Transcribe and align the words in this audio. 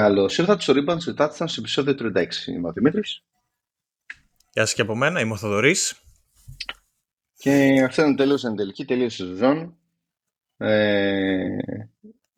Καλώ 0.00 0.22
ήρθατε 0.22 0.60
στο 0.60 0.72
Rebound 0.76 0.96
σε 1.00 1.14
Touchdown 1.18 1.44
σε 1.44 1.60
επεισόδιο 1.60 1.94
36. 1.98 2.26
Είμαι 2.46 2.68
ο 2.68 2.72
Δημήτρης. 2.72 3.24
Γεια 4.52 4.64
σας 4.66 4.74
και 4.74 4.82
από 4.82 4.94
μένα, 4.94 5.20
είμαι 5.20 5.32
ο 5.32 5.36
Θοδωρής. 5.36 6.02
Και 7.36 7.82
αυτό 7.84 8.02
είναι 8.02 8.14
τελείωσε 8.14 8.46
εν 8.46 8.56
τελική, 8.56 8.84
τελείωσε 8.84 9.24
η 9.24 9.26
σεζόν. 9.26 9.76
Ε, 10.56 11.56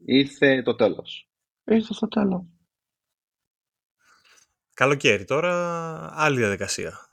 ήρθε 0.05 0.63
το 0.63 0.75
τέλος. 0.75 1.31
Ήρθε 1.65 1.95
το 1.99 2.09
τέλος. 2.09 2.45
Καλοκαίρι 4.75 5.25
τώρα, 5.25 5.53
άλλη 6.15 6.39
διαδικασία. 6.39 7.09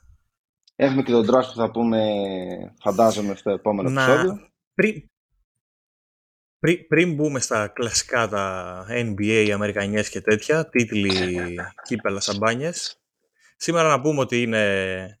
Έχουμε 0.76 1.02
και 1.02 1.12
τον 1.12 1.26
draft 1.26 1.46
που 1.46 1.56
θα 1.56 1.70
πούμε, 1.70 2.00
φαντάζομαι, 2.80 3.34
στο 3.34 3.50
επόμενο 3.50 3.90
Να... 3.90 4.02
επεισόδιο. 4.02 4.50
Πριν, 4.74 5.09
πριν, 6.60 6.86
πριν 6.86 7.14
μπούμε 7.14 7.40
στα 7.40 7.68
κλασικά 7.68 8.28
τα 8.28 8.86
NBA, 8.88 9.50
Αμερικανιές 9.54 10.08
και 10.08 10.20
τέτοια, 10.20 10.68
τίτλοι, 10.68 11.56
κύπελα, 11.82 12.20
σαμπάνιες, 12.20 13.00
σήμερα 13.56 13.88
να 13.88 14.00
πούμε 14.00 14.20
ότι 14.20 14.42
είναι 14.42 15.20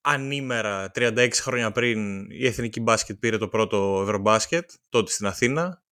ανήμερα 0.00 0.90
36 0.94 1.28
χρόνια 1.32 1.72
πριν 1.72 2.30
η 2.30 2.46
Εθνική 2.46 2.80
Μπάσκετ 2.80 3.18
πήρε 3.18 3.38
το 3.38 3.48
πρώτο 3.48 4.00
Ευρωμπάσκετ, 4.02 4.70
τότε 4.88 5.10
στην 5.10 5.26
Αθήνα, 5.26 5.82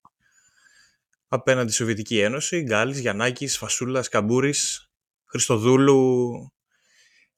απέναντι 1.29 1.69
στη 1.69 1.77
Σοβιετική 1.77 2.21
Ένωση, 2.21 2.63
Γκάλης, 2.63 2.99
Γιαννάκης, 2.99 3.59
Φασούλας, 3.59 4.09
Καμπούρης, 4.09 4.91
Χριστοδούλου, 5.25 6.33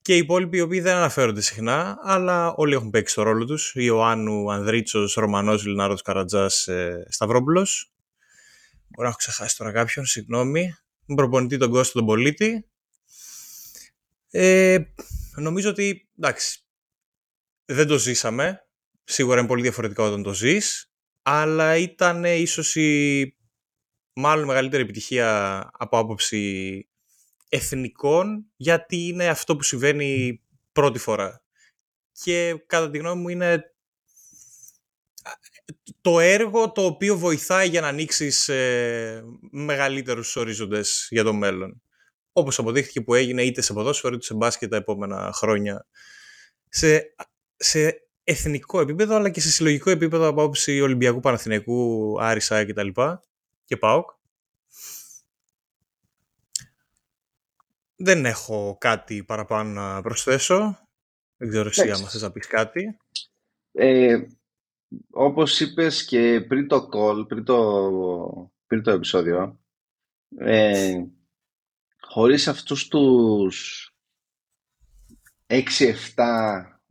και 0.09 0.15
οι 0.15 0.19
υπόλοιποι 0.19 0.57
οι 0.57 0.61
οποίοι 0.61 0.81
δεν 0.81 0.95
αναφέρονται 0.95 1.41
συχνά, 1.41 1.99
αλλά 2.03 2.55
όλοι 2.55 2.75
έχουν 2.75 2.91
παίξει 2.91 3.15
το 3.15 3.23
ρόλο 3.23 3.45
τους. 3.45 3.73
Ιωάννου, 3.75 4.53
Ανδρίτσος, 4.53 5.15
Ρωμανός, 5.15 5.65
Λινάρος, 5.65 6.03
Καρατζάς, 6.03 6.69
ε, 6.69 7.07
Σταυρόπουλος. 7.09 7.93
Μπορεί 8.89 9.03
να 9.03 9.09
έχω 9.09 9.17
ξεχάσει 9.17 9.57
τώρα 9.57 9.73
κάποιον, 9.73 10.07
συγγνώμη. 10.07 10.75
Με 11.07 11.15
προπονητή 11.15 11.57
τον 11.57 11.71
Κώστο 11.71 11.99
τον 11.99 12.07
Πολίτη. 12.07 12.69
Ε, 14.31 14.79
νομίζω 15.37 15.71
ότι, 15.71 16.09
εντάξει, 16.19 16.65
δεν 17.65 17.87
το 17.87 17.99
ζήσαμε. 17.99 18.67
Σίγουρα 19.05 19.39
είναι 19.39 19.49
πολύ 19.49 19.63
διαφορετικό 19.63 20.05
όταν 20.05 20.23
το 20.23 20.33
ζεις. 20.33 20.93
Αλλά 21.23 21.77
ήταν 21.77 22.25
ίσως 22.25 22.77
η 22.77 23.37
μάλλον 24.13 24.47
μεγαλύτερη 24.47 24.83
επιτυχία 24.83 25.61
από 25.73 25.99
άποψη 25.99 26.89
εθνικών 27.49 28.45
γιατί 28.57 28.97
είναι 28.97 29.29
αυτό 29.29 29.57
που 29.57 29.63
συμβαίνει 29.63 30.41
πρώτη 30.73 30.99
φορά. 30.99 31.43
Και 32.13 32.63
κατά 32.67 32.91
τη 32.91 32.99
γνώμη 32.99 33.21
μου 33.21 33.29
είναι 33.29 33.73
το 36.01 36.21
έργο 36.21 36.73
το 36.73 36.85
οποίο 36.85 37.17
βοηθάει 37.17 37.69
για 37.69 37.81
να 37.81 37.89
ανοίξεις 37.89 38.49
ε, 38.49 39.25
μεγαλύτερους 39.51 40.37
ορίζοντες 40.37 41.07
για 41.11 41.25
το 41.25 41.33
μέλλον. 41.33 41.83
Όπως 42.33 42.59
αποδείχθηκε 42.59 43.01
που 43.01 43.15
έγινε 43.15 43.43
είτε 43.43 43.61
σε 43.61 43.73
ποδόσφαιρο 43.73 44.15
είτε 44.15 44.25
σε 44.25 44.35
μπάσκετ 44.35 44.71
τα 44.71 44.77
επόμενα 44.77 45.31
χρόνια. 45.33 45.87
Σε, 46.69 47.15
σε 47.57 48.09
εθνικό 48.25 48.81
επίπεδο 48.81 49.15
αλλά 49.15 49.31
και 49.31 49.41
σε 49.41 49.51
συλλογικό 49.51 49.91
επίπεδο 49.91 50.27
από 50.27 50.43
άποψη 50.43 50.81
Ολυμπιακού 50.81 51.21
Παναθηναϊκού, 51.21 52.17
Άρισα 52.21 52.65
κτλ. 52.65 52.89
Και 53.65 53.77
ΠΑΟΚ. 53.77 54.11
Δεν 58.01 58.25
έχω 58.25 58.77
κάτι 58.81 59.25
παραπάνω 59.25 59.71
να 59.81 60.03
προσθέσω. 60.03 60.79
Δεν 61.37 61.49
ξέρω 61.49 61.69
εσύ 61.69 61.91
αν 61.91 61.97
θες 61.97 62.23
να 62.23 62.33
πεις 62.33 62.47
κάτι. 62.47 62.97
Ε, 63.73 64.27
όπως 65.11 65.61
είπες 65.61 66.05
και 66.05 66.41
πριν 66.49 66.69
το 66.69 66.89
call, 66.93 67.29
πριν 67.29 67.45
το, 67.45 68.51
πριν 68.67 68.83
το 68.83 68.91
επεισόδιο, 68.91 69.61
ε, 70.37 71.05
χωρίς 72.01 72.49
αυτούς 72.49 72.89
τους 72.89 73.89
6-7, 75.47 75.61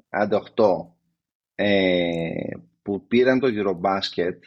άντε 0.09 0.35
8, 0.35 0.95
ε, 1.55 2.51
που 2.81 3.07
πήραν 3.07 3.39
το 3.39 3.47
Eurobasket 3.51 4.39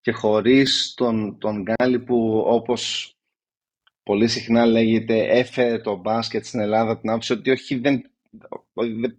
και 0.00 0.12
χωρίς 0.12 0.94
τον, 0.94 1.38
τον 1.38 1.62
Γκάλι 1.62 2.00
που 2.00 2.44
όπως 2.46 3.14
πολύ 4.10 4.28
συχνά 4.28 4.66
λέγεται 4.66 5.38
έφερε 5.38 5.78
το 5.78 5.96
μπάσκετ 5.96 6.44
στην 6.44 6.60
Ελλάδα 6.60 7.00
την 7.00 7.10
άποψη 7.10 7.32
ότι 7.32 7.50
όχι 7.50 7.78
δεν, 7.78 8.10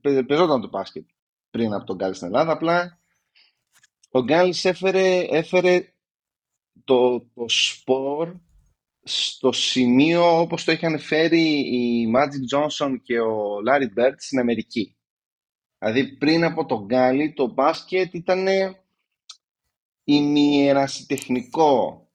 δεν 0.02 0.26
παίζονταν 0.26 0.62
το 0.62 0.68
μπάσκετ 0.68 1.06
πριν 1.50 1.74
από 1.74 1.86
τον 1.86 1.96
Γκάλη 1.96 2.14
στην 2.14 2.28
Ελλάδα 2.28 2.52
απλά 2.52 3.00
ο 4.10 4.24
Γκάλης 4.24 4.66
έφερε, 4.66 5.20
έφερε 5.20 5.94
το, 6.84 7.20
το 7.20 7.46
σπορ 7.48 8.36
στο 9.04 9.52
σημείο 9.52 10.40
όπως 10.40 10.64
το 10.64 10.72
είχαν 10.72 11.00
φέρει 11.00 11.60
η 11.60 12.14
Magic 12.16 12.58
Johnson 12.58 12.96
και 13.04 13.20
ο 13.20 13.58
Larry 13.68 14.00
Bird 14.00 14.14
στην 14.18 14.40
Αμερική. 14.40 14.98
Δηλαδή 15.78 16.18
πριν 16.18 16.44
από 16.44 16.66
τον 16.66 16.86
Γκάλη 16.86 17.34
το 17.34 17.48
μπάσκετ 17.48 18.14
ήταν 18.14 18.48
ημιερασιτεχνικό 20.04 22.08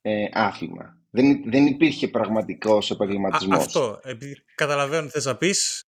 ε, 0.00 0.28
άθλημα. 0.32 0.96
Δεν, 1.16 1.50
δεν 1.50 1.66
υπήρχε 1.66 2.08
πραγματικός 2.08 2.90
επαγγελματισμός. 2.90 3.58
Αυτό. 3.58 4.00
Επειδή 4.02 4.44
καταλαβαίνω 4.54 5.06
τι 5.06 5.12
θες 5.12 5.24
να 5.24 5.36
πεις. 5.36 5.84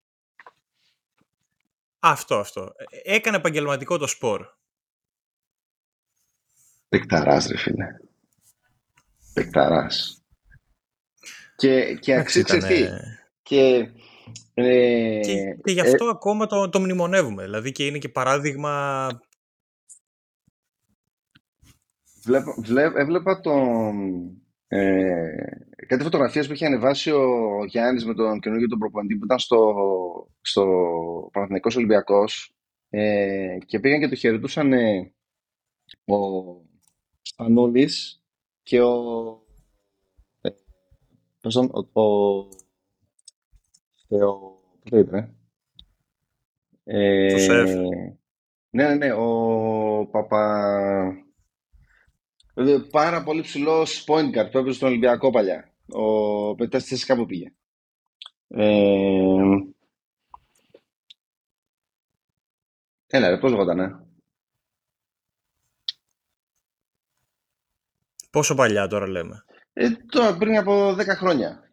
Αυτό, 1.98 2.34
αυτό. 2.38 2.72
Έκανε 3.02 3.36
επαγγελματικό 3.36 3.98
το 3.98 4.06
σπορ. 4.06 4.46
Πεκταράς, 6.88 7.46
ρε 7.46 7.56
φίλε. 7.56 7.86
Πεκταράς. 9.32 10.24
Και, 11.56 11.94
και 11.94 12.14
αξίζει 12.14 12.58
Και, 13.42 13.92
ε, 14.54 15.20
και, 15.20 15.56
και 15.64 15.72
γι' 15.72 15.80
αυτό 15.80 16.06
ε, 16.06 16.10
ακόμα 16.10 16.46
το, 16.46 16.68
το 16.68 16.80
μνημονεύουμε. 16.80 17.42
Δηλαδή 17.42 17.72
και 17.72 17.86
είναι 17.86 17.98
και 17.98 18.08
παράδειγμα... 18.08 19.08
Βλέπα, 22.24 23.00
έβλεπα 23.00 23.40
τον, 23.40 24.41
ε, 24.74 25.86
κάτι 25.86 26.02
φωτογραφίες 26.02 26.46
που 26.46 26.52
είχε 26.52 26.66
ανεβάσει 26.66 27.10
ο 27.10 27.64
Γιάννης 27.66 28.04
με 28.04 28.14
τον 28.14 28.40
καινούργιο 28.40 28.68
τον 28.68 28.78
προπονητή 28.78 29.16
που 29.16 29.24
ήταν 29.24 29.38
στο, 29.38 29.74
στο 30.40 30.64
Παναθηναϊκός 31.32 31.76
Ολυμπιακός 31.76 32.54
ε, 32.90 33.58
και 33.66 33.80
πήγαν 33.80 34.00
και 34.00 34.08
το 34.08 34.14
χαιρετούσαν 34.14 34.72
ε, 34.72 35.12
ο 36.04 36.16
Σπανούλης 37.22 38.22
και 38.62 38.80
ο 38.80 38.92
ε, 40.40 40.48
ο, 41.42 42.00
ο, 42.00 42.02
ο, 44.08 44.60
λέγεται, 44.90 45.34
ε, 46.84 47.34
ναι, 48.70 48.88
ναι, 48.88 48.94
ναι, 48.94 49.12
ο 49.12 50.08
Παπα... 50.10 51.21
Δηλαδή, 52.54 52.88
πάρα 52.90 53.22
πολύ 53.22 53.42
ψηλός 53.42 54.04
point 54.06 54.26
guard 54.38 54.50
που 54.50 54.58
έπαιζε 54.58 54.72
στον 54.76 54.88
Ολυμπιακό 54.88 55.30
παλιά. 55.30 55.72
Ο 55.88 56.54
Πετάστη 56.54 56.96
κάπου 57.06 57.26
πήγε. 57.26 57.52
Ε... 58.48 59.42
Έλα 63.06 63.28
ρε, 63.28 63.38
πώς 63.38 63.50
λεγότανε. 63.50 64.06
Πόσο 68.30 68.54
παλιά 68.54 68.86
τώρα 68.86 69.08
λέμε; 69.08 69.44
Ε, 69.72 69.90
τώρα 69.90 70.36
πριν 70.36 70.56
από 70.56 70.88
10 70.90 71.06
χρόνια. 71.06 71.70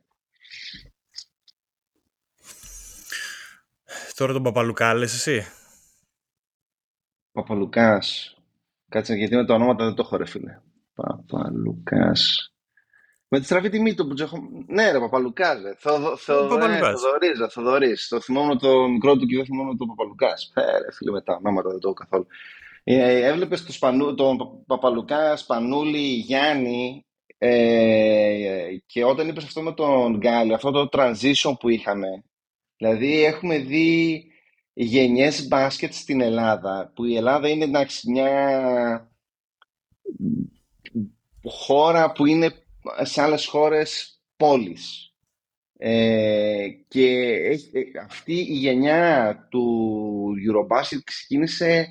Τώρα 4.16 4.34
τον 4.34 4.44
Παπαλουκά 4.44 4.94
λες 4.94 5.14
εσύ; 5.14 5.46
Παπαλουκάς. 7.32 8.38
Κάτσε 8.90 9.14
γιατί 9.14 9.36
με 9.36 9.46
τα 9.46 9.54
ονόματα 9.54 9.86
δεν 9.86 9.94
το 9.94 10.02
έχω 10.06 10.18
ρε 10.18 10.26
φίλε. 10.26 10.62
Παπαλουκάς. 11.00 12.54
Με 13.28 13.40
τη 13.40 13.46
στραφή 13.46 13.70
τιμή 13.70 13.94
του 13.94 14.08
που 14.08 14.14
έχω... 14.20 14.38
Ναι, 14.68 14.92
ρε 14.92 15.00
Παπαλουκάς. 15.00 15.62
Ρε. 15.62 15.74
Θοδωρής, 16.18 17.40
Θοδωρής. 17.50 18.08
Το 18.08 18.20
θυμόμαι 18.20 18.56
το 18.56 18.88
μικρό 18.88 19.18
του 19.18 19.26
και 19.26 19.36
δεν 19.36 19.46
θυμόμαι 19.46 19.76
το 19.76 19.86
Παπαλουκάς. 19.86 20.52
Πέρε, 20.54 20.92
φίλε, 20.92 21.12
με 21.12 21.22
τα 21.22 21.36
ονόματα 21.36 21.70
δεν 21.70 21.80
το 21.80 21.88
έχω 21.88 21.94
καθόλου. 21.94 22.28
Ε, 22.84 23.28
Έβλεπες 23.28 23.66
το 23.66 23.72
Σπανού, 23.72 24.16
τον 24.16 24.38
Παπαλουκάς, 24.66 25.40
Σπανούλη, 25.40 26.14
Γιάννη. 26.14 27.06
Ε, 27.38 28.68
και 28.86 29.04
όταν 29.04 29.28
είπες 29.28 29.44
αυτό 29.44 29.62
με 29.62 29.74
τον 29.74 30.18
Γκάλι, 30.18 30.54
αυτό 30.54 30.72
το 30.72 30.90
transition 30.92 31.54
που 31.60 31.70
είχαμε. 31.70 32.24
Δηλαδή, 32.78 33.24
έχουμε 33.24 33.58
δει 33.58 34.24
γενιές 34.74 35.48
μπάσκετ 35.48 35.94
στην 35.94 36.22
Ελλάδα, 36.22 36.92
που 36.96 37.06
η 37.06 37.16
Ελλάδα 37.16 37.50
είναι 37.50 37.64
εντάξει, 37.64 38.12
μια 38.12 39.12
χώρα 41.44 42.12
που 42.12 42.26
είναι 42.26 42.54
σε 43.02 43.22
άλλες 43.22 43.46
χώρες 43.46 44.22
πόλεις. 44.38 45.14
Ε, 45.82 46.68
και 46.88 47.10
ε, 47.44 47.58
αυτή 48.04 48.34
η 48.34 48.54
γενιά 48.54 49.36
του 49.50 50.34
Eurobasket 50.48 51.00
ξεκίνησε 51.04 51.88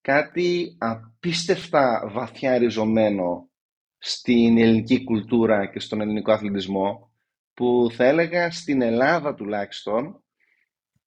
κάτι 0.00 0.76
απίστευτα 0.78 2.10
βαθιά 2.12 2.58
ριζωμένο 2.58 3.50
στην 3.98 4.58
ελληνική 4.58 5.04
κουλτούρα 5.04 5.66
και 5.66 5.80
στον 5.80 6.00
ελληνικό 6.00 6.32
αθλητισμό 6.32 7.10
που 7.54 7.88
θα 7.92 8.04
έλεγα 8.04 8.50
στην 8.50 8.82
Ελλάδα 8.82 9.34
τουλάχιστον 9.34 10.24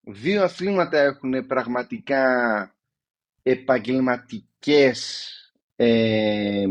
δύο 0.01 0.43
αθλήματα 0.43 0.99
έχουν 0.99 1.45
πραγματικά 1.47 2.25
επαγγελματικές 3.43 5.29
ε, 5.75 6.65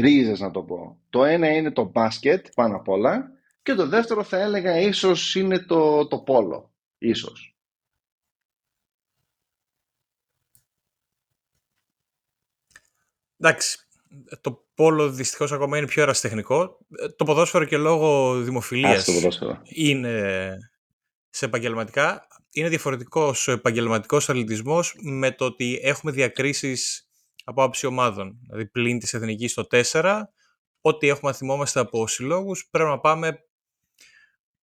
ρίζες 0.00 0.40
να 0.40 0.50
το 0.50 0.62
πω. 0.62 0.98
Το 1.10 1.24
ένα 1.24 1.48
είναι 1.48 1.72
το 1.72 1.84
μπάσκετ 1.84 2.46
πάνω 2.54 2.76
απ' 2.76 2.88
όλα 2.88 3.30
και 3.62 3.74
το 3.74 3.88
δεύτερο 3.88 4.22
θα 4.22 4.40
έλεγα 4.40 4.80
ίσως 4.80 5.34
είναι 5.34 5.58
το, 5.58 6.06
το 6.06 6.18
πόλο. 6.18 6.72
Ίσως. 6.98 7.56
Εντάξει, 13.36 13.78
το 14.40 14.66
πόλο 14.74 15.10
δυστυχώς 15.10 15.52
ακόμα 15.52 15.78
είναι 15.78 15.86
πιο 15.86 16.02
ερασιτεχνικό. 16.02 16.78
Το 17.16 17.24
ποδόσφαιρο 17.24 17.64
και 17.64 17.76
λόγω 17.76 18.40
δημοφιλίας 18.40 19.08
είναι 19.64 20.56
σε 21.30 21.44
επαγγελματικά. 21.44 22.26
Είναι 22.50 22.68
διαφορετικός 22.68 23.48
ο 23.48 23.52
επαγγελματικός 23.52 24.28
αθλητισμός 24.28 24.94
με 25.00 25.32
το 25.32 25.44
ότι 25.44 25.80
έχουμε 25.82 26.12
διακρίσεις 26.12 27.07
από 27.48 27.62
άψη 27.62 27.86
ομάδων. 27.86 28.38
Δηλαδή, 28.42 28.66
πλην 28.66 28.98
της 28.98 29.14
εθνικής 29.14 29.50
στο 29.50 29.66
4, 29.70 30.22
ό,τι 30.80 31.08
έχουμε 31.08 31.32
θυμόμαστε 31.32 31.80
από 31.80 32.06
συλλόγους, 32.06 32.68
πρέπει 32.70 32.90
να 32.90 33.00
πάμε 33.00 33.44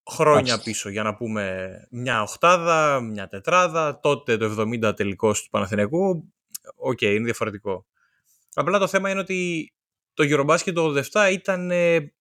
χρόνια 0.10 0.62
πίσω 0.62 0.90
για 0.90 1.04
να 1.04 1.16
πούμε 1.16 1.74
μια 1.92 2.22
οχτάδα, 2.22 3.02
μια 3.02 3.28
τετράδα, 3.28 4.00
τότε 4.00 4.38
το 4.38 4.62
70 4.62 4.96
τελικός 4.96 5.44
του 5.44 5.50
Παναθηναϊκού. 5.50 6.34
OK, 6.76 6.98
okay, 7.02 7.14
είναι 7.14 7.24
διαφορετικό. 7.24 7.86
Απλά 8.54 8.80
το 8.80 8.88
θέμα 8.88 9.10
είναι 9.10 9.20
ότι 9.20 9.74
το 10.14 10.24
Eurobasket 10.28 10.74
το 10.74 11.04
87 11.12 11.30
ήταν... 11.32 11.72
Ε, 11.72 11.96
ε, 11.96 12.14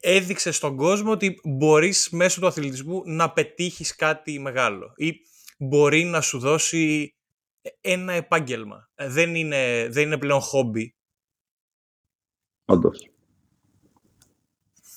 έδειξε 0.00 0.50
στον 0.50 0.76
κόσμο 0.76 1.10
ότι 1.10 1.40
μπορείς 1.44 2.10
μέσω 2.10 2.40
του 2.40 2.46
αθλητισμού 2.46 3.02
να 3.04 3.32
πετύχεις 3.32 3.94
κάτι 3.94 4.38
μεγάλο 4.38 4.92
ή 4.96 5.12
μπορεί 5.58 6.04
να 6.04 6.20
σου 6.20 6.38
δώσει 6.38 7.15
ένα 7.80 8.12
επάγγελμα. 8.12 8.90
Ε, 8.94 9.08
δεν 9.08 9.34
είναι, 9.34 9.88
δεν 9.90 10.06
είναι 10.06 10.18
πλέον 10.18 10.40
χόμπι. 10.40 10.94
Όντως. 12.64 13.10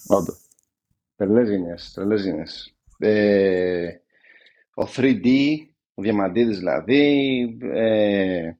Όντως. 0.07 0.37
Τρελές 1.15 1.93
τρελές 1.93 2.75
Ε, 2.97 3.87
ο 4.73 4.87
3D, 4.95 5.27
ο 5.93 6.01
Διαμαντίδης 6.01 6.57
δηλαδή, 6.57 7.57
ε, 7.61 8.51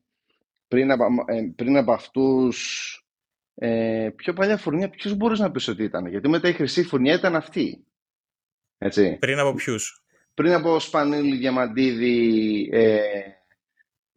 πριν 0.68 0.92
από, 0.92 1.06
ε, 1.28 1.42
πριν 1.56 1.78
από 1.78 1.92
αυτούς, 1.92 2.58
ε, 3.56 4.10
πιο 4.16 4.34
παλιά 4.34 4.58
φουρνιά, 4.58 4.90
ποιος 4.90 5.16
μπορείς 5.16 5.40
να 5.40 5.52
πεις 5.52 5.68
ότι 5.68 5.84
ήταν, 5.84 6.06
γιατί 6.06 6.30
μετά 6.30 6.48
η 6.48 6.54
χρυσή 6.54 6.84
φουρνιά 6.84 7.14
ήταν 7.14 7.36
αυτή. 7.36 7.84
Έτσι. 8.78 9.18
Πριν 9.20 9.40
από 9.40 9.54
ποιους; 9.54 10.04
Πριν 10.34 10.54
από 10.54 10.80
Σπανίλη, 10.80 11.38
Διαμαντίδη, 11.38 12.70
ε, 12.72 13.02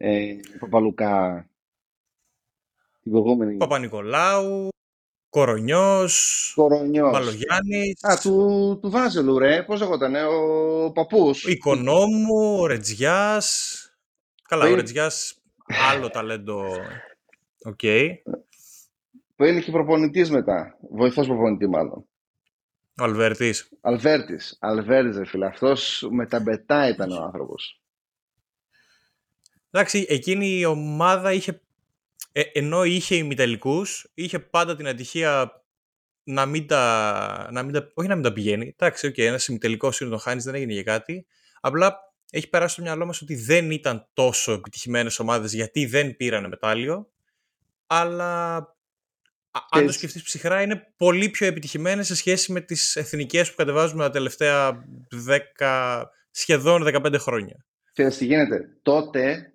ε, 0.05 0.39
Παπαλουκά, 0.59 1.49
την 3.01 3.11
προηγούμενη. 3.11 3.57
Παπα-Νικολάου, 3.57 4.69
Κορονιός, 5.29 6.51
Κορονιός. 6.55 7.11
Μπαλογιάννης. 7.11 8.03
Α, 8.03 8.17
του, 8.17 8.79
του 8.81 8.89
Βάζελου 8.89 9.39
ρε, 9.39 9.63
πώς 9.63 9.79
λέγονταν, 9.79 10.15
ο 10.15 10.91
παππούς. 10.91 11.43
Οικονόμου, 11.43 12.59
ο 12.59 12.65
Ρετζιάς. 12.65 13.77
Καλά, 14.47 14.65
ο 14.65 14.75
Ρεντζιάς 14.75 15.41
άλλο 15.91 16.09
ταλέντο. 16.09 16.63
OK. 17.63 17.79
Okay. 17.81 18.09
Που 19.35 19.43
είναι 19.43 19.61
και 19.61 19.71
προπονητής 19.71 20.29
μετά, 20.31 20.77
βοηθός 20.91 21.27
προπονητή 21.27 21.67
μάλλον. 21.67 22.05
Ο 22.99 23.03
Αλβέρτης. 23.03 23.69
Αλβέρτης, 23.81 24.57
Αλβέρτης 24.59 25.17
ρε 25.17 25.25
φίλε, 25.25 25.45
αυτός 25.45 26.07
με 26.11 26.27
τα 26.27 26.39
μπετά 26.39 26.89
ήταν 26.89 27.11
ο 27.11 27.23
άνθρωπος. 27.23 27.82
Εντάξει, 29.75 30.05
εκείνη 30.09 30.59
η 30.59 30.65
ομάδα 30.65 31.33
είχε, 31.33 31.61
ε, 32.31 32.41
ενώ 32.53 32.83
είχε 32.83 33.15
ημιτελικούς, 33.15 34.11
είχε 34.13 34.39
πάντα 34.39 34.75
την 34.75 34.87
ατυχία 34.87 35.63
να 36.23 36.45
μην 36.45 36.67
τα, 36.67 37.49
να 37.51 37.63
μην 37.63 37.73
τα, 37.73 37.91
όχι 37.93 38.07
να 38.07 38.15
μην 38.15 38.23
τα 38.23 38.33
πηγαίνει. 38.33 38.75
Εντάξει, 38.77 39.07
okay, 39.07 39.21
ένας 39.23 39.47
ημιτελικός 39.47 39.99
είναι 39.99 40.09
το 40.09 40.17
χάνεις, 40.17 40.43
δεν 40.43 40.55
έγινε 40.55 40.73
για 40.73 40.83
κάτι. 40.83 41.25
Απλά 41.61 42.13
έχει 42.31 42.49
περάσει 42.49 42.73
στο 42.73 42.81
μυαλό 42.81 43.05
μας 43.05 43.21
ότι 43.21 43.35
δεν 43.35 43.71
ήταν 43.71 44.07
τόσο 44.13 44.51
επιτυχημένες 44.51 45.19
ομάδες 45.19 45.53
γιατί 45.53 45.85
δεν 45.85 46.15
πήρανε 46.15 46.47
μετάλλιο, 46.47 47.09
αλλά 47.87 48.55
αν 49.69 49.85
το 49.85 49.91
σκεφτείς 49.91 50.23
ψυχρά, 50.23 50.61
είναι 50.61 50.93
πολύ 50.97 51.29
πιο 51.29 51.47
επιτυχημένες 51.47 52.07
σε 52.07 52.15
σχέση 52.15 52.51
με 52.51 52.61
τις 52.61 52.95
εθνικές 52.95 53.49
που 53.49 53.55
κατεβάζουμε 53.55 54.03
τα 54.03 54.09
τελευταία 54.09 54.85
10, 55.59 56.03
σχεδόν 56.31 56.83
15 56.83 57.15
χρόνια. 57.17 57.65
Ξέρεις 57.93 58.17
τι 58.17 58.25
γίνεται. 58.25 58.77
Τότε 58.81 59.52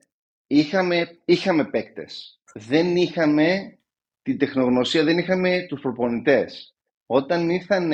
είχαμε, 0.49 1.21
είχαμε 1.25 1.65
παίκτες. 1.65 2.41
Δεν 2.55 2.97
είχαμε 2.97 3.79
την 4.23 4.39
τεχνογνωσία, 4.39 5.05
δεν 5.05 5.19
είχαμε 5.19 5.67
τους 5.69 5.81
προπονητές. 5.81 6.75
Όταν 7.06 7.50
ήρθαν 7.50 7.93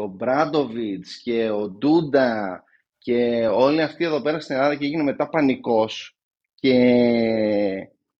ο 0.00 0.06
Μπράντοβιτς 0.06 1.22
και 1.22 1.50
ο 1.50 1.68
Ντούντα 1.68 2.62
και 2.98 3.46
όλοι 3.52 3.82
αυτοί 3.82 4.04
εδώ 4.04 4.22
πέρα 4.22 4.40
στην 4.40 4.54
Ελλάδα 4.54 4.74
και 4.74 4.84
έγινε 4.84 5.02
μετά 5.02 5.28
πανικός 5.28 6.18
και, 6.54 6.72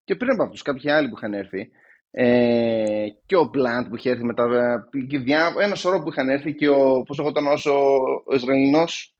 και 0.04 0.16
πριν 0.16 0.30
από 0.30 0.42
αυτούς 0.42 0.62
κάποιοι 0.62 0.90
άλλοι 0.90 1.08
που 1.08 1.16
είχαν 1.16 1.34
έρθει 1.34 1.70
ε, 2.10 3.06
και 3.26 3.36
ο 3.36 3.44
Μπλαντ 3.44 3.88
που 3.88 3.96
είχε 3.96 4.10
έρθει 4.10 4.24
μετά 4.24 4.46
και 5.08 5.22
ένα 5.60 5.74
σωρό 5.74 6.02
που 6.02 6.08
είχαν 6.08 6.28
έρθει 6.28 6.54
και 6.54 6.68
ο, 6.68 7.02
πώς 7.02 7.18
ήταν 7.18 7.46
όσο 7.46 7.72
ο 8.24 8.34
Ισραηλινός 8.34 9.16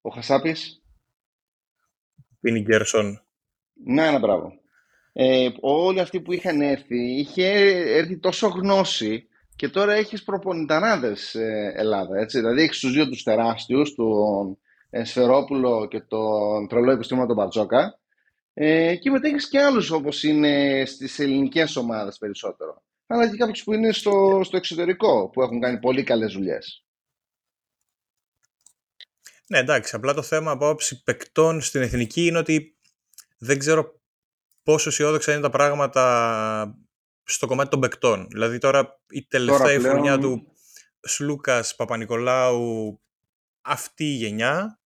ο 0.00 0.10
Χασάπης 0.10 0.81
Πίνι 2.42 2.60
Γκέρσον 2.60 3.22
Ναι, 3.84 4.06
ένα 4.06 4.18
μπράβο 4.18 4.60
ε, 5.12 5.48
όλοι 5.60 6.00
αυτοί 6.00 6.20
που 6.20 6.32
είχαν 6.32 6.60
έρθει 6.60 7.18
είχε 7.18 7.46
έρθει 7.96 8.18
τόσο 8.18 8.48
γνώση 8.48 9.28
και 9.56 9.68
τώρα 9.68 9.92
έχεις 9.92 10.24
προπονητανάδες 10.24 11.34
ε, 11.34 11.72
Ελλάδα, 11.76 12.18
έτσι. 12.18 12.38
Δηλαδή 12.38 12.62
έχεις 12.62 12.78
τους 12.78 12.92
δύο 12.92 13.08
τους 13.08 13.22
τεράστιους, 13.22 13.94
τον 13.94 14.58
Σφερόπουλο 15.02 15.86
και 15.90 16.00
τον 16.00 16.68
τρελό 16.68 16.90
επιστήμονα 16.90 17.26
τον 17.26 17.36
Μπαρτζόκα. 17.36 17.98
Ε, 18.54 18.96
και 18.96 19.10
μετά 19.10 19.28
έχεις 19.28 19.48
και 19.48 19.60
άλλους 19.60 19.90
όπως 19.90 20.22
είναι 20.22 20.82
στις 20.86 21.18
ελληνικές 21.18 21.76
ομάδες 21.76 22.18
περισσότερο. 22.18 22.82
Αλλά 23.06 23.30
και 23.30 23.36
κάποιους 23.36 23.64
που 23.64 23.72
είναι 23.72 23.92
στο, 23.92 24.40
στο 24.44 24.56
εξωτερικό 24.56 25.30
που 25.32 25.42
έχουν 25.42 25.60
κάνει 25.60 25.78
πολύ 25.78 26.02
καλές 26.02 26.32
δουλειές. 26.32 26.84
Ναι, 29.48 29.58
εντάξει. 29.58 29.96
Απλά 29.96 30.14
το 30.14 30.22
θέμα 30.22 30.50
από 30.50 30.66
άποψη 30.66 31.02
παικτών 31.02 31.60
στην 31.60 31.82
εθνική 31.82 32.26
είναι 32.26 32.38
ότι 32.38 32.76
δεν 33.38 33.58
ξέρω 33.58 34.00
πόσο 34.62 34.88
αισιόδοξα 34.88 35.32
είναι 35.32 35.40
τα 35.40 35.50
πράγματα 35.50 36.76
στο 37.24 37.46
κομμάτι 37.46 37.70
των 37.70 37.80
παικτών. 37.80 38.26
Δηλαδή 38.30 38.58
τώρα 38.58 39.00
η 39.08 39.26
τελευταία 39.26 39.80
τώρα 39.80 40.18
του 40.18 40.46
Σλούκας 41.00 41.74
Παπα-Νικολάου 41.74 43.00
αυτή 43.62 44.04
η 44.04 44.14
γενιά 44.14 44.82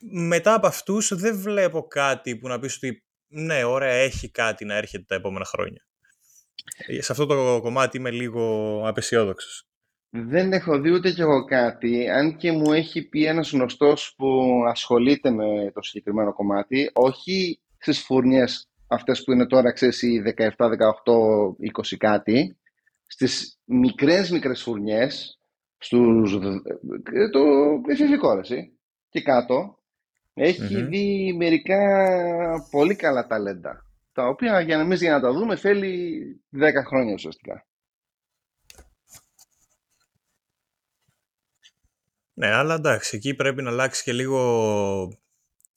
μετά 0.00 0.54
από 0.54 0.66
αυτούς 0.66 1.14
δεν 1.14 1.38
βλέπω 1.38 1.86
κάτι 1.86 2.36
που 2.36 2.48
να 2.48 2.58
πεις 2.58 2.76
ότι 2.76 3.02
ναι, 3.28 3.64
ωραία, 3.64 3.92
έχει 3.92 4.30
κάτι 4.30 4.64
να 4.64 4.74
έρχεται 4.74 5.04
τα 5.08 5.14
επόμενα 5.14 5.44
χρόνια. 5.44 5.86
Ε, 6.86 7.02
σε 7.02 7.12
αυτό 7.12 7.26
το 7.26 7.60
κομμάτι 7.60 7.96
είμαι 7.96 8.10
λίγο 8.10 8.82
απεσιόδοξος. 8.88 9.67
Δεν 10.10 10.52
έχω 10.52 10.80
δει 10.80 10.90
ούτε 10.90 11.10
κι 11.10 11.20
εγώ 11.20 11.44
κάτι, 11.44 12.08
αν 12.08 12.36
και 12.36 12.52
μου 12.52 12.72
έχει 12.72 13.08
πει 13.08 13.24
ένας 13.24 13.50
γνωστός 13.50 14.14
που 14.16 14.26
ασχολείται 14.68 15.30
με 15.30 15.70
το 15.74 15.82
συγκεκριμένο 15.82 16.32
κομμάτι, 16.32 16.90
όχι 16.92 17.60
στις 17.78 18.02
φουρνιές 18.02 18.68
αυτές 18.86 19.24
που 19.24 19.32
είναι 19.32 19.46
τώρα, 19.46 19.72
ξέρεις, 19.72 20.02
οι 20.02 20.22
17, 20.36 20.68
18, 20.68 21.56
20 21.58 21.96
κάτι, 21.96 22.56
στις 23.06 23.58
μικρές 23.64 24.30
μικρές 24.30 24.62
φουρνιές, 24.62 25.40
στους, 25.78 26.34
ε, 27.12 27.28
το 27.30 27.40
εφηβικό, 27.88 28.40
και 29.08 29.20
κάτω, 29.22 29.78
εχει 30.34 30.82
δει 30.82 31.34
μερικά 31.36 31.78
πολύ 32.70 32.96
καλά 32.96 33.26
ταλέντα. 33.26 33.82
Τα 34.12 34.26
οποία 34.26 34.60
για 34.60 34.76
να 34.76 34.82
εμείς 34.82 35.00
για 35.00 35.12
να 35.12 35.20
τα 35.20 35.32
δούμε 35.32 35.56
θέλει 35.56 36.22
10 36.50 36.84
χρόνια 36.86 37.12
ουσιαστικά. 37.12 37.67
Ναι, 42.38 42.46
αλλά 42.46 42.74
εντάξει, 42.74 43.16
εκεί 43.16 43.34
πρέπει 43.34 43.62
να 43.62 43.70
αλλάξει 43.70 44.02
και 44.02 44.12
λίγο 44.12 45.18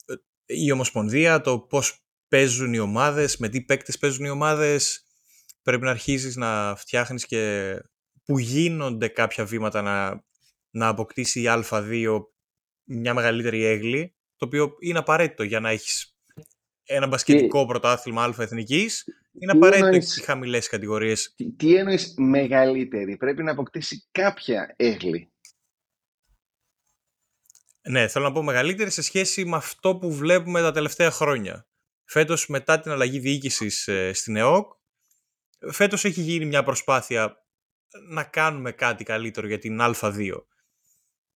ε, 0.06 0.14
η 0.46 0.70
ομοσπονδία, 0.70 1.40
το 1.40 1.58
πώς 1.58 2.04
παίζουν 2.28 2.72
οι 2.72 2.78
ομάδες, 2.78 3.36
με 3.36 3.48
τι 3.48 3.62
παίκτες 3.62 3.98
παίζουν 3.98 4.24
οι 4.24 4.30
ομάδες. 4.30 5.04
Πρέπει 5.62 5.84
να 5.84 5.90
αρχίσεις 5.90 6.36
να 6.36 6.74
φτιάχνεις 6.76 7.26
και 7.26 7.74
που 8.24 8.38
γίνονται 8.38 9.08
κάποια 9.08 9.44
βήματα 9.44 9.82
να, 9.82 10.24
να 10.70 10.88
αποκτήσει 10.88 11.40
η 11.40 11.44
Α2 11.48 12.20
μια 12.84 13.14
μεγαλύτερη 13.14 13.64
έγκλη 13.64 14.14
το 14.36 14.46
οποίο 14.46 14.76
είναι 14.80 14.98
απαραίτητο 14.98 15.42
για 15.42 15.60
να 15.60 15.70
έχεις 15.70 16.16
ένα 16.84 17.06
μπασκετικό 17.06 17.66
πρωτάθλημα 17.66 18.24
Α 18.24 18.34
εθνικής, 18.38 19.04
είναι 19.40 19.52
απαραίτητο 19.52 19.86
εννοείς... 19.86 20.16
οι 20.16 20.22
χαμηλές 20.22 20.68
κατηγορίες. 20.68 21.34
Τι, 21.36 21.52
τι 21.52 21.74
εννοείς 21.74 22.14
μεγαλύτερη, 22.16 23.16
πρέπει 23.16 23.42
να 23.42 23.50
αποκτήσει 23.50 24.08
κάποια 24.10 24.74
έγκλη. 24.76 25.31
Ναι, 27.88 28.08
θέλω 28.08 28.24
να 28.24 28.32
πω 28.32 28.42
μεγαλύτερη 28.42 28.90
σε 28.90 29.02
σχέση 29.02 29.44
με 29.44 29.56
αυτό 29.56 29.96
που 29.96 30.12
βλέπουμε 30.12 30.60
τα 30.60 30.72
τελευταία 30.72 31.10
χρόνια. 31.10 31.66
Φέτος, 32.04 32.46
μετά 32.46 32.80
την 32.80 32.90
αλλαγή 32.90 33.18
διοίκησης 33.18 33.88
ε, 33.88 34.12
στην 34.12 34.36
ΕΟΚ, 34.36 34.72
φέτος 35.70 36.04
έχει 36.04 36.20
γίνει 36.20 36.44
μια 36.44 36.62
προσπάθεια 36.62 37.46
να 38.08 38.24
κάνουμε 38.24 38.72
κάτι 38.72 39.04
καλύτερο 39.04 39.46
για 39.46 39.58
την 39.58 39.78
Α2. 39.80 40.42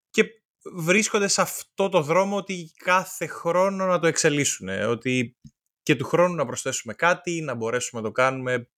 Και 0.09 0.25
βρίσκονται 0.73 1.27
σε 1.27 1.41
αυτό 1.41 1.89
το 1.89 2.01
δρόμο 2.01 2.35
ότι 2.35 2.71
κάθε 2.77 3.27
χρόνο 3.27 3.85
να 3.85 3.99
το 3.99 4.07
εξελίσσουν. 4.07 4.69
Ότι 4.69 5.37
και 5.83 5.95
του 5.95 6.05
χρόνου 6.05 6.35
να 6.35 6.45
προσθέσουμε 6.45 6.93
κάτι, 6.93 7.41
να 7.41 7.53
μπορέσουμε 7.55 8.01
να 8.01 8.07
το 8.07 8.13
κάνουμε 8.13 8.69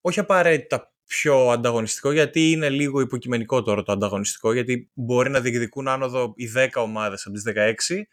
όχι 0.00 0.20
απαραίτητα 0.20 0.95
πιο 1.06 1.50
ανταγωνιστικό, 1.50 2.12
γιατί 2.12 2.50
είναι 2.50 2.68
λίγο 2.68 3.00
υποκειμενικό 3.00 3.62
τώρα 3.62 3.82
το 3.82 3.92
ανταγωνιστικό, 3.92 4.52
γιατί 4.52 4.90
μπορεί 4.94 5.30
να 5.30 5.40
διεκδικούν 5.40 5.88
άνοδο 5.88 6.32
οι 6.36 6.52
10 6.56 6.68
ομάδες 6.74 7.26
από 7.26 7.34
τις 7.34 7.44
16, 7.44 8.08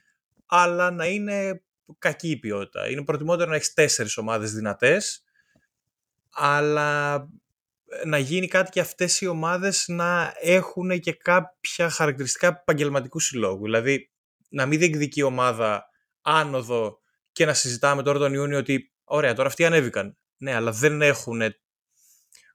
αλλά 0.45 0.91
να 0.91 1.05
είναι 1.05 1.61
κακή 1.99 2.29
η 2.29 2.37
ποιότητα. 2.37 2.89
Είναι 2.89 3.03
προτιμότερο 3.03 3.49
να 3.49 3.55
έχεις 3.55 3.73
4 3.73 4.05
ομάδες 4.15 4.53
δυνατές, 4.53 5.23
αλλά 6.29 7.27
να 8.05 8.17
γίνει 8.17 8.47
κάτι 8.47 8.71
και 8.71 8.79
αυτές 8.79 9.21
οι 9.21 9.27
ομάδες 9.27 9.85
να 9.87 10.33
έχουν 10.39 10.99
και 10.99 11.13
κάποια 11.13 11.89
χαρακτηριστικά 11.89 12.47
επαγγελματικού 12.47 13.19
συλλόγου. 13.19 13.63
Δηλαδή, 13.63 14.11
να 14.49 14.65
μην 14.65 14.79
διεκδικεί 14.79 15.19
η 15.19 15.23
ομάδα 15.23 15.85
άνοδο 16.21 16.99
και 17.31 17.45
να 17.45 17.53
συζητάμε 17.53 18.03
τώρα 18.03 18.19
τον 18.19 18.33
Ιούνιο 18.33 18.57
ότι 18.57 18.91
ωραία, 19.03 19.33
τώρα 19.33 19.47
αυτοί 19.47 19.65
ανέβηκαν. 19.65 20.17
Ναι, 20.37 20.53
αλλά 20.53 20.71
δεν 20.71 21.01
έχουν 21.01 21.41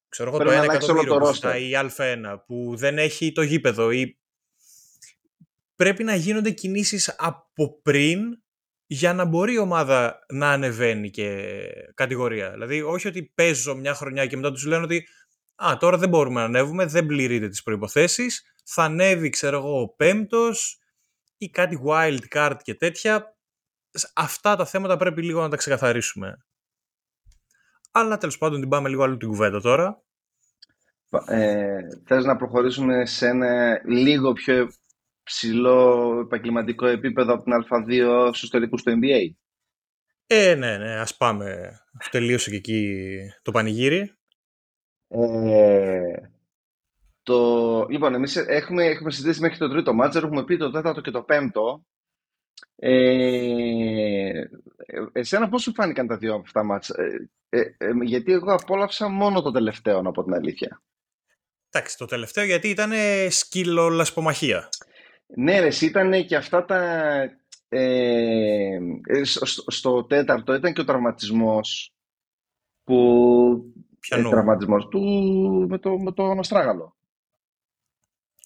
ξέρω 0.08 0.28
εγώ, 0.28 0.38
το 0.38 0.50
1 0.50 0.62
εκατομμύριο 0.62 1.16
που 1.16 1.48
η 1.58 1.72
Α1 1.74 2.36
που 2.46 2.76
δεν 2.76 2.98
έχει 2.98 3.32
το 3.32 3.42
γήπεδο 3.42 3.90
ή 3.90 4.18
πρέπει 5.76 6.04
να 6.04 6.14
γίνονται 6.14 6.50
κινήσεις 6.50 7.14
από 7.18 7.80
πριν 7.82 8.20
για 8.86 9.12
να 9.12 9.24
μπορεί 9.24 9.52
η 9.52 9.58
ομάδα 9.58 10.18
να 10.28 10.50
ανεβαίνει 10.50 11.10
και 11.10 11.54
κατηγορία. 11.94 12.50
Δηλαδή, 12.50 12.82
όχι 12.82 13.08
ότι 13.08 13.32
παίζω 13.34 13.74
μια 13.74 13.94
χρονιά 13.94 14.26
και 14.26 14.36
μετά 14.36 14.52
τους 14.52 14.64
λένε 14.64 14.82
ότι 14.82 15.08
«Α, 15.54 15.76
τώρα 15.78 15.98
δεν 15.98 16.08
μπορούμε 16.08 16.40
να 16.40 16.46
ανέβουμε, 16.46 16.86
δεν 16.86 17.06
πληρείτε 17.06 17.48
τις 17.48 17.62
προϋποθέσεις, 17.62 18.54
θα 18.64 18.82
ανέβει, 18.82 19.28
ξέρω 19.28 19.56
εγώ, 19.56 19.80
ο 19.80 19.88
πέμπτος 19.88 20.78
ή 21.36 21.50
κάτι 21.50 21.80
wild 21.86 22.20
card 22.34 22.56
και 22.62 22.74
τέτοια». 22.74 23.36
Αυτά 24.14 24.56
τα 24.56 24.66
θέματα 24.66 24.96
πρέπει 24.96 25.22
λίγο 25.22 25.40
να 25.40 25.48
τα 25.48 25.56
ξεκαθαρίσουμε. 25.56 26.46
Αλλά 27.90 28.18
τέλος 28.18 28.38
πάντων 28.38 28.61
την 28.61 28.68
πάμε 28.68 28.88
λίγο 28.88 29.02
αλλού 29.02 29.16
την 29.16 29.28
κουβέντα 29.28 29.61
τώρα. 29.61 30.02
Ε, 31.26 31.78
θες 32.04 32.25
να 32.25 32.37
προχωρήσουμε 32.37 33.07
σε 33.07 33.26
ένα 33.26 33.80
λίγο 33.85 34.33
πιο 34.33 34.68
ψηλό 35.23 36.18
επαγγελματικό 36.21 36.87
επίπεδο 36.87 37.33
από 37.35 37.42
την 37.42 37.52
Α2 37.52 38.30
στους 38.33 38.50
τελικούς 38.50 38.83
του 38.83 38.99
NBA. 39.00 39.30
Ε, 40.26 40.54
ναι, 40.54 40.76
ναι, 40.76 41.00
ας 41.00 41.16
πάμε. 41.16 41.78
Τελείωσε 42.11 42.50
και 42.50 42.57
εκεί 42.57 43.18
το 43.42 43.50
πανηγύρι. 43.50 44.12
Ε, 45.09 46.00
το... 47.23 47.87
Λοιπόν, 47.90 48.14
εμείς 48.14 48.37
έχουμε, 48.37 48.85
έχουμε 48.85 49.11
συζητήσει 49.11 49.40
μέχρι 49.40 49.59
το 49.59 49.68
τρίτο 49.68 49.95
μάτζερ, 49.95 50.25
έχουμε 50.25 50.45
πει 50.45 50.57
το 50.57 50.71
τέταρτο 50.71 51.00
και 51.00 51.11
το 51.11 51.23
πέμπτο. 51.23 51.85
Ε, 52.80 54.42
εσένα 55.12 55.49
πώς 55.49 55.62
σου 55.62 55.75
φάνηκαν 55.75 56.06
τα 56.06 56.16
δύο 56.16 56.32
από 56.32 56.42
αυτά 56.44 56.64
μάτς, 56.64 56.88
ε, 56.90 57.30
ε, 57.49 57.61
ε, 57.61 57.90
γιατί 58.02 58.32
εγώ 58.32 58.52
απόλαυσα 58.52 59.08
μόνο 59.08 59.42
το 59.42 59.50
τελευταίο, 59.50 59.99
από 59.99 60.25
την 60.25 60.35
αλήθεια. 60.35 60.82
Εντάξει, 61.70 61.97
το 61.97 62.04
τελευταίο 62.04 62.44
γιατί 62.44 62.68
ήταν 62.68 62.90
σκύλο 63.28 63.88
λασπομαχία. 63.88 64.68
Ναι, 65.26 65.61
ρε, 65.61 65.68
ήταν 65.80 66.26
και 66.26 66.37
αυτά 66.37 66.64
τα... 66.64 67.12
Ε, 67.68 68.78
στο, 69.23 69.47
στο, 69.70 70.04
τέταρτο 70.04 70.54
ήταν 70.54 70.73
και 70.73 70.80
ο 70.80 70.85
τραυματισμός 70.85 71.94
που... 72.85 72.94
Ποιανού; 74.00 74.26
Ε, 74.26 74.30
τραυματισμός 74.30 74.88
του 74.88 75.00
με 75.68 75.78
το, 75.78 75.99
με 75.99 76.12
το 76.12 76.25
Αστράγαλο. 76.25 76.97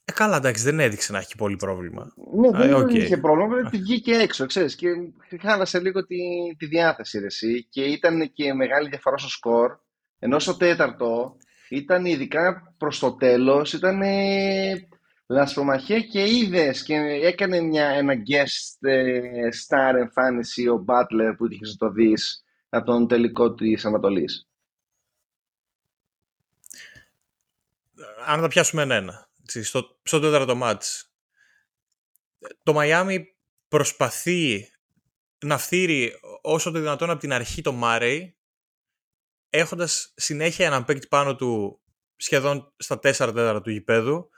Ε, 0.05 0.13
καλά, 0.13 0.37
εντάξει, 0.37 0.63
δεν 0.63 0.81
έδειξε 0.81 1.13
να 1.13 1.19
έχει 1.19 1.37
πολύ 1.37 1.57
πρόβλημα. 1.57 2.13
Ναι, 2.35 2.51
δεν 2.51 2.75
okay. 2.75 2.95
είχε 2.95 3.17
πρόβλημα, 3.17 3.71
τη 3.71 3.77
βγήκε 3.77 4.13
έξω, 4.13 4.47
ξέρεις, 4.47 4.75
και 4.75 4.89
χάλασε 5.41 5.81
λίγο 5.81 6.07
τη, 6.07 6.17
τη 6.59 6.67
διάθεση, 6.67 7.19
ρε, 7.19 7.27
εσύ, 7.27 7.67
και 7.71 7.85
ήταν 7.85 8.33
και 8.33 8.55
μεγάλη 8.55 8.89
διαφορά 8.89 9.19
στο 9.19 9.29
σκορ, 9.29 9.79
ενώ 10.19 10.39
στο 10.39 10.57
τέταρτο 10.57 11.37
ήταν 11.69 12.05
ειδικά 12.05 12.75
προς 12.79 12.99
το 12.99 13.17
τέλος, 13.17 13.73
ήταν 13.73 14.01
λασπομαχία 15.27 16.01
και 16.01 16.37
είδες 16.37 16.83
και 16.83 16.95
έκανε 17.23 17.61
μια, 17.61 17.89
ένα 17.89 18.15
guest 18.15 18.89
ε, 18.89 19.21
star 19.67 19.95
εμφάνιση 19.99 20.69
ο 20.69 20.85
Butler 20.89 21.35
που 21.37 21.47
είχες 21.51 21.77
το 21.77 21.91
δεις 21.91 22.45
από 22.69 22.85
τον 22.85 23.09
τελικό 23.09 23.55
της 23.55 23.85
Ανατολής. 23.85 24.47
Αν 28.27 28.41
τα 28.41 28.49
πιάσουμε 28.49 28.83
ένα, 28.83 29.29
στο, 29.47 30.01
στο 30.03 30.21
τέταρτο 30.21 30.55
μάτς, 30.55 31.13
το 32.63 32.73
Μαϊάμι 32.73 33.37
προσπαθεί 33.69 34.71
να 35.45 35.59
φθείρει 35.59 36.13
όσο 36.43 36.71
το 36.71 36.79
δυνατόν 36.79 37.11
από 37.11 37.21
την 37.21 37.33
αρχή 37.33 37.63
το 37.63 37.73
Μάρεϊ, 37.73 38.37
έχοντας 39.51 40.13
συνέχεια 40.17 40.67
έναν 40.67 40.85
παίκτη 40.85 41.07
πάνω 41.07 41.37
του 41.37 41.81
σχεδόν 42.17 42.75
στα 42.77 42.95
4 42.95 43.01
τέταρτα 43.01 43.61
του 43.61 43.71
γηπέδου, 43.71 44.31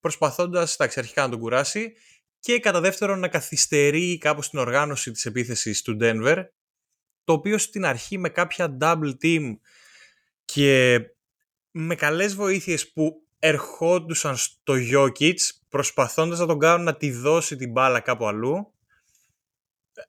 προσπαθώντας 0.00 0.74
εντάξει, 0.74 0.98
αρχικά 0.98 1.22
να 1.22 1.28
τον 1.28 1.40
κουράσει 1.40 1.92
και 2.38 2.58
κατά 2.58 2.80
δεύτερον 2.80 3.18
να 3.18 3.28
καθυστερεί 3.28 4.18
κάπως 4.18 4.50
την 4.50 4.58
οργάνωση 4.58 5.10
της 5.10 5.26
επίθεσης 5.26 5.82
του 5.82 5.96
Denver, 6.00 6.44
το 7.24 7.32
οποίο 7.32 7.58
στην 7.58 7.84
αρχή 7.84 8.18
με 8.18 8.28
κάποια 8.28 8.76
double 8.80 9.12
team 9.22 9.56
και 10.44 11.00
με 11.70 11.94
καλές 11.94 12.34
βοήθειες 12.34 12.92
που 12.92 13.25
ερχόντουσαν 13.38 14.36
στο 14.36 14.74
Jokic 14.92 15.36
προσπαθώντας 15.68 16.38
να 16.38 16.46
τον 16.46 16.58
κάνουν 16.58 16.84
να 16.84 16.96
τη 16.96 17.10
δώσει 17.10 17.56
την 17.56 17.70
μπάλα 17.70 18.00
κάπου 18.00 18.26
αλλού 18.26 18.74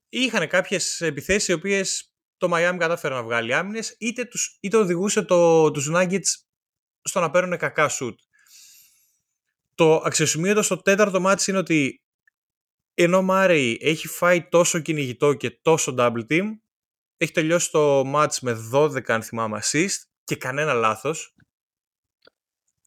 είχαν 0.09 0.47
κάποιες 0.47 1.01
επιθέσεις 1.01 1.47
οι 1.47 1.53
οποίες 1.53 2.11
το 2.37 2.49
Miami 2.53 2.75
κατάφερε 2.79 3.13
να 3.13 3.23
βγάλει 3.23 3.53
άμυνες 3.53 3.95
είτε, 3.99 4.25
τους, 4.25 4.57
είτε 4.59 4.77
οδηγούσε 4.77 5.21
το, 5.21 5.71
τους 5.71 5.89
Nuggets 5.93 6.35
στο 7.01 7.19
να 7.19 7.31
παίρνουν 7.31 7.57
κακά 7.57 7.89
σουτ. 7.89 8.19
Το 9.75 9.95
αξιοσημείωτο 9.95 10.61
στο 10.61 10.81
τέταρτο 10.81 11.19
μάτι 11.19 11.43
είναι 11.47 11.59
ότι 11.59 12.01
ενώ 12.93 13.21
Μάρεϊ 13.21 13.77
έχει 13.81 14.07
φάει 14.07 14.47
τόσο 14.49 14.79
κυνηγητό 14.79 15.33
και 15.33 15.49
τόσο 15.49 15.95
double 15.97 16.25
team, 16.29 16.43
έχει 17.17 17.31
τελειώσει 17.31 17.71
το 17.71 18.11
match 18.15 18.39
με 18.41 18.69
12 18.73 19.09
αν 19.09 19.23
θυμάμαι 19.23 19.61
assist 19.63 19.95
και 20.23 20.35
κανένα 20.35 20.73
λάθος, 20.73 21.35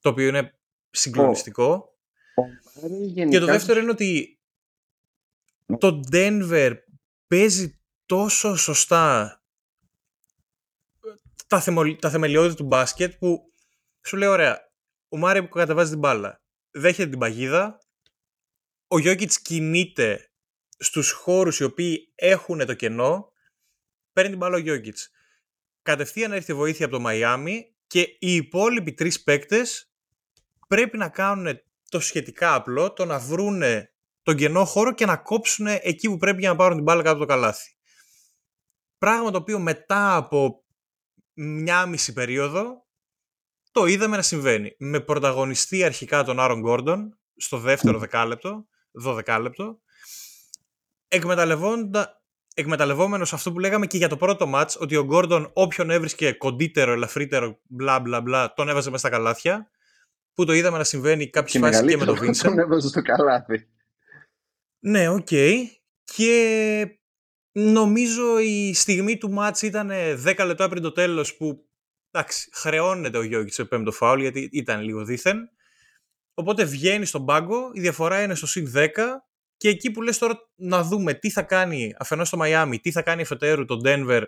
το 0.01 0.09
οποίο 0.09 0.29
είναι 0.29 0.59
συγκλονιστικό. 0.91 1.99
Και 3.31 3.39
το 3.39 3.47
δεύτερο 3.47 3.81
είναι 3.81 3.91
ότι 3.91 4.41
το 5.79 6.01
Denver 6.13 6.77
παίζει 7.27 7.81
τόσο 8.07 8.57
σωστά 8.57 9.35
τα, 11.47 11.63
τα 11.99 12.11
θεμελιώδη 12.11 12.55
του 12.55 12.65
μπάσκετ 12.65 13.15
που 13.19 13.53
σου 14.07 14.17
λέει 14.17 14.29
ωραία, 14.29 14.73
ο 15.09 15.17
Μάρι 15.17 15.43
που 15.43 15.49
κατεβάζει 15.49 15.91
την 15.91 15.99
μπάλα 15.99 16.43
δέχεται 16.71 17.11
την 17.11 17.19
παγίδα, 17.19 17.79
ο 18.87 18.99
Γιώκητς 18.99 19.41
κινείται 19.41 20.31
στους 20.79 21.11
χώρους 21.11 21.59
οι 21.61 21.65
οποίοι 21.65 22.13
έχουν 22.15 22.67
το 22.67 22.75
κενό, 22.75 23.33
παίρνει 24.13 24.31
την 24.31 24.39
μπάλα 24.39 24.57
ο 24.57 24.59
Γιώκητς. 24.59 25.11
Κατευθείαν 25.83 26.33
έρθει 26.33 26.55
βοήθεια 26.55 26.85
από 26.85 26.95
το 26.95 27.01
Μαϊάμι 27.01 27.75
και 27.87 28.01
οι 28.01 28.35
υπόλοιποι 28.35 28.93
τρεις 28.93 29.23
παίκτες 29.23 29.90
πρέπει 30.75 30.97
να 30.97 31.09
κάνουν 31.09 31.61
το 31.89 32.01
σχετικά 32.01 32.55
απλό, 32.55 32.93
το 32.93 33.05
να 33.05 33.19
βρούνε 33.19 33.93
τον 34.23 34.37
κενό 34.37 34.65
χώρο 34.65 34.95
και 34.95 35.07
να 35.07 35.17
κόψουν 35.17 35.67
εκεί 35.67 36.09
που 36.09 36.17
πρέπει 36.17 36.41
για 36.41 36.49
να 36.49 36.57
πάρουν 36.57 36.75
την 36.75 36.85
μπάλα 36.85 37.03
κάτω 37.03 37.17
από 37.17 37.27
το 37.27 37.33
καλάθι. 37.33 37.77
Πράγμα 38.99 39.31
το 39.31 39.39
οποίο 39.39 39.59
μετά 39.59 40.17
από 40.17 40.65
μια 41.35 41.87
μισή 41.87 42.13
περίοδο 42.13 42.87
το 43.71 43.87
είδαμε 43.87 44.17
να 44.17 44.23
συμβαίνει. 44.23 44.75
Με 44.79 45.01
πρωταγωνιστή 45.01 45.85
αρχικά 45.85 46.25
τον 46.25 46.41
Άρον 46.41 46.61
Γκόρντον 46.61 47.19
στο 47.37 47.59
δεύτερο 47.59 47.99
δεκάλεπτο, 47.99 48.67
δωδεκάλεπτο, 48.91 49.81
εκμεταλλευόμενος 52.55 53.33
αυτό 53.33 53.53
που 53.53 53.59
λέγαμε 53.59 53.87
και 53.87 53.97
για 53.97 54.09
το 54.09 54.17
πρώτο 54.17 54.47
μάτς, 54.47 54.77
ότι 54.81 54.97
ο 54.97 55.05
Γκόρντον 55.05 55.51
όποιον 55.53 55.91
έβρισκε 55.91 56.33
κοντύτερο, 56.33 56.93
ελαφρύτερο, 56.93 57.61
μπλα 57.63 58.01
μπλα 58.01 58.21
μπλα, 58.21 58.53
τον 58.53 58.69
έβαζε 58.69 58.91
μέσα 58.91 59.07
στα 59.07 59.17
καλάθια, 59.17 59.71
που 60.35 60.45
το 60.45 60.53
είδαμε 60.53 60.79
να 60.79 60.85
συμβαίνει 60.85 61.31
κάποιες 61.31 61.63
φάσεις 61.63 61.87
και 61.87 61.97
με 61.97 62.05
τον 62.05 62.19
Βίνσεντ. 62.19 62.51
Τον 62.55 62.59
έβαζε 62.59 62.89
στο 62.89 63.03
καλάθι. 63.03 63.69
Ναι, 64.81 65.09
OK. 65.09 65.27
Okay. 65.31 65.55
Και 66.05 67.01
Νομίζω 67.53 68.39
η 68.39 68.75
στιγμή 68.75 69.19
του 69.19 69.31
μάτς 69.31 69.63
ήταν 69.63 69.91
10 70.27 70.45
λεπτά 70.47 70.69
πριν 70.69 70.83
το 70.83 70.93
τέλος 70.93 71.37
που 71.37 71.65
εντάξει, 72.11 72.51
χρεώνεται 72.53 73.19
ο 73.19 73.23
Γιόκιτς 73.23 73.55
το 73.55 73.65
πέμπτο 73.65 73.93
φάουλ 73.93 74.21
γιατί 74.21 74.49
ήταν 74.53 74.81
λίγο 74.81 75.05
δήθεν. 75.05 75.51
Οπότε 76.35 76.65
βγαίνει 76.65 77.05
στον 77.05 77.25
πάγκο, 77.25 77.71
η 77.73 77.81
διαφορά 77.81 78.23
είναι 78.23 78.35
στο 78.35 78.47
συν 78.47 78.73
10 78.75 78.89
και 79.57 79.69
εκεί 79.69 79.91
που 79.91 80.03
λες 80.03 80.19
τώρα 80.19 80.39
να 80.55 80.83
δούμε 80.83 81.15
τι 81.15 81.31
θα 81.31 81.43
κάνει 81.43 81.95
αφενός 81.99 82.29
στο 82.29 82.37
Μαϊάμι, 82.37 82.79
τι 82.79 82.93
θα 82.93 83.03
κάνει 83.03 83.23
εφετέρου 83.23 83.65
το 83.65 83.81
Denver, 83.85 84.23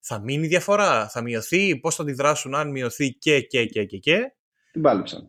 θα 0.00 0.20
μείνει 0.20 0.46
διαφορά, 0.46 1.08
θα 1.08 1.22
μειωθεί, 1.22 1.76
πώς 1.76 1.94
θα 1.94 2.02
αντιδράσουν 2.02 2.54
αν 2.54 2.70
μειωθεί 2.70 3.12
και 3.12 3.40
και 3.40 3.66
και 3.66 3.84
και 3.84 3.98
και. 3.98 4.32
Την 4.72 4.82
πάλεψαν. 4.82 5.28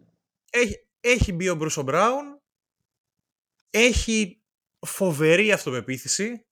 Έχει, 0.56 0.88
έχει 1.00 1.34
μπει 1.34 1.50
ο 1.50 1.56
Μπρούσο 1.56 1.82
Μπράουν, 1.82 2.42
έχει 3.70 4.42
φοβερή 4.80 5.52
αυτοπεποίθηση, 5.52 6.46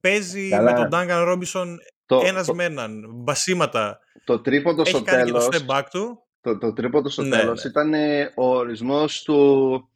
παίζει 0.00 0.48
Καλά. 0.48 0.72
με 0.72 0.78
τον 0.78 0.88
Ντάγκαν 0.88 1.24
Ρόμπισον 1.24 1.78
Το, 2.06 2.22
ένας 2.24 2.46
το, 2.46 2.54
με 2.54 2.64
έναν, 2.64 3.10
μπασίματα, 3.14 3.98
το 4.24 4.40
τρίποντο 4.40 4.80
έχει 4.80 4.90
στο 4.90 5.02
κάνει 5.02 5.24
και 5.24 5.30
το 5.32 5.48
τέλος, 5.48 5.66
step 5.66 5.74
back 5.74 5.84
του. 5.90 6.26
το, 6.40 6.58
το 6.58 6.72
τρίποντο 6.72 7.08
στο 7.08 7.22
Ναι, 7.22 7.36
τέλος 7.36 7.64
ναι. 7.64 7.70
ήταν 7.70 7.94
ε, 7.94 8.32
ο 8.36 8.56
ορισμός 8.56 9.22
του 9.22 9.88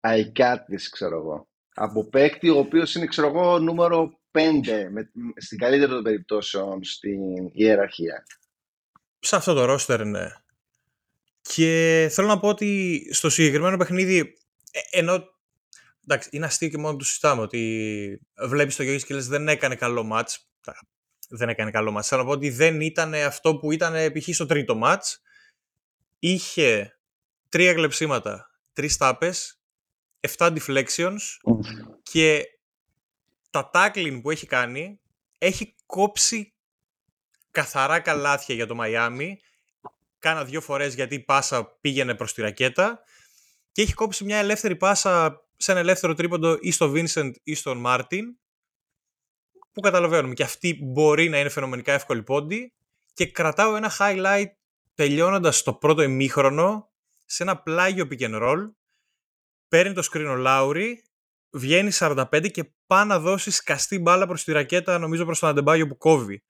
I 0.00 0.38
got 0.38 0.56
this, 0.56 0.82
ξέρω 0.90 1.16
εγώ. 1.16 1.48
Από 1.74 2.04
παίκτη 2.04 2.48
ο 2.50 2.58
οποίος 2.58 2.94
είναι, 2.94 3.06
ξέρω 3.06 3.26
εγώ, 3.26 3.58
νούμερο 3.58 4.20
5 4.32 4.40
με, 4.90 5.10
στην 5.36 5.58
καλύτερη 5.58 5.90
των 5.90 6.02
περιπτώσεων 6.02 6.84
στην 6.84 7.20
ιεραρχία. 7.52 8.24
Σε 9.18 9.36
αυτό 9.36 9.54
το 9.54 9.72
roster, 9.72 10.06
ναι. 10.06 10.26
Και 11.42 12.08
θέλω 12.12 12.28
να 12.28 12.38
πω 12.38 12.48
ότι 12.48 13.00
στο 13.12 13.30
συγκεκριμένο 13.30 13.76
παιχνίδι, 13.76 14.18
ε, 14.70 14.98
ενώ 14.98 15.24
εντάξει, 16.06 16.28
είναι 16.32 16.46
αστείο 16.46 16.68
και 16.68 16.78
μόνο 16.78 16.92
που 16.92 16.98
το 16.98 17.04
συζητάμε, 17.04 17.42
ότι 17.42 18.20
βλέπεις 18.46 18.76
το 18.76 18.82
Γιώργης 18.82 19.04
και 19.04 19.14
λες 19.14 19.26
δεν 19.26 19.48
έκανε 19.48 19.74
καλό 19.74 20.02
μάτς. 20.02 20.46
Δεν 21.28 21.48
έκανε 21.48 21.70
καλό 21.70 21.90
μάτς. 21.90 22.08
Θέλω 22.08 22.20
να 22.20 22.26
πω 22.26 22.32
ότι 22.32 22.50
δεν 22.50 22.80
ήταν 22.80 23.14
αυτό 23.14 23.56
που 23.56 23.72
ήταν 23.72 24.12
π.χ. 24.12 24.34
στο 24.34 24.46
τρίτο 24.46 24.74
μάτς. 24.74 25.22
Είχε 26.18 26.98
τρία 27.48 27.74
κλεψίματα, 27.74 28.50
τρεις 28.72 28.96
τάπες, 28.96 29.62
7 30.20 30.56
deflections 30.56 31.20
και 32.02 32.44
τα 33.50 33.70
tackling 33.74 34.18
που 34.22 34.30
έχει 34.30 34.46
κάνει 34.46 35.00
έχει 35.38 35.74
κόψει 35.86 36.54
καθαρά 37.50 38.00
καλάθια 38.00 38.54
για 38.54 38.66
το 38.66 38.74
Μαϊάμι. 38.74 39.38
Κάνα 40.22 40.44
δύο 40.44 40.60
φορές 40.60 40.94
γιατί 40.94 41.14
η 41.14 41.20
πάσα 41.20 41.64
πήγαινε 41.80 42.14
προς 42.14 42.34
τη 42.34 42.40
ρακέτα 42.40 43.02
και 43.72 43.82
έχει 43.82 43.94
κόψει 43.94 44.24
μια 44.24 44.38
ελεύθερη 44.38 44.76
πάσα 44.76 45.44
σε 45.56 45.70
ένα 45.70 45.80
ελεύθερο 45.80 46.14
τρίποντο 46.14 46.58
ή 46.60 46.70
στο 46.70 46.92
Vincent 46.94 47.30
ή 47.42 47.54
στον 47.54 47.78
Μάρτιν 47.78 48.36
που 49.72 49.80
καταλαβαίνουμε 49.80 50.34
και 50.34 50.42
αυτή 50.42 50.78
μπορεί 50.82 51.28
να 51.28 51.38
είναι 51.38 51.48
φαινομενικά 51.48 51.92
εύκολη 51.92 52.22
πόντι 52.22 52.72
και 53.12 53.26
κρατάω 53.26 53.76
ένα 53.76 53.92
highlight 53.98 54.50
τελειώνοντας 54.94 55.62
το 55.62 55.74
πρώτο 55.74 56.02
ημίχρονο 56.02 56.90
σε 57.24 57.42
ένα 57.42 57.62
πλάγιο 57.62 58.08
pick 58.10 58.20
and 58.20 58.42
roll 58.42 58.70
παίρνει 59.68 59.94
το 59.94 60.08
screen 60.12 60.26
ο 60.28 60.34
Λάουρι 60.34 61.02
βγαίνει 61.50 61.90
45 61.94 62.50
και 62.50 62.72
πάει 62.86 63.06
να 63.06 63.18
δώσει 63.18 63.50
σκαστή 63.50 63.98
μπάλα 63.98 64.26
προς 64.26 64.44
τη 64.44 64.52
ρακέτα 64.52 64.98
νομίζω 64.98 65.24
προς 65.24 65.38
τον 65.38 65.48
Αντεμπάγιο 65.48 65.86
που 65.86 65.96
κόβει. 65.96 66.42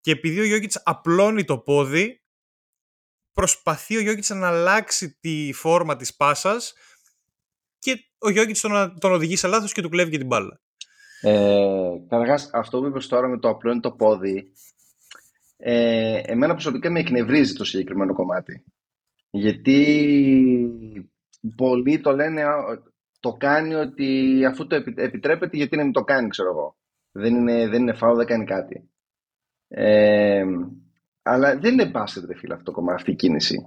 Και 0.00 0.10
επειδή 0.10 0.40
ο 0.40 0.44
Γιώκητς 0.44 0.80
απλώνει 0.84 1.44
το 1.44 1.58
πόδι 1.58 2.20
προσπαθεί 3.32 3.96
ο 3.96 4.00
Γιώκητς 4.00 4.28
να 4.30 4.48
αλλάξει 4.48 5.18
τη 5.20 5.52
φόρμα 5.52 5.96
της 5.96 6.16
πάσας 6.16 6.74
και 7.78 8.04
ο 8.18 8.30
Γιώκητς 8.30 8.60
τον, 8.60 8.98
τον 8.98 9.12
οδηγεί 9.12 9.36
σε 9.36 9.48
λάθος 9.48 9.72
και 9.72 9.82
του 9.82 9.88
κλέβει 9.88 10.10
και 10.10 10.18
την 10.18 10.26
μπάλα. 10.26 10.60
Ε, 11.22 11.90
Καταρχάς, 12.08 12.50
αυτό 12.52 12.80
που 12.80 12.86
είπες 12.86 13.06
τώρα 13.06 13.28
με 13.28 13.38
το 13.38 13.48
απλό 13.48 13.80
το 13.80 13.92
πόδι, 13.92 14.52
ε, 15.56 16.20
εμένα 16.24 16.52
προσωπικά 16.52 16.90
με 16.90 17.00
εκνευρίζει 17.00 17.52
το 17.52 17.64
συγκεκριμένο 17.64 18.12
κομμάτι. 18.14 18.64
Γιατί 19.30 19.78
πολλοί 21.56 22.00
το 22.00 22.12
λένε, 22.12 22.42
«Α, 22.42 22.82
το 23.20 23.32
κάνει 23.32 23.74
ότι 23.74 24.40
αφού 24.44 24.66
το 24.66 24.74
επι- 24.74 24.98
επιτρέπεται, 24.98 25.56
γιατί 25.56 25.76
να 25.76 25.82
μην 25.82 25.92
το 25.92 26.04
κάνει, 26.04 26.28
ξέρω 26.28 26.50
εγώ. 26.50 26.76
Δεν 27.12 27.34
είναι, 27.34 27.68
δεν 27.68 27.80
είναι 27.82 27.94
φάουλ, 27.94 28.16
δεν 28.16 28.26
κάνει 28.26 28.44
κάτι. 28.44 28.90
Ε, 29.68 30.44
αλλά 31.22 31.58
δεν 31.58 31.72
είναι 31.72 31.86
μπάσκετ, 31.86 32.24
ρε 32.24 32.34
φίλε, 32.34 32.52
αυτό 32.52 32.64
το 32.64 32.72
κομμάτι, 32.72 32.96
αυτή 32.96 33.10
η 33.10 33.14
κίνηση. 33.14 33.66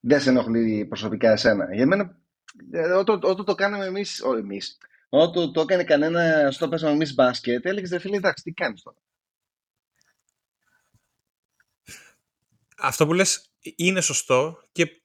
Δεν 0.00 0.20
σε 0.20 0.28
ενοχλεί 0.28 0.84
προσωπικά 0.84 1.30
εσένα. 1.30 1.74
Για 1.74 1.86
μένα, 1.86 2.16
ε, 2.70 2.92
όταν, 2.92 3.20
όταν 3.22 3.44
το 3.44 3.54
κάναμε 3.54 3.84
εμείς, 3.84 4.22
όχι 4.22 4.38
εμείς, 4.38 4.78
όταν 5.08 5.52
το 5.52 5.60
έκανε 5.60 5.84
κανένα, 5.84 6.50
στο 6.50 6.68
παίζαμε 6.68 6.92
εμείς 6.92 7.14
μπάσκετ, 7.14 7.66
έλεγες 7.66 7.90
ρε 7.90 7.98
φίλε, 7.98 8.16
εντάξει, 8.16 8.44
τι 8.44 8.52
κάνεις 8.52 8.82
τώρα. 8.82 8.96
Αυτό 12.80 13.06
που 13.06 13.12
λες 13.14 13.50
είναι 13.76 14.00
σωστό 14.00 14.62
και 14.72 15.02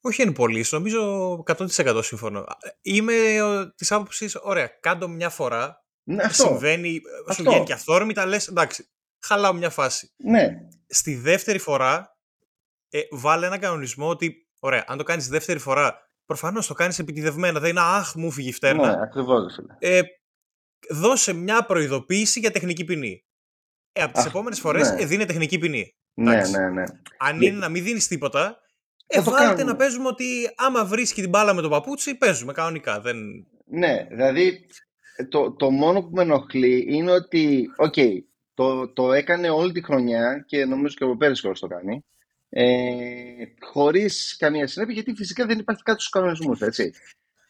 όχι 0.00 0.22
είναι 0.22 0.32
πολύ, 0.32 0.64
νομίζω 0.70 1.32
100% 1.46 2.00
σύμφωνο. 2.02 2.44
Είμαι 2.82 3.14
ε, 3.14 3.72
της 3.76 3.92
άποψης, 3.92 4.36
ωραία, 4.36 4.66
κάντο 4.66 5.08
μια 5.08 5.30
φορά, 5.30 5.84
Ναι, 6.04 6.22
αυτό. 6.22 6.46
συμβαίνει, 6.46 6.94
σου 6.94 7.24
Αυτό. 7.28 7.42
βγαίνει 7.42 7.64
και 7.64 7.72
αθόρμητα, 7.72 8.26
λες, 8.26 8.48
εντάξει, 8.48 8.88
χαλάω 9.22 9.52
μια 9.52 9.70
φάση. 9.70 10.12
Ναι, 10.16 10.48
Στη 10.86 11.14
δεύτερη 11.14 11.58
φορά, 11.58 12.16
ε, 12.88 13.00
βάλε 13.10 13.46
ένα 13.46 13.58
κανονισμό 13.58 14.08
ότι, 14.08 14.48
ωραία, 14.60 14.84
αν 14.86 14.98
το 14.98 15.04
κάνεις 15.04 15.28
δεύτερη 15.28 15.58
φορά, 15.58 15.98
προφανώς 16.26 16.66
το 16.66 16.74
κάνεις 16.74 16.98
επιτηδευμένα, 16.98 17.60
δεν 17.60 17.70
είναι 17.70 17.80
αχ, 17.80 18.14
μου 18.14 18.30
φύγει 18.30 18.48
η 18.48 18.52
φτέρνα. 18.52 18.96
ναι, 18.96 19.02
ακριβώς, 19.02 19.42
ρε 19.42 19.52
φίλε. 19.78 19.96
Ε, 19.98 20.02
δώσε 20.90 21.32
μια 21.32 21.64
προειδοποίηση 21.64 22.40
για 22.40 22.50
τεχνική 22.50 22.84
ποινή. 22.84 23.24
Ε, 23.92 24.02
από 24.02 24.12
τις 24.12 24.24
Α, 24.24 24.28
επόμενες 24.28 24.60
φορές 24.60 24.90
ναι. 24.90 25.00
ε, 25.02 25.04
δίνε 25.06 25.24
τεχνική 25.24 25.58
ποινή. 25.58 25.96
Ναι, 26.14 26.32
Εντάξει. 26.32 26.52
ναι, 26.52 26.68
ναι. 26.70 26.82
Αν 27.18 27.38
Γι- 27.40 27.46
είναι 27.46 27.58
να 27.58 27.68
μην 27.68 27.84
δίνεις 27.84 28.06
τίποτα, 28.08 28.58
ε, 29.06 29.16
Θα 29.18 29.22
το 29.24 29.30
βάλτε 29.30 29.46
κάνουμε. 29.46 29.64
να 29.64 29.76
παίζουμε 29.76 30.08
ότι 30.08 30.50
άμα 30.56 30.84
βρίσκει 30.84 31.20
την 31.20 31.30
μπάλα 31.30 31.54
με 31.54 31.62
το 31.62 31.68
παπούτσι, 31.68 32.14
παίζουμε 32.14 32.52
κανονικά. 32.52 33.00
Δεν... 33.00 33.16
Ναι, 33.64 34.06
δηλαδή 34.10 34.66
το, 35.28 35.52
το 35.52 35.70
μόνο 35.70 36.02
που 36.02 36.10
με 36.12 36.22
ενοχλεί 36.22 36.86
είναι 36.88 37.10
ότι, 37.10 37.68
οκ, 37.76 37.94
το, 38.54 38.88
το 38.92 39.12
έκανε 39.12 39.50
όλη 39.50 39.72
τη 39.72 39.82
χρονιά 39.84 40.44
και 40.46 40.64
νομίζω 40.64 40.94
και 40.94 41.04
ο 41.04 41.16
πέρυσι 41.16 41.40
κιόλας 41.40 41.60
το 41.60 41.66
κάνει, 41.66 42.04
ε, 42.48 42.64
χωρίς 43.60 44.36
καμία 44.38 44.66
συνέπεια, 44.66 44.94
γιατί 44.94 45.14
φυσικά 45.14 45.46
δεν 45.46 45.58
υπάρχει 45.58 45.82
κάτι 45.82 45.98
στους 46.00 46.12
κανονισμούς, 46.12 46.60
έτσι. 46.60 46.92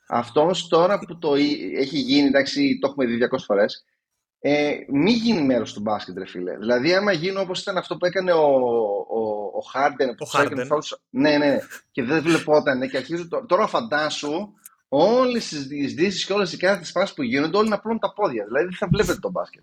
Αυτό 0.09 0.41
όμως 0.41 0.69
τώρα 0.69 0.99
που 0.99 1.19
το 1.19 1.35
εί- 1.37 1.73
έχει 1.77 1.99
γίνει, 1.99 2.27
εντάξει, 2.27 2.79
το 2.81 2.87
έχουμε 2.89 3.07
δει 3.07 3.17
200 3.17 3.45
φορές, 3.45 3.85
ε, 4.41 4.73
μην 4.89 5.15
γίνει 5.15 5.43
μέρος 5.43 5.73
του 5.73 5.81
μπάσκετ, 5.81 6.19
ρε 6.19 6.27
φίλε. 6.27 6.57
Δηλαδή, 6.57 6.95
άμα 6.95 7.13
γίνει 7.13 7.37
όπως 7.39 7.61
ήταν 7.61 7.77
αυτό 7.77 7.97
που 7.97 8.07
έκανε 8.07 8.33
ο, 8.33 8.47
ο, 9.09 9.21
ο 9.45 9.63
Harden, 9.75 10.07
που 10.07 10.15
Ο 10.19 10.25
τους 10.25 10.35
έκανε 10.35 10.63
Harden. 10.63 10.67
φάουλς- 10.67 11.01
ναι, 11.11 11.37
ναι, 11.39 11.59
και 11.91 12.03
δεν 12.03 12.23
βλεπόταν, 12.23 12.89
και 12.91 12.97
αρχίζει, 12.97 13.29
το- 13.29 13.47
τώρα 13.47 13.67
φαντάσου, 13.67 14.53
όλες 14.95 15.49
τις 15.49 15.67
διεισδύσεις 15.67 16.27
και 16.27 16.33
όλες 16.33 16.53
οι 16.53 16.57
κάθε 16.57 16.85
φάσεις 16.85 17.15
που 17.15 17.23
γίνονται, 17.23 17.57
όλοι 17.57 17.69
να 17.69 17.79
πλώνουν 17.81 18.01
τα 18.01 18.13
πόδια. 18.13 18.45
Δηλαδή, 18.45 18.65
δεν 18.65 18.75
θα 18.77 18.89
βλέπετε 18.91 19.19
το 19.19 19.31
μπάσκετ. 19.31 19.63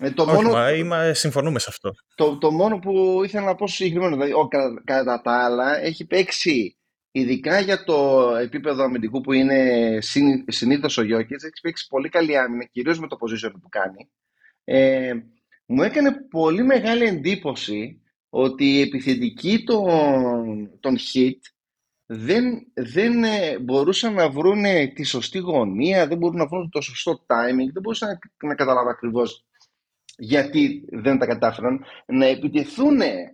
Ε, 0.00 0.10
το, 0.10 0.22
Όχι, 0.22 0.32
μόνο, 0.34 0.48
μα, 0.50 0.72
είμα- 0.72 1.14
συμφωνούμε 1.14 1.58
σε 1.58 1.66
αυτό. 1.68 1.94
το, 2.14 2.38
το 2.38 2.50
μόνο 2.50 2.78
που 2.78 3.20
ήθελα 3.24 3.44
να 3.44 3.54
πω 3.54 3.66
συγκεκριμένο, 3.68 4.14
δηλαδή, 4.14 4.32
ο, 4.32 4.48
κα- 4.48 4.82
κατά 4.84 5.20
τα 5.20 5.44
άλλα, 5.44 5.78
έχει 5.78 6.06
παίξει, 6.06 6.76
ειδικά 7.10 7.60
για 7.60 7.84
το 7.84 8.28
επίπεδο 8.40 8.82
αμυντικού 8.84 9.20
που 9.20 9.32
είναι 9.32 9.98
συν, 10.00 10.44
συνήθως 10.48 10.96
ο 10.98 11.02
Γιώκητς, 11.02 11.44
έχει 11.44 11.60
παίξει 11.62 11.86
πολύ 11.88 12.08
καλή 12.08 12.38
άμυνα, 12.38 12.64
κυρίως 12.64 12.98
με 13.00 13.08
το 13.08 13.16
position 13.20 13.50
που 13.62 13.68
κάνει. 13.68 14.10
Ε, 14.64 15.12
μου 15.66 15.82
έκανε 15.82 16.12
πολύ 16.30 16.62
μεγάλη 16.62 17.04
εντύπωση 17.04 18.00
ότι 18.28 18.64
οι 18.64 18.80
επιθετικοί 18.80 19.64
των, 19.64 20.70
των 20.80 20.96
hit 21.12 21.38
δεν, 22.06 22.44
δεν 22.74 23.24
ε, 23.24 23.58
μπορούσαν 23.58 24.14
να 24.14 24.30
βρουν 24.30 24.64
τη 24.94 25.04
σωστή 25.04 25.38
γωνία, 25.38 26.06
δεν 26.06 26.18
μπορούν 26.18 26.36
να 26.36 26.46
βρουν 26.46 26.70
το 26.70 26.80
σωστό 26.80 27.12
timing, 27.12 27.70
δεν 27.72 27.82
μπορούσαν 27.82 28.08
να, 28.08 28.48
να 28.48 28.54
καταλάβω 28.54 28.90
ακριβώς 28.90 29.46
γιατί 30.16 30.84
δεν 30.92 31.18
τα 31.18 31.26
κατάφεραν 31.26 31.84
να 32.06 32.26
επιτεθούν 32.26 33.00
ε, 33.00 33.24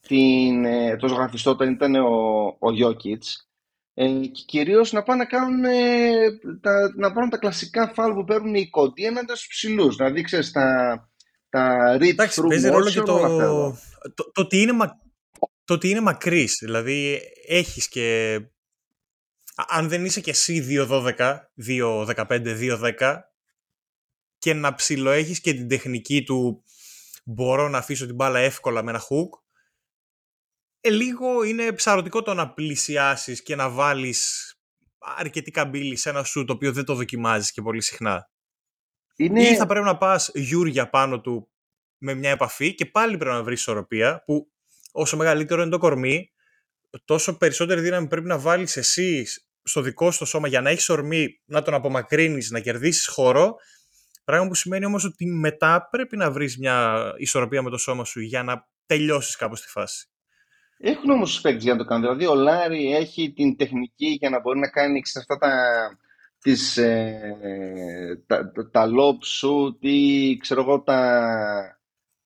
την, 0.00 0.64
ε, 0.64 0.96
το 0.96 1.08
ζωγραφιστό 1.08 1.50
όταν 1.50 1.72
ήταν 1.72 1.94
ο, 1.94 2.46
ο 2.46 2.68
Jokic 2.80 3.22
ε, 3.94 4.08
και 4.08 4.42
κυρίως 4.46 4.92
να 4.92 5.02
πάνε 5.02 5.22
να 5.22 5.28
κάνουν 5.28 5.64
ε, 5.64 6.10
τα, 6.60 6.92
να 6.96 7.12
πάρουν 7.12 7.30
τα 7.30 7.38
κλασικά 7.38 7.92
φάλ 7.94 8.12
που 8.12 8.24
παίρνουν 8.24 8.54
οι 8.54 8.68
κοντοί 8.68 9.04
έναντι 9.04 9.34
στους 9.34 9.46
ψηλούς 9.46 9.96
να 9.96 10.10
δείξεις 10.10 10.50
τα, 10.52 10.98
τα 11.48 11.96
read 11.96 12.08
Εντάξει, 12.08 12.40
through 12.42 12.48
παίζει 12.48 12.68
ρόλο 12.68 12.90
και 12.90 13.00
motion, 13.00 13.04
το, 13.04 13.12
όλα 13.12 13.26
αυτά 13.26 13.42
εδώ. 13.42 13.78
το, 14.14 14.30
το, 14.32 14.40
ότι 14.40 14.60
είναι 14.60 14.72
μα, 14.72 14.98
το 15.70 15.76
ότι 15.76 15.88
είναι 15.88 16.00
μακρύς. 16.00 16.58
Δηλαδή, 16.60 17.20
έχεις 17.46 17.88
και... 17.88 18.34
α- 19.54 19.64
Αν 19.68 19.88
δεν 19.88 20.04
είσαι 20.04 20.20
και 20.20 20.30
εσύ 20.30 20.66
2-12, 20.88 21.36
2-15, 21.66 22.14
2-10 22.98 23.18
και 24.38 24.54
να 24.54 24.74
ψιλοέχεις 24.74 25.40
και 25.40 25.52
την 25.52 25.68
τεχνική 25.68 26.22
του 26.22 26.64
μπορώ 27.24 27.68
να 27.68 27.78
αφήσω 27.78 28.06
την 28.06 28.14
μπάλα 28.14 28.38
εύκολα 28.38 28.82
με 28.82 28.90
ένα 28.90 29.00
hook, 29.00 29.28
ε, 30.80 30.90
λίγο 30.90 31.42
είναι 31.42 31.72
ψαρωτικό 31.72 32.22
το 32.22 32.34
να 32.34 32.52
πλησιάσεις 32.52 33.42
και 33.42 33.56
να 33.56 33.70
βάλεις 33.70 34.54
αρκετή 34.98 35.50
καμπύλη 35.50 35.96
σε 35.96 36.08
ένα 36.08 36.22
σου 36.22 36.44
το 36.44 36.52
οποίο 36.52 36.72
δεν 36.72 36.84
το 36.84 36.94
δοκιμάζεις 36.94 37.52
και 37.52 37.62
πολύ 37.62 37.82
συχνά. 37.82 38.30
Είναι... 39.16 39.42
Ή 39.42 39.56
θα 39.56 39.66
πρέπει 39.66 39.84
να 39.86 39.96
πας 39.96 40.30
γιούρια 40.34 40.90
πάνω 40.90 41.20
του 41.20 41.50
με 41.98 42.14
μια 42.14 42.30
επαφή 42.30 42.74
και 42.74 42.86
πάλι 42.86 43.16
πρέπει 43.16 43.34
να 43.34 43.42
βρεις 43.42 43.60
ισορροπία 43.60 44.22
που 44.24 44.52
όσο 44.92 45.16
μεγαλύτερο 45.16 45.62
είναι 45.62 45.70
το 45.70 45.78
κορμί 45.78 46.32
τόσο 47.04 47.36
περισσότερη 47.36 47.80
δύναμη 47.80 48.06
πρέπει 48.06 48.26
να 48.26 48.38
βάλεις 48.38 48.76
εσύ 48.76 49.24
στο 49.62 49.80
δικό 49.80 50.10
σου 50.10 50.26
σώμα 50.26 50.48
για 50.48 50.60
να 50.60 50.70
έχεις 50.70 50.88
ορμή, 50.88 51.40
να 51.44 51.62
τον 51.62 51.74
απομακρύνεις, 51.74 52.50
να 52.50 52.60
κερδίσεις 52.60 53.06
χώρο 53.06 53.56
πράγμα 54.24 54.48
που 54.48 54.54
σημαίνει 54.54 54.84
όμως 54.84 55.04
ότι 55.04 55.26
μετά 55.26 55.88
πρέπει 55.90 56.16
να 56.16 56.30
βρεις 56.30 56.58
μια 56.58 57.02
ισορροπία 57.16 57.62
με 57.62 57.70
το 57.70 57.76
σώμα 57.78 58.04
σου 58.04 58.20
για 58.20 58.42
να 58.42 58.68
τελειώσεις 58.86 59.36
κάπως 59.36 59.60
τη 59.60 59.68
φάση. 59.68 60.08
Έχουν 60.78 61.10
όμως 61.10 61.30
τους 61.30 61.40
παίκτες 61.40 61.62
για 61.62 61.72
να 61.72 61.78
το 61.78 61.84
κάνουν. 61.84 62.02
Δηλαδή, 62.02 62.26
ο 62.26 62.34
Λάρι 62.34 62.94
έχει 62.94 63.32
την 63.32 63.56
τεχνική 63.56 64.06
για 64.06 64.30
να 64.30 64.40
μπορεί 64.40 64.58
να 64.58 64.70
κάνει 64.70 65.02
αυτά 65.18 65.36
τα, 65.38 65.52
τις, 66.38 66.76
ε, 66.76 68.24
τα, 68.26 68.52
τα, 68.70 68.86
lob 68.86 69.16
shoot 69.16 69.76
ή 69.80 70.36
ξέρω 70.36 70.60
εγώ 70.60 70.82
τα, 70.82 71.30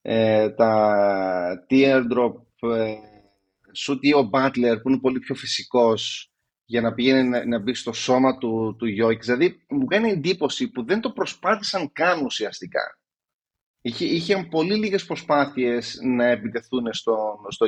ε, 0.01 0.49
τα 0.49 1.65
teardrop 1.69 2.44
ε, 2.73 2.97
shoot 3.75 3.97
ή 3.99 4.13
ο 4.13 4.29
Butler 4.33 4.79
που 4.81 4.89
είναι 4.89 4.99
πολύ 4.99 5.19
πιο 5.19 5.35
φυσικός 5.35 6.29
για 6.65 6.81
να 6.81 6.93
πηγαίνει 6.93 7.27
να, 7.27 7.45
να 7.45 7.59
μπει 7.59 7.73
στο 7.73 7.93
σώμα 7.93 8.37
του, 8.37 8.75
του 8.77 8.85
Δηλαδή 9.19 9.65
μου 9.67 9.85
κάνει 9.85 10.09
εντύπωση 10.09 10.67
που 10.67 10.85
δεν 10.85 11.01
το 11.01 11.11
προσπάθησαν 11.11 11.91
καν 11.91 12.25
ουσιαστικά. 12.25 12.99
Είχε, 13.81 14.05
είχε 14.05 14.47
πολύ 14.49 14.75
λίγες 14.75 15.05
προσπάθειες 15.05 15.99
να 16.03 16.25
επιτεθούν 16.25 16.93
στο, 16.93 17.39
στο 17.49 17.65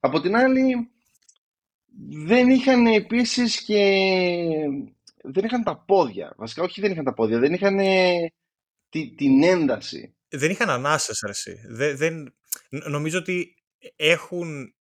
Από 0.00 0.20
την 0.20 0.36
άλλη, 0.36 0.90
δεν 2.26 2.50
είχαν 2.50 2.86
επίσης 2.86 3.60
και... 3.60 3.82
Δεν 5.24 5.44
είχαν 5.44 5.62
τα 5.62 5.76
πόδια. 5.76 6.34
Βασικά, 6.36 6.62
όχι 6.62 6.80
δεν 6.80 6.90
είχαν 6.90 7.04
τα 7.04 7.14
πόδια, 7.14 7.38
δεν 7.38 7.52
είχαν 7.52 7.78
τη, 8.88 9.14
την 9.14 9.42
ένταση. 9.42 10.14
Δεν 10.28 10.50
είχαν 10.50 10.70
ανάσες, 10.70 11.22
ρε 11.22 11.37
συ. 11.37 11.60
Δεν, 11.68 11.96
δεν, 11.96 12.34
νομίζω 12.68 13.18
ότι 13.18 13.61
έχουν 13.96 14.74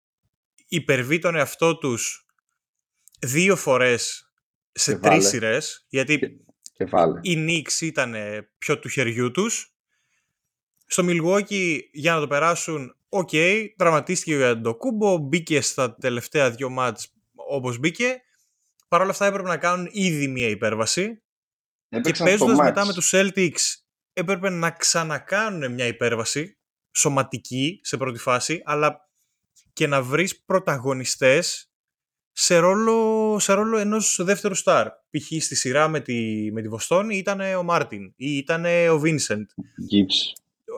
υπερβεί 0.68 1.18
τον 1.18 1.34
εαυτό 1.34 1.78
τους 1.78 2.26
δύο 3.18 3.56
φορές 3.56 4.32
σε 4.72 4.98
τρεις 4.98 5.28
σειρές, 5.28 5.86
γιατί 5.88 6.18
και, 6.72 6.86
οι 7.20 7.36
Νιξ 7.36 7.80
ήταν 7.80 8.14
πιο 8.58 8.78
του 8.78 8.88
χεριού 8.88 9.30
τους. 9.30 9.74
Στο 10.86 11.04
Milwaukee 11.06 11.78
για 11.92 12.14
να 12.14 12.20
το 12.20 12.26
περάσουν, 12.26 12.96
OK, 13.08 13.28
okay, 13.32 13.66
τραυματίστηκε 13.76 14.60
ο 14.64 14.76
Κούμπο, 14.76 15.16
μπήκε 15.16 15.60
στα 15.60 15.94
τελευταία 15.94 16.50
δύο 16.50 16.68
μάτς 16.68 17.14
όπως 17.34 17.78
μπήκε. 17.78 18.22
Παρ' 18.88 19.00
όλα 19.00 19.10
αυτά 19.10 19.26
έπρεπε 19.26 19.48
να 19.48 19.56
κάνουν 19.56 19.88
ήδη 19.90 20.28
μία 20.28 20.48
υπέρβαση. 20.48 21.22
Έπαιξαν 21.88 22.26
και 22.26 22.30
παίζοντας 22.30 22.58
μετά 22.58 22.86
με 22.86 22.92
τους 22.92 23.10
Celtics 23.14 23.80
έπρεπε 24.12 24.48
να 24.48 24.70
ξανακάνουν 24.70 25.72
μια 25.72 25.86
υπέρβαση 25.86 26.59
σωματική 26.92 27.81
σε 27.83 27.96
πρώτη 27.96 28.18
φάση, 28.18 28.62
αλλά 28.64 29.09
και 29.72 29.87
να 29.87 30.03
βρεις 30.03 30.40
πρωταγωνιστές 30.40 31.70
σε 32.33 32.59
ρόλο, 32.59 33.37
σε 33.38 33.53
ρόλο 33.53 33.79
ενός 33.79 34.20
δεύτερου 34.22 34.55
στάρ. 34.55 34.88
Π.χ. 34.88 35.42
στη 35.42 35.55
σειρά 35.55 35.88
με 35.88 36.00
τη, 36.00 36.48
με 36.53 36.62
τη 36.62 36.68
Βοστόνη 36.68 37.16
ήταν 37.16 37.40
ο 37.40 37.62
Μάρτιν 37.62 38.12
ή 38.16 38.37
ήταν 38.37 38.64
ο 38.90 38.98
Βίνσεντ. 38.98 39.48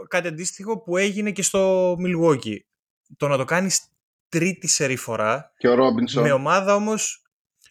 Κάτι 0.08 0.28
αντίστοιχο 0.28 0.78
που 0.82 0.96
έγινε 0.96 1.30
και 1.30 1.42
στο 1.42 1.92
Milwaukee. 1.92 2.56
Το 3.16 3.28
να 3.28 3.36
το 3.36 3.44
κάνεις 3.44 3.92
τρίτη 4.28 4.66
σερή 4.66 4.96
φορά. 4.96 5.52
Και 5.58 5.68
ο 5.68 5.74
Ρόμπινσον. 5.74 6.22
Με 6.22 6.32
ομάδα 6.32 6.74
όμως... 6.74 7.22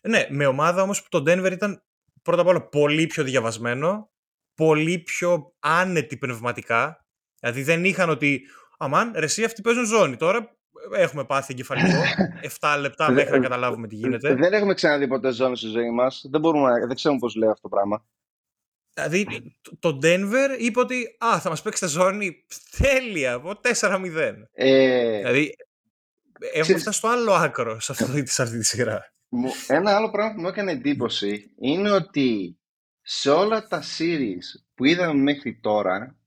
Ναι, 0.02 0.28
με 0.30 0.46
ομάδα 0.46 0.82
όμως 0.82 1.04
που 1.04 1.08
το 1.10 1.18
Denver 1.28 1.52
ήταν 1.52 1.84
πρώτα 2.22 2.42
απ' 2.42 2.48
όλα 2.48 2.68
πολύ 2.68 3.08
πιο 3.08 3.24
διαβασμένο, 3.24 4.12
πολύ 4.56 5.00
πιο 5.00 5.56
άνετη 5.60 6.18
πνευματικά. 6.18 7.01
Δηλαδή 7.42 7.64
δεν 7.64 7.86
είχαν 7.86 8.10
ότι 8.10 8.42
αμάν, 8.78 9.12
ρε 9.16 9.26
εσύ 9.26 9.44
αυτοί 9.44 9.62
παίζουν 9.62 9.86
ζώνη. 9.86 10.18
Τώρα 10.18 10.56
έχουμε 10.96 11.26
πάθει 11.26 11.54
εγκεφαλικό. 11.54 12.02
7 12.60 12.78
λεπτά 12.80 13.12
μέχρι 13.12 13.32
να 13.32 13.40
καταλάβουμε 13.40 13.88
τι 13.88 13.96
γίνεται. 13.96 14.36
Δεν 14.36 14.54
έχουμε 14.54 14.74
ξαναδεί 14.74 15.08
ποτέ 15.08 15.32
ζώνη 15.32 15.58
στη 15.58 15.68
ζωή 15.68 15.92
μας. 15.92 16.26
Δεν, 16.30 16.42
μπορούμε, 16.42 16.70
δεν 16.88 16.96
ξέρουμε 16.96 17.20
πώς 17.20 17.36
λέει 17.36 17.50
αυτό 17.50 17.62
το 17.62 17.70
πράγμα. 17.70 18.06
Δηλαδή, 18.94 19.28
το 19.80 20.00
Denver 20.02 20.60
είπε 20.60 20.80
ότι 20.80 21.18
Α, 21.20 21.40
θα 21.40 21.50
μας 21.50 21.62
παίξετε 21.62 21.92
ζώνη 21.92 22.46
τέλεια 22.78 23.34
από 23.34 23.60
4-0. 23.80 24.34
Ε... 24.54 25.18
Δηλαδή, 25.18 25.56
έχουμε 26.54 26.78
φτάσει 26.78 26.98
στο 26.98 27.08
άλλο 27.08 27.34
άκρο 27.34 27.80
σε 27.80 27.92
αυτή, 27.92 28.28
σε 28.28 28.42
αυτή 28.42 28.58
τη 28.58 28.66
σειρά. 28.66 29.14
Ένα 29.68 29.96
άλλο 29.96 30.12
πράγμα 30.12 30.34
που 30.34 30.42
μου 30.42 30.48
έκανε 30.48 30.72
εντύπωση 30.72 31.52
είναι 31.60 31.92
ότι 31.92 32.60
σε 33.02 33.30
όλα 33.30 33.68
τα 33.68 33.84
series 33.98 34.62
που 34.76 34.86
είδαμε 34.86 35.22
μέχρι 35.22 35.60
τώρα, 35.62 36.21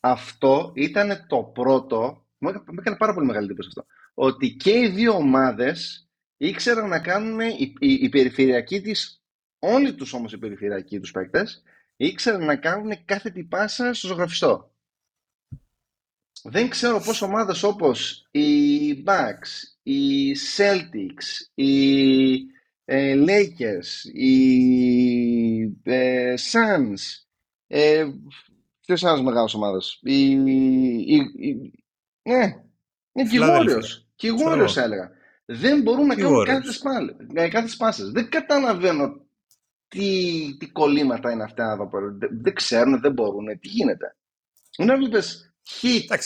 αυτό 0.00 0.72
ήταν 0.74 1.26
το 1.28 1.42
πρώτο 1.42 2.24
μου 2.40 2.48
έκανε 2.78 2.96
πάρα 2.96 3.14
πολύ 3.14 3.26
μεγάλη 3.26 3.44
εντύπωση 3.44 3.68
αυτό. 3.68 3.86
Ότι 4.14 4.50
και 4.50 4.78
οι 4.78 4.88
δύο 4.88 5.12
ομάδες 5.12 6.08
ήξεραν 6.36 6.88
να 6.88 7.00
κάνουν 7.00 7.40
οι, 7.40 7.74
οι, 7.78 7.92
οι 7.92 8.08
περιφερειακοί 8.08 8.80
της, 8.80 9.22
όλοι 9.58 9.94
τους 9.94 10.12
όμως 10.12 10.32
οι 10.32 10.38
περιφερειακοί 10.38 11.00
τους 11.00 11.10
παίκτες, 11.10 11.62
ήξεραν 11.96 12.44
να 12.44 12.56
κάνουν 12.56 13.04
κάθε 13.04 13.30
τι 13.30 13.44
πάσα 13.44 13.94
στο 13.94 14.06
ζωγραφιστό. 14.06 14.74
Δεν 16.42 16.68
ξέρω 16.68 17.00
πώς 17.00 17.22
ομάδες 17.22 17.62
όπως 17.62 18.28
οι 18.30 18.92
Bucks, 19.06 19.78
οι 19.82 20.32
Celtics, 20.56 21.50
οι 21.54 22.34
ε, 22.84 23.24
Lakers, 23.26 24.10
οι 24.12 25.62
ε, 25.82 26.34
Suns, 26.52 27.24
ε, 27.66 28.06
ποιες 28.94 29.10
άλλες 29.10 29.24
μεγάλες 29.24 29.54
ομάδες, 29.54 29.98
οι, 30.02 30.30
οι, 30.30 31.72
ναι, 32.22 32.62
είναι 33.12 33.28
και 33.30 33.38
Warriors. 33.40 34.04
Και 34.14 34.28
Warriors 34.44 34.76
έλεγα. 34.76 35.10
Δεν 35.44 35.82
μπορούν 35.82 36.06
να 36.06 36.14
κάνουν 36.14 36.44
κάθε 37.50 37.74
πάσες. 37.78 38.10
Δεν 38.10 38.28
καταλαβαίνω 38.28 39.26
τι, 39.88 40.56
τι 40.58 40.70
κολλήματα 40.70 41.32
είναι 41.32 41.42
αυτά 41.42 41.72
εδώ 41.72 41.88
πέρα. 41.88 42.18
Δεν, 42.30 42.54
ξέρουν, 42.54 43.00
δεν 43.00 43.12
μπορούν. 43.12 43.46
Τι 43.46 43.68
γίνεται. 43.68 44.16
Να 44.78 44.96
βλέπεις 44.96 45.54
hit 45.68 46.18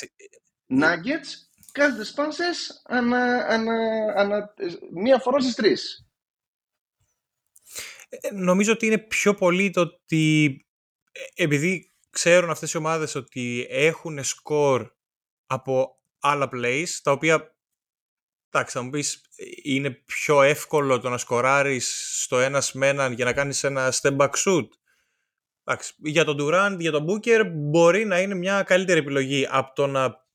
nuggets, 0.81 1.31
κάθε 1.73 2.05
πάσες 2.15 2.83
ανα, 2.85 3.47
ανα, 3.47 3.75
ανα, 4.17 4.55
μία 4.93 5.19
φορά 5.19 5.41
στις 5.41 5.55
τρεις. 5.55 6.09
Ε, 8.09 8.35
νομίζω 8.35 8.73
ότι 8.73 8.87
είναι 8.87 8.99
πιο 8.99 9.35
πολύ 9.35 9.71
το 9.71 9.81
ότι 9.81 10.59
ε, 11.13 11.43
επειδή 11.43 11.94
ξέρουν 12.15 12.51
αυτές 12.51 12.73
οι 12.73 12.77
ομάδες 12.77 13.15
ότι 13.15 13.67
έχουν 13.71 14.25
σκορ 14.25 14.91
από 15.47 15.99
άλλα 16.19 16.49
plays, 16.53 16.89
τα 17.03 17.13
οποία, 17.13 17.57
εντάξει, 18.51 18.77
θα 18.77 18.83
μου 18.83 18.91
πεις, 18.91 19.21
είναι 19.63 19.91
πιο 19.91 20.43
εύκολο 20.43 21.01
το 21.01 21.09
να 21.09 21.19
σκοράρεις 21.19 22.21
στο 22.23 22.41
ένας 22.41 22.73
με 22.73 22.89
έναν 22.89 23.13
για 23.13 23.25
να 23.25 23.33
κάνεις 23.33 23.65
ένα 23.65 23.93
step 24.01 24.17
back 24.17 24.31
shoot. 24.31 24.69
Εντάξει, 25.65 25.95
για 25.97 26.25
τον 26.25 26.37
Durant, 26.41 26.77
για 26.79 26.91
τον 26.91 27.07
Booker 27.09 27.51
μπορεί 27.55 28.05
να 28.05 28.21
είναι 28.21 28.35
μια 28.35 28.63
καλύτερη 28.63 28.99
επιλογή 28.99 29.47
από 29.51 29.75
το 29.75 29.87
να 29.87 30.27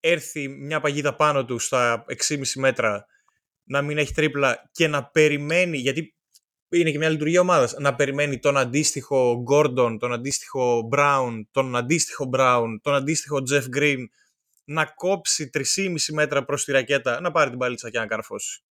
έρθει 0.00 0.48
μια 0.48 0.80
παγίδα 0.80 1.16
πάνω 1.16 1.44
του 1.44 1.58
στα 1.58 2.04
6,5 2.28 2.44
μέτρα 2.54 3.06
να 3.64 3.82
μην 3.82 3.98
έχει 3.98 4.12
τρίπλα 4.12 4.70
και 4.72 4.88
να 4.88 5.04
περιμένει, 5.04 5.78
γιατί 5.78 6.16
είναι 6.78 6.90
και 6.90 6.98
μια 6.98 7.08
λειτουργία 7.08 7.40
ομάδας, 7.40 7.74
να 7.78 7.94
περιμένει 7.94 8.38
τον 8.38 8.56
αντίστοιχο 8.56 9.44
Gordon, 9.50 9.96
τον 9.98 10.12
αντίστοιχο 10.12 10.88
Brown, 10.92 11.42
τον 11.50 11.76
αντίστοιχο 11.76 12.30
Brown, 12.36 12.66
τον 12.82 12.94
αντίστοιχο 12.94 13.42
Jeff 13.50 13.76
Green 13.76 14.04
να 14.64 14.84
κόψει 14.84 15.50
3,5 15.54 16.12
μέτρα 16.12 16.44
προς 16.44 16.64
τη 16.64 16.72
ρακέτα, 16.72 17.20
να 17.20 17.30
πάρει 17.30 17.50
την 17.50 17.58
παλίτσα 17.58 17.90
και 17.90 17.98
να 17.98 18.06
καρφώσει. 18.06 18.62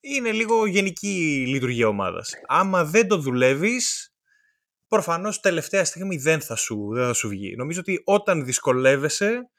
Είναι 0.00 0.32
λίγο 0.32 0.66
γενική 0.66 1.44
λειτουργία 1.48 1.88
ομάδας. 1.88 2.32
Άμα 2.46 2.84
δεν 2.84 3.08
το 3.08 3.16
δουλεύεις, 3.16 4.14
προφανώς 4.88 5.40
τελευταία 5.40 5.84
στιγμή 5.84 6.16
δεν 6.16 6.40
θα 6.40 6.56
σου, 6.56 6.88
δεν 6.92 7.06
θα 7.06 7.12
σου 7.12 7.28
βγει. 7.28 7.56
Νομίζω 7.56 7.80
ότι 7.80 8.02
όταν 8.04 8.44
δυσκολεύεσαι, 8.44 9.50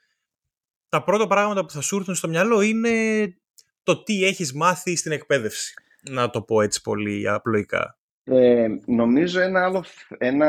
τα 0.88 1.04
πρώτα 1.04 1.26
πράγματα 1.26 1.64
που 1.64 1.72
θα 1.72 1.80
σου 1.80 1.96
έρθουν 1.96 2.14
στο 2.14 2.28
μυαλό 2.28 2.60
είναι 2.60 3.36
το 3.82 4.02
τι 4.02 4.24
έχεις 4.24 4.52
μάθει 4.52 4.96
στην 4.96 5.12
εκπαίδευση. 5.12 5.74
Να 6.10 6.30
το 6.30 6.42
πω 6.42 6.60
έτσι 6.60 6.80
πολύ 6.80 7.28
απλοϊκά. 7.28 7.98
Ε, 8.24 8.66
νομίζω 8.86 9.40
ένα 9.40 9.64
άλλο, 9.64 9.84
ένα, 10.18 10.48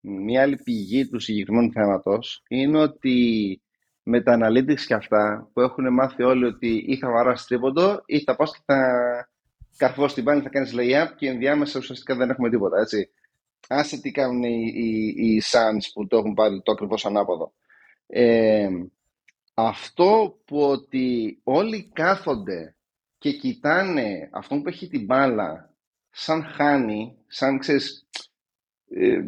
μια 0.00 0.42
άλλη 0.42 0.56
πηγή 0.56 1.08
του 1.08 1.18
συγκεκριμένου 1.18 1.72
θέματος 1.72 2.42
είναι 2.48 2.78
ότι 2.78 3.60
με 4.02 4.22
τα 4.22 4.38
analytics 4.40 4.80
και 4.86 4.94
αυτά 4.94 5.50
που 5.52 5.60
έχουν 5.60 5.92
μάθει 5.92 6.22
όλοι 6.22 6.44
ότι 6.44 6.84
ή 6.86 6.96
θα 6.96 7.10
βαράσει 7.10 7.46
τρίποντο 7.46 8.02
ή 8.06 8.22
θα 8.22 8.36
πας 8.36 8.52
και 8.52 8.62
θα 8.64 8.78
καρφώσει 9.76 10.14
την 10.14 10.24
πάνη, 10.24 10.42
θα 10.42 10.48
κάνεις 10.48 10.74
layup 10.76 11.08
και 11.16 11.28
ενδιάμεσα 11.28 11.78
ουσιαστικά 11.78 12.14
δεν 12.16 12.30
έχουμε 12.30 12.50
τίποτα, 12.50 12.80
έτσι. 12.80 13.10
Άσε 13.68 14.00
τι 14.00 14.10
κάνουν 14.10 14.42
οι, 14.42 14.72
οι, 14.74 15.14
οι 15.16 15.42
Suns 15.50 15.90
που 15.94 16.06
το 16.06 16.16
έχουν 16.16 16.34
πάρει 16.34 16.62
το 16.62 16.72
ακριβώς 16.72 17.06
ανάποδο. 17.06 17.52
Ε, 18.06 18.68
αυτό 19.54 20.38
που 20.44 20.62
ότι 20.62 21.40
όλοι 21.44 21.90
κάθονται 21.92 22.74
και 23.20 23.32
κοιτάνε 23.32 24.28
αυτόν 24.32 24.62
που 24.62 24.68
έχει 24.68 24.88
την 24.88 25.04
μπάλα 25.04 25.74
σαν 26.10 26.42
χάνει, 26.42 27.16
σαν 27.26 27.58
ξέρεις, 27.58 28.08
ε, 28.90 29.20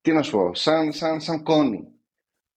τι 0.00 0.12
να 0.12 0.22
σου 0.22 0.30
πω, 0.30 0.54
σαν, 0.54 0.92
σαν, 0.92 1.20
σαν 1.20 1.42
κώνοι 1.42 1.96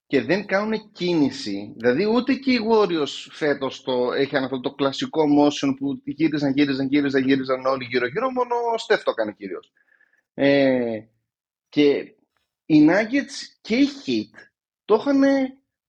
και 0.06 0.22
δεν 0.22 0.46
κάνουν 0.46 0.92
κίνηση. 0.92 1.74
Δηλαδή 1.78 2.06
ούτε 2.06 2.34
και 2.34 2.52
οι 2.52 2.60
Warriors 2.72 3.28
φέτος 3.32 3.82
το 3.82 4.14
είχαν 4.14 4.44
αυτό 4.44 4.60
το 4.60 4.74
κλασικό 4.74 5.24
motion 5.40 5.74
που 5.78 6.02
γύριζαν, 6.06 6.52
γύριζαν, 6.52 6.88
γύριζαν, 6.88 7.24
γύριζαν 7.24 7.66
όλοι 7.66 7.86
γύρω-γύρω, 7.86 8.32
μόνο 8.32 8.56
ο 8.74 8.78
Στεφ 8.78 9.04
το 9.04 9.12
έκανε 9.12 9.32
κυρίως. 9.32 9.72
Ε, 10.34 11.00
και 11.70 12.16
οι 12.66 12.88
Nuggets 12.90 13.58
και 13.62 13.76
οι 13.76 13.88
Heat 14.06 14.50
το 14.86 14.96
είχαν 14.96 15.24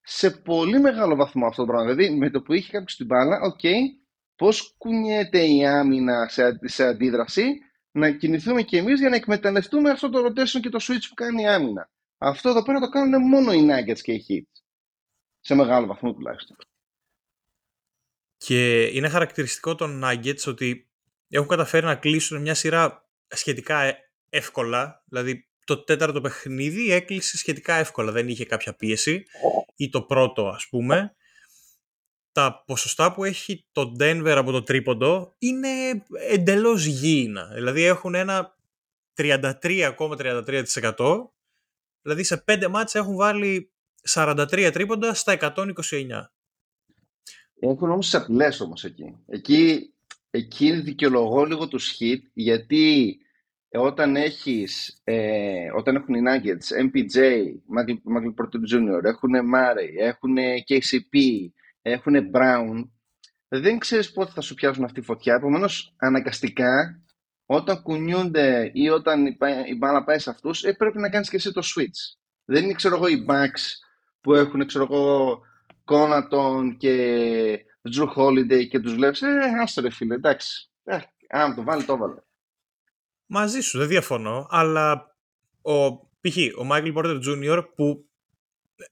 σε 0.01 0.31
πολύ 0.31 0.79
μεγάλο 0.79 1.15
βαθμό 1.15 1.45
αυτό 1.45 1.65
το 1.65 1.71
πράγμα. 1.71 1.93
Δηλαδή 1.93 2.15
με 2.15 2.29
το 2.29 2.41
που 2.41 2.53
είχε 2.53 2.71
κάποιος 2.71 2.95
την 2.95 3.05
μπάλα, 3.05 3.39
OK, 3.41 3.59
okay, 3.63 4.00
πώς 4.41 4.75
κουνιέται 4.77 5.45
η 5.45 5.65
άμυνα 5.65 6.27
σε, 6.29 6.59
σε 6.63 6.83
αντίδραση, 6.83 7.45
να 7.91 8.11
κινηθούμε 8.11 8.61
κι 8.61 8.77
εμείς 8.77 8.99
για 8.99 9.09
να 9.09 9.15
εκμεταλλευτούμε 9.15 9.89
αυτό 9.89 10.09
το 10.09 10.25
rotation 10.25 10.59
και 10.61 10.69
το 10.69 10.79
switch 10.81 11.05
που 11.09 11.13
κάνει 11.13 11.41
η 11.41 11.47
άμυνα. 11.47 11.91
Αυτό 12.17 12.49
εδώ 12.49 12.63
πέρα 12.63 12.79
το 12.79 12.89
κάνουν 12.89 13.27
μόνο 13.27 13.53
οι 13.53 13.67
Nuggets 13.69 13.99
και 13.99 14.11
οι 14.13 14.25
Heat. 14.29 14.61
Σε 15.39 15.55
μεγάλο 15.55 15.87
βαθμό 15.87 16.13
τουλάχιστον. 16.13 16.57
Και 18.37 18.83
είναι 18.83 19.09
χαρακτηριστικό 19.09 19.75
των 19.75 20.01
Nuggets 20.03 20.47
ότι 20.47 20.89
έχουν 21.29 21.47
καταφέρει 21.47 21.85
να 21.85 21.95
κλείσουν 21.95 22.41
μια 22.41 22.53
σειρά 22.53 23.09
σχετικά 23.27 23.81
ε, 23.81 23.97
εύκολα. 24.29 25.03
Δηλαδή 25.05 25.49
το 25.65 25.83
τέταρτο 25.83 26.21
παιχνίδι 26.21 26.91
έκλεισε 26.91 27.37
σχετικά 27.37 27.73
εύκολα. 27.75 28.11
Δεν 28.11 28.27
είχε 28.27 28.45
κάποια 28.45 28.75
πίεση. 28.75 29.25
Ή 29.75 29.89
το 29.89 30.01
πρώτο 30.01 30.47
ας 30.47 30.67
πούμε. 30.69 31.15
Τα 32.31 32.63
ποσοστά 32.65 33.13
που 33.13 33.23
έχει 33.23 33.65
το 33.71 33.95
Denver 33.99 34.35
από 34.37 34.51
το 34.51 34.63
τρίποντο 34.63 35.35
είναι 35.37 36.03
εντελώς 36.29 36.85
γήινα. 36.85 37.51
Δηλαδή 37.53 37.83
έχουν 37.83 38.15
ένα 38.15 38.55
33,33% 39.17 41.29
Δηλαδή 42.01 42.23
σε 42.23 42.37
πέντε 42.37 42.67
μάτια 42.67 43.01
έχουν 43.01 43.15
βάλει 43.15 43.71
43 44.09 44.69
τρίποντα 44.73 45.13
στα 45.13 45.37
129. 45.39 45.53
Έχουν 47.59 47.91
όμως 47.91 48.15
απειλές 48.15 48.59
όμως 48.59 48.83
εκεί. 48.83 49.15
Εκεί, 49.27 49.93
εκεί 50.29 50.71
δικαιολογώ 50.71 51.45
λίγο 51.45 51.67
τους 51.67 51.97
hit 51.99 52.19
γιατί 52.33 53.17
όταν 53.73 54.15
έχεις, 54.15 55.01
ε, 55.03 55.71
όταν 55.75 55.95
έχουν 55.95 56.15
οι 56.15 56.21
Nuggets, 56.25 56.85
MPJ, 56.85 57.17
Michael 57.75 58.33
Porter 58.35 58.61
Jr., 58.73 59.03
έχουν 59.03 59.31
Murray, 59.53 59.89
έχουν 59.99 60.37
KCP, 60.37 61.19
έχουν 61.81 62.13
Brown, 62.33 62.89
δεν 63.47 63.79
ξέρεις 63.79 64.11
πότε 64.11 64.31
θα 64.31 64.41
σου 64.41 64.53
πιάσουν 64.53 64.83
αυτή 64.83 64.99
η 64.99 65.03
φωτιά, 65.03 65.35
επομένως 65.35 65.93
αναγκαστικά 65.97 67.01
όταν 67.45 67.81
κουνιούνται 67.81 68.71
ή 68.73 68.89
όταν 68.89 69.25
η 69.67 69.75
μπάλα 69.77 70.03
πάει 70.03 70.19
σε 70.19 70.29
αυτούς, 70.29 70.63
ε, 70.63 70.73
πρέπει 70.73 70.99
να 70.99 71.09
κάνεις 71.09 71.29
και 71.29 71.35
εσύ 71.35 71.51
το 71.51 71.61
switch. 71.63 72.17
Δεν 72.45 72.63
είναι, 72.63 72.73
ξέρω 72.73 72.95
εγώ, 72.95 73.07
οι 73.07 73.25
backs 73.29 73.61
που 74.21 74.33
έχουν, 74.33 74.65
ξέρω 74.65 74.83
εγώ, 74.83 75.39
Κόνατον 75.83 76.77
και 76.77 77.65
Drew 77.95 78.07
Holiday 78.15 78.67
και 78.67 78.79
τους 78.79 78.93
βλέπεις, 78.93 79.21
ε, 79.21 79.27
άστο 79.61 79.81
ρε 79.81 79.89
φίλε, 79.89 80.15
εντάξει. 80.15 80.69
Ε, 80.83 80.97
αν 81.29 81.55
το 81.55 81.63
βάλει, 81.63 81.83
το 81.83 81.97
βάλε. 81.97 82.21
Μαζί 83.25 83.61
σου, 83.61 83.77
δεν 83.77 83.87
διαφωνώ, 83.87 84.47
αλλά 84.49 85.15
ο, 85.61 85.95
π.χ. 85.97 86.37
ο 86.37 86.67
Michael 86.71 86.93
Porter 86.95 87.19
Jr. 87.27 87.63
που 87.75 88.09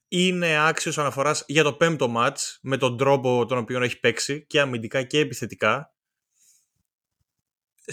είναι 0.08 0.66
άξιος 0.66 0.98
αναφοράς 0.98 1.44
για 1.46 1.62
το 1.62 1.72
πέμπτο 1.72 2.14
match 2.16 2.58
με 2.62 2.76
τον 2.76 2.96
τρόπο 2.96 3.46
τον 3.46 3.58
οποίο 3.58 3.82
έχει 3.82 4.00
παίξει 4.00 4.46
και 4.46 4.60
αμυντικά 4.60 5.02
και 5.02 5.18
επιθετικά 5.18 5.94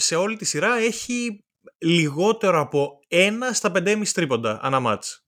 σε 0.00 0.16
όλη 0.16 0.36
τη 0.36 0.44
σειρά 0.44 0.74
έχει 0.74 1.44
λιγότερο 1.78 2.60
από 2.60 2.98
ένα 3.08 3.52
στα 3.52 3.72
5,5 3.74 4.06
τρίποντα 4.12 4.58
ανά 4.62 4.80
μάτς. 4.80 5.26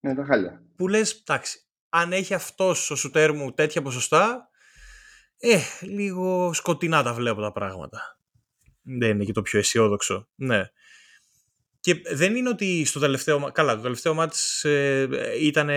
Ναι, 0.00 0.14
τα 0.14 0.24
χάλια. 0.24 0.62
Που 0.76 0.88
λες, 0.88 1.12
εντάξει, 1.12 1.58
αν 1.88 2.12
έχει 2.12 2.34
αυτός 2.34 2.90
ο 2.90 2.96
σουτέρ 2.96 3.32
μου 3.32 3.52
τέτοια 3.52 3.82
ποσοστά, 3.82 4.48
ε, 5.36 5.58
λίγο 5.80 6.52
σκοτεινά 6.52 7.02
τα 7.02 7.12
βλέπω 7.12 7.40
τα 7.40 7.52
πράγματα. 7.52 8.18
Δεν 8.82 9.10
είναι 9.10 9.24
και 9.24 9.32
το 9.32 9.42
πιο 9.42 9.58
αισιόδοξο. 9.58 10.28
Ναι. 10.34 10.70
Και 11.80 11.94
δεν 12.12 12.36
είναι 12.36 12.48
ότι 12.48 12.84
στο 12.84 13.00
τελευταίο... 13.00 13.50
Καλά, 13.52 13.76
το 13.76 13.82
τελευταίο 13.82 14.14
μάτς 14.14 14.64
ε, 14.64 15.08
ήταν 15.40 15.70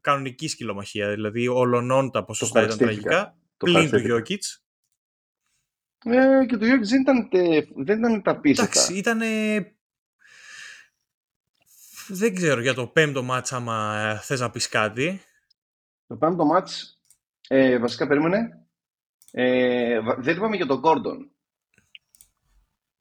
κανονική 0.00 0.48
σκυλομαχία. 0.48 1.10
Δηλαδή, 1.10 1.48
ολονών 1.48 2.10
τα 2.10 2.24
ποσοστά 2.24 2.62
ήταν 2.62 2.78
τραγικά. 2.78 3.36
Πλην 3.56 3.90
του 3.90 3.98
Γιώκητς. 3.98 4.64
Ε, 6.04 6.46
και 6.46 6.56
το 6.56 6.64
Γιώργης 6.64 6.88
δεν 6.88 7.00
ήταν, 7.00 7.28
δεν 7.84 7.98
ήταν 7.98 8.22
τα 8.22 8.40
πίστα. 8.40 8.62
Εντάξει, 8.62 8.94
ήταν... 8.94 9.20
Δεν 12.08 12.34
ξέρω 12.34 12.60
για 12.60 12.74
το 12.74 12.86
πέμπτο 12.86 13.22
μάτς 13.22 13.52
άμα 13.52 13.98
ε, 13.98 14.18
θες 14.18 14.40
να 14.40 14.50
πεις 14.50 14.68
κάτι. 14.68 15.20
Το 16.06 16.16
πέμπτο 16.16 16.44
μάτς, 16.44 17.02
ε, 17.48 17.78
βασικά 17.78 18.06
περίμενε, 18.06 18.66
ε, 19.30 20.00
δεν 20.18 20.36
είπαμε 20.36 20.56
για 20.56 20.66
τον 20.66 20.80
Gordon. 20.84 21.30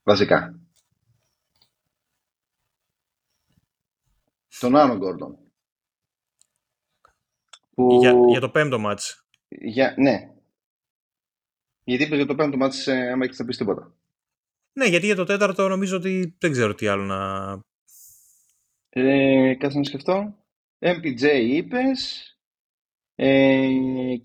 Βασικά. 0.03 0.59
Τον 4.59 4.75
άλλο 4.75 4.93
Gordon. 4.93 5.35
Που... 7.75 7.97
Για, 7.99 8.13
για 8.29 8.39
το 8.39 8.49
πέμπτο 8.49 8.79
μάτς. 8.79 9.25
Για, 9.47 9.93
ναι, 9.97 10.33
γιατί 11.83 12.03
είπε 12.03 12.15
για 12.15 12.25
το 12.25 12.35
πέμπτο 12.35 12.57
μάτς, 12.57 12.87
ε, 12.87 13.11
άμα 13.11 13.25
έχεις 13.25 13.39
να 13.39 13.45
πεις 13.45 13.57
τίποτα. 13.57 13.93
Ναι, 14.73 14.85
γιατί 14.85 15.05
για 15.05 15.15
το 15.15 15.23
τέταρτο 15.23 15.67
νομίζω 15.67 15.97
ότι 15.97 16.35
δεν 16.39 16.51
ξέρω 16.51 16.75
τι 16.75 16.87
άλλο 16.87 17.03
να... 17.03 17.59
Ε, 18.89 19.55
κάτσε 19.55 19.77
να 19.77 19.83
σκεφτώ. 19.83 20.35
MPJ 20.79 21.23
είπες. 21.43 22.27
Ε, 23.15 23.67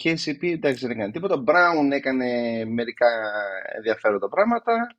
KCP 0.05 0.43
εντάξει 0.43 0.87
δεν 0.87 0.91
έκανε 0.91 1.13
τίποτα. 1.13 1.45
Brown 1.47 1.91
έκανε 1.91 2.65
μερικά 2.65 3.07
ενδιαφέροντα 3.77 4.29
πράγματα. 4.29 4.97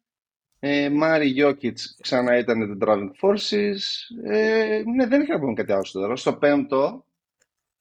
Ε, 0.62 0.90
Μάρι 0.90 1.28
Γιώκητς 1.28 1.98
ξανά 2.02 2.38
ήταν 2.38 2.80
το 2.80 2.88
Driving 2.88 3.12
Forces. 3.22 3.78
Ε, 4.24 4.84
ναι, 4.96 5.08
δεν 5.08 5.22
είχα 5.22 5.34
να 5.34 5.40
πούμε 5.40 5.54
κάτι 5.54 5.72
άλλο 5.72 5.84
στο 5.84 6.16
Στο 6.16 6.38
πέμπτο, 6.38 7.06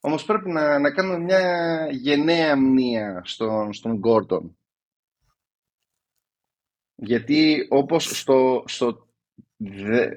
όμως 0.00 0.24
πρέπει 0.24 0.50
να, 0.50 0.78
να 0.78 0.90
κάνουμε 0.92 1.18
μια 1.18 1.88
γενναία 1.90 2.56
μνήα 2.56 3.22
στον, 3.24 3.72
στον 3.72 4.00
Gordon. 4.04 4.50
Γιατί 6.94 7.66
όπως 7.68 8.18
στο, 8.20 8.64
στο, 8.66 9.08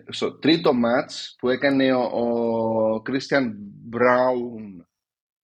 στο 0.08 0.38
τρίτο 0.38 0.74
μάτς 0.74 1.36
που 1.38 1.50
έκανε 1.50 1.93
ο, 1.93 2.02
ο 2.02 3.02
Christian 3.06 3.54
Brown 3.95 4.86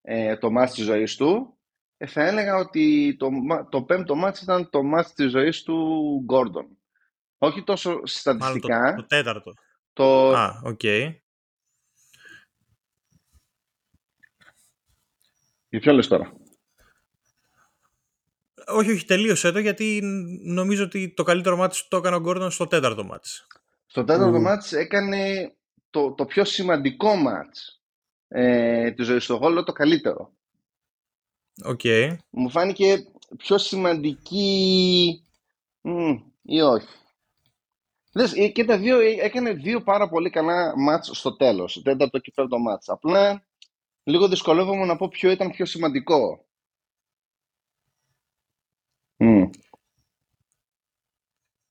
ε, 0.02 0.36
το 0.36 0.50
μάτς 0.50 0.74
της 0.74 0.84
ζωής 0.84 1.16
του, 1.16 1.58
ε, 1.96 2.06
θα 2.06 2.26
έλεγα 2.26 2.56
ότι 2.56 3.16
το, 3.18 3.30
το 3.70 3.82
πέμπτο 3.82 4.14
μάτς 4.14 4.42
ήταν 4.42 4.70
το 4.70 4.82
μάτς 4.82 5.12
της 5.12 5.30
ζωής 5.30 5.62
του 5.62 5.76
Gordon. 6.28 6.77
Όχι 7.38 7.62
τόσο 7.62 8.00
στατιστικά. 8.06 8.78
Μάλλον 8.78 8.96
το, 8.96 9.02
το 9.02 9.06
τέταρτο. 9.06 9.52
Το... 9.92 10.36
Α, 10.36 10.60
OK. 10.64 10.80
Okay. 10.82 11.14
Για 15.68 15.80
ποιο 15.80 15.92
λες 15.92 16.08
τώρα; 16.08 16.32
Όχι, 18.66 18.90
όχι, 18.90 19.04
τελείωσε 19.04 19.52
το 19.52 19.58
γιατί 19.58 20.00
νομίζω 20.44 20.84
ότι 20.84 21.14
το 21.14 21.22
καλύτερο 21.22 21.56
ματς 21.56 21.78
το 21.88 21.96
έκανε 21.96 22.16
ο 22.16 22.20
Γκόρντον 22.20 22.50
στο 22.50 22.66
τέταρτο 22.66 23.04
ματς. 23.04 23.28
Στο 23.86 24.04
τέταρτο 24.04 24.42
mm. 24.46 24.74
έκανε 24.76 25.52
το, 25.90 26.14
το 26.14 26.24
πιο 26.24 26.44
σημαντικό 26.44 27.16
μάτς 27.16 27.82
ε, 28.28 28.90
της 28.92 29.06
ζωής 29.06 29.26
του. 29.26 29.34
Εγώ 29.34 29.62
το 29.64 29.72
καλύτερο. 29.72 30.32
Οκ. 31.64 31.80
Μου 32.30 32.50
φάνηκε 32.50 33.04
πιο 33.36 33.58
σημαντική 33.58 35.22
μ, 35.80 36.10
ή 36.42 36.60
όχι. 36.60 36.88
Λες, 38.14 38.32
ε, 38.32 38.48
και 38.48 38.64
τα 38.64 38.78
δύο, 38.78 39.00
ε, 39.00 39.16
έκανε 39.20 39.52
δύο 39.52 39.82
πάρα 39.82 40.08
πολύ 40.08 40.30
καλά 40.30 40.78
μάτς 40.78 41.10
στο 41.12 41.36
τέλος, 41.36 41.80
τέταρτο 41.82 42.18
και 42.18 42.32
πέμπτο 42.34 42.58
μάτς. 42.58 42.88
Απλά 42.88 43.46
λίγο 44.02 44.28
δυσκολεύομαι 44.28 44.84
να 44.84 44.96
πω 44.96 45.08
ποιο 45.08 45.30
ήταν 45.30 45.50
πιο 45.50 45.66
σημαντικό. 45.66 46.46
Mm. 49.16 49.50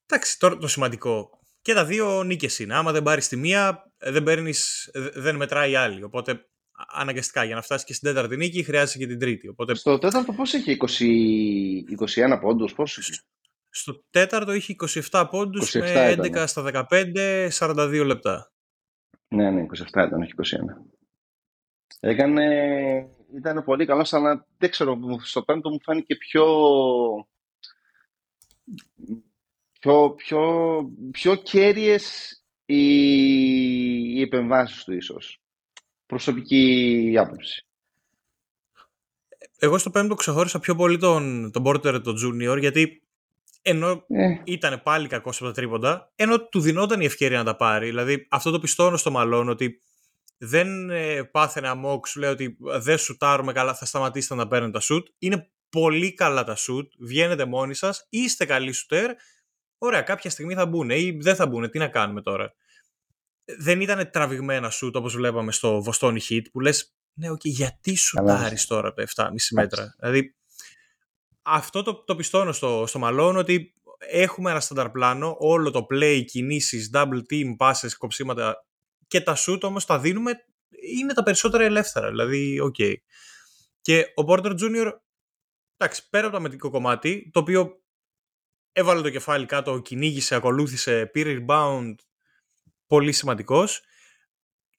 Εντάξει, 0.06 0.38
τώρα 0.38 0.56
το 0.56 0.68
σημαντικό. 0.68 1.30
Και 1.62 1.74
τα 1.74 1.84
δύο 1.84 2.22
νίκες 2.22 2.58
είναι. 2.58 2.74
Άμα 2.74 2.92
δεν 2.92 3.02
πάρεις 3.02 3.28
τη 3.28 3.36
μία, 3.36 3.92
δεν, 3.98 4.22
παίρνεις, 4.22 4.90
δεν 5.14 5.36
μετράει 5.36 5.70
η 5.70 5.76
άλλη. 5.76 6.02
Οπότε 6.02 6.48
αναγκαστικά 6.86 7.44
για 7.44 7.54
να 7.54 7.62
φτάσεις 7.62 7.86
και 7.86 7.92
στην 7.92 8.08
τέταρτη 8.08 8.36
νίκη 8.36 8.62
χρειάζεται 8.62 8.98
και 8.98 9.06
την 9.06 9.18
τρίτη. 9.18 9.48
Οπότε... 9.48 9.74
Στο 9.74 9.98
τέταρτο 9.98 10.32
πώς 10.32 10.52
είχε 10.52 10.76
20, 10.80 12.34
21 12.34 12.38
πόντους, 12.40 12.72
πώς 12.74 12.96
είχε; 12.96 13.22
Στο 13.70 14.04
τέταρτο 14.10 14.52
είχε 14.52 14.74
27 15.10 15.26
πόντους 15.30 15.76
27 15.76 15.80
με 15.80 16.12
11 16.12 16.24
ήταν. 16.24 16.48
στα 16.48 16.86
15, 16.90 17.48
42 17.58 18.02
λεπτά. 18.06 18.52
Ναι, 19.28 19.50
ναι, 19.50 19.66
27 19.76 20.06
ήταν, 20.06 20.22
όχι 20.22 20.32
21. 20.36 20.42
Έκανε, 22.00 22.46
ήταν 23.36 23.64
πολύ 23.64 23.86
καλό, 23.86 24.08
αλλά 24.10 24.46
δεν 24.58 24.70
ξέρω, 24.70 24.98
στο 25.22 25.42
πέμπτο 25.42 25.70
μου 25.70 25.80
φάνηκε 25.82 26.16
πιο 26.16 26.44
πιο, 29.80 30.14
πιο, 30.14 30.40
πιο 31.10 31.34
κέρυες 31.34 32.32
οι, 32.64 32.82
οι 34.14 34.20
επεμβάσεις 34.20 34.84
του 34.84 34.92
ίσως. 34.92 35.40
Προσωπική 36.06 37.14
άποψη. 37.18 37.66
Εγώ 39.58 39.78
στο 39.78 39.90
πέμπτο 39.90 40.14
ξεχώρισα 40.14 40.58
πιο 40.58 40.74
πολύ 40.74 40.98
τον, 40.98 41.50
τον 41.52 41.62
Porter 41.66 42.00
τον 42.02 42.16
Junior 42.24 42.58
γιατί 42.58 43.02
ενώ 43.68 44.04
ε. 44.08 44.40
ήταν 44.44 44.82
πάλι 44.82 45.08
κακός 45.08 45.36
από 45.36 45.46
τα 45.46 45.52
τρίποντα, 45.52 46.12
ενώ 46.14 46.40
του 46.48 46.60
δινόταν 46.60 47.00
η 47.00 47.04
ευκαιρία 47.04 47.38
να 47.38 47.44
τα 47.44 47.56
πάρει. 47.56 47.86
Δηλαδή 47.86 48.26
αυτό 48.30 48.50
το 48.50 48.58
πιστώνω 48.58 48.96
στο 48.96 49.10
μαλόν 49.10 49.48
ότι 49.48 49.82
δεν 50.38 50.90
ε, 50.90 51.22
πάθαινε 51.22 51.68
αμόκ, 51.68 52.06
σου 52.06 52.20
λέει 52.20 52.30
ότι 52.30 52.56
δεν 52.60 52.98
σουτάρουμε 52.98 53.52
καλά, 53.52 53.74
θα 53.74 53.84
σταματήσετε 53.84 54.34
να 54.34 54.48
παίρνετε 54.48 54.72
τα 54.72 54.80
σουτ. 54.80 55.06
Είναι 55.18 55.50
πολύ 55.68 56.14
καλά 56.14 56.44
τα 56.44 56.54
σουτ, 56.54 56.92
βγαίνετε 56.98 57.44
μόνοι 57.44 57.74
σας, 57.74 58.06
είστε 58.10 58.44
καλοί 58.44 58.72
σουτέρ. 58.72 59.10
Ωραία, 59.78 60.02
κάποια 60.02 60.30
στιγμή 60.30 60.54
θα 60.54 60.66
μπουν 60.66 60.90
ή 60.90 61.10
δεν 61.20 61.34
θα 61.34 61.46
μπουν. 61.46 61.70
Τι 61.70 61.78
να 61.78 61.88
κάνουμε 61.88 62.22
τώρα. 62.22 62.52
Δεν 63.58 63.80
ήταν 63.80 64.10
τραβηγμένα 64.10 64.70
σουτ 64.70 64.96
όπως 64.96 65.14
βλέπαμε 65.16 65.52
στο 65.52 65.82
Βοστόνη 65.82 66.20
Heat 66.28 66.42
που 66.52 66.60
λες, 66.60 66.94
ναι, 67.14 67.30
okay, 67.30 67.44
γιατί 67.44 67.96
σουτάρεις 67.96 68.66
τώρα 68.66 68.92
το 68.92 69.04
7,5 69.16 69.28
μέτρα. 69.54 69.94
Δηλαδή, 69.98 70.37
αυτό 71.48 71.82
το, 71.82 71.94
το 71.94 72.16
πιστώνω 72.16 72.52
στο, 72.52 72.84
στο 72.86 72.98
Μαλόουν 72.98 73.36
ότι 73.36 73.72
έχουμε 73.98 74.50
ένα 74.50 74.60
στάνταρ 74.60 74.90
πλάνο, 74.90 75.36
όλο 75.38 75.70
το 75.70 75.86
play, 75.90 76.24
κινήσεις, 76.26 76.90
double 76.94 77.20
team, 77.30 77.56
πάσες, 77.58 77.90
κοψίματα 77.98 78.66
και 79.06 79.20
τα 79.20 79.36
σουτ 79.38 79.60
όμως 79.62 79.84
τα 79.84 79.98
δίνουμε, 79.98 80.32
είναι 80.96 81.12
τα 81.12 81.22
περισσότερα 81.22 81.64
ελεύθερα, 81.64 82.08
δηλαδή 82.08 82.60
OK. 82.60 82.74
Okay. 82.78 82.94
Και 83.80 84.12
ο 84.14 84.22
Porter 84.28 84.60
Jr. 84.60 84.92
εντάξει, 85.76 86.08
πέρα 86.10 86.26
από 86.26 86.32
το 86.32 86.36
αμυντικό 86.36 86.70
κομμάτι, 86.70 87.30
το 87.32 87.40
οποίο 87.40 87.82
έβαλε 88.72 89.00
το 89.00 89.10
κεφάλι 89.10 89.46
κάτω, 89.46 89.78
κυνήγησε, 89.78 90.34
ακολούθησε, 90.34 91.06
πήρε 91.06 91.44
rebound, 91.46 91.94
πολύ 92.86 93.12
σημαντικός, 93.12 93.82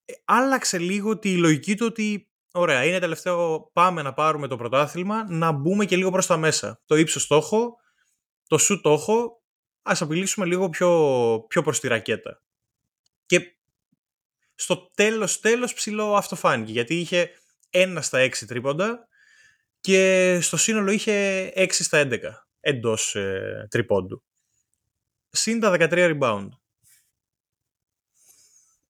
ε, 0.05 0.13
άλλαξε 0.25 0.77
λίγο 0.77 1.19
τη 1.19 1.38
λογική 1.38 1.75
του 1.75 1.86
ότι 1.89 2.28
ωραία, 2.51 2.85
είναι 2.85 2.99
τελευταίο, 2.99 3.69
πάμε 3.73 4.01
να 4.01 4.13
πάρουμε 4.13 4.47
το 4.47 4.57
πρωτάθλημα, 4.57 5.25
να 5.29 5.51
μπούμε 5.51 5.85
και 5.85 5.95
λίγο 5.95 6.12
προς 6.12 6.25
τα 6.25 6.38
μέσα. 6.38 6.81
Το 6.85 6.95
ύψος 6.95 7.27
το 7.27 7.35
έχω, 7.35 7.75
το 8.47 8.57
σου 8.57 8.81
το 8.81 8.91
έχω, 8.91 9.43
ας 9.81 10.01
απειλήσουμε 10.01 10.45
λίγο 10.45 10.69
πιο, 10.69 11.45
πιο 11.47 11.62
προς 11.62 11.79
τη 11.79 11.88
ρακέτα. 11.88 12.41
Και 13.25 13.57
στο 14.55 14.89
τέλος 14.95 15.39
τέλος 15.39 15.73
ψηλό 15.73 16.15
αυτό 16.15 16.35
φάνηκε, 16.35 16.71
γιατί 16.71 16.95
είχε 16.95 17.31
ένα 17.69 18.01
στα 18.01 18.19
έξι 18.19 18.45
τρίποντα 18.45 19.07
και 19.79 20.39
στο 20.41 20.57
σύνολο 20.57 20.91
είχε 20.91 21.45
6 21.55 21.67
στα 21.69 22.07
11 22.09 22.19
εντός 22.59 23.15
ε, 23.15 23.67
τρίποντου. 23.69 24.23
Συν 25.29 25.59
τα 25.59 25.75
13 25.79 26.19
rebound. 26.19 26.49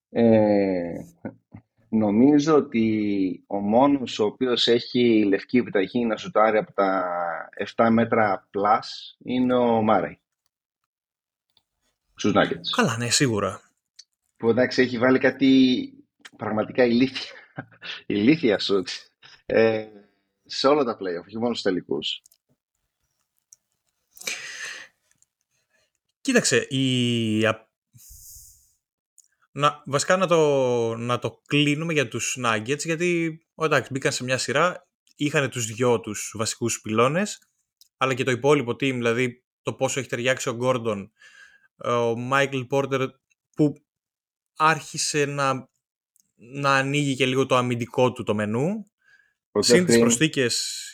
Ε, 0.08 0.92
νομίζω 1.90 2.54
ότι 2.54 3.44
ο 3.46 3.58
μόνος 3.58 4.18
ο 4.18 4.24
οποίος 4.24 4.66
έχει 4.66 5.24
λευκή 5.24 5.58
επιταγή 5.58 6.04
να 6.04 6.16
σουτάρει 6.16 6.58
από 6.58 6.72
τα 6.72 7.04
7 7.76 7.88
μέτρα 7.90 8.48
plus 8.54 9.16
είναι 9.24 9.54
ο 9.54 9.82
Μάρεϊ. 9.82 10.20
Στους 12.14 12.32
Nuggets. 12.34 12.70
Καλά, 12.76 12.96
ναι, 12.96 13.10
σίγουρα 13.10 13.60
που 14.40 14.48
εντάξει 14.48 14.82
έχει 14.82 14.98
βάλει 14.98 15.18
κάτι 15.18 15.92
πραγματικά 16.36 16.84
ηλίθια, 16.84 17.32
ηλίθια 18.06 18.58
σουτ 18.58 18.88
ε, 19.46 19.86
σε 20.44 20.66
όλα 20.66 20.84
τα 20.84 20.96
playoff, 20.96 21.24
όχι 21.26 21.38
μόνο 21.38 21.54
στους 21.54 21.62
τελικούς. 21.62 22.22
Κοίταξε, 26.20 26.66
η... 26.68 27.46
να, 29.52 29.82
βασικά 29.86 30.16
να 30.16 30.26
το, 30.26 30.94
να 30.96 31.18
το 31.18 31.40
κλείνουμε 31.46 31.92
για 31.92 32.08
τους 32.08 32.38
Nuggets, 32.44 32.84
γιατί 32.84 33.40
εντάξει, 33.54 33.92
μπήκαν 33.92 34.12
σε 34.12 34.24
μια 34.24 34.38
σειρά, 34.38 34.88
είχαν 35.16 35.50
τους 35.50 35.66
δυο 35.66 36.00
τους 36.00 36.34
βασικούς 36.36 36.80
πυλώνες, 36.80 37.48
αλλά 37.96 38.14
και 38.14 38.24
το 38.24 38.30
υπόλοιπο 38.30 38.70
team, 38.70 38.92
δηλαδή 38.92 39.44
το 39.62 39.74
πόσο 39.74 40.00
έχει 40.00 40.08
ταιριάξει 40.08 40.48
ο 40.48 40.58
Gordon, 40.60 41.08
ο 41.76 42.28
Michael 42.32 42.66
Porter, 42.70 43.08
που 43.54 43.74
άρχισε 44.56 45.24
να, 45.24 45.68
να 46.34 46.76
ανοίγει 46.76 47.16
και 47.16 47.26
λίγο 47.26 47.46
το 47.46 47.56
αμυντικό 47.56 48.12
του 48.12 48.22
το 48.22 48.34
μενού. 48.34 48.90
Συν 49.58 49.84
τις 49.84 49.98
προσθήκες 49.98 50.84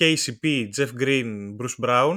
KCP, 0.00 0.68
Jeff 0.76 0.88
Green, 0.98 1.56
Bruce 1.56 1.84
Brown. 1.84 2.16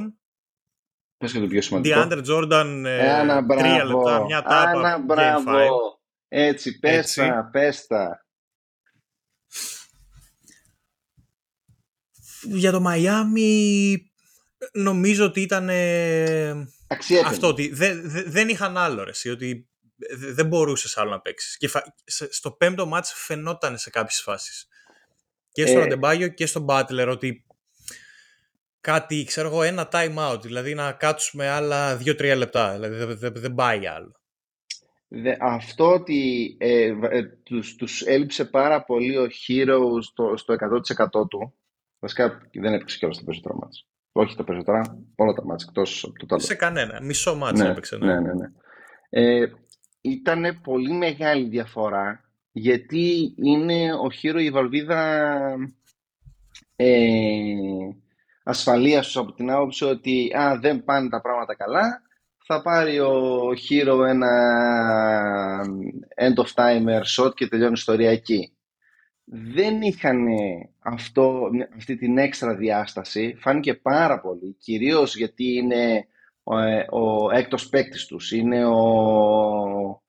Πες 1.18 1.32
και 1.32 1.40
το 1.40 1.48
πιο 1.48 1.62
σημαντικό. 1.62 2.00
DeAndre 2.00 2.26
Jordan, 2.26 2.84
ε, 2.86 3.20
Ένα 3.20 3.46
τρία 3.46 3.86
λεπτά, 3.86 4.24
μια 4.24 4.42
τάπα, 4.42 4.72
Ένα 4.72 5.00
μπράβο. 5.00 6.00
Έτσι, 6.28 6.80
πες 6.80 7.14
τα, 7.14 7.50
πες 7.52 7.88
τα. 7.88 8.26
Για 12.42 12.72
το 12.72 12.84
Miami 12.88 13.96
νομίζω 14.72 15.26
ότι 15.26 15.42
ήταν 15.42 15.70
αυτό 17.26 17.48
ότι 17.48 17.72
δεν 18.28 18.50
είχαν 18.50 18.78
άλλο 18.78 19.04
ρε, 19.04 19.32
ότι 19.32 19.70
δεν 20.18 20.48
μπορούσες 20.48 20.98
άλλο 20.98 21.10
να 21.10 21.22
παίξεις. 21.22 21.58
Και 21.58 21.70
στο 22.30 22.52
πέμπτο 22.52 22.86
μάτς 22.86 23.14
φαινόταν 23.14 23.78
σε 23.78 23.90
κάποιες 23.90 24.22
φάσεις. 24.22 24.68
Και 25.52 25.66
στον 25.66 25.82
Αντεμπάγιο 25.82 26.28
και 26.28 26.46
στον 26.46 26.64
Μπάτλερ 26.64 27.10
ότι 27.10 27.47
κάτι, 28.92 29.24
ξέρω 29.24 29.48
εγώ, 29.48 29.64
ένα 29.64 29.88
time 29.92 30.16
out, 30.32 30.42
δηλαδή 30.42 30.74
να 30.74 30.92
κάτσουμε 30.92 31.48
άλλα 31.48 31.98
2-3 31.98 32.34
λεπτά. 32.38 32.74
Δηλαδή 32.74 33.14
δεν, 33.14 33.34
δεν, 33.36 33.54
πάει 33.54 33.88
άλλο. 33.88 34.12
αυτό 35.40 35.92
ότι 35.94 36.56
ε, 36.60 36.94
ε, 37.10 37.24
τους, 37.44 37.76
τους 37.76 38.02
έλειψε 38.02 38.46
πάρα 38.46 38.84
πολύ 38.84 39.18
ο 39.18 39.26
Hero 39.26 39.80
στο, 40.02 40.38
στο 40.38 40.56
100% 41.24 41.30
του, 41.30 41.54
βασικά 42.00 42.42
δεν 42.54 42.74
έπαιξε 42.74 42.98
κιόλας 42.98 43.18
το 43.18 43.24
περισσότερο 43.24 43.56
μάτς. 43.62 43.88
Όχι 44.12 44.36
τα 44.36 44.44
περισσότερα, 44.44 44.82
όλα 45.16 45.34
τα 45.34 45.46
μάτς 45.46 45.64
εκτός 45.64 46.04
από 46.04 46.20
το 46.20 46.26
τέλος. 46.26 46.44
Σε 46.44 46.56
κανένα, 46.56 47.02
μισό 47.02 47.36
μάτς 47.36 47.60
ναι, 47.60 47.70
έπαιξε. 47.70 47.98
Ναι, 47.98 48.06
ναι, 48.06 48.20
ναι. 48.20 48.34
ναι. 48.34 48.48
Ε, 49.10 49.52
ήταν 50.02 50.62
πολύ 50.64 50.92
μεγάλη 50.92 51.48
διαφορά 51.50 52.32
γιατί 52.52 53.34
είναι 53.36 53.94
ο 53.94 54.12
Χείρο 54.12 54.40
η 54.40 54.52
βαλβίδα 54.52 55.30
ε, 56.76 56.94
ασφαλείας 58.48 59.16
από 59.16 59.32
την 59.32 59.52
άποψη 59.52 59.86
ότι 59.86 60.34
α, 60.38 60.58
δεν 60.60 60.84
πάνε 60.84 61.10
τα 61.10 61.22
πράγματα 61.22 61.56
καλά 61.56 62.02
θα 62.48 62.62
πάρει 62.62 63.00
ο 63.00 63.56
Χείρο 63.56 64.04
ένα 64.04 64.32
end 66.16 66.44
of 66.44 66.54
timer 66.56 67.02
shot 67.16 67.34
και 67.34 67.48
τελειώνει 67.48 67.72
η 67.72 67.78
ιστορία 67.78 68.12
εκεί. 68.12 68.52
Δεν 69.24 69.82
είχαν 69.82 70.26
αυτό, 70.80 71.50
αυτή 71.76 71.98
την 71.98 72.18
έξτρα 72.18 72.56
διάσταση, 72.56 73.36
φάνηκε 73.40 73.74
πάρα 73.74 74.20
πολύ, 74.22 74.56
κυρίως 74.60 75.16
γιατί 75.16 75.54
είναι 75.54 76.08
ο, 76.44 76.58
ε, 76.58 76.86
ο 76.90 77.32
έκτος 77.32 77.70
παίκτης 77.70 78.06
τους, 78.06 78.32
είναι 78.32 78.66
ο, 78.66 80.02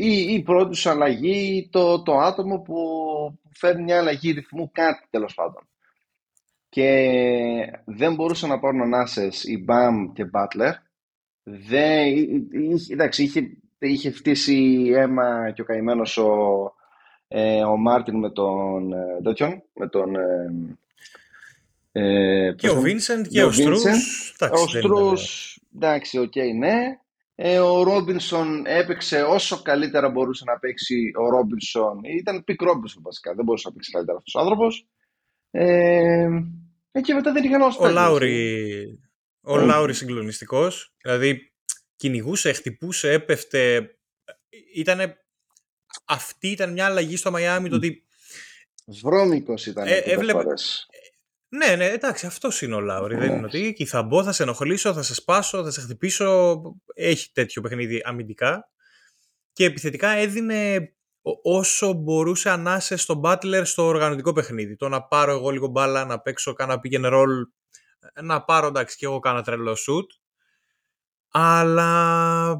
η, 0.00 0.34
η 0.34 0.42
πρώτη 0.42 0.70
τους 0.70 0.86
αλλαγή, 0.86 1.68
το, 1.72 2.02
το 2.02 2.18
άτομο 2.18 2.58
που 2.60 2.76
φέρνει 3.52 3.82
μια 3.82 3.98
αλλαγή 3.98 4.30
ρυθμού, 4.30 4.70
κάτι 4.72 5.06
τέλος 5.10 5.34
πάντων. 5.34 5.68
Και 6.68 6.90
δεν 7.84 8.14
μπορούσαν 8.14 8.48
να 8.48 8.58
πάρουν 8.58 8.82
ανάσες 8.82 9.44
η 9.44 9.62
Μπαμ 9.64 10.12
και 10.12 10.24
Μπάτλερ. 10.24 10.74
Δεν, 11.42 12.14
εντάξει, 12.90 13.22
είχε, 13.22 13.58
είχε 13.78 14.10
φτύσει 14.10 14.90
αίμα 14.94 15.50
και 15.50 15.60
ο 15.60 15.64
καημένος 15.64 16.16
ο, 16.16 16.72
ε, 17.28 17.64
ο 17.64 17.76
Μάρτιν 17.76 18.18
με 18.18 18.30
τον 18.30 18.92
ε, 18.92 19.62
με 19.74 19.88
τον 19.88 20.14
ε, 21.92 22.52
και 22.56 22.68
ο 22.68 22.80
Βίνσεντ 22.80 23.26
και 23.26 23.44
ο 23.44 23.52
Στρούς. 23.52 23.84
Ο 24.50 24.66
Στρούς, 24.66 25.58
εντάξει, 25.74 26.18
OK, 26.18 26.32
okay, 26.34 26.54
ναι. 26.58 26.98
Ε, 27.34 27.58
ο 27.58 27.82
Ρόμπινσον 27.82 28.66
έπαιξε 28.66 29.22
όσο 29.22 29.62
καλύτερα 29.62 30.08
μπορούσε 30.08 30.44
να 30.46 30.58
παίξει 30.58 31.12
ο 31.16 31.28
Ρόμπινσον. 31.28 32.00
Ήταν 32.18 32.44
peak 32.44 32.62
Ρόμπινσον 32.62 33.02
βασικά, 33.02 33.34
δεν 33.34 33.44
μπορούσε 33.44 33.68
να 33.68 33.74
παίξει 33.74 33.90
καλύτερα 33.90 34.18
αυτός 34.18 34.34
ο 34.34 34.40
άνθρωπος. 34.40 34.86
Ε, 35.50 36.28
ε, 36.92 37.00
και 37.00 37.14
μετά 37.14 37.32
δεν 37.32 37.44
είχαν 37.44 37.60
όσο 37.60 37.84
Ο 37.84 37.88
Λάουρι, 37.88 38.98
ο 39.40 39.56
Λάουρι 39.56 39.94
συγκλονιστικός, 39.94 40.94
δηλαδή 41.02 41.52
κυνηγούσε, 41.96 42.52
χτυπούσε, 42.52 43.12
έπεφτε. 43.12 43.90
Ήτανε, 44.74 45.24
αυτή 46.04 46.48
ήταν 46.48 46.72
μια 46.72 46.86
αλλαγή 46.86 47.16
στο 47.16 47.30
Μαϊάμι, 47.30 47.68
το 47.68 47.76
ότι 47.76 48.02
Βρώμικος 49.02 49.66
ήταν 49.66 49.86
ε, 49.86 49.96
έβλεπε, 49.96 50.44
ναι, 51.48 51.76
ναι, 51.76 51.86
εντάξει, 51.86 52.26
αυτός 52.26 52.62
είναι 52.62 52.74
ο 52.74 52.80
Λάουρι. 52.80 53.16
Δεν 53.16 53.32
είναι 53.32 53.46
ότι 53.46 53.66
εκεί 53.66 53.84
θα 53.84 54.02
μπω, 54.02 54.24
θα 54.24 54.32
σε 54.32 54.42
ενοχλήσω, 54.42 54.94
θα 54.94 55.02
σε 55.02 55.14
σπάσω, 55.14 55.64
θα 55.64 55.70
σε 55.70 55.80
χτυπήσω. 55.80 56.60
Έχει 56.94 57.32
τέτοιο 57.32 57.62
παιχνίδι 57.62 58.00
αμυντικά. 58.04 58.70
Και 59.52 59.64
επιθετικά 59.64 60.08
έδινε 60.08 60.92
όσο 61.42 61.92
μπορούσε 61.92 62.50
ανάσε 62.50 62.96
στον 62.96 63.20
Butler 63.24 63.62
στο 63.64 63.84
οργανωτικό 63.84 64.32
παιχνίδι. 64.32 64.76
Το 64.76 64.88
να 64.88 65.02
πάρω 65.02 65.32
εγώ 65.32 65.50
λίγο 65.50 65.66
μπάλα, 65.66 66.04
να 66.04 66.20
παίξω 66.20 66.52
κάνα 66.52 66.80
πήγαινε 66.80 67.08
ρόλ, 67.08 67.46
να 68.22 68.44
πάρω 68.44 68.66
εντάξει 68.66 68.96
και 68.96 69.06
εγώ 69.06 69.18
κάνα 69.18 69.42
τρελό 69.42 69.74
σουτ. 69.74 70.10
Αλλά 71.30 72.50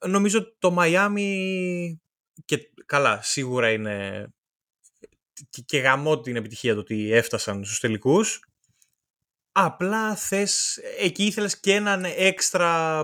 ε, 0.00 0.08
νομίζω 0.08 0.56
το 0.58 0.70
Μαϊάμι 0.70 2.00
και 2.44 2.70
καλά 2.86 3.22
σίγουρα 3.22 3.70
είναι 3.70 4.26
και, 5.50 5.62
και 5.62 5.78
γαμώ 5.78 6.20
την 6.20 6.36
επιτυχία 6.36 6.72
του 6.72 6.80
ότι 6.80 7.12
έφτασαν 7.12 7.64
στους 7.64 7.80
τελικούς. 7.80 8.48
Απλά 9.52 10.16
θες, 10.16 10.78
εκεί 10.98 11.24
ήθελες 11.24 11.60
και 11.60 11.74
έναν 11.74 12.04
έξτρα, 12.04 13.02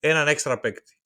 έναν 0.00 0.28
έξτρα 0.28 0.60
παίκτη. 0.60 0.98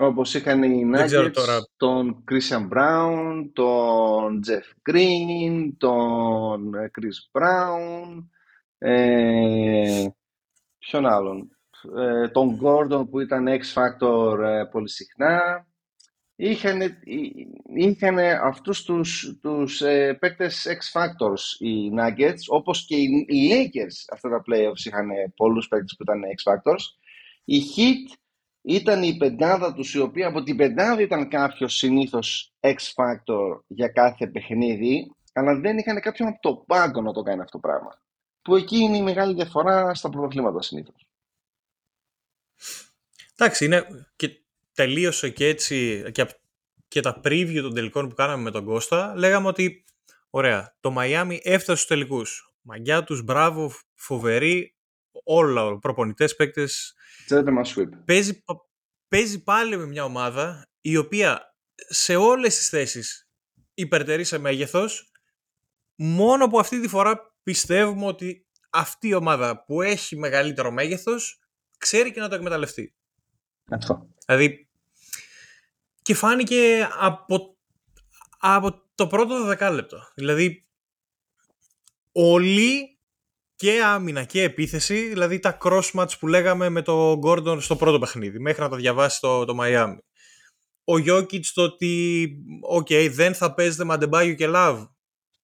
Όπως 0.00 0.34
είχαν 0.34 0.62
οι 0.62 0.90
Nuggets, 0.94 1.32
τον 1.76 2.24
Christian 2.30 2.68
Brown, 2.68 3.50
τον 3.52 4.40
Jeff 4.46 4.92
Green, 4.92 5.72
τον 5.78 6.74
ε, 6.74 6.90
Chris 6.98 7.40
Brown, 7.40 8.24
ε, 8.78 10.06
ποιον 10.78 11.06
άλλον, 11.06 11.50
ε, 11.98 12.28
τον 12.28 12.60
Gordon 12.62 13.10
που 13.10 13.20
ήταν 13.20 13.46
X-Factor 13.48 14.38
ε, 14.44 14.64
πολύ 14.70 14.88
συχνά. 14.88 15.66
Είχαν, 16.36 16.80
είχαν 17.74 18.18
αυτούς 18.42 18.82
τους, 18.82 19.38
τους 19.40 19.80
ε, 19.80 20.16
παίκτες 20.20 20.66
X-Factors 20.68 21.66
οι 21.66 21.90
Nuggets, 21.98 22.42
όπως 22.48 22.86
και 22.86 22.96
οι, 22.96 23.24
οι 23.28 23.50
Lakers 23.52 24.12
αυτά 24.12 24.28
τα 24.28 24.42
playoffs 24.46 24.84
είχαν 24.84 25.08
πολλούς 25.36 25.68
παίκτες 25.68 25.94
που 25.96 26.02
ήταν 26.02 26.20
X-Factors. 26.22 26.84
Η 27.44 27.60
Heat 27.76 28.16
ήταν 28.68 29.02
η 29.02 29.16
πεντάδα 29.16 29.74
τους, 29.74 29.94
η 29.94 29.98
οποία 29.98 30.28
από 30.28 30.42
την 30.42 30.56
πεντάδα 30.56 31.00
ήταν 31.00 31.28
κάποιος 31.28 31.74
συνήθως 31.74 32.52
X-Factor 32.60 33.60
για 33.66 33.88
κάθε 33.88 34.26
παιχνίδι, 34.26 35.12
αλλά 35.32 35.60
δεν 35.60 35.78
είχαν 35.78 36.00
κάποιον 36.00 36.28
από 36.28 36.38
το 36.40 36.64
πάγκο 36.66 37.00
να 37.02 37.12
το 37.12 37.22
κάνει 37.22 37.40
αυτό 37.40 37.58
το 37.60 37.68
πράγμα. 37.68 38.02
Που 38.42 38.56
εκεί 38.56 38.76
είναι 38.76 38.96
η 38.96 39.02
μεγάλη 39.02 39.34
διαφορά 39.34 39.94
στα 39.94 40.08
πρωτοθλήματα 40.08 40.62
συνήθως. 40.62 41.08
Εντάξει, 43.36 43.64
είναι 43.64 43.86
και 44.16 44.42
τελείωσε 44.74 45.30
και 45.30 45.46
έτσι 45.46 46.02
και, 46.12 46.26
και 46.88 47.00
τα 47.00 47.20
preview 47.24 47.60
των 47.62 47.74
τελικών 47.74 48.08
που 48.08 48.14
κάναμε 48.14 48.42
με 48.42 48.50
τον 48.50 48.64
Κώστα, 48.64 49.14
λέγαμε 49.16 49.48
ότι 49.48 49.84
ωραία, 50.30 50.76
το 50.80 50.90
Μαϊάμι 50.90 51.40
έφτασε 51.42 51.76
στους 51.76 51.86
τελικούς. 51.86 52.52
Μαγιά 52.60 53.04
τους, 53.04 53.22
μπράβο, 53.22 53.72
φοβερή, 53.94 54.77
όλα, 55.24 55.78
προπονητές, 55.78 56.36
παίκτες. 56.36 56.94
Παίζει, 58.04 58.44
παίζει 59.08 59.42
πάλι 59.42 59.76
με 59.76 59.86
μια 59.86 60.04
ομάδα 60.04 60.68
η 60.80 60.96
οποία 60.96 61.54
σε 61.88 62.16
όλες 62.16 62.56
τις 62.56 62.68
θέσεις 62.68 63.28
υπερτερεί 63.74 64.24
σε 64.24 64.38
μέγεθος, 64.38 65.12
μόνο 65.94 66.46
που 66.46 66.58
αυτή 66.58 66.80
τη 66.80 66.88
φορά 66.88 67.34
πιστεύουμε 67.42 68.06
ότι 68.06 68.46
αυτή 68.70 69.08
η 69.08 69.14
ομάδα 69.14 69.64
που 69.64 69.82
έχει 69.82 70.16
μεγαλύτερο 70.16 70.70
μέγεθος 70.70 71.38
ξέρει 71.78 72.12
και 72.12 72.20
να 72.20 72.28
το 72.28 72.34
εκμεταλλευτεί. 72.34 72.94
Αυτό. 73.70 74.08
Δηλαδή, 74.26 74.68
και 76.02 76.14
φάνηκε 76.14 76.88
από, 76.98 77.58
από 78.38 78.88
το 78.94 79.06
πρώτο 79.06 79.44
δεκάλεπτο. 79.44 79.98
Δηλαδή, 80.14 80.66
όλοι 82.12 82.97
και 83.58 83.82
άμυνα 83.82 84.24
και 84.24 84.42
επίθεση, 84.42 85.08
δηλαδή 85.08 85.38
τα 85.38 85.58
cross 85.62 85.90
match 85.92 86.18
που 86.18 86.26
λέγαμε 86.26 86.68
με 86.68 86.82
τον 86.82 87.20
Gordon 87.24 87.56
στο 87.60 87.76
πρώτο 87.76 87.98
παιχνίδι, 87.98 88.38
μέχρι 88.38 88.62
να 88.62 88.68
τα 88.68 88.76
διαβάσει 88.76 89.20
το, 89.20 89.44
το 89.44 89.56
Miami. 89.60 89.96
Ο 90.84 90.94
Jokic 91.06 91.40
το 91.54 91.62
ότι, 91.62 92.30
οκ, 92.60 92.88
δεν 93.10 93.34
θα 93.34 93.54
παίζετε 93.54 93.84
με 93.84 93.92
Αντεμπάγιο 93.92 94.34
και 94.34 94.46
Love. 94.54 94.88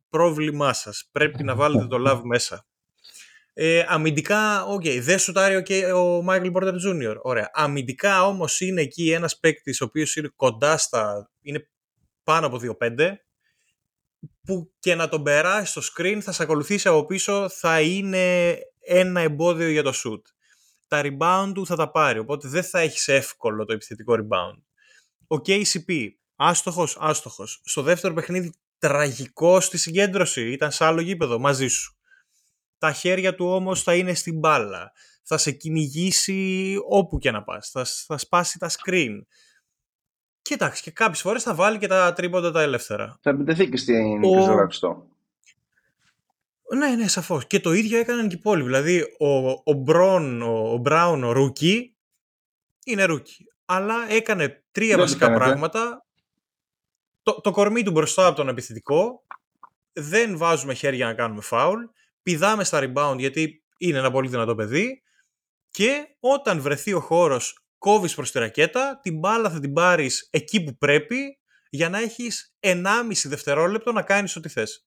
Πρόβλημά 0.08 0.72
σας. 0.72 1.08
Πρέπει 1.12 1.44
να 1.44 1.54
βάλετε 1.54 1.86
το 1.86 2.10
Love 2.10 2.20
μέσα. 2.24 2.66
Ε, 3.52 3.84
αμυντικά, 3.88 4.64
OK, 4.64 4.82
okay, 4.84 4.98
δεν 5.00 5.18
σουτάρει 5.18 5.62
okay, 5.66 5.94
ο 5.94 6.24
Michael 6.28 6.52
Porter 6.52 6.72
Jr. 6.72 7.16
Ωραία. 7.22 7.50
Αμυντικά 7.52 8.26
όμως 8.26 8.60
είναι 8.60 8.80
εκεί 8.80 9.10
ένας 9.10 9.38
παίκτης 9.38 9.80
ο 9.80 9.84
οποίος 9.84 10.16
είναι 10.16 10.32
κοντά 10.36 10.76
στα, 10.76 11.30
είναι 11.42 11.68
πάνω 12.24 12.46
από 12.46 12.60
2-5 12.80 13.14
που 14.46 14.72
και 14.78 14.94
να 14.94 15.08
τον 15.08 15.22
περάσει 15.22 15.80
στο 15.80 15.82
screen 15.92 16.18
θα 16.22 16.32
σε 16.32 16.42
ακολουθήσει 16.42 16.88
από 16.88 17.06
πίσω 17.06 17.48
θα 17.48 17.80
είναι 17.80 18.56
ένα 18.80 19.20
εμπόδιο 19.20 19.68
για 19.68 19.82
το 19.82 19.92
σουτ. 19.94 20.22
Τα 20.88 21.02
rebound 21.04 21.50
του 21.54 21.66
θα 21.66 21.76
τα 21.76 21.90
πάρει, 21.90 22.18
οπότε 22.18 22.48
δεν 22.48 22.64
θα 22.64 22.78
έχεις 22.78 23.08
εύκολο 23.08 23.64
το 23.64 23.72
επιθετικό 23.72 24.14
rebound. 24.14 24.62
Ο 25.26 25.36
KCP, 25.46 26.08
άστοχος, 26.36 26.96
άστοχος. 27.00 27.60
Στο 27.64 27.82
δεύτερο 27.82 28.14
παιχνίδι 28.14 28.52
τραγικό 28.78 29.60
στη 29.60 29.78
συγκέντρωση, 29.78 30.52
ήταν 30.52 30.72
σε 30.72 30.84
άλλο 30.84 31.00
γήπεδο 31.00 31.38
μαζί 31.38 31.66
σου. 31.68 31.98
Τα 32.78 32.92
χέρια 32.92 33.34
του 33.34 33.46
όμως 33.46 33.82
θα 33.82 33.94
είναι 33.94 34.14
στην 34.14 34.38
μπάλα. 34.38 34.92
Θα 35.22 35.38
σε 35.38 35.50
κυνηγήσει 35.50 36.76
όπου 36.88 37.18
και 37.18 37.30
να 37.30 37.42
πας. 37.42 37.70
Θα, 37.70 37.84
θα 37.84 38.18
σπάσει 38.18 38.58
τα 38.58 38.70
screen. 38.70 39.18
Κοίταξε, 40.44 40.82
και 40.82 40.90
κάποιες 40.90 41.20
φορές 41.20 41.42
θα 41.42 41.54
βάλει 41.54 41.78
και 41.78 41.86
τα 41.86 42.12
τρίποντα 42.12 42.50
τα 42.50 42.62
ελεύθερα. 42.62 43.18
Θα 43.20 43.30
επιτεθεί 43.30 43.68
και 43.68 43.76
στην 43.76 44.24
ο... 44.24 44.68
Ναι, 46.76 46.94
ναι, 46.96 47.08
σαφώς. 47.08 47.46
Και 47.46 47.60
το 47.60 47.72
ίδιο 47.72 47.98
έκαναν 47.98 48.28
και 48.28 48.34
οι 48.34 48.38
υπόλοιποι. 48.38 48.66
Δηλαδή, 48.66 49.02
ο, 49.18 49.48
ο, 49.64 49.72
Μπρον, 49.72 50.42
ο, 50.42 50.72
ο 50.72 50.76
Μπράουν, 50.76 51.24
ο 51.24 51.32
Ρούκι, 51.32 51.96
είναι 52.84 53.04
Ρούκι. 53.04 53.44
Αλλά 53.64 53.94
έκανε 54.08 54.64
τρία 54.72 54.98
βασικά 54.98 55.32
πράγματα. 55.32 56.04
Το, 57.22 57.40
το 57.40 57.50
κορμί 57.50 57.82
του 57.82 57.90
μπροστά 57.90 58.26
από 58.26 58.36
τον 58.36 58.48
επιθετικό. 58.48 59.22
Δεν 59.92 60.36
βάζουμε 60.36 60.74
χέρια 60.74 61.06
να 61.06 61.14
κάνουμε 61.14 61.40
φάουλ 61.40 61.84
πηδάμε 62.24 62.64
στα 62.64 62.80
rebound 62.82 63.16
γιατί 63.18 63.62
είναι 63.78 63.98
ένα 63.98 64.10
πολύ 64.10 64.28
δυνατό 64.28 64.54
παιδί 64.54 65.02
και 65.70 66.16
όταν 66.20 66.60
βρεθεί 66.60 66.92
ο 66.92 67.00
χώρος 67.00 67.63
κόβεις 67.84 68.14
προς 68.14 68.30
τη 68.30 68.38
ρακέτα, 68.38 69.00
την 69.02 69.18
μπάλα 69.18 69.50
θα 69.50 69.60
την 69.60 69.72
πάρεις 69.72 70.28
εκεί 70.30 70.64
που 70.64 70.76
πρέπει 70.76 71.38
για 71.70 71.88
να 71.88 71.98
έχεις 71.98 72.54
1,5 72.60 72.82
δευτερόλεπτο 73.24 73.92
να 73.92 74.02
κάνεις 74.02 74.36
ό,τι 74.36 74.48
θες. 74.48 74.86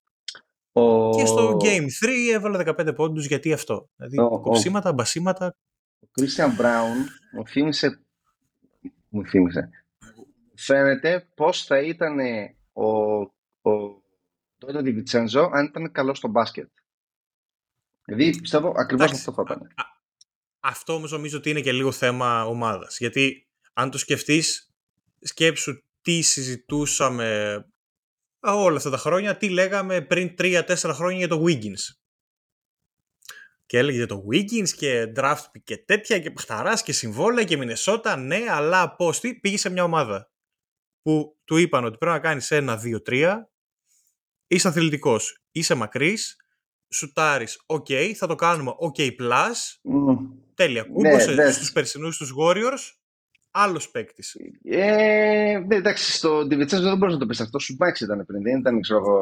Ο... 0.71 1.09
Και 1.09 1.25
στο 1.25 1.57
Game 1.61 2.05
3 2.05 2.09
έβαλε 2.33 2.63
15 2.65 2.95
πόντους 2.95 3.25
γιατί 3.25 3.53
αυτό. 3.53 3.89
Δηλαδή 3.95 4.19
ο... 4.19 4.39
κοψίματα, 4.39 4.93
μπασίματα. 4.93 5.55
Ο 5.99 6.07
Christian 6.19 6.61
Brown 6.61 6.95
μου 7.33 7.47
θύμισε, 7.47 8.05
μου 9.09 9.25
θύμισε, 9.25 9.69
φαίνεται 10.55 11.27
πώς 11.35 11.65
θα 11.65 11.79
ήταν 11.81 12.17
ο, 12.73 12.91
ο 13.71 14.01
Τότε 14.57 14.81
Διβιτσένζο 14.81 15.49
αν 15.53 15.65
ήταν 15.65 15.91
καλός 15.91 16.17
στο 16.17 16.27
μπάσκετ. 16.27 16.69
Δηλαδή 18.05 18.39
πιστεύω 18.41 18.73
ακριβώς 18.75 19.11
αυτό 19.11 19.33
θα 19.33 19.43
ήταν. 19.45 19.67
Αυτό 20.69 20.93
όμως 20.93 21.11
νομίζω 21.11 21.37
ότι 21.37 21.49
είναι 21.49 21.61
και 21.61 21.71
λίγο 21.71 21.91
θέμα 21.91 22.45
ομάδας. 22.45 22.97
Γιατί 22.97 23.47
αν 23.73 23.91
το 23.91 23.97
σκεφτείς, 23.97 24.73
σκέψου 25.21 25.83
τι 26.01 26.21
συζητούσαμε 26.21 27.57
όλα 28.39 28.77
αυτά 28.77 28.89
τα 28.89 28.97
χρόνια, 28.97 29.37
τι 29.37 29.49
λέγαμε 29.49 30.01
πριν 30.01 30.35
3-4 30.37 30.91
χρόνια 30.93 31.17
για 31.17 31.27
το 31.27 31.43
Wiggins. 31.47 31.95
Και 33.65 33.77
έλεγε 33.77 33.97
για 33.97 34.07
το 34.07 34.25
Wiggins 34.31 34.69
και 34.69 35.11
draft 35.15 35.45
και 35.63 35.77
τέτοια 35.77 36.19
και 36.19 36.31
παιχταράς 36.31 36.83
και 36.83 36.91
συμβόλαια 36.91 37.43
και 37.43 37.57
Μινεσότα. 37.57 38.15
Ναι, 38.15 38.45
αλλά 38.49 38.95
πώς 38.95 39.19
τι 39.19 39.35
πήγε 39.35 39.57
σε 39.57 39.69
μια 39.69 39.83
ομάδα 39.83 40.31
που 41.01 41.37
του 41.45 41.57
είπαν 41.57 41.85
ότι 41.85 41.97
πρέπει 41.97 42.15
να 42.15 42.21
κάνεις 42.21 42.51
ένα, 42.51 42.77
δύο, 42.77 43.01
τρία. 43.01 43.51
Είσαι 44.47 44.67
αθλητικός, 44.67 45.43
είσαι 45.51 45.75
μακρύς, 45.75 46.35
σουτάρεις, 46.89 47.63
οκ, 47.65 47.87
θα 48.15 48.27
το 48.27 48.35
κάνουμε 48.35 48.71
ok 48.79 49.15
plus, 49.19 49.53
τέλεια. 50.57 50.81
Ναι, 50.81 50.89
Κούμπωσε 50.93 51.31
ναι, 51.31 51.51
στους 51.51 51.71
περσινούς 51.71 52.17
τους 52.17 52.33
Warriors, 52.39 52.93
άλλος 53.51 53.89
παίκτης. 53.89 54.35
Ε, 54.63 55.63
ναι, 55.67 55.75
εντάξει, 55.75 56.11
στο 56.11 56.39
Divincenzo 56.39 56.81
δεν 56.81 56.97
μπορείς 56.97 57.13
να 57.13 57.19
το 57.19 57.25
πεις 57.25 57.41
αυτό, 57.41 57.59
σου 57.59 57.77
ήταν 58.01 58.25
πριν, 58.25 58.41
δεν 58.41 58.59
ήταν, 58.59 58.81
ξέρω 58.81 58.99
εγώ, 58.99 59.19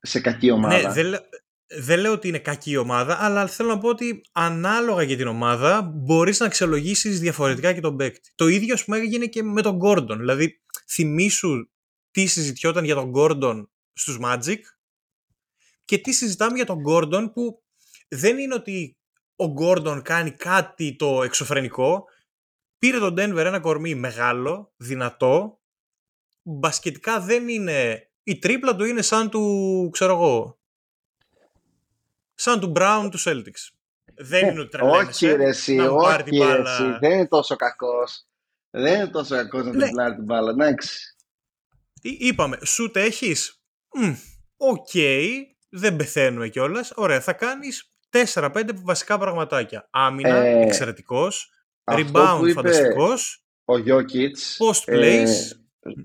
σε 0.00 0.20
κακή 0.20 0.50
ομάδα. 0.50 0.80
Ναι, 0.80 1.02
δεν, 1.02 1.20
δεν 1.66 1.98
λέω 1.98 2.12
ότι 2.12 2.28
είναι 2.28 2.38
κακή 2.38 2.76
ομάδα, 2.76 3.24
αλλά 3.24 3.46
θέλω 3.46 3.68
να 3.68 3.78
πω 3.78 3.88
ότι 3.88 4.20
ανάλογα 4.32 5.02
για 5.02 5.16
την 5.16 5.26
ομάδα 5.26 5.82
μπορείς 5.82 6.40
να 6.40 6.46
αξιολογήσεις 6.46 7.20
διαφορετικά 7.20 7.72
και 7.72 7.80
τον 7.80 7.96
παίκτη. 7.96 8.32
Το 8.34 8.48
ίδιο, 8.48 8.74
ας 8.74 8.84
πούμε, 8.84 8.96
έγινε 8.96 9.26
και 9.26 9.42
με 9.42 9.62
τον 9.62 9.78
Gordon. 9.82 10.16
Δηλαδή, 10.16 10.60
θυμήσου 10.88 11.70
τι 12.10 12.26
συζητιόταν 12.26 12.84
για 12.84 12.94
τον 12.94 13.12
Gordon 13.16 13.66
στους 13.92 14.18
Magic 14.22 14.58
και 15.84 15.98
τι 15.98 16.12
συζητάμε 16.12 16.56
για 16.56 16.66
τον 16.66 16.82
Gordon 16.88 17.30
που 17.32 17.62
δεν 18.08 18.38
είναι 18.38 18.54
ότι 18.54 18.96
ο 19.36 19.44
Gordon 19.60 20.00
κάνει 20.04 20.30
κάτι 20.30 20.96
το 20.96 21.22
εξωφρενικό. 21.22 22.04
Πήρε 22.78 22.98
τον 22.98 23.14
Denver 23.18 23.36
ένα 23.36 23.60
κορμί 23.60 23.94
μεγάλο, 23.94 24.72
δυνατό. 24.76 25.60
Μπασκετικά 26.42 27.20
δεν 27.20 27.48
είναι... 27.48 28.08
Η 28.22 28.38
τρίπλα 28.38 28.76
του 28.76 28.84
είναι 28.84 29.02
σαν 29.02 29.30
του, 29.30 29.88
ξέρω 29.92 30.12
εγώ, 30.12 30.58
σαν 32.34 32.60
του 32.60 32.72
Brown 32.76 33.08
του 33.10 33.18
Celtics. 33.20 33.70
Δεν 34.14 34.48
είναι 34.48 34.60
ότι 34.60 34.70
τρελαίνεσαι. 34.70 35.26
Όχι 35.26 35.36
ρε 35.36 35.48
εσύ, 35.48 35.78
όχι 35.78 36.22
ρε 36.30 36.62
εσύ. 36.62 36.96
Δεν 37.00 37.10
είναι 37.10 37.28
τόσο 37.28 37.56
κακός. 37.56 38.26
Δεν 38.70 38.94
είναι 38.94 39.08
τόσο 39.08 39.34
κακός 39.34 39.64
να 39.64 39.72
ναι. 39.72 40.14
την 40.14 40.24
μπάλα. 40.24 40.50
Εντάξει. 40.50 41.16
Είπαμε, 42.00 42.58
σουτ 42.64 42.96
έχεις; 42.96 43.62
Οκ, 44.56 44.90
δεν 45.68 45.96
πεθαίνουμε 45.96 46.48
κιόλας. 46.48 46.92
Ωραία, 46.94 47.20
θα 47.20 47.32
κάνεις 47.32 47.92
4-5 48.10 48.70
βασικά 48.82 49.18
πραγματάκια. 49.18 49.88
Άμυνα, 49.90 50.36
ε, 50.36 50.62
εξαιρετικός. 50.62 51.50
Rebound, 51.84 52.40
είπε 52.42 52.52
φανταστικός. 52.52 53.44
Ο 53.64 53.78
Γιόκιτς. 53.78 54.58
Post 54.60 54.92
plays. 54.92 55.28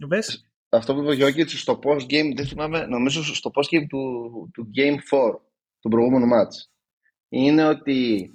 Ε, 0.07 0.19
αυτό 0.69 0.93
που 0.93 1.01
είπε 1.01 1.09
ο 1.09 1.13
Γιόκιτς 1.13 1.59
στο 1.59 1.79
post 1.83 2.01
game, 2.01 2.33
δεν 2.35 2.47
θυμάμαι, 2.47 2.85
νομίζω 2.85 3.35
στο 3.35 3.51
post 3.53 3.77
game 3.77 3.85
του, 3.89 4.31
του 4.53 4.69
Game 4.75 5.17
4, 5.17 5.39
του 5.79 5.89
προηγούμενου 5.89 6.25
match, 6.25 6.69
είναι 7.29 7.67
ότι 7.67 8.31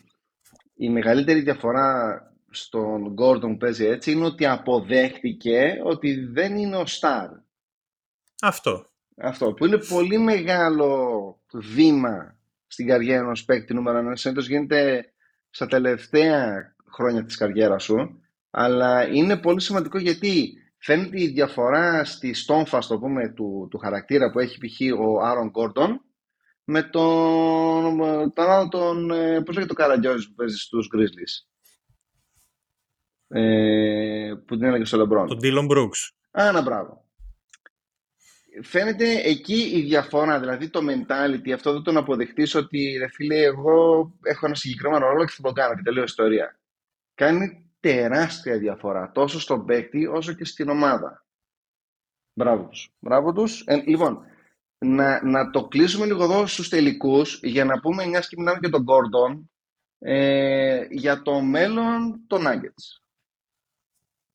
η 0.75 0.89
μεγαλύτερη 0.89 1.41
διαφορά 1.41 2.21
στον 2.51 3.14
Gordon 3.19 3.41
που 3.41 3.57
παίζει 3.57 3.85
έτσι 3.85 4.12
είναι 4.12 4.25
ότι 4.25 4.47
αποδέχτηκε 4.47 5.81
ότι 5.85 6.14
δεν 6.14 6.57
είναι 6.57 6.77
ο 6.77 6.85
Star. 7.01 7.29
Αυτό. 8.41 8.91
Αυτό 9.17 9.53
που 9.53 9.67
είναι 9.67 9.79
πολύ 9.79 10.19
μεγάλο 10.19 11.41
βήμα 11.53 12.36
στην 12.67 12.87
καριέρα 12.87 13.23
ενός 13.23 13.45
παίκτη 13.45 13.75
νούμερο 13.75 13.99
ένα. 13.99 14.17
Συνήθως 14.17 14.49
γίνεται 14.49 15.12
στα 15.51 15.67
τελευταία 15.67 16.55
χρόνια 16.93 17.25
της 17.25 17.37
καριέρας 17.37 17.83
σου 17.85 18.21
αλλά 18.51 19.09
είναι 19.09 19.37
πολύ 19.37 19.61
σημαντικό 19.61 19.99
γιατί 19.99 20.53
φαίνεται 20.79 21.23
η 21.23 21.27
διαφορά 21.27 22.05
στη 22.05 22.35
στόμφα 22.35 22.79
το 22.79 22.99
πούμε, 22.99 23.29
του, 23.29 23.69
του 23.71 23.79
χαρακτήρα 23.79 24.31
που 24.31 24.39
έχει 24.39 24.59
π.χ. 24.59 24.99
ο 25.01 25.21
Άρον 25.21 25.49
Γκόρντον 25.49 26.01
με 26.64 26.83
τον, 26.83 27.97
τον 28.35 28.51
άλλο 28.51 28.69
τον, 28.69 29.11
ε, 29.11 29.43
πώς 29.43 29.55
λέγεται 29.55 29.75
το 29.75 29.83
Καραγκιόζης 29.83 30.29
που 30.29 30.35
παίζει 30.35 30.57
στους 30.57 30.89
Grizzlies; 30.95 31.49
Ε, 33.29 34.33
που 34.47 34.57
την 34.57 34.64
έλεγε 34.67 34.85
στο 34.85 34.97
Λεμπρόν. 34.97 35.27
Τον 35.27 35.39
Dylan 35.43 35.71
Brooks. 35.71 36.11
Α, 36.43 36.53
να 36.53 36.62
μπράβο. 36.62 37.06
Φαίνεται 38.63 39.15
εκεί 39.15 39.71
η 39.75 39.81
διαφορά, 39.81 40.41
δηλαδή 40.41 40.69
το 40.69 40.81
mentality, 40.83 41.51
αυτό 41.51 41.73
δεν 41.73 41.83
τον 41.83 41.97
αποδεχτείς 41.97 42.55
ότι 42.55 42.97
ρε 42.99 43.09
φίλε, 43.09 43.43
εγώ 43.43 44.13
έχω 44.23 44.47
ένα 44.47 44.55
συγκεκριμένο 44.55 45.07
ρόλο 45.07 45.25
και 45.25 45.33
θα 45.37 45.43
το 45.43 45.53
κάνω 45.53 45.75
και 45.75 45.83
τελείω 45.83 46.03
ιστορία. 46.03 46.59
Κάνει 47.15 47.71
τεράστια 47.81 48.59
διαφορά 48.59 49.11
τόσο 49.13 49.41
στον 49.41 49.65
παίκτη 49.65 50.07
όσο 50.07 50.33
και 50.33 50.45
στην 50.45 50.69
ομάδα. 50.69 51.27
Μπράβο 52.33 52.69
τους. 52.69 52.91
Μπράβο 52.99 53.33
τους. 53.33 53.65
Ε, 53.67 53.77
λοιπόν, 53.77 54.21
να, 54.79 55.25
να 55.25 55.51
το 55.51 55.69
κλείσουμε 55.69 56.07
λίγο 56.07 56.25
εδώ 56.25 56.47
στους 56.47 56.69
τελικούς 56.69 57.41
για 57.43 57.65
να 57.65 57.81
πούμε, 57.81 58.07
μιας 58.07 58.29
και 58.29 58.37
μιλάμε 58.39 58.59
και 58.61 58.69
τον 58.69 58.85
Gordon, 58.89 59.45
ε, 59.99 60.87
για 60.91 61.23
το 61.23 61.41
μέλλον 61.41 62.25
των 62.27 62.45
Nuggets. 62.47 63.01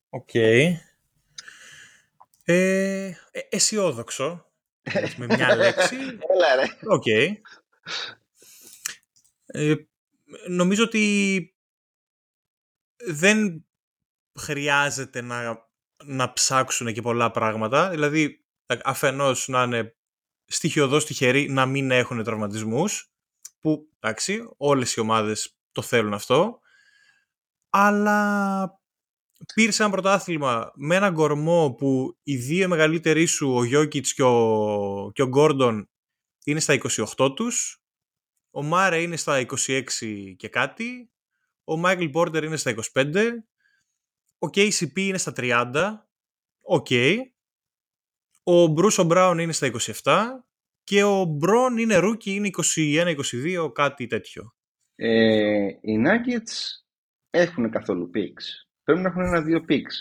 OK. 0.08 0.28
Okay. 0.32 0.72
Ε, 2.52 3.06
ε, 3.30 3.40
αισιόδοξο. 3.48 4.52
με 5.16 5.26
μια 5.26 5.56
λέξη. 5.56 5.96
Έλα 6.32 6.54
ρε. 6.54 6.64
OK. 6.84 7.02
Okay. 7.06 7.28
Ε, 9.46 9.74
νομίζω 10.48 10.84
ότι 10.84 11.56
δεν 12.96 13.66
χρειάζεται 14.40 15.20
να, 15.20 15.68
να 16.04 16.32
ψάξουν 16.32 16.92
και 16.92 17.02
πολλά 17.02 17.30
πράγματα. 17.30 17.90
Δηλαδή, 17.90 18.44
αφενός 18.82 19.48
να 19.48 19.62
είναι 19.62 19.96
στοιχειωδώς 20.44 21.04
τυχεροί 21.04 21.48
να 21.48 21.66
μην 21.66 21.90
έχουν 21.90 22.22
τραυματισμούς, 22.22 23.12
που, 23.60 23.88
εντάξει, 24.00 24.48
όλες 24.56 24.94
οι 24.94 25.00
ομάδες 25.00 25.56
το 25.72 25.82
θέλουν 25.82 26.14
αυτό, 26.14 26.60
αλλά 27.70 28.81
πήρες 29.54 29.80
ένα 29.80 29.90
πρωτάθλημα 29.90 30.72
με 30.74 30.96
έναν 30.96 31.14
κορμό 31.14 31.72
που 31.72 32.18
οι 32.22 32.36
δύο 32.36 32.68
μεγαλύτεροι 32.68 33.26
σου, 33.26 33.54
ο 33.54 33.64
Γιώκητς 33.64 34.14
και 34.14 34.22
ο, 34.22 35.10
και 35.14 35.22
ο 35.22 35.28
Gordon, 35.28 35.90
είναι 36.44 36.60
στα 36.60 36.78
28 37.16 37.34
τους, 37.36 37.82
ο 38.50 38.62
Μάρε 38.62 39.02
είναι 39.02 39.16
στα 39.16 39.46
26 39.66 39.82
και 40.36 40.48
κάτι, 40.48 41.10
ο 41.64 41.76
Michael 41.76 42.06
Porter 42.06 42.44
είναι 42.44 42.56
στα 42.56 42.74
25, 42.92 43.14
ο 44.38 44.46
KCP 44.46 44.96
είναι 44.96 45.18
στα 45.18 45.32
30, 45.36 45.92
OK, 46.60 46.86
okay. 46.90 47.16
ο 48.42 48.66
Bruce 48.66 49.04
Brown 49.04 49.38
είναι 49.38 49.52
στα 49.52 49.70
27 50.02 50.12
και 50.84 51.02
ο 51.02 51.24
Braun 51.24 51.76
είναι 51.76 51.96
rookie, 51.96 52.34
είναι 52.34 52.50
21-22, 53.66 53.72
κάτι 53.72 54.06
τέτοιο. 54.06 54.54
Ε, 54.94 55.66
οι 55.80 56.02
Nuggets 56.06 56.82
έχουν 57.30 57.70
καθόλου 57.70 58.10
picks. 58.14 58.71
Πρέπει 58.84 59.00
να 59.00 59.08
έχουν 59.08 59.22
ένα-δύο 59.22 59.64
picks. 59.68 59.96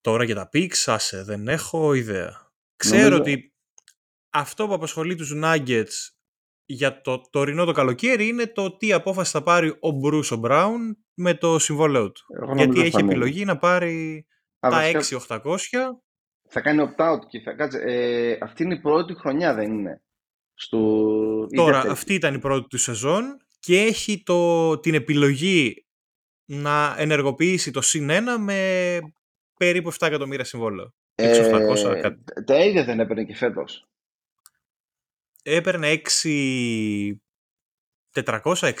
Τώρα 0.00 0.24
για 0.24 0.34
τα 0.34 0.48
picks, 0.52 0.82
άσε, 0.86 1.22
δεν 1.22 1.48
έχω 1.48 1.94
ιδέα. 1.94 2.52
Ξέρω 2.76 3.16
ότι 3.16 3.54
αυτό 4.30 4.66
που 4.66 4.74
απασχολεί 4.74 5.14
τους 5.14 5.32
Nuggets 5.44 6.14
για 6.64 7.00
το 7.00 7.20
τωρινό 7.30 7.64
το 7.64 7.72
καλοκαίρι 7.72 8.26
είναι 8.28 8.46
το 8.46 8.76
τι 8.76 8.92
απόφαση 8.92 9.30
θα 9.30 9.42
πάρει 9.42 9.76
ο 9.80 9.90
Μπρούσο 9.90 10.36
Μπράουν 10.36 10.96
με 11.14 11.34
το 11.34 11.58
συμβόλαιό 11.58 12.12
του. 12.12 12.22
Γιατί 12.56 12.80
έχει 12.80 13.00
επιλογή 13.00 13.44
να 13.44 13.58
πάρει 13.58 14.26
Α, 14.58 14.68
τα 14.70 14.82
6-800. 15.28 15.46
Θα 16.48 16.60
κάνει 16.60 16.82
opt-out 16.88 17.18
και 17.28 17.40
θα 17.40 17.52
κάτσε. 17.52 17.78
Ε, 17.78 18.38
αυτή 18.40 18.62
είναι 18.62 18.74
η 18.74 18.80
πρώτη 18.80 19.14
χρονιά, 19.14 19.54
δεν 19.54 19.72
είναι. 19.72 20.02
Στο... 20.54 20.78
Τώρα, 21.56 21.78
αυτή 21.78 22.14
ήταν 22.14 22.34
η 22.34 22.38
πρώτη 22.38 22.68
του 22.68 22.78
σεζόν 22.78 23.36
και 23.58 23.80
έχει 23.80 24.22
το, 24.22 24.78
την 24.78 24.94
επιλογή 24.94 25.83
να 26.44 26.94
ενεργοποιήσει 26.98 27.70
το 27.70 27.80
συν 27.80 28.08
1 28.10 28.20
με 28.38 28.98
περίπου 29.56 29.92
7 29.92 29.96
εκατομμύρια 30.00 30.44
συμβόλαιο. 30.44 30.94
Ε, 31.14 31.50
600, 31.50 31.98
κάτι. 32.00 32.44
Τα 32.44 32.64
ίδια 32.64 32.84
δεν 32.84 33.00
έπαιρνε 33.00 33.24
και 33.24 33.34
φέτος 33.34 33.88
έπαιρνε 35.44 36.00
6... 36.22 37.12
400, 38.24 38.42
6,5 38.42 38.72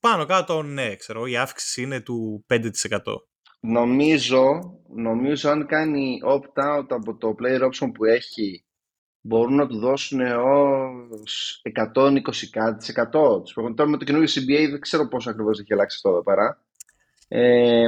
πάνω 0.00 0.26
κάτω, 0.26 0.62
ναι, 0.62 0.96
ξέρω, 0.96 1.26
η 1.26 1.36
αύξηση 1.36 1.82
είναι 1.82 2.00
του 2.00 2.44
5%. 2.48 2.62
Νομίζω, 3.60 4.48
νομίζω 4.94 5.50
αν 5.50 5.66
κάνει 5.66 6.20
opt-out 6.26 6.86
από 6.88 7.16
το 7.16 7.34
player 7.38 7.60
option 7.60 7.90
που 7.94 8.04
έχει, 8.04 8.64
μπορούν 9.20 9.54
να 9.54 9.66
του 9.66 9.78
δώσουν 9.78 10.20
ως 10.20 11.62
120 11.94 12.20
κάτι, 12.50 12.92
100. 12.96 13.12
Τώρα 13.74 13.88
με 13.88 13.96
το 13.96 14.04
καινούργιο 14.04 14.42
CBA 14.42 14.70
δεν 14.70 14.80
ξέρω 14.80 15.08
πόσο 15.08 15.30
ακριβώς 15.30 15.60
έχει 15.60 15.72
αλλάξει 15.72 15.96
αυτό 15.96 16.08
εδώ 16.08 16.22
πέρα. 16.22 16.64
Ε, 17.28 17.86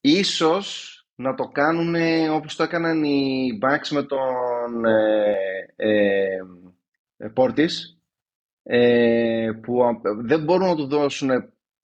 ίσως 0.00 0.92
να 1.14 1.34
το 1.34 1.48
κάνουν 1.48 1.94
όπως 2.30 2.56
το 2.56 2.62
έκαναν 2.62 3.04
οι 3.04 3.58
Bucks 3.62 3.88
με 3.90 4.02
τον 4.02 4.84
ε, 4.84 5.34
ε, 5.76 6.38
ε, 7.16 7.28
Πόρτης 7.28 7.98
ε, 8.62 9.50
που 9.62 9.80
δεν 10.24 10.42
μπορούν 10.42 10.66
να 10.66 10.76
του 10.76 10.86
δώσουν 10.86 11.30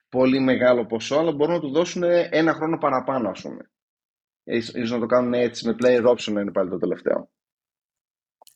πολύ 0.09 0.41
μεγάλο 0.41 0.87
ποσό 0.87 1.19
αλλά 1.19 1.33
μπορούν 1.33 1.55
να 1.55 1.61
του 1.61 1.71
δώσουν 1.71 2.03
ένα 2.31 2.53
χρόνο 2.53 2.79
παραπάνω 2.79 3.29
ας 3.29 3.41
πούμε. 3.41 3.71
Ίσως 4.45 4.91
να 4.91 4.99
το 4.99 5.07
κάνουν 5.07 5.33
έτσι 5.33 5.67
με 5.67 5.77
player 5.81 6.05
option 6.05 6.31
είναι 6.31 6.53
πάλι 6.53 6.71
το 6.71 6.79
τελευταίο. 6.79 7.31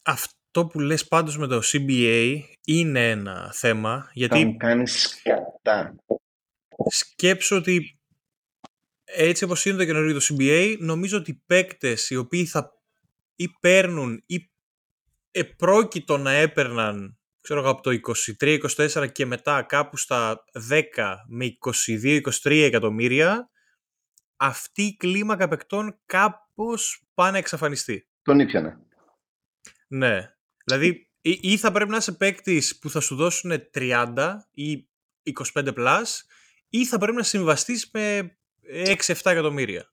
Αυτό 0.05 0.67
που 0.67 0.81
λες 0.81 1.09
πάντως 1.09 1.39
με 1.39 1.47
το 1.47 1.61
CBA 1.65 2.41
είναι 2.65 3.11
ένα 3.11 3.53
θέμα 3.53 4.11
γιατί... 4.13 4.41
Θα 4.41 4.47
μου 4.47 4.57
κάνεις 4.57 5.09
σκατά. 5.09 5.95
Σκέψω 6.87 7.57
ότι 7.57 8.01
έτσι 9.05 9.45
όπως 9.45 9.65
είναι 9.65 9.77
το 9.77 9.85
καινούργιο 9.85 10.19
το 10.19 10.27
CBA 10.29 10.77
νομίζω 10.79 11.19
ότι 11.19 11.31
οι 11.31 11.43
παίκτες 11.47 12.11
οι 12.11 12.17
οποίοι 12.17 12.47
θα 12.47 12.73
ή 13.37 13.49
παίρνουν 13.61 14.23
ή 14.27 14.51
επρόκειτο 15.31 16.19
να 16.19 16.31
έπαιρναν 16.31 17.19
ξέρω 17.41 17.69
από 17.69 17.83
το 17.83 17.99
23-24 18.43 19.13
και 19.13 19.27
μετά 19.27 19.63
κάπου 19.63 19.97
στα 19.97 20.45
10 20.71 20.81
με 21.27 21.57
22-23 21.97 22.21
εκατομμύρια 22.43 23.51
αυτή 24.37 24.83
η 24.83 24.97
κλίμακα 24.97 25.49
παικτών 25.49 26.01
κάπως 26.07 27.03
πάνε 27.15 27.31
να 27.31 27.39
εξαφανιστεί. 27.39 28.09
Τον 28.23 28.41
ήπιανε. 28.41 28.79
Ναι. 29.89 30.33
Δηλαδή 30.65 31.11
ή 31.21 31.57
θα 31.57 31.73
πρέπει 31.73 31.91
να 31.91 31.97
είσαι 31.97 32.13
παίκτης 32.13 32.79
που 32.79 32.91
θα 32.91 33.01
σου 33.01 33.17
δώσουν 33.17 33.53
30 33.75 34.35
ή 34.51 34.89
25 35.55 35.75
plus 35.75 36.05
ή 36.69 36.87
θα 36.87 36.99
πρέπει 36.99 37.17
να 37.17 37.23
συμβαστείς 37.23 37.91
με 37.93 38.37
6-7 38.87 39.15
εκατομμύρια; 39.25 39.93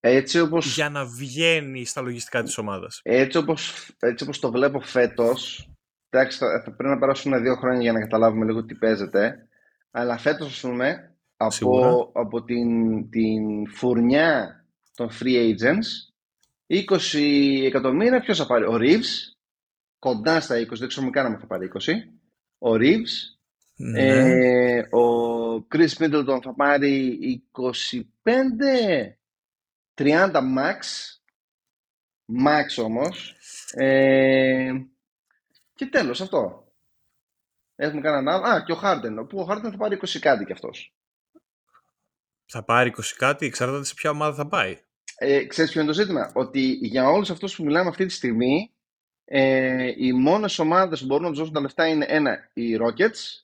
Έτσι 0.00 0.40
όπως... 0.40 0.74
Για 0.74 0.90
να 0.90 1.04
βγαίνει 1.06 1.84
στα 1.84 2.00
λογιστικά 2.00 2.42
της 2.42 2.58
ομάδας. 2.58 3.00
Έτσι 3.02 3.38
όπως, 3.38 3.90
έτσι 3.98 4.24
όπως 4.24 4.38
το 4.38 4.50
βλέπω 4.50 4.80
φέτος, 4.80 5.68
εντάξει, 6.10 6.38
θα, 6.38 6.62
θα 6.64 6.72
πρέπει 6.72 6.94
να 6.94 6.98
περάσουν 6.98 7.42
δύο 7.42 7.54
χρόνια 7.54 7.80
για 7.80 7.92
να 7.92 8.00
καταλάβουμε 8.00 8.44
λίγο 8.44 8.64
τι 8.64 8.74
παίζεται, 8.74 9.48
αλλά 9.90 10.18
φέτος, 10.18 10.46
ας 10.52 10.60
πούμε, 10.60 11.16
από, 11.36 12.10
από 12.14 12.44
την, 12.44 13.10
την 13.10 13.68
φουρνιά 13.68 14.64
των 14.94 15.10
free 15.20 15.54
agents, 15.54 16.14
20 16.66 17.64
εκατομμύρια 17.64 18.20
ποιος 18.20 18.38
θα 18.38 18.46
πάρει, 18.46 18.64
ο 18.64 18.76
Reeves, 18.80 19.34
κοντά 19.98 20.40
στα 20.40 20.56
20, 20.56 20.68
δεν 20.68 20.88
ξέρω 20.88 21.10
καν 21.10 21.26
αν 21.26 21.38
θα 21.38 21.46
πάρει 21.46 21.70
20, 21.74 21.78
ο 22.58 22.74
Reeves, 22.74 23.33
ναι. 23.76 24.00
ε, 24.00 24.78
ο 24.96 25.66
Chris 25.72 25.92
Middleton 25.98 26.38
θα 26.42 26.54
πάρει 26.56 27.18
25 27.52 28.02
30 29.94 30.30
max, 30.32 30.78
max 32.46 32.84
όμως, 32.84 33.36
ε, 33.72 34.72
και 35.74 35.86
τέλος 35.86 36.20
αυτό. 36.20 36.64
Έχουμε 37.76 38.00
κανέναν 38.00 38.34
άλλο. 38.34 38.54
Α, 38.54 38.64
και 38.64 38.72
ο 38.72 38.74
Χάρντεν. 38.74 39.26
Που 39.26 39.38
ο 39.38 39.44
Χάρντεν 39.44 39.70
θα 39.70 39.76
πάρει 39.76 39.98
20 40.02 40.18
κάτι 40.18 40.44
κι 40.44 40.52
αυτός. 40.52 40.94
Θα 42.46 42.62
πάρει 42.62 42.92
20 42.96 43.14
κάτι, 43.16 43.46
εξαρτάται 43.46 43.84
σε 43.84 43.94
ποια 43.94 44.10
ομάδα 44.10 44.34
θα 44.34 44.46
πάει. 44.46 44.78
Ε, 45.16 45.44
ξέρεις 45.44 45.70
ποιο 45.70 45.80
είναι 45.80 45.90
το 45.90 45.96
ζήτημα; 45.96 46.32
Ότι 46.34 46.78
για 46.82 47.08
όλους 47.08 47.30
αυτούς 47.30 47.56
που 47.56 47.64
μιλάμε 47.64 47.88
αυτή 47.88 48.06
τη 48.06 48.12
στιγμή, 48.12 48.72
ε, 49.24 49.92
οι 49.96 50.12
μόνες 50.12 50.58
ομάδες 50.58 51.00
που 51.00 51.06
μπορούν 51.06 51.22
να 51.22 51.28
τους 51.28 51.38
δώσουν 51.38 51.54
τα 51.54 51.60
λεφτά 51.60 51.86
είναι 51.86 52.06
ένα, 52.08 52.50
οι 52.52 52.78
Rockets 52.80 53.43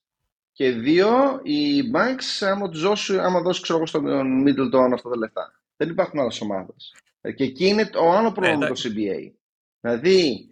και 0.60 0.70
δύο, 0.70 1.40
οι 1.42 1.90
Banks, 1.94 2.46
άμα 2.46 2.68
τους 2.68 2.82
δώσεις, 2.82 3.18
άμα 3.18 3.40
δώσεις 3.40 3.62
ξέρω, 3.62 3.86
στον 3.86 4.04
Middleton 4.46 4.90
αυτά 4.92 5.08
τα 5.08 5.16
λεφτά. 5.16 5.60
Δεν 5.76 5.88
υπάρχουν 5.88 6.20
άλλες 6.20 6.40
ομάδες. 6.40 6.94
Ε, 7.20 7.32
και 7.32 7.44
εκεί 7.44 7.66
είναι 7.66 7.86
το 7.86 8.10
άλλο 8.10 8.32
πρόβλημα 8.32 8.58
με 8.58 8.66
το 8.66 8.80
CBA. 8.84 9.32
Δηλαδή, 9.80 10.48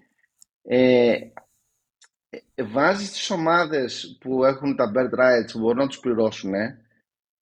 ε, 0.62 1.18
ε, 2.54 2.62
βάζεις 2.62 3.10
τις 3.10 3.30
ομάδες 3.30 4.16
που 4.20 4.44
έχουν 4.44 4.76
τα 4.76 4.92
bird 4.94 5.18
rights 5.18 5.52
που 5.52 5.58
μπορούν 5.58 5.78
να 5.78 5.86
τους 5.86 6.00
πληρώσουν, 6.00 6.52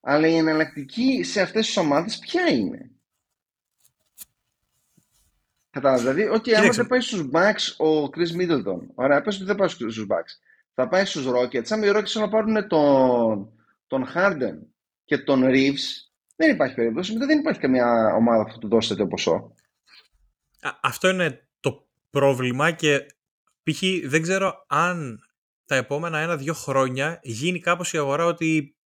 αλλά 0.01 0.27
η 0.27 0.37
εναλλακτική 0.37 1.23
σε 1.23 1.41
αυτές 1.41 1.67
τις 1.67 1.77
ομάδες 1.77 2.19
ποια 2.19 2.49
είναι; 2.49 2.91
Κατάλαβα. 5.71 6.13
Δηλαδή, 6.13 6.35
ότι 6.35 6.51
okay, 6.51 6.55
άμα 6.55 6.73
δεν 6.73 6.87
πάει 6.87 7.01
στους 7.01 7.29
Bucks 7.33 7.87
ο 7.87 8.05
Chris 8.05 8.41
Middleton, 8.41 8.81
ωραία, 8.95 9.23
πες 9.23 9.37
ότι 9.37 9.45
δεν 9.45 9.57
πάει 9.57 9.69
στους 9.69 10.07
Bucks, 10.11 10.33
θα 10.79 10.89
πάει 10.89 11.05
στους 11.05 11.27
Rockets, 11.27 11.69
άμα 11.69 11.87
οι 11.87 11.91
Rockets 11.95 12.13
να 12.13 12.29
πάρουν 12.29 12.69
τον, 12.69 13.53
τον 13.87 14.07
Harden 14.15 14.59
και 15.05 15.19
τον 15.19 15.43
Reeves, 15.45 16.07
δεν 16.37 16.51
υπάρχει 16.51 16.75
περίπτωση. 16.75 17.17
Δεν 17.17 17.39
υπάρχει 17.39 17.61
καμία 17.61 18.15
ομάδα 18.15 18.45
που 18.45 18.53
θα 18.53 18.59
του 18.59 18.69
δώσει 18.69 18.89
τέτοιο 18.89 19.07
ποσό. 19.07 19.55
Αυτό 20.81 21.09
είναι 21.09 21.49
το 21.61 21.89
πρόβλημα 22.11 22.71
και 22.71 23.07
π.χ. 23.63 23.83
δεν 24.05 24.23
ξέρω 24.23 24.65
αν 24.69 25.21
τα 25.65 25.75
επόμενα 25.75 26.19
ένα-δύο 26.19 26.55
χρόνια 26.55 27.21
γίνει 27.23 27.61
κάπως 27.61 27.93
η 27.93 27.99
αγορά 27.99 28.25
ότι 28.25 28.77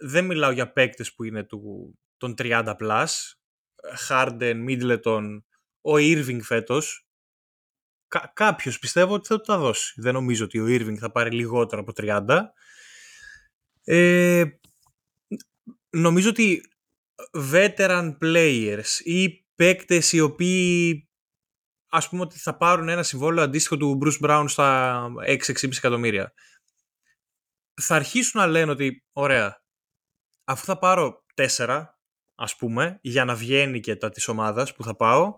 δεν 0.00 0.24
μιλάω 0.24 0.50
για 0.50 0.72
παίκτες 0.72 1.14
που 1.14 1.24
είναι 1.24 1.44
του, 1.44 1.94
των 2.16 2.34
30 2.38 2.74
plus, 2.80 3.06
Harden, 4.08 4.66
Middleton, 4.68 5.42
ο 5.80 5.92
Irving 5.94 6.40
φέτος, 6.42 7.07
Κα- 8.08 8.30
κάποιος 8.34 8.78
πιστεύω 8.78 9.14
ότι 9.14 9.26
θα 9.26 9.36
του 9.36 9.42
τα 9.42 9.58
δώσει. 9.58 10.00
Δεν 10.00 10.12
νομίζω 10.14 10.44
ότι 10.44 10.58
ο 10.58 10.64
Irving 10.66 10.96
θα 10.98 11.10
πάρει 11.10 11.30
λιγότερο 11.30 11.80
από 11.80 11.92
30. 11.96 12.52
Ε, 13.84 14.44
νομίζω 15.90 16.28
ότι 16.28 16.62
veteran 17.52 18.16
players 18.22 19.00
ή 19.04 19.44
παίκτες 19.54 20.12
οι 20.12 20.20
οποίοι 20.20 21.02
ας 21.90 22.08
πούμε 22.08 22.22
ότι 22.22 22.38
θα 22.38 22.56
πάρουν 22.56 22.88
ένα 22.88 23.02
συμβόλαιο 23.02 23.44
αντίστοιχο 23.44 23.76
του 23.76 23.98
Bruce 24.02 24.26
Brown 24.26 24.44
στα 24.48 25.00
6-6,5 25.26 25.76
εκατομμύρια. 25.76 26.32
Θα 27.80 27.94
αρχίσουν 27.94 28.40
να 28.40 28.46
λένε 28.46 28.70
ότι 28.70 29.04
ωραία, 29.12 29.62
αφού 30.44 30.64
θα 30.64 30.78
πάρω 30.78 31.24
4 31.34 31.84
ας 32.34 32.56
πούμε 32.56 32.98
για 33.02 33.24
να 33.24 33.34
βγαίνει 33.34 33.80
και 33.80 33.96
τα 33.96 34.10
της 34.10 34.28
ομάδας 34.28 34.74
που 34.74 34.82
θα 34.82 34.96
πάω 34.96 35.36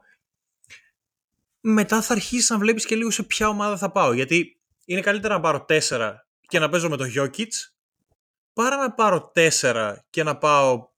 μετά 1.60 2.02
θα 2.02 2.12
αρχίσεις 2.12 2.50
να 2.50 2.58
βλέπεις 2.58 2.86
και 2.86 2.96
λίγο 2.96 3.10
σε 3.10 3.22
ποια 3.22 3.48
ομάδα 3.48 3.76
θα 3.76 3.90
πάω 3.90 4.12
γιατί 4.12 4.60
είναι 4.84 5.00
καλύτερα 5.00 5.34
να 5.34 5.40
πάρω 5.40 5.66
4 5.68 6.14
και 6.40 6.58
να 6.58 6.68
παίζω 6.68 6.88
με 6.88 6.96
το 6.96 7.04
Jokic 7.16 7.48
παρά 8.52 8.76
να 8.76 8.92
πάρω 8.92 9.32
4 9.60 9.96
και 10.10 10.22
να 10.22 10.38
πάω 10.38 10.88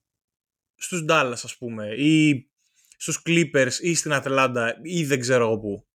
στους 0.75 1.05
Dallas 1.09 1.39
ας 1.43 1.57
πούμε 1.57 1.87
ή 1.95 2.47
στους 2.97 3.21
Clippers 3.25 3.73
ή 3.79 3.95
στην 3.95 4.13
Ατλάντα 4.13 4.79
ή 4.83 5.05
δεν 5.05 5.19
ξέρω 5.19 5.43
εγώ 5.43 5.59
πού. 5.59 5.87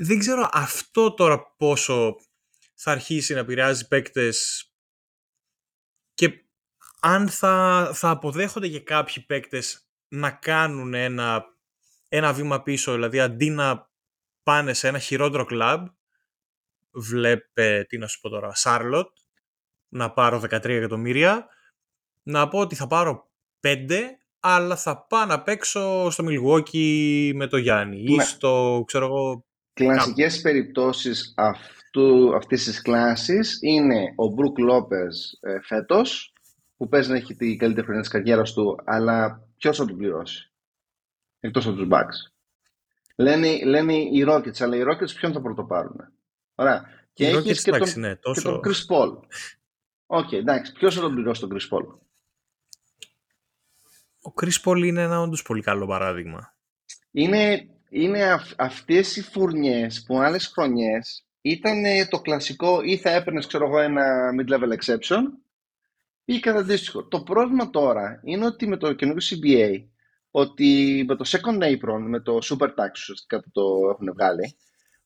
Δεν 0.00 0.18
ξέρω 0.18 0.48
αυτό 0.52 1.14
τώρα 1.14 1.54
πόσο 1.56 2.16
θα 2.74 2.90
αρχίσει 2.90 3.32
να 3.32 3.38
επηρεάζει 3.38 3.88
παίκτες 3.88 4.64
και 6.14 6.44
αν 7.00 7.28
θα, 7.28 7.90
θα 7.94 8.10
αποδέχονται 8.10 8.68
και 8.68 8.80
κάποιοι 8.80 9.22
παίκτες 9.22 9.88
να 10.08 10.30
κάνουν 10.30 10.94
ένα, 10.94 11.44
ένα 12.12 12.32
βήμα 12.32 12.62
πίσω, 12.62 12.92
δηλαδή 12.92 13.20
αντί 13.20 13.50
να 13.50 13.90
πάνε 14.42 14.72
σε 14.72 14.88
ένα 14.88 14.98
χειρότερο 14.98 15.44
κλαμπ, 15.44 15.86
βλέπε, 16.90 17.84
τι 17.88 17.98
να 17.98 18.06
σου 18.06 18.20
πω 18.20 18.28
τώρα, 18.28 18.54
Σάρλοτ, 18.54 19.08
να 19.88 20.12
πάρω 20.12 20.38
13 20.38 20.64
εκατομμύρια, 20.64 21.46
να 22.22 22.48
πω 22.48 22.58
ότι 22.58 22.74
θα 22.74 22.86
πάρω 22.86 23.30
5, 23.60 23.90
αλλά 24.40 24.76
θα 24.76 25.06
πάω 25.06 25.24
να 25.24 25.42
παίξω 25.42 26.10
στο 26.10 26.24
Milwaukee 26.28 27.32
με 27.34 27.46
το 27.46 27.56
Γιάννη 27.56 28.04
ή 28.06 28.14
ναι. 28.14 28.24
στο, 28.24 28.82
ξέρω 28.86 29.04
εγώ... 29.04 29.44
Κλασικές 29.72 30.40
περιπτώσεις 30.40 31.34
αυτού, 31.36 32.36
αυτής 32.36 32.64
της 32.64 32.82
κλάσης 32.82 33.58
είναι 33.60 34.12
ο 34.16 34.26
Μπρουκ 34.26 34.58
Λόπες 34.58 35.38
ε, 35.40 35.60
φέτος, 35.62 36.32
που 36.76 36.88
παίζει 36.88 37.10
να 37.10 37.16
έχει 37.16 37.34
την 37.34 37.58
καλύτερη 37.58 37.84
χρονιά 37.84 38.02
της 38.02 38.10
καριέρας 38.10 38.52
του, 38.52 38.76
αλλά 38.84 39.48
ποιος 39.56 39.76
θα 39.76 39.84
του 39.84 39.96
πληρώσει, 39.96 40.49
εκτός 41.40 41.66
από 41.66 41.76
τους 41.76 41.88
Bucks. 41.90 42.32
Λένε, 43.16 43.64
λένε 43.64 43.94
οι 43.94 44.24
Rockets, 44.28 44.60
αλλά 44.60 44.76
οι 44.76 44.82
Rockets 44.86 45.14
ποιον 45.14 45.32
θα 45.32 45.40
πρωτοπάρουν. 45.40 45.96
Ωραία. 46.54 46.84
Και 47.12 47.26
έχεις 47.26 47.62
και, 47.62 47.70
τον, 47.70 48.00
ναι, 48.00 48.16
τόσο... 48.16 48.40
και 48.40 48.48
τον 48.48 48.60
Chris 48.64 48.94
Paul. 48.94 49.18
OK, 50.06 50.28
okay, 50.28 50.32
εντάξει. 50.32 50.72
Ποιος 50.72 50.94
θα 50.94 51.00
τον 51.00 51.14
πληρώσει 51.14 51.40
τον 51.40 51.50
Chris 51.52 51.76
Paul; 51.76 51.84
Ο 54.22 54.32
Chris 54.42 54.62
Paul 54.64 54.84
είναι 54.84 55.02
ένα 55.02 55.20
όντως 55.20 55.42
πολύ 55.42 55.62
καλό 55.62 55.86
παράδειγμα. 55.86 56.54
Είναι, 57.10 57.68
είναι 57.88 58.32
αυ, 58.32 58.52
αυτές 58.56 59.16
οι 59.16 59.22
φουρνιές 59.22 60.04
που 60.06 60.18
άλλες 60.20 60.46
χρονιές 60.46 61.24
ήταν 61.40 61.82
το 62.08 62.20
κλασικό 62.20 62.82
ή 62.82 62.96
θα 62.96 63.10
έπαιρνες 63.10 63.46
ξέρω 63.46 63.66
εγώ 63.66 63.78
ένα 63.78 64.30
mid-level 64.40 64.78
exception 64.78 65.22
ή 66.24 66.40
κάτι 66.40 66.58
αντίστοιχο. 66.58 67.04
Το 67.04 67.22
πρόβλημα 67.22 67.70
τώρα 67.70 68.20
είναι 68.24 68.46
ότι 68.46 68.66
με 68.66 68.76
το 68.76 68.92
καινούργιο 68.92 69.38
CBA 69.38 69.84
ότι 70.30 71.04
με 71.08 71.16
το 71.16 71.24
second 71.26 71.62
apron, 71.62 72.00
με 72.08 72.20
το 72.20 72.38
super 72.42 72.66
tax 72.66 72.90
ουσιαστικά 72.92 73.40
που 73.40 73.50
το 73.52 73.62
έχουν 73.92 74.12
βγάλει, 74.12 74.56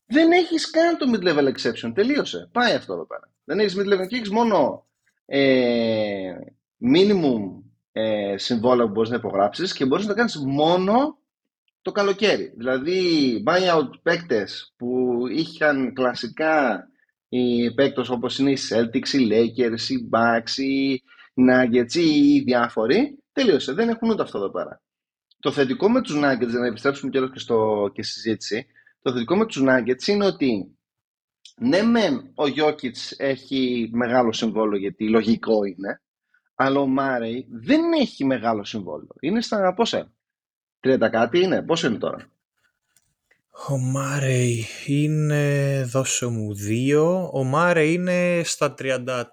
δεν 0.07 0.33
έχεις 0.33 0.71
καν 0.71 0.97
το 0.99 1.07
mid-level 1.15 1.53
exception. 1.53 1.93
Τελείωσε. 1.95 2.49
Πάει 2.53 2.75
αυτό 2.75 2.93
εδώ 2.93 3.07
πέρα. 3.07 3.31
Δεν 3.45 3.59
έχεις 3.59 3.77
mid-level 3.77 4.07
και 4.09 4.17
έχεις 4.17 4.31
μόνο 4.31 4.87
ε, 5.27 6.33
minimum 6.95 7.63
ε, 7.93 8.35
συμβόλαια 8.39 8.87
που 8.87 8.93
μπορείς 8.93 9.11
να 9.11 9.17
υπογράψεις 9.17 9.73
και 9.73 9.85
μπορείς 9.85 10.05
να 10.05 10.11
το 10.11 10.17
κάνεις 10.17 10.37
μόνο 10.37 11.19
το 11.83 11.93
καλοκαίρι. 11.93 12.55
Δηλαδή, 12.57 13.03
buyout 13.47 13.91
παίκτες 14.03 14.75
που 14.77 15.19
είχαν 15.31 15.93
κλασικά 15.93 16.87
οι 17.29 17.75
παίκτες 17.75 18.09
όπως 18.09 18.39
είναι 18.39 18.51
οι 18.51 18.59
Celtics, 18.71 19.09
οι 19.09 19.29
Lakers, 19.31 19.89
οι 19.89 20.09
Bucks, 20.13 20.57
οι 20.57 21.03
Nuggets 21.49 21.95
ή 21.95 22.35
οι 22.35 22.41
διάφοροι, 22.41 23.19
τελείωσε. 23.33 23.73
Δεν 23.73 23.89
έχουν 23.89 24.11
ούτε 24.11 24.23
αυτό 24.23 24.39
εδώ 24.39 24.51
πέρα. 24.51 24.83
Το 25.45 25.53
θετικό 25.53 25.91
με 25.91 26.01
τους 26.01 26.17
Nuggets, 26.17 26.49
για 26.49 26.59
να 26.59 26.67
επιστρέψουμε 26.67 27.11
και, 27.11 27.21
και, 27.33 27.39
στο, 27.39 27.91
και 27.95 28.03
στη 28.03 28.13
συζήτηση, 28.13 28.67
το 29.03 29.13
θετικό 29.13 29.37
με 29.37 29.47
τους 29.47 29.63
Nuggets 29.67 30.07
είναι 30.07 30.25
ότι 30.27 30.77
ναι 31.57 31.83
μεν 31.83 32.17
ο 32.17 32.43
Jokic 32.57 32.93
έχει 33.17 33.91
μεγάλο 33.93 34.33
συμβόλαιο 34.33 34.79
γιατί 34.79 35.09
λογικό 35.09 35.65
είναι, 35.65 36.03
αλλά 36.55 36.81
ο 36.81 36.87
Μάρεϊ 36.87 37.47
δεν 37.51 37.93
έχει 37.93 38.25
μεγάλο 38.25 38.65
συμβόλαιο. 38.65 39.15
Είναι 39.21 39.41
στα 39.41 39.75
πόσα, 39.75 40.13
30 40.81 41.09
κάτι 41.11 41.41
είναι, 41.41 41.63
πόσο 41.63 41.87
είναι 41.87 41.99
τώρα; 41.99 42.31
Ο 43.69 43.79
Μάρεϊ 43.79 44.65
είναι, 44.87 45.83
δώσε 45.87 46.27
μου 46.27 46.55
δύο, 46.55 47.31
ο 47.33 47.45
Μάρεϊ 47.45 47.93
είναι 47.93 48.43
στα 48.45 48.75
33 48.79 49.25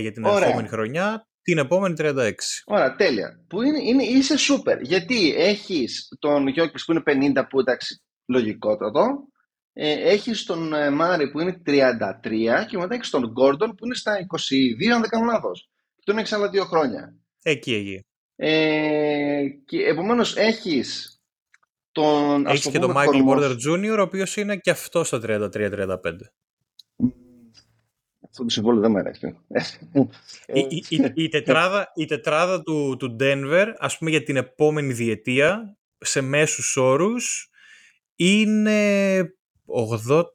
για 0.00 0.12
την 0.12 0.24
Ωραία. 0.24 0.48
επόμενη 0.48 0.68
χρονιά, 0.68 1.26
την 1.46 1.58
επόμενη 1.58 1.94
36. 1.98 2.32
Ωραία, 2.64 2.94
τέλεια. 2.94 3.44
Που 3.48 3.62
είναι, 3.62 3.78
είναι, 3.82 4.02
είσαι 4.02 4.36
σούπερ, 4.36 4.80
γιατί 4.80 5.34
έχεις 5.36 6.08
τον 6.18 6.48
Γιώκης 6.48 6.84
που 6.84 6.92
είναι 6.92 7.02
50 7.36 7.46
που 7.48 7.60
εντάξει 7.60 8.02
λογικότατο, 8.26 9.06
ε, 9.72 9.92
έχεις 9.92 10.44
τον 10.44 10.72
ε, 10.74 10.90
Μάρι 10.90 11.30
που 11.30 11.40
είναι 11.40 11.62
33 11.66 12.66
και 12.68 12.76
μετά 12.76 12.94
έχεις 12.94 13.10
τον 13.10 13.30
Γκόρντον 13.30 13.74
που 13.74 13.84
είναι 13.84 13.94
στα 13.94 14.12
22 14.12 14.92
αν 14.94 15.00
δεν 15.00 15.10
κάνω 15.10 15.24
λάθος 15.24 15.70
τον 16.06 16.18
έχεις 16.18 16.32
άλλα 16.32 16.48
δύο 16.48 16.64
χρόνια. 16.64 17.14
Εκεί, 17.42 17.74
εκεί. 17.74 18.06
Ε, 18.36 19.42
και 19.64 19.82
επομένως 19.82 20.36
έχεις 20.36 21.20
τον... 21.92 22.46
Έχεις 22.46 22.68
και 22.70 22.78
τον 22.78 22.94
Michael 22.96 23.28
Porter 23.28 23.50
Jr. 23.50 23.96
ο 23.98 24.02
οποίος 24.02 24.36
είναι 24.36 24.56
και 24.56 24.70
αυτός 24.70 25.06
στο 25.06 25.20
33-35. 25.22 25.98
Αυτό 28.36 28.48
το 28.48 28.54
συμβόλαιο 28.54 28.80
δεν 28.80 28.90
μου 28.90 28.98
αρέσει. 28.98 29.38
Η, 30.46 30.60
η, 30.68 30.84
η, 30.88 31.12
η, 31.14 31.28
τετράδα, 31.28 31.92
η 31.94 32.04
τετράδα 32.04 32.62
του, 32.62 32.96
του 32.98 33.16
Denver, 33.20 33.72
ας 33.78 33.98
πούμε 33.98 34.10
για 34.10 34.22
την 34.22 34.36
επόμενη 34.36 34.92
διετία, 34.92 35.76
σε 35.98 36.20
μέσους 36.20 36.76
όρους, 36.76 37.50
είναι 38.16 39.20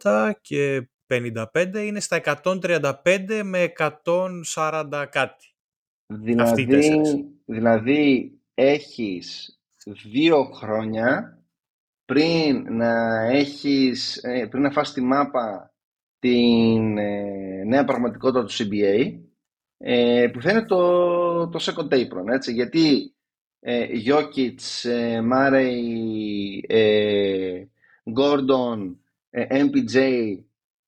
80 0.04 0.32
και 0.42 0.90
55, 1.08 1.44
είναι 1.76 2.00
στα 2.00 2.22
135 2.44 3.42
με 3.44 3.74
140 4.54 5.06
κάτι. 5.10 5.56
Δηλαδή, 6.08 6.68
δηλαδή 7.46 8.32
έχεις 8.54 9.60
δύο 10.12 10.44
χρόνια 10.44 11.40
πριν 12.06 12.76
να 12.76 13.22
έχεις, 13.26 14.18
ε, 14.24 14.48
πριν 14.50 14.62
να 14.62 14.72
φας 14.72 14.94
τη 14.94 15.02
μάπα 15.02 15.71
την 16.22 16.98
ε, 16.98 17.64
νέα 17.64 17.86
πραγματικότητα 17.86 18.44
του 18.44 18.52
CBA 18.52 19.20
ε, 19.78 20.28
που 20.34 20.42
θα 20.42 20.52
είναι 20.52 20.66
το, 20.66 21.48
το 21.50 21.60
second 21.62 21.94
apron, 21.94 22.28
έτσι, 22.34 22.54
γιατί 22.54 23.14
ε, 23.60 23.88
Jokic, 24.06 24.90
ε, 24.90 25.22
Murray, 25.34 25.74
ε, 26.68 27.64
Gordon, 28.16 28.96
ε, 29.30 29.64
MPJ 29.64 30.00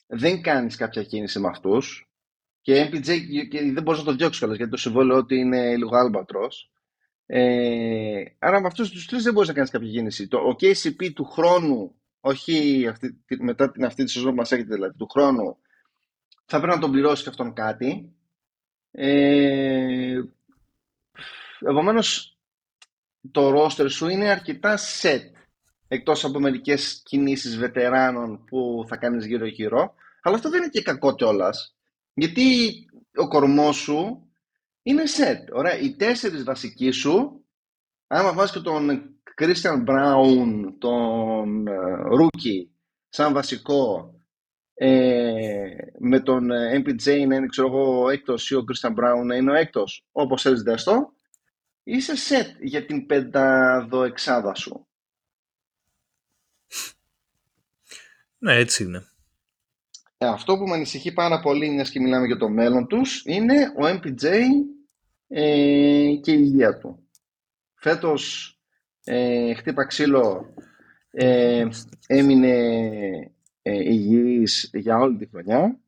δεν 0.08 0.42
κάνεις 0.42 0.76
κάποια 0.76 1.04
κίνηση 1.04 1.40
με 1.40 1.48
αυτούς 1.48 2.10
και 2.62 2.90
MPJ 2.92 3.08
και 3.50 3.72
δεν 3.74 3.84
μπορείς 3.84 4.00
να 4.00 4.06
το 4.06 4.16
διώξεις 4.16 4.38
κιόλας 4.40 4.58
γιατί 4.58 4.72
το 4.72 4.78
συμβόλαιο 4.78 5.18
ότι 5.18 5.36
είναι 5.36 5.78
λίγο 5.78 5.96
άλμπατρος. 5.96 6.72
Ε, 7.26 8.24
άρα 8.40 8.62
με 8.62 8.68
αυτούς 8.68 8.90
τους 8.90 9.06
τρεις 9.06 9.24
δεν 9.24 9.34
μπορείς 9.34 9.48
να 9.48 9.56
κάνεις 9.56 9.70
κάποια 9.70 9.90
κίνηση. 9.90 10.28
Το, 10.28 10.38
ο 10.38 10.56
KCP 10.60 11.14
του 11.14 11.26
χρόνου 11.26 11.96
όχι 12.26 12.88
αυτή, 12.88 13.18
μετά 13.40 13.72
την 13.72 13.86
αυτή 13.86 14.04
τη 14.04 14.12
σεζόν 14.12 14.30
που 14.30 14.36
μας 14.38 14.52
έχετε 14.52 14.74
δηλαδή 14.74 14.98
του 14.98 15.08
χρόνου 15.08 15.58
θα 16.46 16.58
πρέπει 16.60 16.76
να 16.76 16.82
τον 16.82 16.92
πληρώσει 16.92 17.24
και 17.24 17.30
αυτόν 17.30 17.54
κάτι 17.54 18.14
ε, 18.92 20.22
επομένως 21.60 22.38
το 23.32 23.64
roster 23.64 23.86
σου 23.90 24.08
είναι 24.08 24.30
αρκετά 24.30 24.78
set 25.02 25.34
εκτός 25.88 26.24
από 26.26 26.40
μερικές 26.40 27.02
κινήσεις 27.06 27.58
βετεράνων 27.58 28.46
που 28.46 28.86
θα 28.88 28.98
κάνεις 28.98 29.26
γύρω-γύρω. 29.26 29.94
Αλλά 30.22 30.36
αυτό 30.36 30.50
δεν 30.50 30.62
είναι 30.62 30.70
και 30.72 30.82
κακό 30.82 31.16
κιόλας. 31.16 31.76
Γιατί 32.14 32.76
ο 33.16 33.28
κορμός 33.28 33.76
σου 33.76 34.28
είναι 34.84 35.04
set. 35.18 35.54
Ωραία, 35.54 35.78
οι 35.78 35.96
τέσσερις 35.96 36.44
βασικοί 36.44 36.92
σου, 36.92 37.46
άμα 38.08 38.34
βάζεις 38.34 38.54
και 38.54 38.60
τον 38.60 39.13
Christian 39.42 39.86
Brown, 39.86 40.74
τον 40.78 41.66
Rookie, 42.20 42.68
σαν 43.10 43.34
βασικό, 43.34 44.14
ε, 44.74 45.76
με 46.00 46.20
τον 46.20 46.50
MPJ 46.52 47.06
να 47.06 47.36
είναι 47.36 47.46
ξέρω 47.46 47.68
εγώ 47.68 48.10
έκτος 48.10 48.50
ή 48.50 48.56
ο 48.56 48.64
Christian 48.68 48.90
Brown 48.90 49.26
να 49.26 49.36
είναι 49.36 49.52
ο 49.52 49.56
έκτος, 49.56 50.06
όπως 50.12 50.42
θέλεις 50.42 50.62
δες 50.62 50.84
το, 50.84 51.14
είσαι 51.84 52.14
set 52.14 52.56
για 52.62 52.86
την 52.86 53.06
πενταδοεξάδα 53.06 54.56
σου. 54.56 54.88
Ναι, 58.38 58.56
έτσι 58.56 58.84
είναι. 58.84 59.08
Ε, 60.18 60.28
αυτό 60.28 60.58
που 60.58 60.68
με 60.68 60.74
ανησυχεί 60.74 61.14
πάρα 61.14 61.40
πολύ, 61.40 61.70
μιας 61.70 61.90
και 61.90 62.00
μιλάμε 62.00 62.26
για 62.26 62.38
το 62.38 62.50
μέλλον 62.50 62.88
τους, 62.88 63.24
είναι 63.26 63.74
ο 63.78 63.88
MPJ 63.88 64.26
ε, 65.28 66.16
και 66.22 66.32
η 66.32 66.40
υγεία 66.40 66.78
του. 66.78 67.08
Φέτος 67.76 68.54
ε, 69.04 69.54
χτύπα 69.54 69.86
ξύλο 69.86 70.54
ε, 71.12 71.68
έμεινε 72.08 72.56
ε, 73.62 73.74
υγιής 73.74 74.70
για 74.74 74.98
όλη 74.98 75.18
τη 75.18 75.28
χρονιά, 75.28 75.80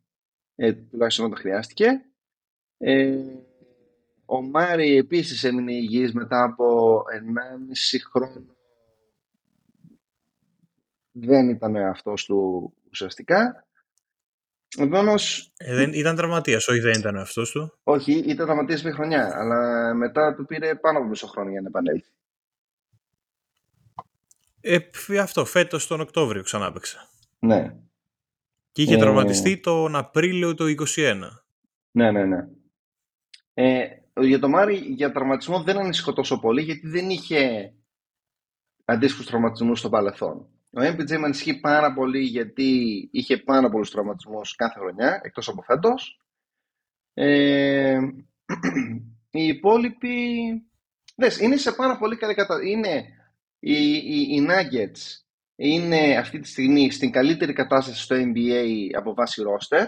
ε, 0.55 0.73
τουλάχιστον 0.73 1.25
όταν 1.25 1.37
χρειάστηκε. 1.37 2.05
Ε, 2.77 3.17
ο 4.25 4.41
Μάρι 4.41 4.97
επίσης 4.97 5.43
έμεινε 5.43 5.73
υγιής 5.73 6.13
μετά 6.13 6.43
από 6.43 6.97
1,5 6.97 7.97
χρόνο. 8.11 8.55
Δεν 11.11 11.49
ήταν 11.49 11.75
αυτός 11.75 12.25
του 12.25 12.73
ουσιαστικά. 12.91 13.67
Επομένως, 14.77 15.51
ε, 15.57 15.75
δεν, 15.75 15.93
ήταν 15.93 16.15
τραυματίας, 16.15 16.67
όχι 16.67 16.79
δεν 16.79 16.99
ήταν 16.99 17.17
αυτό 17.17 17.41
του. 17.43 17.79
Όχι, 17.83 18.11
ήταν 18.11 18.45
τραυματίας 18.45 18.83
μια 18.83 18.93
χρονιά, 18.93 19.31
αλλά 19.35 19.93
μετά 19.93 20.35
του 20.35 20.45
πήρε 20.45 20.75
πάνω 20.75 20.97
από 20.97 21.07
μισό 21.07 21.27
χρόνο 21.27 21.49
για 21.49 21.61
να 21.61 21.67
επανέλθει. 21.67 22.09
Ε, 24.67 24.79
αυτό, 25.21 25.45
φέτος 25.45 25.87
τον 25.87 25.99
Οκτώβριο 25.99 26.43
ξανά 26.43 26.65
έπαιξε. 26.65 26.97
Ναι. 27.39 27.75
Και 28.71 28.81
είχε 28.81 28.95
ε... 28.95 28.97
τραυματιστεί 28.97 29.59
τον 29.59 29.95
Απρίλιο 29.95 30.55
του 30.55 30.75
2021. 30.95 31.15
Ναι, 31.91 32.11
ναι, 32.11 32.25
ναι. 32.25 32.47
Ε, 33.53 33.87
για 34.21 34.39
το 34.39 34.49
Μάρι, 34.49 34.75
για 34.75 35.11
τραυματισμό 35.11 35.63
δεν 35.63 35.77
ανησυχώ 35.77 36.13
τόσο 36.13 36.39
πολύ, 36.39 36.61
γιατί 36.61 36.87
δεν 36.87 37.09
είχε 37.09 37.73
αντίστοιχους 38.85 39.25
τραυματισμούς 39.25 39.79
στο 39.79 39.89
παρελθόν. 39.89 40.37
Ο 40.71 40.81
MPJ 40.81 41.09
με 41.09 41.25
ανησυχεί 41.25 41.59
πάρα 41.59 41.93
πολύ 41.93 42.19
γιατί 42.19 42.99
είχε 43.11 43.37
πάρα 43.37 43.69
πολλούς 43.69 43.91
τραυματισμούς 43.91 44.55
κάθε 44.55 44.79
χρονιά, 44.79 45.19
εκτός 45.23 45.47
από 45.47 45.61
φέτος. 45.61 46.21
Ε, 47.13 47.99
οι 49.37 49.47
υπόλοιποι. 49.47 50.17
Δες, 51.15 51.39
είναι 51.39 51.57
σε 51.57 51.71
πάρα 51.71 51.97
πολύ 51.97 52.15
καλή 52.15 52.33
κατάσταση. 52.33 52.71
Είναι 52.71 53.05
οι, 53.67 53.93
οι, 53.93 54.35
οι 54.35 54.47
Nuggets 54.49 55.23
είναι 55.55 56.17
αυτή 56.17 56.39
τη 56.39 56.47
στιγμή 56.47 56.91
στην 56.91 57.11
καλύτερη 57.11 57.53
κατάσταση 57.53 58.01
στο 58.01 58.15
NBA 58.15 58.89
από 58.97 59.13
βάση 59.13 59.41
roster 59.45 59.85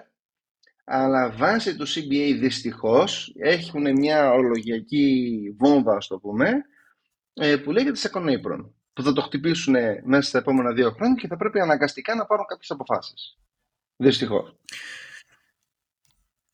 αλλά 0.84 1.32
βάσει 1.32 1.76
του 1.76 1.88
CBA 1.88 2.38
δυστυχώς 2.40 3.34
έχουν 3.38 3.92
μια 3.92 4.32
ορολογιακή 4.32 5.56
βόμβα, 5.60 5.96
ας 5.96 6.08
το 6.08 6.20
πούμε, 6.20 6.52
ε, 7.34 7.58
που 7.58 7.72
λέγεται 7.72 8.10
Second 8.10 8.26
Apron, 8.26 8.70
που 8.94 9.04
θα 9.04 9.14
το 9.14 9.22
χτυπήσουν 9.22 9.76
μέσα 10.04 10.30
στα 10.30 10.38
επόμενα 10.38 10.74
δύο 10.74 10.92
χρόνια 10.92 11.22
και 11.22 11.28
θα 11.28 11.38
πρέπει 11.38 11.60
αναγκαστικά 11.60 12.16
να 12.16 12.26
πάρουν 12.26 12.46
κάποιες 12.46 12.72
αποφάσεις. 12.72 13.38
Δυστυχώς. 13.96 14.56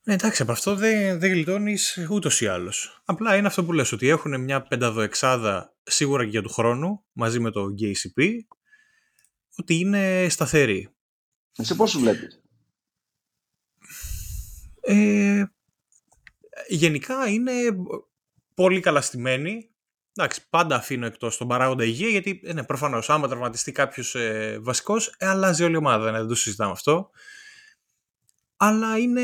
Ναι, 0.06 0.14
εντάξει, 0.14 0.42
από 0.42 0.52
αυτό 0.52 0.74
δεν, 0.74 1.18
δεν 1.18 1.30
γλιτώνεις 1.30 2.06
ούτως 2.10 2.40
ή 2.40 2.46
άλλως. 2.46 3.02
Απλά 3.04 3.36
είναι 3.36 3.46
αυτό 3.46 3.64
που 3.64 3.72
λες, 3.72 3.92
ότι 3.92 4.08
έχουν 4.08 4.40
μια 4.40 4.62
πενταδοεξάδα 4.62 5.74
σίγουρα 5.82 6.24
και 6.24 6.30
για 6.30 6.42
του 6.42 6.52
χρόνου, 6.52 7.04
μαζί 7.12 7.40
με 7.40 7.50
το 7.50 7.66
GCP, 7.80 8.28
ότι 9.56 9.74
είναι 9.74 10.26
σταθερή. 10.28 10.94
Σε 11.52 11.74
πόσο 11.74 11.98
βλέπεις; 11.98 12.42
Ε, 14.80 15.44
γενικά 16.68 17.28
είναι 17.28 17.52
πολύ 18.54 18.80
καλά 18.80 19.00
στημένοι. 19.00 19.68
Εντάξει, 20.16 20.48
πάντα 20.48 20.76
αφήνω 20.76 21.06
εκτός 21.06 21.36
τον 21.36 21.48
παράγοντα 21.48 21.84
υγεία, 21.84 22.08
γιατί 22.08 22.40
ε, 22.44 22.52
ναι, 22.52 22.64
προφανώς 22.64 23.10
άμα 23.10 23.28
τραυματιστεί 23.28 23.72
κάποιος 23.72 24.14
ε, 24.14 24.58
βασικός, 24.60 25.14
ε, 25.18 25.26
αλλάζει 25.26 25.64
όλη 25.64 25.74
η 25.74 25.76
ομάδα. 25.76 26.10
Ναι, 26.10 26.18
δεν 26.18 26.28
το 26.28 26.34
συζητάμε 26.34 26.70
αυτό. 26.72 27.10
Αλλά 28.56 28.98
είναι 28.98 29.22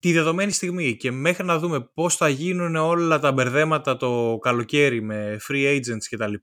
τη 0.00 0.12
δεδομένη 0.12 0.52
στιγμή 0.52 0.96
και 0.96 1.10
μέχρι 1.10 1.44
να 1.44 1.58
δούμε 1.58 1.80
πώς 1.80 2.16
θα 2.16 2.28
γίνουν 2.28 2.76
όλα 2.76 3.18
τα 3.18 3.32
μπερδέματα 3.32 3.96
το 3.96 4.38
καλοκαίρι 4.40 5.02
με 5.02 5.40
free 5.48 5.76
agents 5.76 6.04
κτλ. 6.10 6.34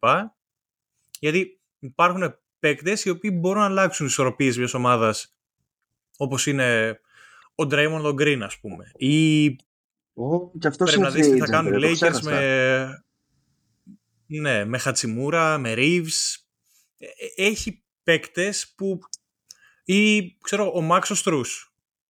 Γιατί 1.20 1.60
υπάρχουν 1.80 2.36
παίκτες 2.60 3.06
οι 3.06 3.10
οποίοι 3.10 3.32
μπορούν 3.34 3.60
να 3.60 3.66
αλλάξουν 3.66 4.06
ισορροπίες 4.06 4.58
μιας 4.58 4.74
ομάδας 4.74 5.36
όπως 6.18 6.48
είναι 6.48 7.00
ο 7.56 7.64
Draymond 7.64 8.04
ο 8.04 8.16
Green, 8.20 8.40
ας 8.42 8.60
πούμε. 8.60 8.92
Ή 8.96 9.46
oh, 10.14 10.60
και 10.60 10.68
αυτός 10.68 10.90
πρέπει 10.90 11.04
να 11.04 11.10
δεις 11.12 11.30
τι 11.30 11.38
θα 11.38 11.46
κάνουν 11.46 11.74
οι 11.74 11.78
Lakers 11.84 12.22
με... 12.22 13.04
Ναι, 14.26 14.66
με 14.66 14.78
Χατσιμούρα, 14.78 15.58
με 15.58 15.74
Reeves. 15.78 16.36
Ε, 16.98 17.06
ε, 17.06 17.48
έχει 17.48 17.84
παίκτες 18.04 18.74
που... 18.78 19.00
Ή, 19.84 20.32
ξέρω, 20.38 20.72
ο 20.74 20.82
Μάξο 20.82 21.16
Στρούς 21.16 21.67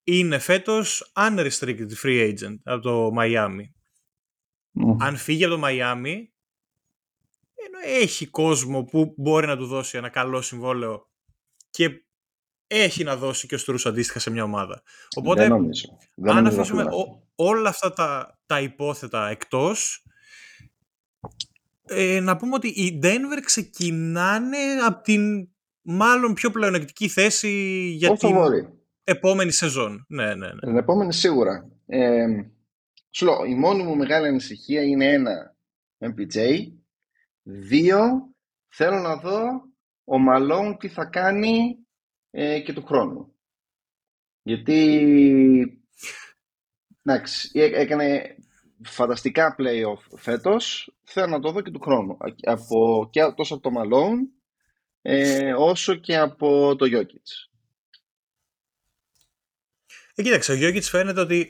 είναι 0.10 0.40
φέτος 0.40 1.12
unrestricted 1.16 1.90
free 2.04 2.34
agent 2.34 2.58
από 2.64 2.82
το 2.82 3.12
Miami. 3.18 3.70
Αν 5.00 5.18
φύγει 5.18 5.46
από 5.46 5.56
το 5.56 5.62
Miami, 5.64 6.16
έχει 7.86 8.28
κόσμο 8.28 8.84
που 8.84 9.14
μπορεί 9.18 9.48
να 9.48 9.58
του 9.58 9.66
δώσει 9.66 9.98
ένα 9.98 10.10
καλό 10.10 10.42
συμβόλαιο 10.42 11.10
και 11.70 11.90
έχει 12.68 13.04
να 13.04 13.16
δώσει 13.16 13.48
και 13.48 13.56
ο 13.56 13.58
Στρούς 13.58 13.86
αντίστοιχα 13.86 14.20
σε 14.20 14.30
μια 14.30 14.44
ομάδα. 14.44 14.82
Οπότε, 15.16 15.42
δεν 15.42 15.50
νομίζω. 15.50 15.98
αν 16.24 16.48
αφήσουμε 16.48 16.86
όλα 17.36 17.70
αυτά 17.70 17.94
τα, 17.94 18.40
τα 18.46 18.62
υπόθετα 18.62 19.30
εκτός, 19.30 20.06
ε, 21.86 22.20
να 22.20 22.38
πούμε 22.38 22.54
ότι 22.56 22.68
οι 22.68 23.00
Denver 23.04 23.42
ξεκινάνε 23.44 24.58
από 24.86 25.02
την 25.02 25.50
μάλλον 25.82 26.34
πιο 26.34 26.52
πλεονεκτική 26.52 27.08
θέση 27.08 27.50
για 27.98 28.18
την 28.18 28.36
επόμενη 29.08 29.52
σεζόν. 29.52 30.06
Ναι, 30.08 30.36
ναι, 30.36 30.48
ναι. 30.48 30.60
Την 30.60 30.78
επόμενη 30.78 31.14
σίγουρα. 31.14 31.72
Ε, 31.86 32.26
σου 33.10 33.26
λέω, 33.26 33.46
η 33.46 33.56
μόνη 33.56 33.84
μου 33.84 33.96
μεγάλη 33.96 34.28
ανησυχία 34.28 34.84
είναι 34.84 35.06
ένα 35.06 35.56
MPJ, 36.00 36.68
δύο, 37.44 38.00
θέλω 38.68 38.98
να 38.98 39.16
δω 39.16 39.48
ο 40.04 40.20
Μαλόν 40.20 40.78
τι 40.78 40.88
θα 40.88 41.06
κάνει 41.06 41.78
ε, 42.32 42.60
και 42.60 42.74
του 42.74 42.86
χρόνου. 42.86 43.36
Γιατί 44.44 45.82
εντάξει, 47.04 47.50
έκανε 47.54 48.36
φανταστικά 48.84 49.56
play-off 49.60 50.18
φέτος, 50.18 50.94
θέλω 51.04 51.28
να 51.28 51.40
το 51.40 51.52
δω 51.52 51.62
και 51.62 51.72
του 51.72 51.82
χρόνου. 51.82 52.18
Από, 52.42 53.08
και 53.12 53.34
τόσο 53.36 53.56
από 53.56 53.70
το 53.70 53.82
Malone, 53.82 54.20
ε, 55.02 55.54
όσο 55.54 55.96
και 55.96 56.18
από 56.18 56.76
το 56.76 56.86
Jokic. 56.86 57.47
Ε, 60.20 60.24
κοίταξε, 60.24 60.54
ο 60.54 60.56
Jokic 60.56 60.82
φαίνεται 60.82 61.20
ότι 61.20 61.50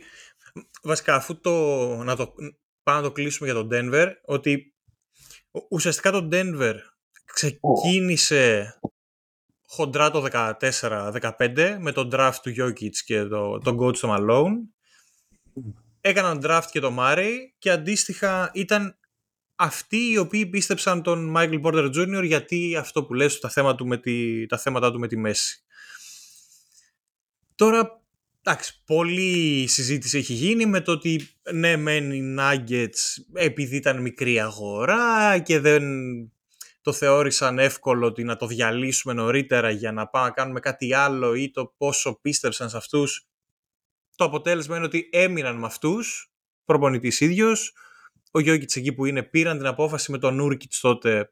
βασικά 0.83 1.15
αφού 1.15 1.39
το, 1.39 1.53
να 2.03 2.15
το, 2.15 2.33
πάμε 2.83 2.97
να 2.97 3.03
το 3.03 3.11
κλείσουμε 3.11 3.51
για 3.51 3.59
τον 3.59 3.69
Denver, 3.71 4.11
ότι 4.25 4.75
ουσιαστικά 5.69 6.11
το 6.11 6.27
Denver 6.31 6.75
ξεκίνησε 7.25 8.79
χοντρά 9.67 10.11
το 10.11 10.27
14-15 10.59 11.77
με 11.79 11.91
τον 11.91 12.09
draft 12.13 12.35
του 12.41 12.53
Jokic 12.57 12.95
και 13.05 13.23
το, 13.23 13.57
τον 13.57 13.77
coach 13.79 13.97
του 13.97 14.15
Malone. 14.17 14.53
Έκαναν 16.01 16.39
draft 16.43 16.67
και 16.71 16.79
το 16.79 16.95
Murray 16.99 17.33
και 17.57 17.71
αντίστοιχα 17.71 18.51
ήταν 18.53 18.99
αυτοί 19.55 20.09
οι 20.09 20.17
οποίοι 20.17 20.45
πίστεψαν 20.45 21.01
τον 21.01 21.33
Michael 21.37 21.61
Porter 21.61 21.95
Jr. 21.95 22.23
γιατί 22.25 22.75
αυτό 22.75 23.05
που 23.05 23.13
λες 23.13 23.39
τα, 23.39 23.49
θέματα 23.49 23.75
του 23.75 23.87
με 23.87 23.97
τη, 23.97 24.45
τα 24.45 24.57
θέματα 24.57 24.91
του 24.91 24.99
με 24.99 25.07
τη 25.07 25.17
μέση. 25.17 25.61
Τώρα, 27.55 28.06
εντάξει, 28.47 28.81
πολλή 28.85 29.67
συζήτηση 29.67 30.17
έχει 30.17 30.33
γίνει 30.33 30.65
με 30.65 30.81
το 30.81 30.91
ότι 30.91 31.29
ναι, 31.53 31.77
μεν 31.77 32.11
οι 32.11 32.35
Nuggets 32.39 33.23
επειδή 33.33 33.75
ήταν 33.75 34.01
μικρή 34.01 34.39
αγορά 34.39 35.39
και 35.39 35.59
δεν 35.59 35.83
το 36.81 36.93
θεώρησαν 36.93 37.59
εύκολο 37.59 38.05
ότι 38.05 38.23
να 38.23 38.35
το 38.35 38.47
διαλύσουμε 38.47 39.13
νωρίτερα 39.13 39.69
για 39.69 39.91
να 39.91 40.07
πάμε 40.07 40.25
να 40.27 40.31
κάνουμε 40.31 40.59
κάτι 40.59 40.93
άλλο 40.93 41.33
ή 41.33 41.51
το 41.51 41.73
πόσο 41.77 42.19
πίστεψαν 42.21 42.69
σε 42.69 42.77
αυτούς. 42.77 43.27
Το 44.15 44.25
αποτέλεσμα 44.25 44.75
είναι 44.75 44.85
ότι 44.85 45.09
έμειναν 45.11 45.57
με 45.57 45.65
αυτούς, 45.65 46.31
προπονητής 46.65 47.19
ίδιος, 47.19 47.73
ο 48.31 48.39
Γιώκητς 48.39 48.75
εκεί 48.75 48.93
που 48.93 49.05
είναι 49.05 49.23
πήραν 49.23 49.57
την 49.57 49.67
απόφαση 49.67 50.11
με 50.11 50.17
τον 50.17 50.35
Νούρκιτς 50.35 50.79
τότε 50.79 51.31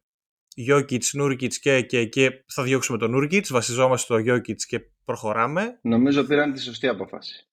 Γιώκητς, 0.57 1.13
Νούρκιτς 1.13 1.59
και, 1.59 1.81
και, 1.81 2.05
και 2.05 2.43
θα 2.47 2.63
διώξουμε 2.63 2.97
τον 2.97 3.11
Νούρκιτς, 3.11 3.51
βασιζόμαστε 3.51 4.05
στο 4.05 4.17
Γιώκητς 4.17 4.65
και 4.65 4.79
προχωράμε. 5.05 5.79
Νομίζω 5.81 6.23
πήραν 6.23 6.53
τη 6.53 6.61
σωστή 6.61 6.87
απόφαση. 6.87 7.47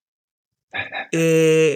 Ε, 1.08 1.74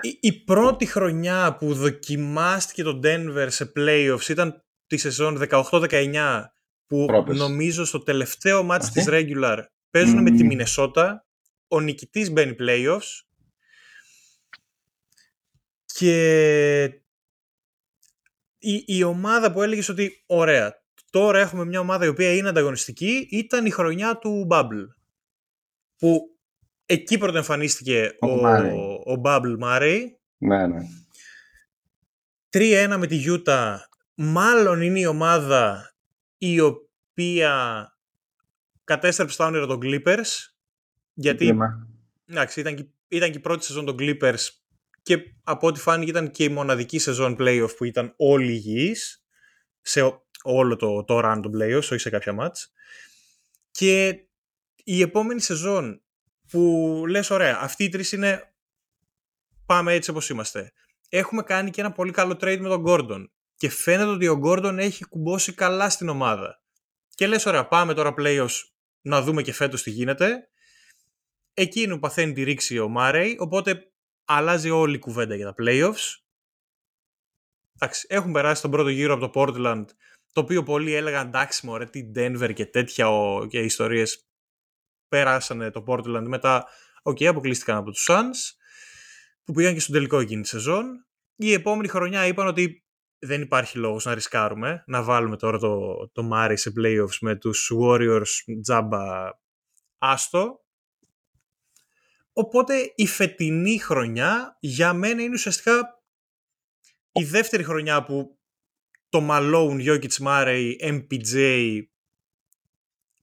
η, 0.00 0.18
η, 0.20 0.32
πρώτη 0.32 0.86
χρονιά 0.86 1.56
που 1.58 1.74
δοκιμάστηκε 1.74 2.82
το 2.82 3.00
Denver 3.04 3.46
σε 3.48 3.72
playoffs 3.76 4.28
ήταν 4.28 4.64
τη 4.86 4.96
σεζόν 4.96 5.38
18-19 5.50 6.44
που 6.86 7.06
νομίζω 7.24 7.84
στο 7.84 8.02
τελευταίο 8.02 8.62
μάτς 8.62 8.90
της 8.90 9.04
regular 9.08 9.58
παίζουν 9.90 10.22
με 10.22 10.30
τη 10.30 10.44
Μινεσότα, 10.44 11.26
ο 11.68 11.80
νικητής 11.80 12.30
μπαίνει 12.30 12.56
playoffs. 12.58 13.24
Και 15.84 17.00
η, 18.66 18.84
η 18.86 19.02
ομάδα 19.02 19.52
που 19.52 19.62
έλεγες 19.62 19.88
ότι 19.88 20.22
ωραία, 20.26 20.74
τώρα 21.10 21.38
έχουμε 21.38 21.64
μια 21.64 21.80
ομάδα 21.80 22.04
η 22.04 22.08
οποία 22.08 22.34
είναι 22.34 22.48
ανταγωνιστική 22.48 23.28
ήταν 23.30 23.66
η 23.66 23.70
χρονιά 23.70 24.18
του 24.18 24.46
Bubble. 24.50 24.86
Που 25.96 26.36
εκεί 26.86 27.18
πρώτα 27.18 27.38
εμφανίστηκε 27.38 28.14
ο, 28.20 28.28
ο, 28.28 29.12
ο 29.12 29.20
Bubble 29.24 29.58
Murray. 29.62 30.00
Ναι, 30.38 30.66
ναι. 30.66 30.78
3-1 32.50 32.96
με 32.98 33.06
τη 33.06 33.24
Utah. 33.26 33.76
Μάλλον 34.14 34.80
είναι 34.80 35.00
η 35.00 35.06
ομάδα 35.06 35.94
η 36.38 36.60
οποία 36.60 37.86
κατέστρεψε 38.84 39.36
τα 39.36 39.46
όνειρα 39.46 39.66
των 39.66 39.80
Clippers 39.82 40.30
γιατί 41.14 41.58
εντάξει, 42.26 42.60
ήταν, 42.60 42.74
και, 42.74 42.86
ήταν 43.08 43.30
και 43.30 43.38
η 43.38 43.40
πρώτη 43.40 43.64
σεζόν 43.64 43.84
των 43.84 43.96
Clippers 43.98 44.48
και 45.06 45.18
από 45.44 45.66
ό,τι 45.66 45.80
φάνηκε 45.80 46.10
ήταν 46.10 46.30
και 46.30 46.44
η 46.44 46.48
μοναδική 46.48 46.98
σεζόν 46.98 47.36
playoff 47.38 47.76
που 47.76 47.84
ήταν 47.84 48.14
όλοι 48.16 48.52
υγιείς 48.52 49.24
σε 49.80 50.20
όλο 50.42 50.76
το, 50.76 51.04
το 51.04 51.20
run 51.24 51.40
των 51.42 51.52
playoffs, 51.54 51.76
όχι 51.82 51.98
σε 51.98 52.10
κάποια 52.10 52.32
μάτς. 52.32 52.72
Και 53.70 54.24
η 54.84 55.00
επόμενη 55.00 55.40
σεζόν 55.40 56.02
που 56.48 57.02
λες 57.08 57.30
ωραία, 57.30 57.58
αυτοί 57.60 57.84
οι 57.84 57.88
τρεις 57.88 58.12
είναι 58.12 58.54
πάμε 59.66 59.92
έτσι 59.92 60.10
όπως 60.10 60.28
είμαστε. 60.28 60.72
Έχουμε 61.08 61.42
κάνει 61.42 61.70
και 61.70 61.80
ένα 61.80 61.92
πολύ 61.92 62.12
καλό 62.12 62.32
trade 62.32 62.58
με 62.60 62.68
τον 62.68 62.84
Gordon 62.86 63.24
και 63.56 63.70
φαίνεται 63.70 64.10
ότι 64.10 64.28
ο 64.28 64.40
Gordon 64.44 64.76
έχει 64.78 65.04
κουμπώσει 65.04 65.52
καλά 65.52 65.90
στην 65.90 66.08
ομάδα. 66.08 66.62
Και 67.14 67.26
λες 67.26 67.46
ωραία 67.46 67.66
πάμε 67.66 67.94
τώρα 67.94 68.14
playoffs 68.18 68.60
να 69.00 69.22
δούμε 69.22 69.42
και 69.42 69.52
φέτος 69.52 69.82
τι 69.82 69.90
γίνεται. 69.90 70.48
Εκείνο 71.54 71.98
παθαίνει 71.98 72.32
τη 72.32 72.42
ρήξη 72.42 72.78
ο 72.78 72.88
Μάρεϊ, 72.88 73.36
οπότε 73.38 73.90
αλλάζει 74.26 74.70
όλη 74.70 74.94
η 74.94 74.98
κουβέντα 74.98 75.34
για 75.34 75.46
τα 75.46 75.54
playoffs. 75.58 76.20
Εντάξει, 77.78 78.06
έχουν 78.08 78.32
περάσει 78.32 78.62
τον 78.62 78.70
πρώτο 78.70 78.88
γύρο 78.88 79.14
από 79.14 79.28
το 79.28 79.40
Portland, 79.40 79.84
το 80.32 80.40
οποίο 80.40 80.62
πολλοί 80.62 80.92
έλεγαν 80.92 81.26
εντάξει 81.26 81.66
μωρέ, 81.66 81.84
τι 81.84 82.10
Denver 82.14 82.52
και 82.54 82.66
τέτοια 82.66 83.08
ο, 83.08 83.46
και 83.46 83.58
ιστορίες 83.58 84.28
περάσανε 85.08 85.70
το 85.70 85.84
Portland 85.86 86.24
μετά, 86.26 86.66
OK, 87.02 87.16
okay, 87.16 87.24
αποκλείστηκαν 87.24 87.76
από 87.76 87.90
τους 87.90 88.06
Suns, 88.08 88.56
που 89.44 89.52
πήγαν 89.52 89.74
και 89.74 89.80
στον 89.80 89.94
τελικό 89.94 90.18
εκείνη 90.18 90.42
τη 90.42 90.48
σεζόν. 90.48 91.06
Η 91.36 91.52
επόμενη 91.52 91.88
χρονιά 91.88 92.26
είπαν 92.26 92.46
ότι 92.46 92.84
δεν 93.18 93.42
υπάρχει 93.42 93.78
λόγος 93.78 94.04
να 94.04 94.14
ρισκάρουμε, 94.14 94.82
να 94.86 95.02
βάλουμε 95.02 95.36
τώρα 95.36 95.58
το, 95.58 95.96
το 96.12 96.30
Murray 96.32 96.54
σε 96.54 96.72
playoffs 96.80 97.18
με 97.20 97.36
τους 97.36 97.72
Warriors 97.82 98.60
τζάμπα 98.62 99.30
άστο. 99.98 100.65
Οπότε 102.38 102.92
η 102.94 103.06
φετινή 103.06 103.78
χρονιά 103.78 104.56
για 104.60 104.92
μένα 104.92 105.22
είναι 105.22 105.34
ουσιαστικά 105.34 106.02
η 107.12 107.24
δεύτερη 107.24 107.62
χρονιά 107.62 108.04
που 108.04 108.38
το 109.08 109.26
Malone, 109.30 109.86
Jokic, 109.86 110.26
Murray, 110.26 110.72
MPJ 110.80 111.80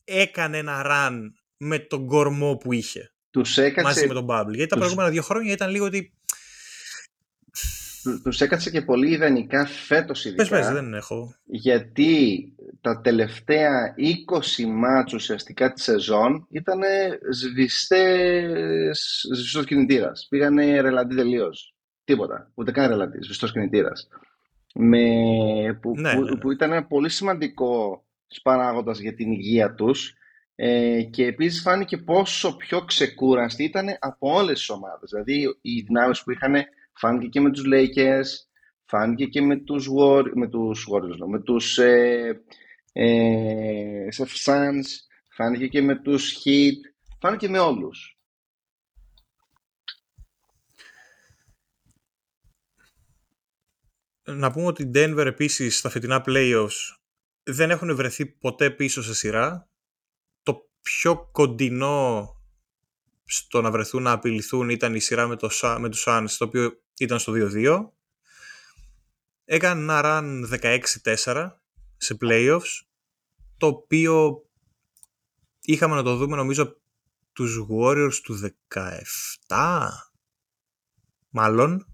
έκανε 0.03 0.57
ένα 0.57 0.83
run 0.85 1.19
με 1.57 1.79
τον 1.79 2.07
κορμό 2.07 2.55
που 2.57 2.73
είχε. 2.73 3.13
Τους 3.29 3.57
έκατσε... 3.57 3.81
Μαζί 3.81 4.07
με 4.07 4.13
τον 4.13 4.25
Bubble. 4.29 4.53
Γιατί 4.53 4.69
τα 4.69 4.77
προηγούμενα 4.77 5.09
δύο 5.09 5.21
χρόνια 5.21 5.51
ήταν 5.51 5.69
λίγο 5.69 5.85
ότι 5.85 6.13
τους 8.23 8.41
έκατσε 8.41 8.69
και 8.69 8.81
πολύ 8.81 9.11
ιδανικά 9.11 9.65
φέτος 9.65 10.25
ειδικά. 10.25 10.47
Πες, 10.47 10.49
πες, 10.49 10.69
δεν 10.69 10.93
έχω. 10.93 11.35
Γιατί 11.45 12.43
τα 12.81 13.01
τελευταία 13.01 13.93
20 13.97 14.65
μάτς 14.65 15.13
ουσιαστικά 15.13 15.73
της 15.73 15.83
σεζόν 15.83 16.47
ήταν 16.49 16.79
σβηστές, 17.31 19.25
σβηστός 19.33 19.65
κινητήρας. 19.65 20.27
Πήγανε 20.29 20.81
ρελαντή 20.81 21.15
τελείως. 21.15 21.75
Τίποτα. 22.03 22.51
Ούτε 22.53 22.71
καν 22.71 22.89
ρελαντή, 22.89 23.23
σβηστός 23.23 23.51
κινητήρας. 23.51 24.07
Με, 24.75 24.97
που, 25.81 25.99
ναι, 25.99 26.13
που, 26.13 26.21
ναι, 26.21 26.29
ναι. 26.29 26.37
που, 26.37 26.51
ήταν 26.51 26.71
ένα 26.71 26.85
πολύ 26.85 27.09
σημαντικό 27.09 28.03
παράγοντας 28.43 28.99
για 28.99 29.15
την 29.15 29.31
υγεία 29.31 29.73
τους 29.73 30.13
ε, 30.55 31.01
και 31.01 31.25
επίσης 31.25 31.61
φάνηκε 31.61 31.97
πόσο 31.97 32.55
πιο 32.55 32.85
ξεκούραστοι 32.85 33.63
ήταν 33.63 33.87
από 33.99 34.33
όλες 34.33 34.57
τις 34.57 34.69
ομάδες. 34.69 35.09
Δηλαδή 35.09 35.57
οι 35.61 35.81
δυνάμεις 35.81 36.23
που 36.23 36.31
είχαν 36.31 36.53
Φάνηκε 36.93 37.27
και 37.27 37.39
με 37.39 37.51
τους 37.51 37.63
Lakers, 37.73 38.27
φάνηκε 38.85 39.25
και 39.25 39.41
με 39.41 39.57
τους, 39.57 39.87
War, 39.99 40.23
με 40.33 40.49
τους 40.49 40.87
Warriors, 40.91 41.27
με 41.27 41.41
τους 41.41 41.77
ε, 41.77 42.43
ε, 42.93 44.07
Suns, 44.45 44.85
φάνηκε 45.35 45.67
και 45.67 45.81
με 45.81 46.01
τους 46.01 46.43
Heat, 46.45 46.93
φάνηκε 47.19 47.49
με 47.49 47.59
όλους. 47.59 48.17
Να 54.25 54.51
πούμε 54.51 54.65
ότι 54.65 54.83
η 54.83 54.91
Denver 54.95 55.25
επίσης 55.25 55.77
στα 55.77 55.89
φετινά 55.89 56.23
playoffs 56.25 56.97
δεν 57.43 57.71
έχουν 57.71 57.95
βρεθεί 57.95 58.25
ποτέ 58.25 58.71
πίσω 58.71 59.03
σε 59.03 59.13
σειρά. 59.13 59.69
Το 60.43 60.69
πιο 60.81 61.29
κοντινό 61.31 62.29
στο 63.25 63.61
να 63.61 63.71
βρεθούν 63.71 64.03
να 64.03 64.11
απειληθούν 64.11 64.69
ήταν 64.69 64.95
η 64.95 64.99
σειρά 64.99 65.27
με, 65.27 65.35
το, 65.35 65.49
με 65.79 65.89
τους 65.89 66.03
Suns, 66.07 66.29
το 66.37 66.45
οποίο 66.45 66.81
ήταν 66.99 67.19
στο 67.19 67.33
2-2. 67.35 67.89
Έκανε 69.45 69.81
ένα 69.81 70.01
run 70.03 70.79
16-4 71.23 71.51
σε 71.97 72.17
playoffs, 72.21 72.81
το 73.57 73.67
οποίο 73.67 74.43
είχαμε 75.61 75.95
να 75.95 76.03
το 76.03 76.15
δούμε 76.15 76.35
νομίζω 76.35 76.77
τους 77.33 77.65
Warriors 77.69 78.15
του 78.23 78.39
17, 79.47 79.87
μάλλον. 81.29 81.87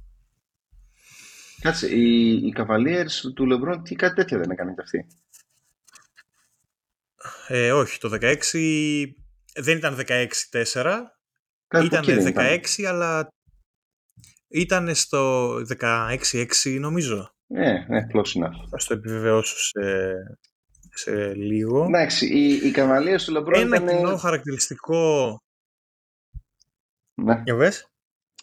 Κάτσε, 1.62 1.96
οι, 1.96 2.34
οι 2.34 2.54
Cavaliers 2.58 3.34
του 3.36 3.48
LeBron 3.52 3.82
τι 3.84 3.96
κάτι 3.96 4.16
τέτοιο 4.16 4.38
δεν 4.38 4.52
έκανε 4.52 4.74
και 4.74 4.82
αυτοί; 4.82 5.08
Ε, 7.48 7.72
όχι, 7.72 8.00
το 8.00 8.18
16 8.22 9.06
δεν 9.56 9.78
ήταν 9.78 10.06
16-4, 10.08 11.00
ήταν 11.78 12.04
16 12.08 12.84
αλλά 12.88 13.30
ήταν 14.48 14.96
στο 14.96 15.54
16-6 15.80 16.78
νομίζω. 16.80 17.34
Ναι, 17.48 17.86
ναι, 17.88 18.06
close 18.14 18.44
enough. 18.44 18.68
Θα 18.70 18.78
το 18.88 18.94
επιβεβαιώσω 18.94 19.58
σε, 19.58 20.14
σε 20.94 21.34
λίγο. 21.34 21.84
Εντάξει, 21.84 22.26
οι, 22.26 22.68
οι 22.68 22.72
καβαλίες 22.72 23.24
του 23.24 23.32
Λεμπρόν 23.32 23.62
Ένα 23.62 23.76
ήταν... 23.76 23.98
κοινό 23.98 24.18
χαρακτηριστικό... 24.18 25.38
Ναι. 27.14 27.42
Για 27.46 27.56
βες. 27.56 27.88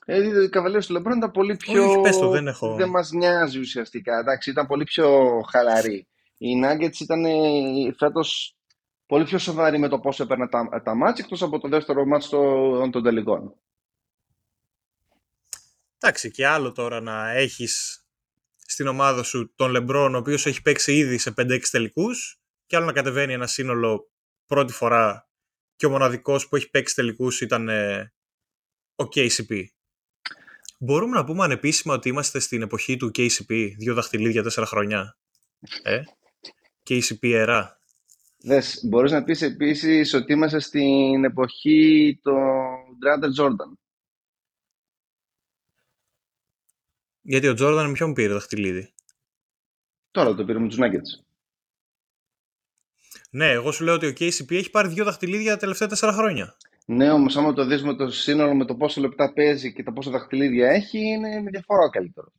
Ε, 0.05 0.43
οι 0.43 0.49
καβαλίες 0.49 0.87
του 0.87 0.93
Λεμπρόν 0.93 1.17
ήταν 1.17 1.31
πολύ 1.31 1.57
πιο... 1.57 1.91
Όχι, 1.91 2.01
πες 2.01 2.19
το, 2.19 2.29
δεν 2.29 2.47
έχω. 2.47 2.75
Δεν 2.75 2.89
μας 2.89 3.11
νοιάζει 3.11 3.59
ουσιαστικά, 3.59 4.19
εντάξει, 4.19 4.51
ήταν 4.51 4.67
πολύ 4.67 4.85
πιο 4.85 5.41
χαλαροί. 5.51 6.07
Οι 6.39 6.49
Nuggets 6.65 7.01
ήταν 7.01 7.25
ε, 7.25 7.93
φέτος 7.99 8.56
πολύ 9.07 9.25
πιο 9.25 9.39
σοβαροί 9.39 9.79
με 9.79 9.89
το 9.89 9.99
πώς 9.99 10.21
έπαιρνε 10.21 10.49
τα, 10.49 10.83
τα 10.85 10.95
μάτια, 10.95 11.25
εκτός 11.25 11.43
από 11.43 11.59
το 11.59 11.69
δεύτερο 11.69 12.07
μάτς 12.07 12.29
των, 12.29 12.91
των 12.91 13.03
τελικών. 13.03 13.55
Εντάξει, 15.99 16.31
και 16.31 16.47
άλλο 16.47 16.73
τώρα 16.73 17.01
να 17.01 17.31
έχεις 17.31 18.05
στην 18.57 18.87
ομάδα 18.87 19.23
σου 19.23 19.53
τον 19.55 19.71
Λεμπρόν, 19.71 20.15
ο 20.15 20.19
οποίος 20.19 20.47
έχει 20.47 20.63
παίξει 20.63 20.97
ήδη 20.97 21.19
σε 21.19 21.35
5-6 21.37 21.61
τελικούς, 21.71 22.41
και 22.67 22.77
άλλο 22.77 22.85
να 22.85 22.93
κατεβαίνει 22.93 23.33
ένα 23.33 23.47
σύνολο 23.47 24.11
πρώτη 24.47 24.73
φορά 24.73 25.29
και 25.77 25.87
ο 25.87 25.91
μοναδικός 25.91 26.49
που 26.49 26.57
έχει 26.57 26.71
παίξει 26.71 26.95
τελικούς 26.95 27.41
ήταν 27.41 27.69
ε, 27.69 28.13
ο 28.95 29.05
KCP. 29.15 29.65
Μπορούμε 30.79 31.17
να 31.17 31.25
πούμε 31.25 31.45
ανεπίσημα 31.45 31.95
ότι 31.95 32.09
είμαστε 32.09 32.39
στην 32.39 32.63
εποχή 32.63 32.97
του 32.97 33.11
KCP, 33.15 33.73
δύο 33.79 33.95
δαχτυλίδια, 33.95 34.43
τέσσερα 34.43 34.67
χρόνια. 34.67 35.17
Ε; 35.83 36.03
KCP 36.89 37.33
ερά. 37.33 37.76
Δες, 38.47 38.81
μπορείς 38.85 39.13
να 39.13 39.25
πεις 39.25 39.43
επίσης 39.43 40.15
ότι 40.15 40.33
είμαστε 40.33 40.59
στην 40.59 41.25
εποχή 41.25 42.19
του 42.23 42.35
Ντράντερ 42.99 43.31
Τζόρνταν. 43.31 43.79
Γιατί 47.21 47.49
ο 47.49 47.55
Τζόρνταν 47.55 47.87
με 47.87 47.93
ποιον 47.93 48.13
πήρε 48.13 48.33
δαχτυλίδι. 48.33 48.93
Τώρα 50.11 50.35
το 50.35 50.45
πήρε 50.45 50.59
με 50.59 50.69
τους 50.69 50.79
Nuggets. 50.81 51.25
Ναι, 53.31 53.51
εγώ 53.51 53.73
σου 53.73 53.85
λέω 53.85 53.95
ότι 53.95 54.07
ο 54.07 54.13
KCP 54.19 54.51
έχει 54.51 54.71
πάρει 54.71 54.89
δύο 54.89 55.05
δαχτυλίδια 55.05 55.53
τα 55.53 55.59
τελευταία 55.59 55.89
τέσσερα 55.89 56.13
χρόνια. 56.13 56.57
Ναι, 56.87 57.11
όμως 57.11 57.37
άμα 57.37 57.53
το 57.53 57.65
δεις 57.65 57.83
με 57.83 57.95
το 57.95 58.11
σύνολο 58.11 58.55
με 58.55 58.65
το 58.65 58.77
πόσο 58.77 59.01
λεπτά 59.01 59.33
παίζει 59.33 59.73
και 59.73 59.83
τα 59.83 59.93
πόσα 59.93 60.11
δαχτυλίδια 60.11 60.71
έχει, 60.71 60.99
είναι 60.99 61.41
με 61.41 61.51
διαφορά 61.51 61.85
ο 61.85 61.91
καλύτερο. 61.91 62.33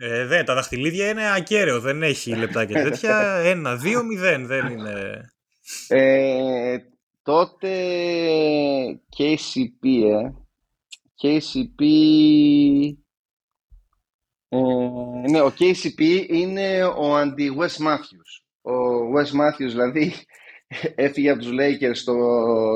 Ε, 0.00 0.26
δεν, 0.26 0.44
τα 0.44 0.54
δαχτυλίδια 0.54 1.08
είναι 1.08 1.34
ακέραιο, 1.34 1.80
δεν 1.80 2.02
έχει 2.02 2.36
λεπτά 2.36 2.64
και 2.64 2.74
τέτοια. 2.74 3.18
Ένα, 3.52 3.76
δύο, 3.76 4.04
μηδέν, 4.04 4.46
δεν 4.46 4.66
είναι. 4.66 5.30
Ε, 5.88 6.76
τότε 7.22 7.70
KCP, 9.16 9.86
ε. 10.04 10.32
KCP... 11.22 11.84
Ε, 14.48 14.58
ναι, 15.30 15.40
ο 15.40 15.52
KCP 15.58 16.26
είναι 16.28 16.84
ο 16.84 17.16
αντι-Wes 17.16 17.86
Matthews. 17.86 18.32
Ο 18.62 18.72
Wes 19.16 19.40
Matthews 19.40 19.68
δηλαδή 19.68 20.12
έφυγε 20.94 21.30
από 21.30 21.40
τους 21.40 21.50
Lakers, 21.50 21.98
το, 22.04 22.14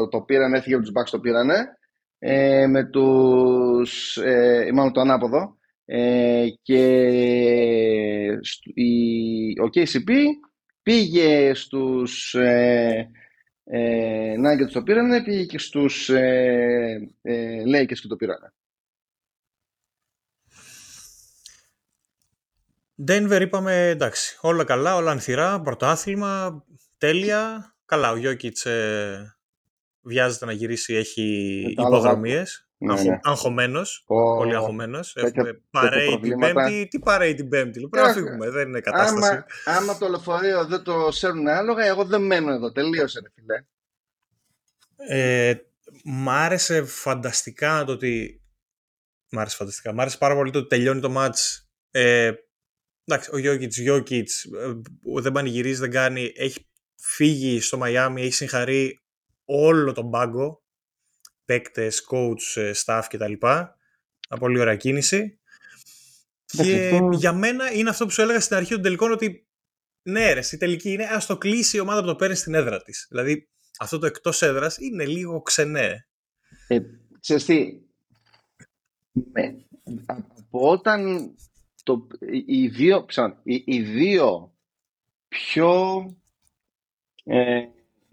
το 0.08 0.20
πήραν, 0.20 0.54
έφυγε 0.54 0.74
από 0.74 0.84
τους 0.84 0.92
Bucks, 0.96 1.10
το 1.10 1.20
πήρανε. 1.20 1.76
Ε, 2.18 2.66
με 2.66 2.84
τους, 2.84 4.16
ε, 4.16 4.70
μάλλον 4.74 4.92
το 4.92 5.00
ανάποδο. 5.00 5.56
Ε, 5.85 6.47
και 6.62 6.83
η, 8.74 9.61
ο 9.61 9.68
KCP 9.74 10.11
πήγε 10.83 11.55
στους 11.55 12.35
ε, 12.35 13.11
ε, 13.64 14.35
Nuggets 14.35 14.70
το 14.72 14.83
πήρανε, 14.83 15.22
πήγε 15.22 15.45
και 15.45 15.59
στους 15.59 16.09
ε, 16.09 17.12
ε, 17.22 17.62
Lakers 17.66 17.99
και 18.01 18.09
το 18.09 18.16
πήρανε. 18.16 18.53
Denver 23.07 23.41
είπαμε 23.41 23.89
εντάξει, 23.89 24.39
όλα 24.41 24.64
καλά, 24.64 24.97
όλα 24.97 25.11
ανθυρά, 25.11 25.61
πρωτάθλημα, 25.61 26.64
τέλεια. 26.99 27.74
Καλά, 27.85 28.11
ο 28.11 28.16
Γιώκητς 28.16 28.66
ε, 28.66 29.37
βιάζεται 30.01 30.45
να 30.45 30.53
γυρίσει, 30.53 30.95
έχει 30.95 31.22
υποδρομίες. 31.68 32.68
Ναι, 32.83 33.03
ναι. 33.03 33.18
Αγχωμένος, 33.22 34.05
oh, 34.07 34.37
πολύ 34.37 34.55
αγχωμένος. 34.55 35.16
Έχουμε 35.16 35.62
παρέει 35.70 36.18
την 36.20 36.39
Πέμπτη. 36.39 36.89
Τι 36.91 36.99
παρέει 36.99 37.35
την 37.35 37.49
Πέμπτη, 37.49 37.89
πρέπει 37.89 38.07
να 38.07 38.12
φύγουμε, 38.12 38.51
δεν 38.51 38.68
είναι 38.68 38.80
κατάσταση. 38.80 39.45
Άμα, 39.64 39.78
άμα 39.78 39.99
το 39.99 40.09
λεωφορείο 40.09 40.66
δεν 40.66 40.83
το 40.83 41.11
σέρνουν 41.11 41.49
άλογα, 41.49 41.85
εγώ 41.85 42.05
δεν 42.05 42.22
μένω 42.22 42.53
εδώ, 42.53 42.72
τελείωσε 42.72 43.20
ρε 43.20 43.28
φίλε. 43.35 43.64
Ε, 44.97 45.55
μ' 46.05 46.28
άρεσε 46.30 46.85
φανταστικά 46.85 47.85
το 47.85 47.93
ότι... 47.93 48.43
Μ' 49.30 49.39
άρεσε 49.39 49.57
φανταστικά. 49.57 49.93
Μ' 49.93 50.01
άρεσε 50.01 50.18
πάρα 50.18 50.35
πολύ 50.35 50.51
το 50.51 50.59
ότι 50.59 50.68
τελειώνει 50.68 51.01
το 51.01 51.11
μάτς. 51.11 51.68
Ε, 51.91 52.33
εντάξει, 53.05 53.30
ο 53.33 53.39
Γιώκητς, 53.39 53.78
Γιώκητς, 53.78 54.45
ε, 54.45 54.74
δεν 55.20 55.33
πανηγυρίζει, 55.33 55.80
δεν 55.80 55.91
κάνει. 55.91 56.33
Έχει 56.37 56.66
φύγει 56.97 57.61
στο 57.61 57.78
Μαϊάμι, 57.78 58.22
έχει 58.22 58.33
συγχαρεί 58.33 59.01
όλο 59.45 59.93
τον 59.93 60.11
πάγκο, 60.11 60.61
παίκτες, 61.53 62.07
coach, 62.11 62.61
ε, 62.61 62.70
staff 62.84 63.03
κτλ. 63.09 63.32
Πολύ 64.38 64.61
ωραία 64.61 64.76
κίνηση. 64.76 65.38
Και 66.44 67.00
για 67.12 67.32
μένα 67.32 67.72
είναι 67.72 67.90
αυτό 67.90 68.05
που 68.05 68.11
σου 68.11 68.22
έλεγα 68.22 68.40
στην 68.40 68.57
αρχή 68.57 68.72
των 68.72 68.82
τελικών 68.82 69.12
ότι 69.12 69.46
ναι 70.03 70.32
ρε, 70.32 70.40
η 70.53 70.57
τελική 70.57 70.92
είναι 70.92 71.05
ας 71.05 71.26
το 71.26 71.38
κλείσει 71.38 71.76
η 71.76 71.80
ομάδα 71.80 72.00
που 72.00 72.07
το 72.07 72.16
παίρνει 72.16 72.34
στην 72.34 72.55
έδρα 72.55 72.82
της. 72.82 73.07
Δηλαδή 73.11 73.48
αυτό 73.78 73.98
το 73.98 74.07
εκτός 74.07 74.42
έδρας 74.42 74.78
είναι 74.78 75.07
λίγο 75.07 75.42
ξενέ. 75.42 76.07
Ε, 76.68 76.80
ξέρεις 77.20 77.44
τι, 77.44 77.80
από 80.07 80.70
όταν 80.70 81.30
το, 81.82 82.07
οι, 82.46 82.68
δύο, 82.68 83.07
οι, 83.42 83.62
οι 83.66 83.82
δύο 83.82 84.55
πιο 85.28 86.05
ε, 87.24 87.61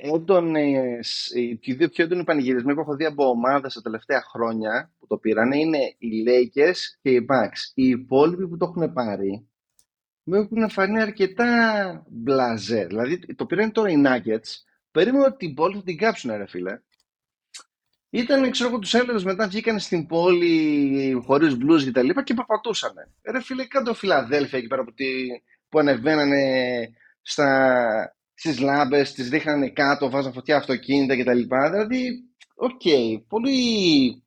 έντονες, 0.01 1.31
οι 1.63 1.73
δύο 1.73 1.89
πιο 1.89 2.03
έντονοι 2.03 2.23
πανηγυρισμοί 2.23 2.73
που 2.73 2.79
έχω 2.79 2.95
δει 2.95 3.05
από 3.05 3.29
ομάδες 3.29 3.73
τα 3.73 3.81
τελευταία 3.81 4.21
χρόνια 4.21 4.91
που 4.99 5.07
το 5.07 5.17
πήραν 5.17 5.51
είναι 5.51 5.95
οι 5.97 6.09
Lakers 6.27 6.77
και 7.01 7.09
οι 7.09 7.25
Bucks. 7.29 7.71
Οι 7.73 7.87
υπόλοιποι 7.87 8.47
που 8.47 8.57
το 8.57 8.65
έχουν 8.65 8.93
πάρει 8.93 9.49
μου 10.29 10.35
έχουν 10.35 10.69
φανεί 10.69 11.01
αρκετά 11.01 12.03
μπλαζέ. 12.09 12.85
Δηλαδή 12.85 13.35
το 13.35 13.45
πήραν 13.45 13.71
τώρα 13.71 13.89
οι 13.89 14.01
Nuggets, 14.05 14.49
περίμενα 14.91 15.25
ότι 15.25 15.45
την 15.45 15.53
πόλη 15.53 15.75
θα 15.75 15.83
την 15.83 15.97
κάψουν 15.97 16.35
ρε 16.35 16.47
φίλε. 16.47 16.79
Ήταν, 18.09 18.51
ξέρω 18.51 18.69
εγώ, 18.69 18.79
τους 18.79 18.93
έλεγες 18.93 19.23
μετά 19.23 19.47
βγήκαν 19.47 19.79
στην 19.79 20.07
πόλη 20.07 21.21
χωρίς 21.25 21.53
μπλούζες 21.53 21.83
και 21.83 21.91
τα 21.91 22.03
λοιπά 22.03 22.23
και 22.23 22.33
περπατούσαν. 22.33 22.93
Ρε 23.31 23.41
φίλε, 23.41 23.65
κάτω 23.65 23.93
Φιλαδέλφια 23.93 24.57
εκεί 24.57 24.67
πέρα 24.67 24.83
που, 24.83 24.93
που 25.69 25.79
ανεβαίνανε 25.79 26.43
στα, 27.21 28.15
στις 28.39 28.59
λάμπες, 28.59 29.13
τις 29.13 29.29
ρίχνανε 29.29 29.69
κάτω, 29.69 30.09
βάζαν 30.09 30.33
φωτιά 30.33 30.57
αυτοκίνητα 30.57 31.17
κτλ. 31.17 31.41
Δηλαδή, 31.71 32.09
OK, 32.55 32.81
okay, 32.83 33.23
πολύ 33.27 34.23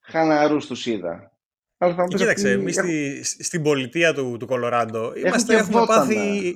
χαλαρούς 0.00 0.66
τους 0.66 0.86
είδα. 0.86 1.32
Αλλά 1.78 2.06
Κοίταξε, 2.06 2.50
εμείς 2.50 2.74
στη, 2.74 3.22
στην 3.44 3.62
πολιτεία 3.62 4.14
του, 4.14 4.36
του 4.38 4.46
Κολοράντο 4.46 5.12
είμαστε, 5.14 5.56
έχουμε 5.56 5.84
πάθει. 5.86 6.54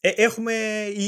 Ε, 0.00 0.08
έχουμε 0.08 0.52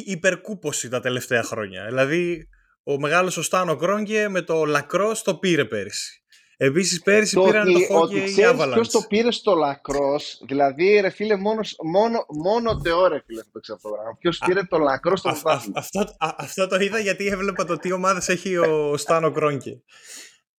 υπερκούποση 0.05 0.89
τα 0.89 1.01
τελευταία 1.01 1.43
χρόνια. 1.43 1.87
Δηλαδή, 1.87 2.49
ο 2.83 2.99
μεγάλος 2.99 3.37
ο 3.37 3.43
Στάνο 3.43 3.77
Κρόνγκε 3.77 4.29
με 4.29 4.43
το 4.43 4.65
Λακρό 4.65 5.17
το 5.25 5.37
πήρε 5.37 5.65
πέρυσι. 5.65 6.20
Επίσης 6.63 7.03
πέρυσι 7.03 7.35
το 7.35 7.43
πήραν 7.43 7.69
ότι, 7.69 7.87
το 7.87 8.01
hockey 8.01 8.31
η 8.31 8.35
Avalanche. 8.37 8.73
Ποιος 8.73 8.91
το 8.91 9.05
πήρε 9.09 9.33
στο 9.33 9.55
λακρός, 9.55 10.43
δηλαδή 10.47 11.01
ρε 11.01 11.11
φίλε, 11.11 11.37
μόνο, 11.37 11.61
μόνο, 11.85 12.27
μόνο 12.43 12.81
τεό 12.81 13.07
ρε 13.07 13.23
φίλε 13.27 13.41
αυτό 13.41 13.61
ξέρω 13.61 13.79
το 13.83 13.89
πράγμα. 13.91 14.17
Ποιος 14.19 14.39
πήρε 14.47 14.63
το 14.63 14.79
λακρός 14.79 15.19
στο 15.19 15.29
αυτό, 15.29 15.51
αυτό, 15.75 16.05
αυτό 16.19 16.67
το 16.67 16.77
είδα 16.77 16.99
γιατί 16.99 17.27
έβλεπα 17.27 17.65
το 17.65 17.77
τι 17.77 17.93
ομάδες 17.93 18.29
έχει 18.29 18.57
ο 18.57 18.97
Στάνο 18.97 19.31
Κρόνκι. 19.31 19.83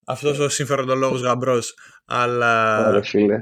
Αυτός 0.05 0.39
ο 0.39 0.49
συμφεροντολόγος 0.49 1.21
γαμπρός. 1.21 1.73
Αλλά. 2.05 2.87
Ωραία, 2.87 3.03
φίλε. 3.03 3.35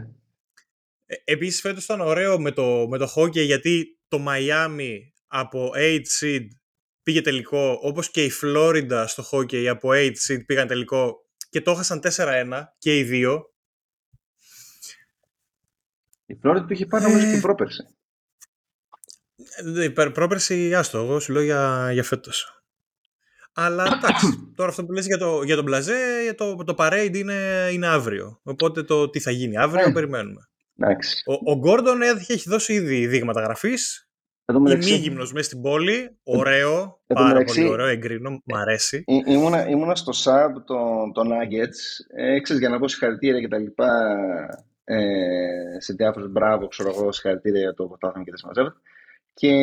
Ε, 1.05 1.15
Επίσης 1.23 1.61
φέτος 1.61 1.83
ήταν 1.83 2.01
ωραίο 2.01 2.39
με 2.39 2.51
το, 2.51 2.87
με 2.87 2.97
το 2.97 3.13
hockey 3.15 3.45
γιατί 3.45 3.99
το 4.07 4.23
Miami 4.27 4.97
από 5.27 5.71
8 5.75 6.01
seed 6.19 6.45
πήγε 7.03 7.21
τελικό, 7.21 7.79
όπως 7.81 8.11
και 8.11 8.23
η 8.23 8.29
Φλόριντα 8.29 9.07
στο 9.07 9.23
hockey 9.31 9.65
από 9.65 9.89
8 9.91 10.11
seed 10.27 10.45
πήγαν 10.45 10.67
τελικό 10.67 11.27
και 11.49 11.61
το 11.61 11.71
έχασαν 11.71 12.01
4-1 12.03 12.63
και 12.77 12.97
οι 12.97 13.03
δύο. 13.03 13.53
Η 16.25 16.35
Φλόριντα 16.35 16.65
το 16.65 16.73
είχε 16.73 16.85
πάρει 16.85 17.03
νομίζω 17.03 17.25
και 17.25 17.37
η 17.37 17.41
πρόπερση. 17.41 17.83
Ε, 19.77 19.89
πρόπερση, 19.89 20.75
άστο, 20.75 20.97
εγώ 20.97 21.19
σου 21.19 21.31
λέω 21.31 21.41
για, 21.41 21.89
για 21.91 22.03
φέτος. 22.03 22.63
Αλλά 23.53 23.83
εντάξει, 23.83 24.27
τώρα 24.55 24.69
αυτό 24.69 24.85
που 24.85 24.91
λες 24.91 25.05
για, 25.05 25.17
το, 25.17 25.43
για 25.43 25.55
τον 25.55 25.63
Μπλαζέ, 25.63 26.33
το, 26.37 26.55
το 26.55 26.75
parade 26.77 27.11
είναι, 27.13 27.69
είναι 27.71 27.87
αύριο. 27.87 28.39
Οπότε 28.43 28.83
το 28.83 29.09
τι 29.09 29.19
θα 29.19 29.31
γίνει 29.31 29.57
αύριο, 29.57 29.87
ναι. 29.87 29.93
περιμένουμε. 29.93 30.49
Εντάξει. 30.77 31.23
Ο, 31.25 31.51
ο 31.51 31.55
Γκόρντον 31.55 32.01
έχει 32.01 32.49
δώσει 32.49 32.73
ήδη 32.73 33.07
δείγματα 33.07 33.41
γραφής. 33.41 34.08
Ημίγυμνος 34.53 35.33
μέσα 35.33 35.45
στην 35.45 35.61
πόλη, 35.61 36.17
ωραίο, 36.23 37.01
πάρα 37.07 37.27
μεταξύ, 37.27 37.59
πολύ 37.59 37.71
ωραίο, 37.71 37.85
εγκρίνω, 37.85 38.41
μ' 38.45 38.55
αρέσει. 38.55 39.03
ήμουνα, 39.25 39.67
ήμουνα 39.67 39.95
στο 39.95 40.11
sub 40.23 40.51
των 40.65 41.13
το 41.13 41.21
Nuggets, 41.21 41.79
ε, 42.15 42.57
για 42.57 42.69
να 42.69 42.79
πω 42.79 42.87
συγχαρητήρια 42.87 43.39
και 43.39 43.47
τα 43.47 43.57
λοιπά 43.57 43.89
ε, 44.83 45.79
σε 45.79 45.93
διάφορους 45.93 46.31
μπράβο, 46.31 46.67
ξέρω 46.67 46.89
εγώ, 46.89 47.11
συγχαρητήρια 47.11 47.59
για 47.59 47.73
το 47.73 47.85
ποτάθαμε 47.87 48.23
και 48.23 48.31
τα 48.31 48.37
συμμαζεύω. 48.37 48.73
Και 49.33 49.53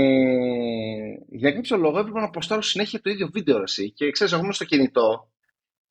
για 1.28 1.52
κάποιο 1.52 1.76
λόγο 1.76 1.98
έπρεπε 1.98 2.18
να 2.18 2.24
αποστάρω 2.24 2.62
συνέχεια 2.62 3.00
το 3.00 3.10
ίδιο 3.10 3.28
βίντεο 3.32 3.62
εσύ. 3.62 3.90
Και 3.92 4.10
ξέρεις, 4.10 4.32
εγώ 4.32 4.42
είμαι 4.42 4.52
στο 4.52 4.64
κινητό. 4.64 5.30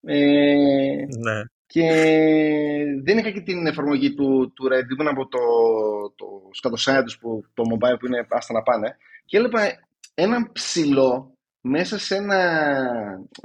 Ε, 0.01 0.15
ναι. 1.19 1.41
Και 1.67 1.87
δεν 3.03 3.17
είχα 3.17 3.29
και 3.29 3.41
την 3.41 3.67
εφαρμογή 3.67 4.13
του, 4.13 4.53
του 4.55 4.67
Red, 4.67 4.91
ήμουν 4.91 5.07
από 5.07 5.27
το, 5.27 5.39
το 6.16 6.26
σκατοσάι 6.51 7.01
που 7.20 7.45
το 7.53 7.63
mobile 7.74 7.99
που 7.99 8.05
είναι 8.05 8.28
άστα 8.30 8.53
να 8.53 8.61
πάνε. 8.61 8.97
Και 9.26 9.38
έλεγα 9.38 9.59
έναν 10.13 10.51
ψηλό 10.51 11.38
μέσα 11.61 11.99
σε 11.99 12.16
ένα 12.16 12.39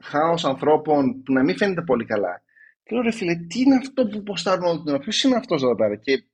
χάος 0.02 0.44
ανθρώπων 0.44 1.22
που 1.22 1.32
να 1.32 1.42
μην 1.42 1.56
φαίνεται 1.56 1.82
πολύ 1.82 2.04
καλά. 2.04 2.42
Και 2.82 2.94
λέω 2.94 3.02
ρε 3.02 3.10
φίλε, 3.10 3.34
τι 3.34 3.60
είναι 3.60 3.76
αυτό 3.76 4.06
που 4.06 4.22
ποστάρουν 4.22 4.64
όλη 4.64 4.78
την 4.82 4.88
ώρα, 4.88 4.98
ποιος 4.98 5.22
είναι 5.22 5.36
αυτός 5.36 5.62
εδώ 5.62 5.74
πέρα. 5.74 5.96
Και 5.96 6.24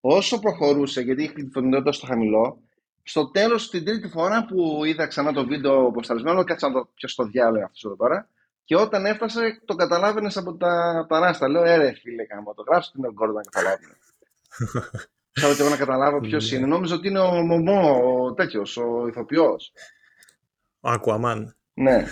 όσο 0.00 0.38
προχωρούσε, 0.38 1.00
γιατί 1.00 1.22
είχε 1.22 1.32
τη 1.32 1.50
φωτεινότητα 1.52 1.92
στο 1.92 2.06
χαμηλό, 2.06 2.62
Στο 3.02 3.30
τέλος, 3.30 3.70
την 3.70 3.84
τρίτη 3.84 4.08
φορά 4.08 4.44
που 4.44 4.84
είδα 4.84 5.06
ξανά 5.06 5.32
το 5.32 5.46
βίντεο 5.46 5.86
αποσταλισμένο, 5.86 6.44
κάτσα 6.44 6.68
να 6.68 6.74
το 6.74 6.90
πιω 6.94 7.08
στο 7.08 7.24
διάλογο 7.24 7.64
αυτός 7.64 7.84
εδώ 7.84 7.96
τώρα. 7.96 8.28
Και 8.64 8.76
όταν 8.76 9.06
έφτασε, 9.06 9.62
το 9.64 9.74
καταλάβαινες 9.74 10.36
από 10.36 10.56
τα, 10.56 11.06
τα 11.08 11.18
ράστα. 11.20 11.48
Λέω, 11.48 11.64
έρε 11.64 11.92
φίλε, 11.92 12.24
κάνω 12.24 12.54
το 12.56 12.62
γράψω 12.62 12.90
την 12.90 13.12
Γκόρντον 13.12 13.34
να 13.34 13.42
καταλάβει. 13.50 13.84
Ξέρω 15.34 15.54
και 15.54 15.60
εγώ 15.60 15.70
να 15.70 15.76
καταλάβω 15.76 16.20
ποιος 16.20 16.50
Ναι. 16.50 16.56
είναι. 16.58 16.66
Νόμιζα 16.66 16.94
ότι 16.94 17.08
είναι 17.08 17.18
ο 17.18 17.42
Μωμό, 17.42 18.00
ο 18.24 18.34
τέτοιος, 18.34 18.76
ο 18.76 19.06
ηθοποιός. 19.08 19.72
Ο 20.80 20.90
Aquaman. 20.92 21.44
Ναι. 21.74 22.04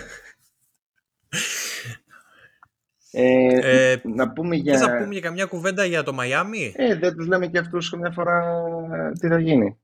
Ε, 3.11 3.91
Ε, 3.91 4.01
να 4.03 4.33
πούμε 4.33 4.55
Θες 4.61 4.79
να 4.81 4.85
για... 4.87 4.97
πούμε 4.97 5.11
για 5.13 5.21
καμιά 5.21 5.45
κουβέντα 5.45 5.85
για 5.85 6.03
το 6.03 6.13
Μαϊάμι; 6.13 6.73
Ε, 6.75 6.95
δεν 6.95 7.15
τους 7.15 7.27
λέμε 7.27 7.47
και 7.47 7.57
αυτούς 7.57 7.89
καμιά 7.89 8.11
φορά 8.11 8.63
τι 9.19 9.27
θα 9.27 9.39
γίνει. 9.39 9.77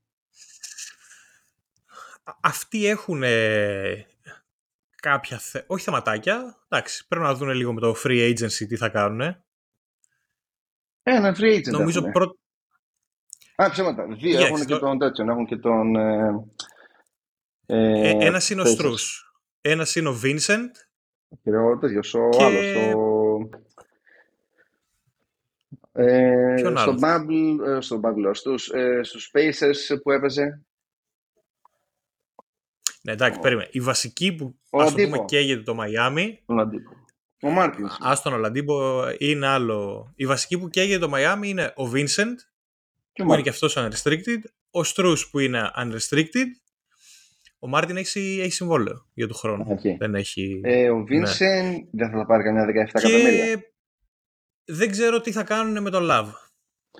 Α- 2.24 2.36
Αυτοί 2.40 2.86
έχουν 2.86 3.22
κάποια, 5.00 5.38
θε... 5.38 5.62
όχι 5.66 5.84
θεματάκια, 5.84 6.56
εντάξει, 6.68 7.06
πρέπει 7.08 7.24
να 7.24 7.34
δουν 7.34 7.48
λίγο 7.50 7.72
με 7.72 7.80
το 7.80 7.94
free 8.04 8.30
agency 8.34 8.66
τι 8.68 8.76
θα 8.76 8.88
κάνουν. 8.88 9.20
Ε, 9.20 9.34
ένα 11.02 11.36
free 11.38 11.56
agent 11.58 11.70
Νομίζω 11.70 11.98
έχουνε. 11.98 12.12
Πρώτο... 13.60 13.70
Α, 13.70 13.70
ψέματα. 13.70 14.06
Δύο 14.14 14.38
Yes, 14.40 14.44
έχουν 14.44 14.58
και 14.58 14.64
το- 14.72 14.78
τον 14.78 14.98
τέτοιον. 14.98 15.28
Έχουν 15.28 15.46
και 15.46 15.56
τον... 15.56 15.96
Ε, 15.96 16.44
Ε, 17.66 18.08
ε, 18.08 18.16
ένας 18.26 18.50
είναι 18.50 18.60
ο 18.60 18.64
Pacers. 18.64 18.68
Στρούς, 18.68 19.32
ένας 19.60 19.94
είναι 19.96 20.08
ο 20.08 20.20
Vincent 20.24 20.70
Και 21.42 21.56
ο 21.56 21.78
τέτοιος, 21.78 22.14
ο 22.14 22.28
Και- 22.28 22.42
άλλος, 22.44 22.94
ο... 22.94 23.48
Ε, 25.92 26.54
Ποιον 26.56 26.76
στο 26.78 26.90
άλλο; 26.90 26.98
Bubble, 27.02 27.66
ε, 27.76 27.80
στο 27.80 28.00
Bubble, 28.04 28.30
στους, 28.32 28.68
ε, 28.68 29.00
στους 29.02 29.30
Pacers 29.34 30.00
που 30.02 30.10
έπαιζε. 30.10 30.62
Ναι, 33.02 33.12
εντάξει, 33.12 33.38
Ο- 33.38 33.42
περίμενε. 33.42 33.68
Η 33.72 33.80
βασική 33.80 34.32
που 34.34 34.58
Ο 34.70 34.80
ας 34.80 34.88
το 34.88 34.92
πούμε 34.94 35.06
Αντίπο. 35.06 35.24
καίγεται 35.24 35.62
το 35.62 35.74
Μαϊάμι, 35.74 36.42
Τον 36.46 36.60
αντίπο. 36.60 36.90
Ο 37.42 37.50
Μάρτινς. 37.50 37.96
άστον 38.00 38.32
ο 38.32 38.36
Λαντίμπο 38.36 39.02
είναι 39.18 39.46
άλλο. 39.46 40.12
Η 40.16 40.26
βασική 40.26 40.58
που 40.58 40.68
καίγεται 40.68 40.98
το 40.98 41.08
Μαϊάμι 41.08 41.48
είναι 41.48 41.64
ο 41.76 41.90
Vincent, 41.94 42.34
Και 43.12 43.22
ο 43.22 43.24
που 43.24 43.32
είναι 43.32 43.42
Μάρτινς. 43.42 43.58
και 43.58 43.66
αυτός 43.66 43.76
unrestricted, 43.76 44.40
ο 44.70 44.84
Strus 44.84 45.30
που 45.30 45.38
είναι 45.38 45.70
unrestricted, 45.76 46.46
ο 47.58 47.68
Μάρτιν 47.68 47.96
έχει, 47.96 48.38
έχει 48.42 48.52
συμβόλαιο 48.52 49.06
για 49.14 49.28
του 49.28 49.34
χρόνου. 49.34 49.66
Οκ. 49.68 49.80
Δεν 49.98 50.14
έχει... 50.14 50.60
Ε, 50.64 50.90
ο 50.90 51.04
Vincent 51.08 51.82
δεν 51.90 52.10
θα 52.10 52.16
τα 52.18 52.26
πάρει 52.26 52.42
καμιά 52.42 52.64
17 52.64 52.68
εκατομμύρια. 52.68 53.56
και 53.56 53.72
δεν 54.64 54.90
ξέρω 54.90 55.20
τι 55.20 55.32
θα 55.32 55.44
κάνουν 55.44 55.82
με 55.82 55.90
τον 55.90 56.08
Love, 56.10 56.32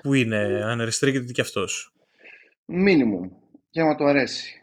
που 0.02 0.14
είναι 0.14 0.62
unrestricted 0.74 1.32
και 1.32 1.40
αυτός. 1.40 1.94
Minimum. 2.66 3.30
Για 3.70 3.84
να 3.84 3.94
του 3.96 4.04
αρέσει. 4.04 4.62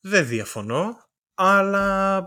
Δεν 0.00 0.26
διαφωνώ, 0.26 0.96
αλλά 1.34 2.18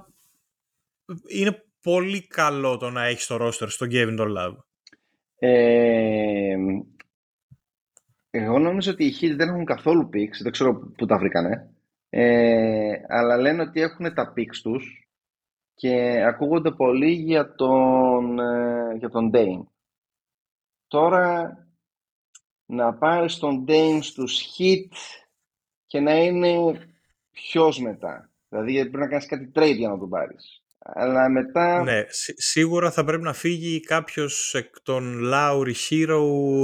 είναι 1.28 1.66
πολύ 1.82 2.28
καλό 2.28 2.78
το 2.78 2.90
να 2.90 3.06
έχεις 3.06 3.28
το 3.28 3.46
roster 3.46 3.70
στον 3.70 3.90
Kevin 3.92 4.14
τον 4.18 4.36
Love. 4.38 4.56
Ε, 5.40 6.56
εγώ 8.38 8.60
νομίζω 8.60 8.92
ότι 8.92 9.06
οι 9.06 9.14
Heat 9.22 9.36
δεν 9.36 9.50
έχουν 9.50 9.66
καθόλου 9.66 10.10
picks, 10.14 10.42
δεν 10.42 10.52
ξέρω 10.52 10.94
πού 10.98 11.06
τα 11.06 11.18
βρήκανε. 11.18 11.70
Ε, 12.10 12.94
αλλά 13.08 13.38
λένε 13.38 13.62
ότι 13.62 13.82
έχουν 13.82 14.14
τα 14.14 14.34
picks 14.38 14.58
τους 14.64 15.10
και 15.74 16.24
ακούγονται 16.24 16.72
πολύ 16.72 17.12
για 17.12 17.56
τον, 17.56 18.40
ε, 18.40 18.96
για 18.98 19.10
τον 19.10 19.32
Dame. 19.34 19.64
Τώρα 20.88 21.58
να 22.66 22.94
πάρεις 22.94 23.38
τον 23.38 23.66
Dame 23.68 24.00
στους 24.02 24.58
Heat 24.58 24.96
και 25.86 26.00
να 26.00 26.16
είναι 26.24 26.80
ποιος 27.32 27.80
μετά. 27.80 28.30
Δηλαδή 28.50 28.74
πρέπει 28.74 28.98
να 28.98 29.08
κάνεις 29.08 29.26
κάτι 29.26 29.52
trade 29.56 29.76
για 29.76 29.90
να 29.90 29.98
τον 29.98 30.10
πάρεις. 30.10 30.65
Αλλά 30.88 31.30
μετά 31.30 31.84
Ναι, 31.84 32.06
σι- 32.10 32.42
σίγουρα 32.42 32.92
θα 32.92 33.04
πρέπει 33.04 33.24
να 33.24 33.34
φύγει 33.34 33.80
κάποιος 33.80 34.54
εκ 34.54 34.80
των 34.84 35.22
Lowry, 35.34 35.74
Herro, 35.90 36.20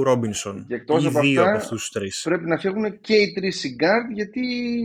Robinson. 0.07 0.63
Και 0.67 0.75
εκτός 0.75 1.03
Ή 1.03 1.07
από 1.07 1.19
δύο 1.19 1.39
αυτά, 1.41 1.51
από 1.53 1.61
αυτούς 1.63 1.79
τους 1.81 1.89
τρεις. 1.89 2.21
πρέπει 2.23 2.45
να 2.45 2.57
φύγουν 2.57 2.99
και 2.99 3.15
οι 3.15 3.33
τρεις 3.33 3.75
guard 3.79 4.13
γιατί 4.13 4.41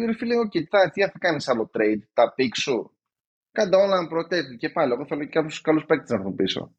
ρε 0.06 0.14
φίλε, 0.14 0.36
οκ, 0.38 0.52
θα, 0.70 0.90
τι 0.90 1.02
θα 1.02 1.12
κάνεις 1.18 1.48
άλλο 1.48 1.70
trade, 1.74 2.02
τα 2.12 2.34
pick 2.36 2.56
σου. 2.60 2.96
Κάντα 3.52 3.78
όλα 3.78 4.02
unprotected 4.02 4.56
και 4.58 4.68
πάλι. 4.68 4.92
Εγώ 4.92 5.06
θέλω 5.06 5.24
και 5.24 5.30
κάποιους 5.30 5.60
καλούς 5.60 5.84
παίκτες 5.84 6.08
να 6.10 6.16
έρθουν 6.16 6.34
πίσω. 6.34 6.74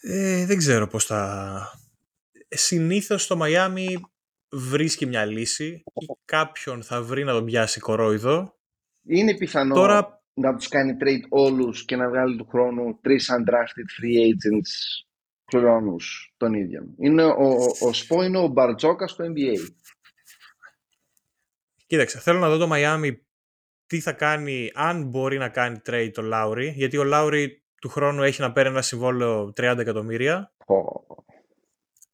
Ε, 0.00 0.44
δεν 0.46 0.56
ξέρω 0.58 0.86
πώς 0.86 1.04
θα... 1.04 1.60
Συνήθως 2.48 3.26
το 3.26 3.40
Miami 3.42 3.86
βρίσκει 4.50 5.06
μια 5.06 5.24
λύση 5.24 5.66
ή 5.66 5.82
κάποιον 6.24 6.82
θα 6.82 7.02
βρει 7.02 7.24
να 7.24 7.32
τον 7.32 7.44
πιάσει 7.44 7.80
κορόιδο. 7.80 8.57
Είναι 9.08 9.36
πιθανό 9.36 9.74
Τώρα- 9.74 10.22
να 10.34 10.56
τους 10.56 10.68
κάνει 10.68 10.96
trade 11.00 11.26
όλους 11.28 11.84
και 11.84 11.96
να 11.96 12.08
βγάλει 12.08 12.36
του 12.36 12.46
χρόνου 12.46 12.98
τρεις 13.02 13.30
undrafted 13.32 14.02
free 14.02 14.18
agents 14.28 15.04
χρόνους 15.50 16.34
των 16.36 16.54
ίδιων. 16.54 16.94
Είναι 16.98 17.24
ο, 17.24 17.34
ο, 17.48 17.86
ο 17.88 17.92
Σπο 17.92 18.22
είναι 18.22 18.38
ο 18.38 18.46
Μπαρτζόκα 18.46 19.06
στο 19.06 19.24
NBA. 19.24 19.56
Κοίταξε, 21.86 22.20
θέλω 22.20 22.38
να 22.38 22.48
δω 22.48 22.56
το 22.66 22.70
Miami 22.72 23.16
τι 23.86 24.00
θα 24.00 24.12
κάνει, 24.12 24.70
αν 24.74 25.04
μπορεί 25.04 25.38
να 25.38 25.48
κάνει 25.48 25.80
trade 25.86 26.10
το 26.12 26.22
Lowry, 26.32 26.72
γιατί 26.74 26.96
ο 26.98 27.04
Lowry 27.12 27.46
του 27.80 27.88
χρόνου 27.88 28.22
έχει 28.22 28.40
να 28.40 28.52
παίρνει 28.52 28.70
ένα 28.70 28.82
συμβόλαιο 28.82 29.52
30 29.56 29.76
εκατομμύρια, 29.78 30.52
Πω. 30.66 31.06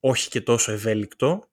όχι 0.01 0.29
και 0.29 0.41
τόσο 0.41 0.73
ευέλικτο. 0.73 1.49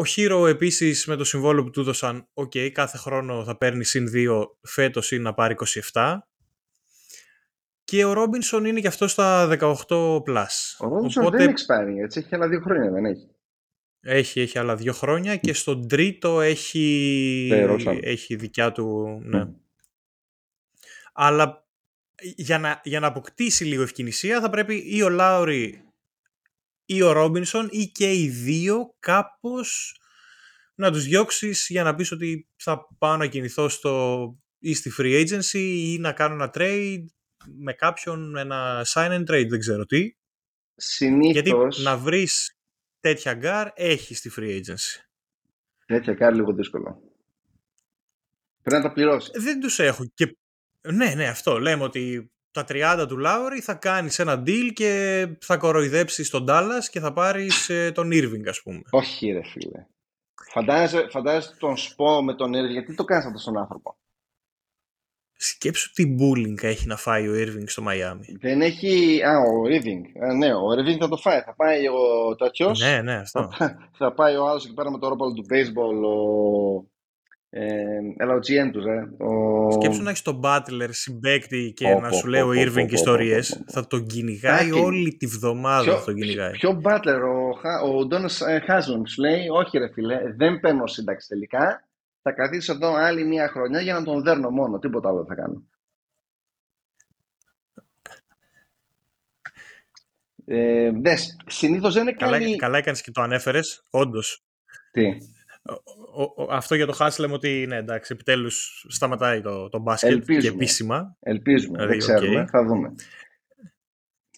Ο 0.00 0.02
Herro 0.16 0.48
επίσης 0.48 1.06
με 1.06 1.16
το 1.16 1.24
συμβόλαιο 1.24 1.64
που 1.64 1.70
του 1.70 1.80
έδωσαν, 1.80 2.28
οκ, 2.34 2.52
κάθε 2.72 2.98
χρόνο 2.98 3.44
θα 3.44 3.56
παίρνει 3.56 3.84
συν 3.84 4.08
2, 4.14 4.44
φέτος 4.62 5.10
είναι 5.10 5.22
να 5.22 5.34
πάρει 5.34 5.56
27. 5.92 6.18
Και 7.84 8.04
ο 8.04 8.12
Ρόμπινσον 8.12 8.64
είναι 8.64 8.80
και 8.80 8.86
αυτός 8.86 9.10
στα 9.10 9.48
18+. 9.60 9.74
Plus. 10.26 10.46
Ο 10.78 10.88
Ρόμπινσον 10.88 11.24
Οπότε 11.24 11.36
δεν 11.36 11.48
έχει 11.48 11.64
expiring, 11.68 12.02
έτσι. 12.04 12.18
Έχει 12.18 12.34
άλλα 12.34 12.48
δύο 12.48 12.60
χρόνια, 12.60 12.90
δεν 12.90 13.04
έχει. 13.04 13.28
έχει, 14.00 14.40
έχει 14.40 14.58
άλλα 14.58 14.76
δύο 14.76 14.92
χρόνια 14.92 15.36
και 15.36 15.52
στον 15.52 15.88
τρίτο 15.88 16.40
έχει, 16.40 17.46
Πληρώσαν. 17.50 17.98
έχει 18.02 18.36
δικιά 18.36 18.72
του... 18.72 19.18
Ναι. 19.24 19.44
Μμ. 19.44 19.54
Αλλά 21.12 21.68
για 22.20 22.58
να, 22.58 22.80
για 22.84 23.00
να 23.00 23.06
αποκτήσει 23.06 23.64
λίγο 23.64 23.82
ευκινησία 23.82 24.40
θα 24.40 24.50
πρέπει 24.50 24.82
ή 24.86 25.02
ο 25.02 25.08
Λάουρι 25.08 25.89
ή 26.92 27.02
ο 27.02 27.12
Ρόμπινσον 27.12 27.68
ή 27.70 27.86
και 27.86 28.14
οι 28.14 28.28
δύο 28.28 28.94
κάπως 28.98 30.00
να 30.74 30.92
τους 30.92 31.04
διώξεις 31.04 31.66
για 31.68 31.82
να 31.82 31.94
πεις 31.94 32.12
ότι 32.12 32.48
θα 32.56 32.86
πάω 32.98 33.16
να 33.16 33.26
κινηθώ 33.26 33.68
στο, 33.68 34.36
ή 34.58 34.74
στη 34.74 34.92
free 34.98 35.26
agency 35.26 35.58
ή 35.58 35.98
να 35.98 36.12
κάνω 36.12 36.34
ένα 36.34 36.50
trade 36.54 37.04
με 37.46 37.72
κάποιον, 37.72 38.36
ένα 38.36 38.86
sign 38.86 39.10
and 39.10 39.30
trade, 39.30 39.46
δεν 39.48 39.58
ξέρω 39.58 39.86
τι. 39.86 39.98
Γιατί 41.32 41.48
Συνήθως, 41.48 41.78
να 41.78 41.96
βρεις 41.96 42.58
τέτοια 43.00 43.34
γκάρ 43.34 43.68
έχεις 43.74 44.18
στη 44.18 44.30
free 44.36 44.60
agency. 44.60 45.00
τέτοια 45.86 46.14
κάνει 46.14 46.36
λίγο 46.36 46.52
δύσκολο. 46.52 47.02
Πρέπει 48.62 48.82
να 48.82 48.88
τα 48.88 48.92
πληρώσεις. 48.92 49.30
Δεν 49.42 49.60
τους 49.60 49.78
έχω 49.78 50.10
και... 50.14 50.36
Ναι, 50.92 51.14
ναι, 51.14 51.28
αυτό. 51.28 51.58
Λέμε 51.58 51.82
ότι 51.82 52.32
τα 52.50 52.64
30 52.68 53.04
του 53.08 53.18
Λάουρι 53.18 53.60
θα 53.60 53.74
κάνεις 53.74 54.18
ένα 54.18 54.42
deal 54.46 54.72
και 54.72 55.26
θα 55.40 55.56
κοροϊδέψεις 55.56 56.30
τον 56.30 56.46
Dallas 56.48 56.84
και 56.90 57.00
θα 57.00 57.12
πάρεις 57.12 57.68
ε, 57.68 57.92
τον 57.92 58.08
Irving, 58.12 58.48
ας 58.48 58.62
πούμε. 58.62 58.80
Όχι, 58.90 59.30
ρε 59.30 59.42
φίλε. 59.44 59.86
Φαντάζεσαι, 60.52 61.08
φαντάζεσαι 61.10 61.56
τον 61.58 61.76
Σπο 61.76 62.22
με 62.22 62.34
τον 62.34 62.50
Irving, 62.50 62.72
γιατί 62.72 62.94
το 62.94 63.04
κάνεις 63.04 63.26
αυτό 63.26 63.38
στον 63.38 63.58
άνθρωπο; 63.58 63.96
Σκέψου 65.42 65.92
τι 65.92 66.16
bullying 66.18 66.62
έχει 66.62 66.86
να 66.86 66.96
φάει 66.96 67.28
ο 67.28 67.32
Irving 67.34 67.64
στο 67.66 67.82
Miami. 67.88 68.38
Δεν 68.40 68.60
έχει. 68.60 69.22
Α, 69.22 69.38
ο 69.38 69.62
Irving. 69.64 70.28
Α, 70.28 70.34
ναι, 70.34 70.54
ο 70.54 70.66
Irving 70.78 70.98
θα 70.98 71.08
το 71.08 71.16
φάει. 71.16 71.40
Θα 71.40 71.54
πάει 71.54 71.88
ο 71.88 72.34
τέτοιο. 72.34 72.70
Ναι, 72.70 73.02
ναι, 73.02 73.14
αυτό. 73.14 73.50
θα 73.98 74.12
πάει 74.12 74.36
ο 74.36 74.46
άλλος 74.46 74.64
εκεί 74.64 74.74
πέρα 74.74 74.90
με 74.90 74.98
το 74.98 75.08
ρόπαλο 75.08 75.32
του 75.32 75.44
baseball. 75.50 76.02
Ο, 76.04 76.16
ε, 76.76 76.89
έλα, 77.50 78.34
ο 78.34 78.38
GM 78.38 78.70
τους, 78.72 78.84
ε. 78.84 79.24
Ο... 79.24 79.70
Σκέψου 79.70 80.02
να 80.02 80.10
έχεις 80.10 80.22
τον 80.22 80.40
Butler 80.44 80.88
συμπέκτη 80.90 81.72
και 81.76 81.84
Πω, 81.92 82.00
να 82.00 82.08
πω, 82.08 82.16
σου 82.16 82.26
λέει 82.26 82.40
πω, 82.42 82.48
ο 82.48 82.52
πω, 82.52 82.60
Irving 82.60 82.74
πω, 82.74 82.86
πω, 82.86 82.94
ιστορίες. 82.94 83.48
πω, 83.48 83.56
πω, 83.58 83.64
πω. 83.66 83.72
Θα 83.72 83.86
τον 83.86 84.06
κυνηγάει 84.06 84.68
Τάκι. 84.70 84.80
όλη 84.80 85.16
τη 85.16 85.26
βδομάδα. 85.26 85.96
Θα 85.98 86.04
τον 86.04 86.14
κυνηγάει. 86.14 86.50
Ποιο 86.50 86.80
Butler, 86.84 87.20
ο, 87.34 87.52
Χα- 87.52 87.80
ο 87.80 88.06
Udonis 88.06 88.42
Haslem 88.64 89.02
σου 89.04 89.20
λέει, 89.20 89.48
όχι 89.48 89.78
ρε 89.78 89.92
φίλε, 89.92 90.20
δεν 90.36 90.60
παίρνω 90.60 90.86
σύνταξη 90.86 91.28
τελικά. 91.28 91.84
Θα 92.22 92.32
καθίσω 92.32 92.72
εδώ 92.72 92.94
άλλη 92.94 93.24
μία 93.26 93.48
χρονιά 93.48 93.80
για 93.80 93.94
να 93.94 94.02
τον 94.04 94.22
δέρνω 94.22 94.50
μόνο. 94.50 94.78
Τίποτα 94.78 95.08
άλλο 95.08 95.24
δεν 95.24 95.36
θα 95.36 95.42
κάνω. 95.42 95.62
Ε, 100.44 100.90
δες, 100.94 101.36
συνήθως 101.46 101.94
δεν 101.94 102.02
είναι 102.02 102.12
Καλά, 102.12 102.38
καλή... 102.38 102.56
καλά 102.56 102.78
έκανες 102.78 103.00
και 103.00 103.10
το 103.10 103.22
ανέφερες. 103.22 103.84
Όντως. 103.90 104.44
Τι, 104.90 105.02
Αυτό 106.50 106.74
για 106.74 106.86
το 106.86 106.92
Haslem 106.92 107.32
ότι 107.32 107.64
ναι, 107.68 107.76
εντάξει, 107.76 108.12
επιτέλους 108.14 108.86
σταματάει 108.88 109.40
το, 109.40 109.68
το 109.68 109.78
μπάσκετ 109.78 110.10
Ελπίζουμε. 110.10 110.40
και 110.42 110.48
επίσημα. 110.48 111.16
ελπίζουμε, 111.20 111.78
δεν 111.78 111.88
Δηλαδή, 111.88 111.98
ξέρουμε, 112.18 112.40
οκ. 112.40 112.48
θα 112.50 112.64
δούμε. 112.64 112.94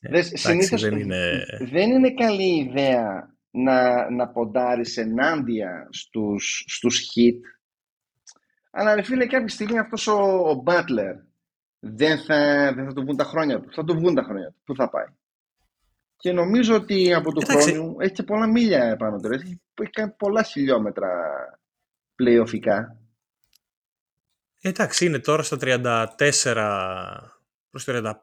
Ε, 0.00 0.08
Δες, 0.08 0.26
εντάξει, 0.26 0.36
συνήθως 0.48 0.80
δεν 0.82 0.96
είναι- 0.98 1.44
δεν 1.70 1.90
είναι 1.90 2.14
καλή 2.14 2.56
ιδέα 2.60 3.30
να, 3.50 4.10
να 4.10 4.28
ποντάρεις 4.28 4.96
ενάντια 4.96 5.88
στους, 5.90 6.64
στους 6.66 7.00
hit. 7.00 7.40
Αλλά 8.70 8.94
ρε 8.94 9.02
φίλε 9.02 9.26
κάποια 9.26 9.48
στιγμή 9.48 9.78
αυτός 9.78 10.06
ο, 10.06 10.22
ο 10.50 10.62
Butler 10.66 11.14
δεν 11.78 12.18
θα, 12.18 12.72
δεν 12.74 12.84
θα 12.86 12.92
του 12.92 13.02
βγουν 13.02 13.16
τα 13.16 13.24
χρόνια 13.24 13.60
του. 13.60 13.68
Θα 13.72 13.84
του 13.84 13.94
βγουν 13.94 14.14
τα 14.14 14.22
χρόνια 14.22 14.50
του. 14.50 14.60
Πού 14.64 14.74
θα 14.74 14.90
πάει; 14.90 15.06
Και 16.22 16.32
νομίζω 16.32 16.74
ότι 16.74 17.14
από 17.14 17.32
το 17.32 17.46
χρόνο 17.46 17.96
έχει 17.98 18.12
και 18.12 18.22
πολλά 18.22 18.46
μίλια 18.46 18.84
επάνω 18.84 19.20
του. 19.20 19.32
Έχει, 19.32 19.60
έχει 19.82 19.90
κάνει 19.90 20.12
πολλά 20.18 20.42
χιλιόμετρα 20.42 21.08
πλεοφικά. 22.14 23.00
Εντάξει, 24.60 25.06
είναι 25.06 25.18
τώρα 25.18 25.42
στα 25.42 25.56
34 25.60 26.08
προς 27.70 27.84
35 27.86 28.14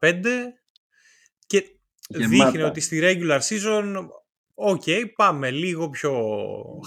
και 1.48 1.80
δείχνει 2.10 2.62
ότι 2.62 2.80
στη 2.80 3.00
regular 3.04 3.40
season 3.40 4.08
okay, 4.53 5.03
πάμε 5.16 5.52
λίγο 5.52 5.90
πιο 5.90 6.34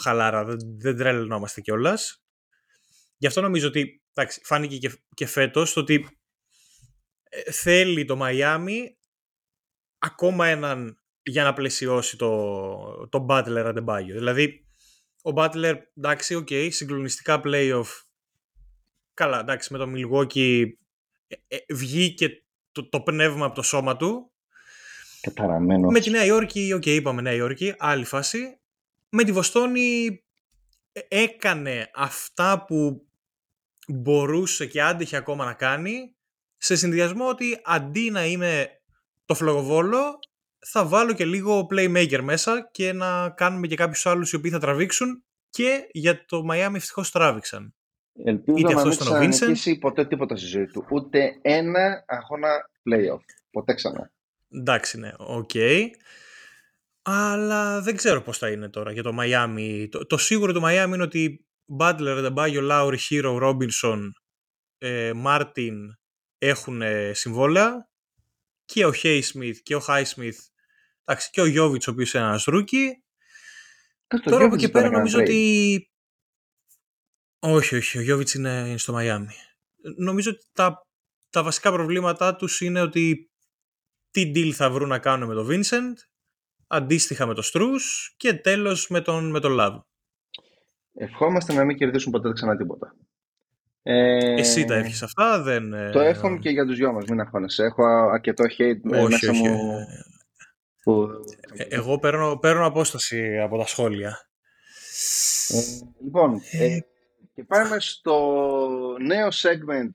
χαλάρα, 0.03 0.45
δεν, 0.45 0.59
δεν 0.79 0.97
τρελαινόμαστε 0.97 1.61
κιόλας. 1.61 2.25
Γι' 3.17 3.27
αυτό 3.27 3.41
νομίζω 3.41 3.69
ότι 3.69 4.03
εντάξει, 4.13 4.41
φάνηκε 4.45 4.77
και, 4.77 5.03
και 5.15 5.27
φέτος 5.27 5.77
ότι 5.77 6.19
ε, 7.23 7.53
θέλει 7.53 8.05
το 8.05 8.17
Μαϊάμι 8.17 8.97
ακόμα 9.99 10.47
έναν 10.47 10.97
για 11.23 11.45
να 11.45 11.53
πλαισιώσει 11.53 12.17
το, 12.17 13.09
το 13.09 13.27
Butler 13.29 13.75
Adebayo. 13.75 14.05
Δηλαδή, 14.07 14.67
ο 15.23 15.31
Butler, 15.35 15.75
εντάξει, 15.97 16.35
okay, 16.35 16.69
συγκλονιστικά 16.71 17.41
playoff. 17.45 17.87
Καλά, 19.15 19.41
εντάξει, 19.41 19.73
με 19.73 19.79
το 19.79 19.93
Milwaukee 19.95 20.65
ε, 21.27 21.37
ε, 21.49 21.75
βγήκε 21.75 22.43
το, 22.73 22.89
το 22.89 23.01
πνεύμα 23.01 23.47
από 23.47 23.55
το 23.55 23.63
σώμα 23.63 23.97
του. 23.97 24.33
Καταραμένο. 25.21 25.91
Με 25.91 26.01
τη 26.01 26.11
Νέα 26.11 26.25
Υόρκη, 26.25 26.73
okay, 26.73 26.87
είπαμε 26.87 27.23
Νέα 27.23 27.33
Υόρκη, 27.33 27.75
άλλη 27.79 28.05
φάση. 28.05 28.61
Με 29.09 29.25
τη 29.25 29.33
Βοστόνη 29.33 30.23
ε, 30.93 31.01
έκανε 31.09 31.91
αυτά 31.95 32.65
που 32.65 33.07
μπορούσε 33.89 34.67
και 34.67 34.83
άντεχε 34.83 35.17
ακόμα 35.17 35.45
να 35.45 35.53
κάνει 35.53 36.15
σε 36.57 36.77
συνδυασμό 36.77 37.29
ότι 37.29 37.61
αντί 37.65 38.11
να 38.11 38.25
είμαι 38.25 38.69
το 39.25 39.35
φλογοβόλο 39.35 40.19
θα 40.67 40.85
βάλω 40.85 41.13
και 41.13 41.25
λίγο 41.25 41.67
playmaker 41.71 42.21
μέσα 42.21 42.69
και 42.73 42.93
να 42.93 43.31
κάνουμε 43.31 43.67
και 43.67 43.77
κάποιους 43.77 44.07
άλλους 44.07 44.33
οι 44.33 44.37
οποίοι 44.37 44.51
θα 44.51 44.59
τραβήξουν 44.59 45.25
και 45.51 45.89
για 45.93 46.25
το 46.25 46.47
Miami 46.51 46.75
ευτυχώς 46.75 47.11
τράβηξαν. 47.11 47.75
Ελπίζω 48.25 48.57
Είτε 48.57 48.75
να 48.75 48.83
μην 48.83 48.91
ξανανικήσει 48.99 49.79
ποτέ 49.79 50.07
τίποτα 50.07 50.37
στη 50.37 50.47
ζωή 50.47 50.67
του. 50.67 50.87
Ούτε 50.91 51.39
ένα 51.43 52.05
αγώνα 52.07 52.49
playoff. 52.91 53.25
Ποτέ 53.51 53.75
ξανά. 53.75 54.11
Εντάξει, 54.51 54.99
ναι, 54.99 55.11
okay. 55.19 55.87
Αλλά 57.03 57.81
δεν 57.81 57.97
ξέρω 57.97 58.23
πώς 58.23 58.39
θα 58.39 58.51
είναι 58.51 58.69
τώρα 58.69 58.93
για 58.93 59.03
το 59.03 59.17
Miami. 59.21 59.87
Το, 59.91 60.07
το 60.07 60.17
σίγουρο 60.17 60.53
του 60.53 60.63
Miami 60.65 60.91
είναι 60.95 61.03
ότι 61.03 61.47
Butler, 61.79 62.31
Adebayo, 62.31 62.71
Lowry, 62.71 62.97
Herro, 63.11 63.41
Robinson, 63.43 64.11
ε, 64.79 65.13
Martin 65.25 65.77
έχουν 66.39 66.83
συμβόλαια 67.13 67.89
και 68.65 68.85
ο 68.87 68.93
Smith 69.03 69.57
και 69.63 69.75
ο 69.75 69.83
Highsmith 69.87 70.52
εντάξει, 71.05 71.31
και 71.31 71.41
ο 71.41 71.47
Γιόβιτς 71.47 71.87
ο 71.87 71.91
οποίος 71.91 72.15
είναι 72.15 72.25
ένας 72.25 72.45
rookie 72.45 73.03
τώρα 74.25 74.45
από 74.45 74.55
εκεί 74.55 74.71
πέρα 74.71 74.91
νομίζω 74.91 75.21
ότι 75.21 75.91
όχι, 77.39 77.77
όχι, 77.77 77.99
ο 77.99 78.01
Γιόβιτς 78.01 78.35
είναι, 78.35 78.65
είναι 78.69 78.79
στο 78.79 78.93
Μαϊάμι 78.93 79.35
νομίζω 79.97 80.31
ότι 80.31 80.47
τα, 80.53 80.87
τα 81.31 81.43
βασικά 81.43 81.73
προβλήματά 81.73 82.37
τους 82.37 82.61
είναι 82.61 82.81
ότι 82.81 83.31
τι 84.11 84.33
deal 84.35 84.51
θα 84.51 84.71
βρουν 84.71 84.89
να 84.89 84.99
κάνουν 84.99 85.29
με 85.29 85.35
τον 85.35 85.49
Vincent 85.51 85.95
αντίστοιχα 86.67 87.27
με 87.27 87.35
τον 87.35 87.43
Strus 87.43 88.15
και 88.17 88.35
τέλος 88.35 88.89
με 88.89 89.01
τον, 89.01 89.31
με 89.31 89.41
τον 89.41 89.57
Love 89.61 89.81
Ευχόμαστε 90.95 91.53
να 91.53 91.65
μην 91.65 91.77
κερδίσουν 91.77 92.13
ποτέ 92.13 92.33
ξανά 92.33 92.57
τίποτα. 92.57 92.95
Ε, 93.83 94.35
Εσύ 94.41 94.65
τα 94.65 94.75
εύχεις 94.75 95.03
αυτά, 95.03 95.43
δεν... 95.43 95.71
Το 95.93 96.01
εύχομαι 96.01 96.39
και 96.39 96.51
για 96.51 96.67
τους 96.67 96.77
δυο 96.77 96.93
μας, 96.93 97.05
μην 97.05 97.21
αγχώνεσαι. 97.21 97.65
Έχω 97.65 97.85
αρκετό 98.13 98.45
hate 98.45 98.93
όχι, 98.93 99.09
μέσα 99.09 99.31
όχι, 99.31 99.49
μου. 99.49 99.87
Που... 100.83 101.09
Ε, 101.55 101.63
εγώ 101.69 101.99
παίρνω, 101.99 102.37
παίρνω 102.37 102.67
απόσταση 102.67 103.39
από 103.39 103.59
τα 103.59 103.67
σχόλια. 103.67 104.19
Ε, 105.49 105.61
λοιπόν, 106.05 106.41
ε, 106.51 106.79
και 107.35 107.45
πάμε 107.45 107.81
στο 107.81 108.97
νέο 109.01 109.29
segment 109.29 109.95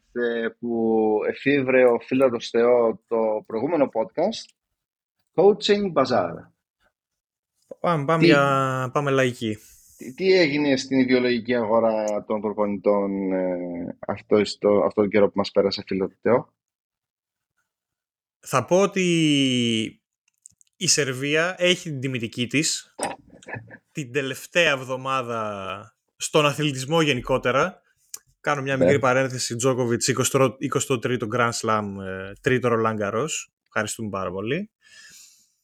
που 0.59 1.11
εφήβρε 1.27 1.85
ο 1.85 1.99
Φίλατος 1.99 2.49
Θεό 2.49 3.03
το 3.07 3.43
προηγούμενο 3.45 3.89
podcast, 3.93 4.55
Coaching 5.35 5.93
Bazaar. 5.93 6.34
Πάμε, 7.80 8.05
πάμε, 8.05 8.26
για, 8.26 8.89
πάμε 8.93 9.11
λαϊκή. 9.11 9.57
Τι, 10.15 10.34
έγινε 10.34 10.77
στην 10.77 10.99
ιδεολογική 10.99 11.55
αγορά 11.55 12.26
των 12.27 12.41
προπονητών 12.41 13.31
ε, 13.31 13.97
αυτό, 14.07 14.45
στο, 14.45 14.81
αυτό 14.85 15.01
τον 15.01 15.09
καιρό 15.09 15.26
που 15.27 15.34
μας 15.35 15.51
πέρασε 15.51 15.84
φιλοτετέο. 15.88 16.53
Θα 18.39 18.65
πω 18.65 18.81
ότι 18.81 20.01
η 20.77 20.87
Σερβία 20.87 21.55
έχει 21.57 21.89
την 21.89 21.99
τιμητική 21.99 22.47
της 22.47 22.95
την 23.91 24.11
τελευταία 24.11 24.71
εβδομάδα 24.71 25.95
στον 26.17 26.45
αθλητισμό 26.45 27.01
γενικότερα. 27.01 27.81
Κάνω 28.41 28.61
μια 28.61 28.77
μικρή 28.77 28.93
ναι. 28.93 28.99
παρένθεση. 28.99 29.55
Τζόκοβιτς 29.55 30.13
23ο 30.13 31.27
Grand 31.35 31.51
Slam, 31.61 31.83
ε, 32.05 32.31
τρίτο 32.41 32.67
Ρολάγκαρος. 32.67 33.51
Ευχαριστούμε 33.65 34.09
πάρα 34.09 34.31
πολύ. 34.31 34.69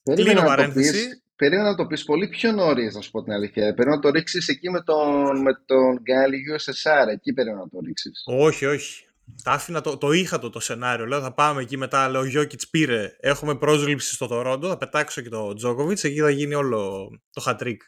Κλείνω 0.03 0.41
παρένθεση. 0.41 1.21
Περίμενα 1.35 1.69
να 1.69 1.75
το 1.75 1.85
πεις 1.85 2.03
πολύ 2.03 2.27
πιο 2.27 2.51
νωρίς, 2.51 2.95
να 2.95 3.01
σου 3.01 3.11
πω 3.11 3.23
την 3.23 3.33
αλήθεια. 3.33 3.61
Περίμενα 3.61 3.95
να 3.95 4.01
το 4.01 4.09
ρίξεις 4.09 4.47
εκεί 4.47 4.69
με 4.69 4.81
τον, 4.81 5.41
με 5.41 5.51
τον 5.65 5.99
Γκάλι 6.01 6.37
USSR. 6.53 7.07
Εκεί 7.11 7.33
περίμενα 7.33 7.61
να 7.61 7.69
το 7.69 7.79
ρίξεις. 7.85 8.23
Όχι, 8.25 8.65
όχι. 8.65 9.05
Τα 9.43 9.51
άφηνα, 9.51 9.81
το, 9.81 9.97
το 9.97 10.11
είχα 10.11 10.39
το, 10.39 10.49
το 10.49 10.59
σενάριο. 10.59 11.05
Λέω 11.05 11.21
θα 11.21 11.33
πάμε 11.33 11.61
εκεί 11.61 11.77
μετά. 11.77 12.09
Λέω 12.09 12.25
Γιώκητς 12.25 12.69
πήρε. 12.69 13.15
Έχουμε 13.19 13.55
πρόσληψη 13.57 14.13
στο 14.13 14.27
Τορόντο. 14.27 14.67
Θα 14.67 14.77
πετάξω 14.77 15.21
και 15.21 15.29
το 15.29 15.53
Τζόκοβιτς. 15.53 16.03
Εκεί 16.03 16.19
θα 16.19 16.29
γίνει 16.29 16.53
όλο 16.53 17.09
το 17.29 17.41
χατρίκ. 17.41 17.81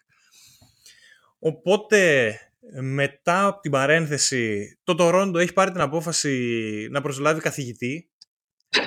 Οπότε 1.40 2.40
μετά 2.82 3.46
από 3.46 3.60
την 3.60 3.72
παρένθεση, 3.72 4.78
το 4.84 4.96
Τορόντο 4.96 5.40
έχει 5.40 5.54
πάρει 5.54 5.72
την 5.72 5.82
απόφαση 5.82 6.88
να 6.92 7.02
προσλάβει 7.02 7.42
καθηγητή. 7.42 8.10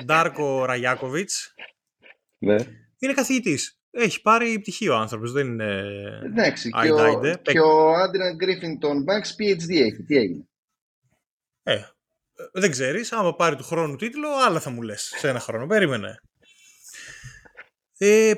Ντάρκο 0.05 0.65
Ραγιάκοβιτς. 0.69 1.53
Ναι. 2.37 2.55
Είναι 2.99 3.13
καθηγητής. 3.13 3.79
Έχει 3.91 4.21
πάρει 4.21 4.59
πτυχίο 4.59 4.93
ο 4.93 4.97
άνθρωπος, 4.97 5.31
δεν 5.31 5.47
είναι. 5.47 5.83
Εντάξει, 6.23 6.69
και, 6.69 6.91
ο, 6.91 7.21
και 7.41 7.59
ο 7.59 7.93
Άντριαν 7.93 8.35
Γκρίφιν 8.35 8.79
τον 8.79 9.05
Banks 9.07 9.41
PhD 9.41 9.69
έχει. 9.69 10.03
Τι 10.03 10.17
έγινε; 10.17 10.47
Ε, 11.63 11.81
δεν 12.53 12.71
ξέρεις. 12.71 13.11
Άμα 13.11 13.35
πάρει 13.35 13.55
του 13.55 13.63
χρόνου 13.63 13.95
τίτλο, 13.95 14.29
άλλα 14.45 14.59
θα 14.59 14.69
μου 14.69 14.81
λες 14.81 15.13
σε 15.17 15.29
ένα 15.29 15.39
χρόνο. 15.39 15.65
Περίμενε. 15.65 16.19
Ε, 17.97 18.33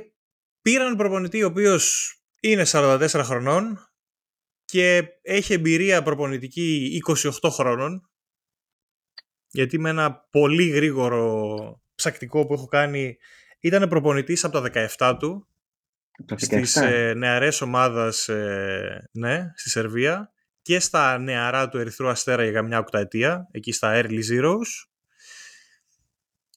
πήραν 0.62 0.96
προπονητή 0.96 1.44
ο 1.44 1.48
οποίος 1.48 2.16
είναι 2.42 2.64
44 2.66 3.08
χρονών 3.24 3.92
και 4.66 5.04
έχει 5.22 5.54
εμπειρία 5.54 6.04
προπονητική 6.04 7.02
28 7.42 7.50
χρόνων 7.50 8.10
γιατί 9.48 9.80
με 9.80 9.90
ένα 9.90 10.28
πολύ 10.32 10.68
γρήγορο 10.68 11.82
ψακτικό 11.96 12.46
που 12.46 12.54
έχω 12.54 12.66
κάνει 12.66 13.18
ήταν 13.60 13.90
προπονητής 13.90 14.44
από 14.44 14.62
τα 14.62 14.88
17 14.98 15.16
του 15.20 15.48
στις 16.36 16.76
ε, 16.76 17.14
νεαρές 17.14 17.62
ομάδας 17.62 18.30
ε, 18.30 19.10
ναι, 19.12 19.52
στη 19.56 19.70
Σερβία 19.70 20.32
και 20.62 20.80
στα 20.80 21.18
νεαρά 21.18 21.70
του 21.70 21.78
Ερυθρού 21.78 22.10
Αστέρα 22.10 22.46
για 22.46 22.62
μια 22.62 22.80
οκταετία, 22.80 23.48
εκεί 23.52 23.72
στα 23.72 24.02
Early 24.02 24.22
Zeros. 24.32 24.88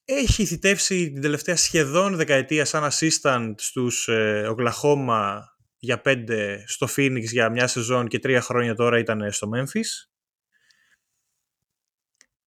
Έχει 0.05 0.45
θητεύσει 0.45 1.11
την 1.11 1.21
τελευταία 1.21 1.55
σχεδόν 1.55 2.15
δεκαετία 2.15 2.65
σαν 2.65 2.89
assistant 2.91 3.53
στους 3.57 4.07
ε, 4.07 4.47
Οκλαχώμα 4.47 5.43
για 5.77 6.01
πέντε, 6.01 6.63
στο 6.67 6.87
Phoenix 6.95 7.21
για 7.21 7.49
μια 7.49 7.67
σεζόν 7.67 8.07
και 8.07 8.19
τρία 8.19 8.41
χρόνια 8.41 8.75
τώρα 8.75 8.99
ήταν 8.99 9.31
στο 9.31 9.49
Memphis. 9.55 10.09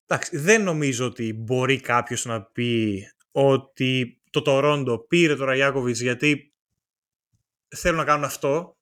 Εντάξει, 0.07 0.37
δεν 0.37 0.63
νομίζω 0.63 1.07
ότι 1.07 1.33
μπορεί 1.33 1.81
κάποιος 1.81 2.25
να 2.25 2.43
πει 2.43 3.03
ότι 3.31 4.21
το 4.31 4.43
Τορόντο 4.43 4.99
πήρε 4.99 5.37
το 5.37 5.45
Ραγιάκοβιτς 5.45 6.01
γιατί 6.01 6.55
θέλουν 7.69 7.99
να 7.99 8.05
κάνουν 8.05 8.25
αυτό. 8.25 8.78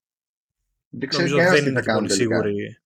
Δεν 0.89 1.09
Νομίζω 1.13 1.37
δεν 1.37 1.67
είναι 1.67 1.83
πολύ 1.83 2.13
σίγουροι. 2.13 2.81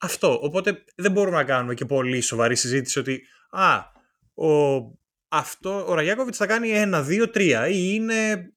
Αυτό. 0.00 0.40
Οπότε 0.42 0.84
δεν 0.96 1.12
μπορούμε 1.12 1.36
να 1.36 1.44
κάνουμε 1.44 1.74
και 1.74 1.84
πολύ 1.84 2.20
σοβαρή 2.20 2.56
συζήτηση 2.56 2.98
ότι 2.98 3.22
α, 3.50 3.78
ο, 4.34 4.80
αυτό, 5.28 5.86
ο 5.86 5.94
Ραγιάκοβιτς 5.94 6.36
θα 6.36 6.46
κάνει 6.46 6.70
ένα, 6.70 7.02
δύο, 7.02 7.30
τρία 7.30 7.68
ή 7.68 7.90
είναι... 7.92 8.48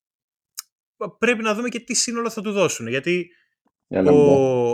Πρέπει 1.17 1.43
να 1.43 1.53
δούμε 1.53 1.69
και 1.69 1.79
τι 1.79 1.93
σύνολο 1.93 2.29
θα 2.29 2.41
του 2.41 2.51
δώσουν. 2.51 2.87
Γιατί 2.87 3.29
ο, 3.89 4.71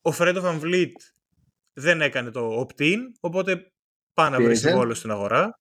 ο 0.00 0.12
Φρέντο 0.12 0.40
Βαμβλίτ 0.40 0.96
δεν 1.72 2.00
έκανε 2.00 2.30
το 2.30 2.60
opt-in, 2.60 2.98
οπότε 3.20 3.72
πάνε 4.14 4.36
να 4.36 4.44
βρει 4.44 4.56
συμβόλαιο 4.56 4.94
στην 4.94 5.10
αγορά. 5.10 5.60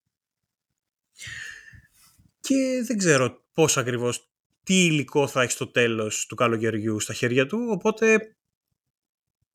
Και 2.39 2.83
δεν 2.85 2.97
ξέρω 2.97 3.45
πώς 3.53 3.77
ακριβώς 3.77 4.32
τι 4.63 4.85
υλικό 4.85 5.27
θα 5.27 5.41
έχει 5.41 5.51
στο 5.51 5.67
τέλος 5.67 6.25
του 6.25 6.35
καλοκαιριού 6.35 6.99
στα 6.99 7.13
χέρια 7.13 7.45
του, 7.45 7.67
οπότε 7.69 8.35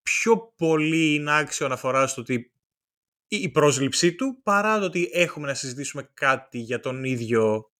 πιο 0.02 0.52
πολύ 0.56 1.14
είναι 1.14 1.38
άξιο 1.38 1.66
αναφορά 1.66 2.06
στο 2.06 2.20
ότι 2.20 2.52
η 3.28 3.48
πρόσληψή 3.48 4.14
του 4.14 4.40
παρά 4.42 4.78
το 4.78 4.84
ότι 4.84 5.10
έχουμε 5.12 5.46
να 5.46 5.54
συζητήσουμε 5.54 6.10
κάτι 6.14 6.58
για 6.58 6.80
τον 6.80 7.04
ίδιο 7.04 7.70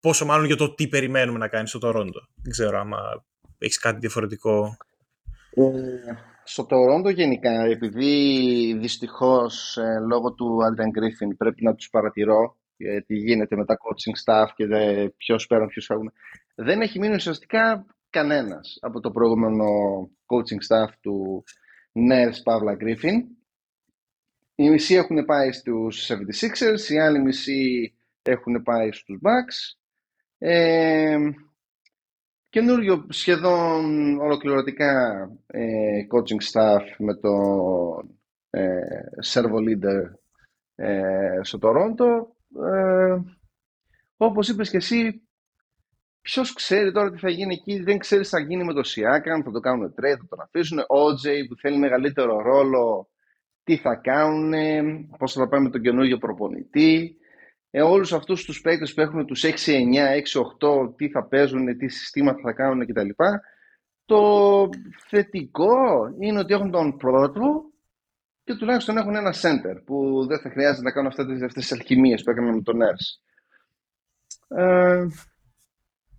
πόσο 0.00 0.24
μάλλον 0.24 0.46
για 0.46 0.56
το 0.56 0.74
τι 0.74 0.88
περιμένουμε 0.88 1.38
να 1.38 1.48
κάνεις 1.48 1.68
στο 1.70 1.78
Τορόντο. 1.78 2.20
Δεν 2.34 2.50
ξέρω 2.50 2.78
άμα 2.78 3.24
έχεις 3.58 3.78
κάτι 3.78 3.98
διαφορετικό. 3.98 4.76
Ε, 5.50 5.62
στο 6.44 6.64
Τορόντο 6.66 7.08
γενικά, 7.08 7.64
επειδή 7.64 8.76
δυστυχώς 8.80 9.76
ε, 9.76 9.98
λόγω 10.08 10.32
του 10.32 10.58
Adrian 10.62 10.98
Griffin 10.98 11.36
πρέπει 11.36 11.64
να 11.64 11.74
τους 11.74 11.90
παρατηρώ 11.90 12.56
τι 13.06 13.16
γίνεται 13.16 13.56
με 13.56 13.64
τα 13.64 13.76
coaching 13.76 14.24
staff 14.24 14.46
και 14.54 14.66
ποιος 15.16 15.46
πέραν, 15.46 15.68
ποιος 15.68 15.86
φεύγουν, 15.86 16.12
δεν 16.54 16.80
έχει 16.80 16.98
μείνει 16.98 17.14
ουσιαστικά 17.14 17.86
κανένας 18.10 18.78
από 18.80 19.00
το 19.00 19.10
προηγούμενο 19.10 19.64
coaching 20.26 20.74
staff 20.74 20.88
του 21.00 21.44
Ners 21.92 22.52
Pavla 22.52 22.76
Griffin. 22.82 23.20
Οι 24.54 24.70
μισοί 24.70 24.94
έχουν 24.94 25.24
πάει 25.24 25.52
στους 25.52 26.10
76ers, 26.10 26.90
οι 26.92 26.98
άλλοι 26.98 27.20
μισοί 27.20 27.94
έχουν 28.22 28.62
πάει 28.62 28.92
στους 28.92 29.18
Bucks. 29.22 29.78
Ε, 30.38 31.18
καινούριο 32.48 33.06
σχεδόν 33.08 34.18
ολοκληρωτικά 34.20 35.30
ε, 35.46 36.00
coaching 36.10 36.52
staff 36.52 36.82
με 36.98 37.14
τον 37.14 38.18
ε, 38.50 38.80
servo 39.32 39.58
leader 39.58 40.02
ε, 40.74 41.38
στο 41.42 41.58
Τορόντο. 41.58 42.36
Ε, 42.74 43.20
όπως 44.16 44.48
είπες 44.48 44.70
και 44.70 44.76
εσύ, 44.76 45.23
Ποιος 46.24 46.52
ξέρει 46.52 46.92
τώρα 46.92 47.10
τι 47.10 47.18
θα 47.18 47.30
γίνει 47.30 47.54
εκεί, 47.54 47.82
δεν 47.82 47.98
ξέρεις 47.98 48.28
τι 48.28 48.36
θα 48.36 48.42
γίνει 48.42 48.64
με 48.64 48.72
το 48.72 48.80
Siakam, 48.84 49.42
θα 49.44 49.50
το 49.50 49.60
κάνουν 49.60 49.94
trade, 49.96 50.18
θα 50.18 50.26
τον 50.28 50.40
αφήσουν. 50.40 50.84
Ο 50.86 51.14
Τζέι 51.14 51.46
που 51.46 51.56
θέλει 51.56 51.78
μεγαλύτερο 51.78 52.42
ρόλο, 52.42 53.08
τι 53.64 53.76
θα 53.76 53.94
κάνουν, 53.94 54.52
πώς 55.18 55.32
θα 55.32 55.48
πάει 55.48 55.60
με 55.60 55.70
τον 55.70 55.80
καινούργιο 55.80 56.18
προπονητή. 56.18 57.16
Ε, 57.70 57.82
όλους 57.82 58.12
αυτούς 58.12 58.44
τους 58.44 58.60
παίκτες 58.60 58.94
που 58.94 59.00
έχουν 59.00 59.26
τους 59.26 59.44
6-9, 59.44 60.14
6-8, 60.14 60.94
τι 60.96 61.08
θα 61.08 61.24
παίζουν, 61.24 61.78
τι 61.78 61.88
συστήματα 61.88 62.40
θα 62.42 62.52
κάνουν 62.52 62.86
κτλ. 62.86 63.08
Το 64.04 64.68
θετικό 65.08 65.76
είναι 66.18 66.38
ότι 66.38 66.54
έχουν 66.54 66.70
τον 66.70 66.96
πρώτο 66.96 67.64
και 68.44 68.54
τουλάχιστον 68.54 68.96
έχουν 68.96 69.14
ένα 69.14 69.34
center 69.40 69.82
που 69.84 70.26
δεν 70.26 70.38
θα 70.38 70.50
χρειάζεται 70.50 70.82
να 70.82 70.90
κάνουν 70.90 71.08
αυτές 71.08 71.52
τις 71.52 71.72
αλχημίες 71.72 72.22
που 72.22 72.30
έκαναν 72.30 72.54
με 72.54 72.62
τον 72.62 72.78
Nurse. 72.82 73.18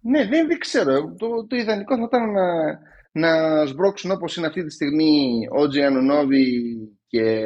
Ε, 0.05 0.09
ναι, 0.09 0.25
δεν, 0.27 0.47
δεν 0.47 0.59
ξέρω. 0.59 1.15
Το, 1.17 1.47
το 1.47 1.55
ιδανικό 1.55 1.95
θα 1.95 2.03
ήταν 2.03 2.31
να, 2.31 2.79
να 3.11 3.65
σμπρώξουν 3.65 4.11
όπως 4.11 4.35
είναι 4.35 4.47
αυτή 4.47 4.63
τη 4.63 4.71
στιγμή 4.71 5.47
ο 5.51 5.67
Τζιανονόβι 5.67 6.75
και 7.07 7.45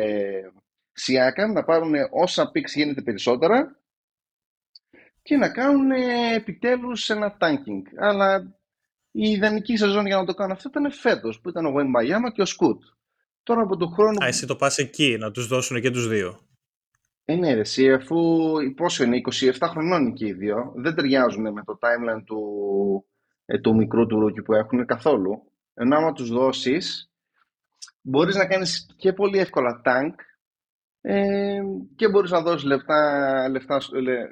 Σιάκαμ, 0.92 1.52
να 1.52 1.64
πάρουν 1.64 1.94
όσα 2.12 2.52
picks 2.52 2.76
γίνεται 2.76 3.02
περισσότερα 3.02 3.80
και 5.22 5.38
να 5.38 5.50
κάνουν 5.50 5.92
επιτέλους 6.36 7.10
ένα 7.10 7.38
tanking. 7.40 7.84
Αλλά 7.98 8.60
η 9.12 9.30
ιδανική 9.30 9.78
σεζόν 9.78 10.06
για 10.06 10.18
να 10.18 10.26
το 10.26 10.34
κάνουν 10.34 10.52
αυτό 10.52 10.70
ήταν 10.70 10.92
φέτος, 10.92 11.40
που 11.42 11.50
ήταν 11.50 11.66
ο 11.66 11.72
Wembanyama 11.90 12.32
και 12.32 12.42
ο 12.42 12.46
Scoot. 12.46 12.84
Τώρα 13.44 13.62
από 13.62 13.78
τον 13.78 13.94
χρόνο... 13.94 14.24
Α, 14.24 14.28
εσύ 14.28 14.46
το 14.46 14.56
πας 14.56 14.78
εκεί, 14.78 15.18
να 15.20 15.32
τους 15.32 15.48
δώσουν 15.48 15.82
και 15.82 15.92
τους 15.92 16.08
δύο. 16.08 16.49
Ε, 17.30 17.36
ναι, 17.36 17.54
ρε, 17.54 17.60
εσύ, 17.60 17.92
αφού 17.92 18.18
πόσο 18.76 19.04
είναι, 19.04 19.22
27 19.32 19.52
χρονών 19.62 20.14
και 20.14 20.28
οι 20.28 20.34
δύο, 20.34 20.74
δεν 20.76 20.96
ταιριάζουν 20.96 21.54
με 21.54 21.64
το 21.64 21.78
timeline 21.82 22.24
του, 22.26 22.40
ε, 23.46 23.60
του 23.60 23.76
μικρού 23.76 24.06
του 24.06 24.20
rookie 24.20 24.42
που 24.42 24.54
έχουν 24.54 24.86
καθόλου. 24.86 25.52
Ενώ 25.74 25.96
άμα 25.96 26.14
τους 26.14 26.30
δώσεις, 26.30 27.12
μπορείς 28.02 28.36
να 28.36 28.48
κάνεις 28.48 28.94
και 28.98 29.14
πολύ 29.14 29.38
εύκολα 29.40 29.82
tank 29.86 30.14
ε, 31.02 31.62
και 31.96 32.10
μπορείς 32.10 32.32
να 32.32 32.42
δώσεις 32.42 32.68
λεπτά, 32.68 33.50
λεπτά, 33.50 33.80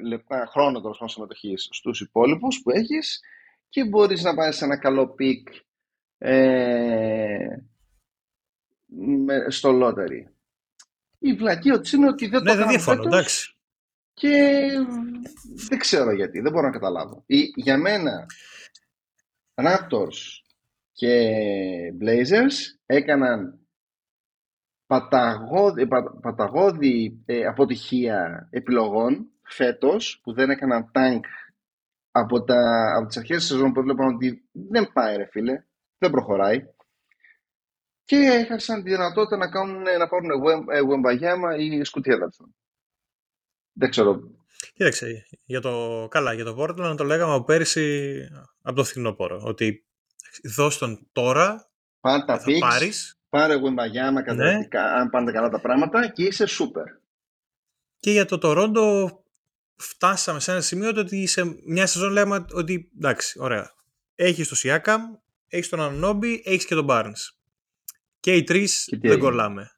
λεπτά 0.07 0.45
χρόνο 0.49 0.81
τέλος 0.81 1.03
συμμετοχής 1.05 1.67
στους 1.71 2.01
υπόλοιπους 2.01 2.61
που 2.61 2.71
έχεις 2.71 3.19
και 3.69 3.85
μπορείς 3.85 4.23
να 4.23 4.35
πάρεις 4.35 4.61
ένα 4.61 4.77
καλό 4.77 5.07
pick 5.07 5.47
ε, 6.17 7.47
στο 9.47 9.79
lottery. 9.81 10.36
Η 11.19 11.33
βλακία 11.33 11.79
του 11.79 11.95
είναι 11.95 12.07
ότι 12.07 12.27
δεν 12.27 12.41
ναι, 12.41 12.51
το 12.51 12.57
δεν 12.57 12.67
διαφωνώ, 12.67 13.03
εντάξει. 13.03 13.55
Και 14.13 14.67
δεν 15.67 15.79
ξέρω 15.79 16.11
γιατί, 16.11 16.39
δεν 16.39 16.51
μπορώ 16.51 16.65
να 16.65 16.71
καταλάβω. 16.71 17.23
για 17.55 17.77
μένα, 17.77 18.25
Raptors 19.53 20.41
και 20.91 21.33
Blazers 22.01 22.75
έκαναν 22.85 23.59
παταγώδη, 24.85 25.87
παταγώδη 26.21 27.23
ε, 27.25 27.45
αποτυχία 27.45 28.47
επιλογών 28.51 29.31
φέτος 29.41 30.19
που 30.23 30.33
δεν 30.33 30.49
έκαναν 30.49 30.91
tank 30.93 31.21
από, 32.11 32.43
τα, 32.43 32.93
από 32.97 33.07
τις 33.07 33.17
αρχές 33.17 33.37
της 33.37 33.47
σεζόν 33.47 33.71
που 33.71 33.79
έβλεπαν 33.79 34.15
ότι 34.15 34.49
δεν 34.51 34.89
πάει 34.93 35.17
ρε 35.17 35.25
φίλε, 35.25 35.65
δεν 35.97 36.11
προχωράει 36.11 36.65
και 38.07 38.15
έχασαν 38.15 38.83
τη 38.83 38.89
δυνατότητα 38.89 39.37
να, 39.37 39.49
κάνουν, 39.49 39.81
να 39.81 40.07
πάρουν 40.07 40.29
Wembayama 40.89 41.59
ή 41.59 41.83
Σκουτί 41.83 42.11
Δεν 43.73 43.89
ξέρω. 43.89 44.19
Κοίταξε, 44.73 45.27
για 45.45 45.61
το, 45.61 46.07
καλά, 46.09 46.33
για 46.33 46.43
το 46.43 46.55
Portland 46.59 46.97
το 46.97 47.03
λέγαμε 47.03 47.33
από 47.33 47.43
πέρυσι 47.43 48.17
από 48.61 48.75
το 48.75 48.83
φθινόπωρο, 48.83 49.41
ότι 49.43 49.85
δώσ' 50.43 50.77
τον 50.77 51.07
τώρα, 51.11 51.69
Πάρε 51.99 52.23
τα 52.25 52.39
θα 52.39 52.51
πάρεις, 52.59 53.19
πάρε 53.29 53.55
Wembayama 53.55 54.35
ναι. 54.35 54.67
αν 54.71 55.09
πάνε 55.09 55.31
καλά 55.31 55.49
τα 55.49 55.61
πράγματα 55.61 56.07
και 56.07 56.23
είσαι 56.23 56.45
σούπερ. 56.45 56.85
Και 57.99 58.11
για 58.11 58.25
το 58.25 58.39
Toronto 58.43 59.07
φτάσαμε 59.75 60.39
σε 60.39 60.51
ένα 60.51 60.61
σημείο 60.61 60.89
ότι 60.89 61.25
σε 61.25 61.43
μια 61.65 61.85
σεζόν 61.85 62.11
λέμε 62.11 62.45
ότι 62.53 62.91
εντάξει, 62.95 63.39
ωραία. 63.39 63.75
Έχεις 64.15 64.47
το 64.47 64.55
Siakam, 64.63 64.99
έχεις 65.47 65.69
τον 65.69 65.79
Anunobi, 65.81 66.39
έχεις 66.43 66.65
και 66.65 66.75
τον 66.75 66.85
Barnes. 66.89 67.36
Και 68.19 68.35
οι 68.35 68.43
τρεις 68.43 68.89
δεν 69.01 69.19
κολλάμε. 69.19 69.71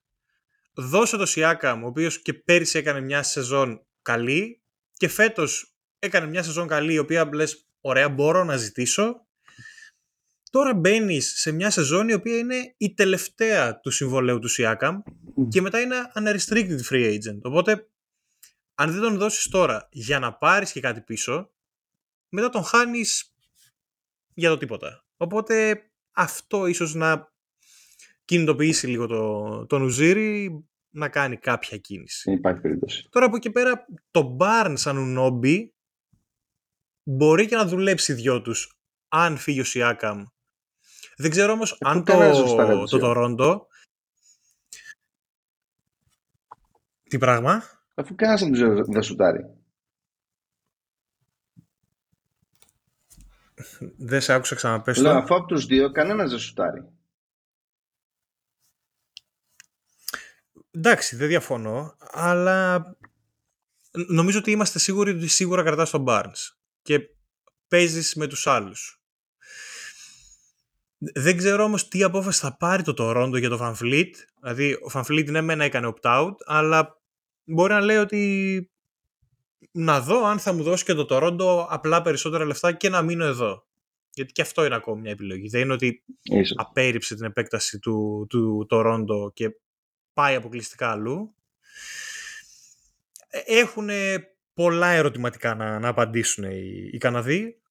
Δώσε 0.73 1.17
το 1.17 1.25
Σιάκαμ, 1.25 1.83
ο 1.83 1.87
οποίος 1.87 2.21
και 2.21 2.33
πέρυσι 2.33 2.77
έκανε 2.77 3.01
μια 3.01 3.23
σεζόν 3.23 3.85
καλή 4.01 4.61
και 4.91 5.07
φέτος 5.07 5.73
έκανε 5.99 6.27
μια 6.27 6.43
σεζόν 6.43 6.67
καλή, 6.67 6.93
η 6.93 6.97
οποία 6.97 7.29
λες: 7.33 7.67
Ωραία, 7.81 8.09
μπορώ 8.09 8.43
να 8.43 8.57
ζητήσω. 8.57 9.27
Τώρα 10.51 10.73
μπαίνεις 10.73 11.39
σε 11.39 11.51
μια 11.51 11.69
σεζόν 11.69 12.09
η 12.09 12.13
οποία 12.13 12.37
είναι 12.37 12.73
η 12.77 12.93
τελευταία 12.93 13.79
του 13.79 13.91
συμβολέου 13.91 14.39
του 14.39 14.47
Σιάκαμ 14.47 15.01
και 15.49 15.61
μετά 15.61 15.81
είναι 15.81 15.95
unrestricted 16.15 16.79
free 16.89 17.13
agent. 17.13 17.41
Οπότε, 17.41 17.89
αν 18.75 18.91
δεν 18.91 19.01
τον 19.01 19.17
δώσεις 19.17 19.49
τώρα 19.49 19.87
για 19.91 20.19
να 20.19 20.33
πάρεις 20.33 20.71
και 20.71 20.79
κάτι 20.79 21.01
πίσω, 21.01 21.51
μετά 22.29 22.49
τον 22.49 22.63
χάνεις 22.63 23.33
για 24.33 24.49
το 24.49 24.57
τίποτα. 24.57 25.05
Οπότε, 25.17 25.83
αυτό 26.11 26.65
ίσως 26.65 26.93
να 26.93 27.31
κινητοποιήσει 28.29 28.87
λίγο 28.87 29.07
το, 29.07 29.65
τον 29.65 29.81
Ουζίρι 29.81 30.63
να 30.89 31.09
κάνει 31.09 31.37
κάποια 31.37 31.77
κίνηση. 31.77 32.31
Υπάρχει 32.31 32.61
περίπτωση. 32.61 33.07
Τώρα 33.09 33.25
από 33.25 33.35
εκεί 33.35 33.49
πέρα 33.51 33.85
το 34.11 34.37
Barn 34.39 34.73
σαν 34.75 34.97
Ουνόμπι 34.97 35.73
μπορεί 37.03 37.45
και 37.45 37.55
να 37.55 37.65
δουλέψει 37.65 38.13
δυο 38.13 38.41
τους 38.41 38.77
αν 39.07 39.37
φύγει 39.37 39.59
ο 39.59 39.63
Σιάκαμ. 39.63 40.23
Δεν 41.17 41.29
ξέρω 41.31 41.51
όμως 41.51 41.71
ε, 41.71 41.75
αν 41.79 42.03
το, 42.03 42.83
το 42.89 42.97
Τορόντο 42.97 43.67
Τι 47.03 47.17
πράγμα; 47.17 47.63
Αφού 47.95 48.15
κανένας 48.15 48.87
δεν 48.87 49.01
σουτάρει. 49.01 49.45
Δεν 53.97 54.21
σε 54.21 54.33
άκουσα 54.33 54.55
ξαναπες 54.55 54.97
Λέω, 54.97 55.17
αφού 55.17 55.35
από 55.35 55.45
τους 55.45 55.65
δύο 55.65 55.91
κανένας 55.91 56.29
δεν 56.29 56.39
σουτάρει. 56.39 56.98
Εντάξει, 60.71 61.15
δεν 61.15 61.27
διαφωνώ, 61.27 61.95
αλλά 61.99 62.85
νομίζω 63.91 64.39
ότι 64.39 64.51
είμαστε 64.51 64.79
σίγουροι 64.79 65.11
ότι 65.11 65.27
σίγουρα 65.27 65.63
κρατάς 65.63 65.89
τον 65.89 66.05
Barnes 66.07 66.53
και 66.81 66.99
παίζεις 67.67 68.15
με 68.15 68.27
τους 68.27 68.47
άλλους. 68.47 69.01
Δεν 70.97 71.37
ξέρω 71.37 71.63
όμως 71.63 71.87
τι 71.87 72.03
απόφαση 72.03 72.39
θα 72.39 72.57
πάρει 72.57 72.83
το 72.83 72.93
Toronto 72.97 73.39
για 73.39 73.49
το 73.49 73.57
Van 73.61 73.75
Fleet. 73.83 74.11
Δηλαδή, 74.41 74.73
ο 74.73 74.89
Van 74.93 75.03
Fleet 75.03 75.29
ναι 75.31 75.41
μένα 75.41 75.63
έκανε 75.63 75.93
opt-out, 75.95 76.31
αλλά 76.45 77.01
μπορεί 77.43 77.73
να 77.73 77.81
λέει 77.81 77.97
ότι 77.97 78.71
να 79.71 80.01
δω 80.01 80.25
αν 80.25 80.39
θα 80.39 80.53
μου 80.53 80.63
δώσει 80.63 80.83
και 80.83 80.93
το 80.93 81.05
Toronto 81.09 81.65
απλά 81.69 82.01
περισσότερα 82.01 82.45
λεφτά 82.45 82.71
και 82.71 82.89
να 82.89 83.01
μείνω 83.01 83.25
εδώ. 83.25 83.67
Γιατί 84.13 84.31
και 84.31 84.41
αυτό 84.41 84.65
είναι 84.65 84.75
ακόμη 84.75 85.01
μια 85.01 85.11
επιλογή. 85.11 85.47
Δεν 85.47 85.61
είναι 85.61 85.73
ότι 85.73 86.03
Ίσως. 86.21 86.57
απέρριψε 86.57 87.15
την 87.15 87.25
επέκταση 87.25 87.79
του, 87.79 88.25
του 88.29 88.67
Toronto 88.69 89.33
και 89.33 89.49
πάει 90.19 90.35
αποκλειστικά 90.35 90.91
αλλού. 90.91 91.33
Ε, 93.29 93.59
Έχουν 93.59 93.89
πολλά 94.53 94.87
ερωτηματικά 94.87 95.55
να, 95.55 95.79
να 95.79 95.87
απαντήσουν 95.87 96.43
οι, 96.43 96.89
οι 96.91 96.97
Καναδοί. 96.97 97.61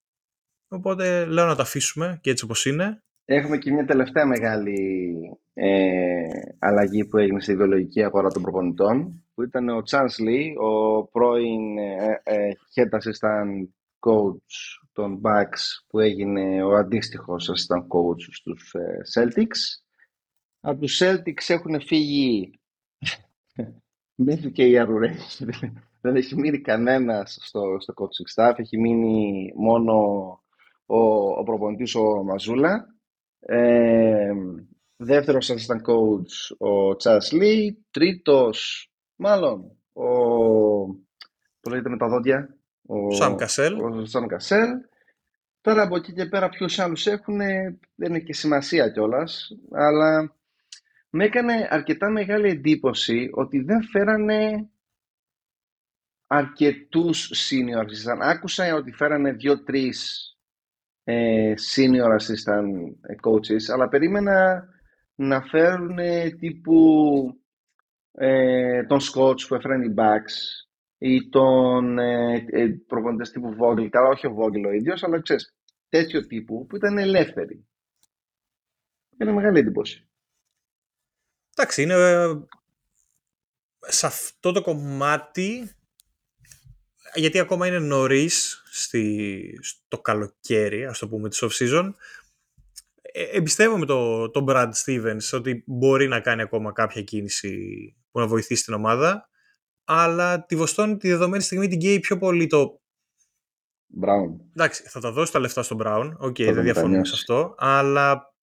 Οπότε 0.68 1.24
λέω 1.24 1.46
να 1.46 1.56
τα 1.56 1.62
αφήσουμε 1.62 2.18
και 2.20 2.30
έτσι 2.30 2.44
όπως 2.44 2.66
είναι. 2.66 3.02
Έχουμε 3.24 3.58
και 3.58 3.72
μια 3.72 3.84
τελευταία 3.84 4.26
μεγάλη 4.26 5.12
ε, 5.54 6.28
αλλαγή 6.58 7.04
που 7.04 7.18
έγινε 7.18 7.40
στη 7.40 7.52
ιδεολογική 7.52 8.02
αγορά 8.04 8.28
των 8.28 8.42
προπονητών 8.42 9.24
που 9.34 9.42
ήταν 9.42 9.68
ο 9.68 9.82
Chance 9.90 10.18
Lee, 10.26 10.62
ο 10.62 11.04
πρώην 11.04 11.78
ε, 11.78 12.20
ε, 12.22 12.50
head 12.74 12.96
assistant 12.98 13.68
coach 13.98 14.54
των 14.92 15.20
Bucks 15.24 15.84
που 15.86 15.98
έγινε 15.98 16.62
ο 16.62 16.74
αντίστοιχος 16.74 17.50
assistant 17.50 17.82
coach 17.82 18.22
στους 18.30 18.74
ε, 18.74 19.00
Celtics. 19.14 19.87
Από 20.60 20.80
τους 20.80 21.00
Celtics 21.02 21.48
έχουν 21.48 21.80
φύγει 21.80 22.60
μέχρι 24.14 24.52
και 24.52 24.66
οι 24.66 24.78
Αρουρές. 24.78 25.44
Δεν 26.00 26.16
έχει 26.16 26.36
μείνει 26.36 26.60
κανένας 26.60 27.38
στο, 27.40 27.76
στο 27.80 27.94
coaching 27.96 28.34
staff. 28.34 28.52
Έχει 28.56 28.78
μείνει 28.78 29.52
μόνο 29.56 29.92
ο, 30.86 30.98
ο 31.38 31.42
προπονητής 31.42 31.94
ο 31.94 32.22
Μαζούλα. 32.22 32.94
Ε, 33.40 34.32
δεύτερος 34.96 35.52
assistant 35.52 35.92
coach 35.92 36.56
ο 36.58 36.96
Τσάς 36.96 37.32
Λί. 37.32 37.86
Τρίτος, 37.90 38.90
μάλλον, 39.16 39.76
ο... 39.92 40.04
Το 41.60 41.70
λέγεται 41.70 41.88
με 41.88 41.96
τα 41.96 42.08
δόντια. 42.08 42.56
Ο 42.86 43.10
Σαμ 43.10 43.34
Κασέλ. 43.34 43.80
Ο 43.80 44.04
Σαμ 44.04 44.26
Κασέλ. 44.26 44.68
Τώρα 45.60 45.82
από 45.82 45.96
εκεί 45.96 46.12
και 46.12 46.26
πέρα 46.26 46.48
ποιους 46.48 46.78
άλλους 46.78 47.06
έχουν 47.06 47.38
δεν 47.94 48.14
έχει 48.14 48.24
και 48.24 48.32
σημασία 48.32 48.90
κιόλας, 48.90 49.50
αλλά 49.70 50.37
με 51.10 51.24
έκανε 51.24 51.68
αρκετά 51.70 52.10
μεγάλη 52.10 52.48
εντύπωση 52.48 53.28
ότι 53.32 53.60
δεν 53.60 53.82
φέρανε 53.82 54.70
αρκετούς 56.26 57.32
senior 57.50 57.80
assistant. 57.80 58.20
Άκουσα 58.20 58.74
ότι 58.74 58.92
φέρανε 58.92 59.32
δύο-τρεις 59.32 60.22
ε, 61.04 61.54
senior 61.74 62.18
assistant 62.18 62.70
coaches, 63.22 63.72
αλλά 63.72 63.88
περίμενα 63.88 64.68
να 65.14 65.42
φέρουν 65.42 65.96
τύπου 66.38 66.80
ε, 68.12 68.84
τον 68.84 68.98
Scotch 69.00 69.46
που 69.48 69.54
έφεραν 69.54 69.82
οι 69.82 69.94
Bucks 69.96 70.66
ή 70.98 71.28
τον 71.28 71.98
ε, 71.98 72.44
ε, 72.50 72.68
προπονητές 72.86 73.30
τύπου 73.30 73.56
Vogel, 73.60 73.88
καλά 73.88 74.08
όχι 74.08 74.26
ο 74.26 74.36
Vogel 74.38 74.64
ο 74.66 74.72
ίδιος, 74.72 75.02
αλλά 75.02 75.22
ξέρεις, 75.22 75.54
τέτοιο 75.88 76.26
τύπου 76.26 76.66
που 76.66 76.76
ήταν 76.76 76.98
ελεύθεροι. 76.98 77.66
Έκανε 79.16 79.32
μεγάλη 79.32 79.58
εντύπωση. 79.58 80.08
Εντάξει, 81.58 81.82
είναι 81.82 81.94
ε, 81.94 82.28
σε 83.86 84.06
αυτό 84.06 84.52
το 84.52 84.62
κομμάτι 84.62 85.70
γιατί 87.14 87.38
ακόμα 87.38 87.66
είναι 87.66 87.78
νωρίς 87.78 88.62
στο 89.60 90.00
καλοκαίρι, 90.00 90.86
ας 90.86 90.98
το 90.98 91.08
πούμε, 91.08 91.28
της 91.28 91.42
off-season, 91.42 91.92
ε, 93.02 93.22
εμπιστεύομαι 93.22 93.86
τον 93.86 94.32
το 94.32 94.44
Brad 94.48 94.70
Stevens 94.84 95.30
ότι 95.32 95.62
μπορεί 95.66 96.08
να 96.08 96.20
κάνει 96.20 96.42
ακόμα 96.42 96.72
κάποια 96.72 97.02
κίνηση 97.02 97.94
που 98.10 98.18
να 98.18 98.26
βοηθήσει 98.26 98.64
την 98.64 98.74
ομάδα, 98.74 99.28
αλλά 99.84 100.44
τη 100.44 100.56
Βοστόνη 100.56 100.96
τη 100.96 101.08
δεδομένη 101.08 101.42
στιγμή 101.42 101.68
την 101.68 101.78
καίει 101.78 102.00
πιο 102.00 102.18
πολύ 102.18 102.46
το 102.46 102.80
Brown. 104.02 104.36
Εντάξει, 104.56 104.82
θα 104.82 105.00
τα 105.00 105.12
δώσει 105.12 105.32
τα 105.32 105.38
λεφτά 105.38 105.62
στον 105.62 105.78
Brown, 105.80 106.12
okay, 106.18 106.52
δεν 106.52 106.62
διαφωνούμε 106.62 107.04
σε 107.04 107.14
αυτό, 107.14 107.54
αλλά 107.58 108.34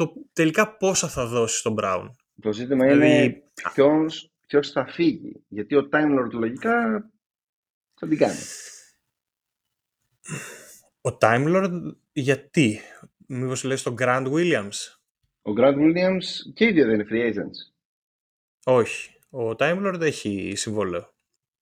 το, 0.00 0.12
τελικά 0.32 0.76
πόσα 0.76 1.08
θα 1.08 1.26
δώσει 1.26 1.58
στον 1.58 1.74
Brown. 1.80 2.10
Το 2.42 2.52
ζήτημα 2.52 2.84
δηλαδή... 2.84 3.06
είναι 3.06 3.42
ποιος, 3.72 4.32
ποιος 4.46 4.70
θα 4.70 4.86
φύγει, 4.86 5.44
γιατί 5.48 5.76
ο 5.76 5.88
Time 5.92 6.18
Lord 6.18 6.30
λογικά 6.32 7.10
θα 7.94 8.08
την 8.08 8.18
κάνει. 8.18 8.38
Ο 11.00 11.16
Time 11.20 11.56
Lord 11.56 11.94
γιατί, 12.12 12.80
μήπως 13.26 13.64
λες 13.64 13.82
τον 13.82 13.94
Grant 13.98 14.32
Williams; 14.32 14.98
Ο 15.42 15.52
Grant 15.56 15.76
Williams 15.76 16.24
και 16.54 16.64
οι 16.64 16.72
δύο 16.72 16.86
δεν 16.86 16.94
είναι 16.94 17.06
free 17.10 17.34
agents. 17.34 17.74
Όχι. 18.64 19.14
Ο 19.30 19.50
Time 19.50 19.86
Lord 19.86 20.00
έχει 20.00 20.52
συμβόλαιο. 20.56 21.14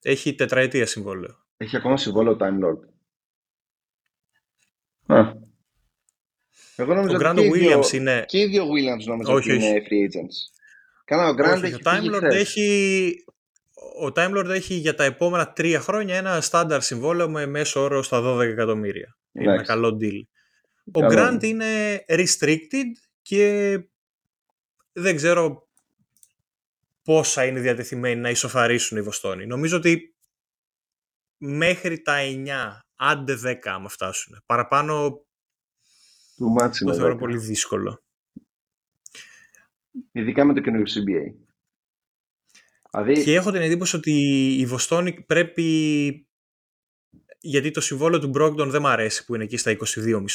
Έχει 0.02 0.34
τετραετία 0.34 0.86
συμβόλαιο. 0.86 1.46
Έχει 1.56 1.76
ακόμα 1.76 1.96
συμβόλαιο 1.96 2.32
ο 2.32 2.36
Time 2.40 2.64
Lord. 2.64 2.88
Α. 5.06 5.46
Εγώ 6.80 6.94
νομίζω 6.94 7.16
ο 7.16 7.18
Grant 7.22 7.38
Williams 7.38 7.92
είναι... 7.92 8.24
Και 8.26 8.38
οι 8.38 8.46
δύο 8.46 8.64
Williams 8.64 9.04
νομίζω 9.04 9.32
όχι, 9.32 9.52
ότι 9.52 9.64
είναι 9.64 9.82
free 9.88 10.16
agents. 10.16 10.62
Κάνα 11.04 11.28
ο 11.28 11.32
Grant 11.32 11.62
έχει 11.62 11.74
ο 11.74 11.80
Time 11.84 12.14
Lord 12.14 12.22
έχει... 12.22 13.24
Ο 14.00 14.06
Time 14.14 14.36
Lord 14.36 14.48
έχει 14.48 14.74
για 14.74 14.94
τα 14.94 15.04
επόμενα 15.04 15.52
τρία 15.52 15.80
χρόνια 15.80 16.16
ένα 16.16 16.40
στάνταρ 16.40 16.82
συμβόλαιο 16.82 17.28
με 17.28 17.46
μέσο 17.46 17.80
όρο 17.80 18.02
στα 18.02 18.36
12 18.36 18.40
εκατομμύρια. 18.40 19.16
Είναι 19.32 19.52
ένα 19.52 19.62
καλό 19.62 19.98
deal. 20.00 20.22
Ο 20.92 21.00
Grant 21.12 21.38
είναι 21.42 22.04
restricted 22.08 22.90
και 23.22 23.78
δεν 24.92 25.16
ξέρω 25.16 25.68
πόσα 27.02 27.44
είναι 27.44 27.60
διατεθειμένοι 27.60 28.20
να 28.20 28.30
ισοφαρίσουν 28.30 28.98
οι 28.98 29.02
Βοστόνοι. 29.02 29.46
Νομίζω 29.46 29.76
ότι 29.76 30.16
μέχρι 31.36 32.02
τα 32.02 32.16
9, 32.20 32.48
άντε 32.96 33.38
10 33.44 33.54
άμα 33.64 33.88
φτάσουν. 33.88 34.42
Παραπάνω 34.46 35.26
το 36.84 36.94
θεωρώ 36.94 37.16
πολύ 37.16 37.38
δύσκολο. 37.38 38.02
Ειδικά 40.12 40.44
με 40.44 40.54
το 40.54 40.60
καινούριο 40.60 40.86
CBA. 40.86 41.34
Δηλαδή... 42.90 43.24
Και 43.24 43.34
έχω 43.34 43.50
την 43.50 43.60
εντύπωση 43.60 43.96
ότι 43.96 44.12
η 44.58 44.66
Βοστόνη 44.66 45.12
πρέπει 45.12 46.28
γιατί 47.40 47.70
το 47.70 47.80
συμβόλαιο 47.80 48.20
του 48.20 48.28
Μπρόγκτον 48.28 48.70
δεν 48.70 48.82
μου 48.82 48.88
αρέσει 48.88 49.24
που 49.24 49.34
είναι 49.34 49.44
εκεί 49.44 49.56
στα 49.56 49.76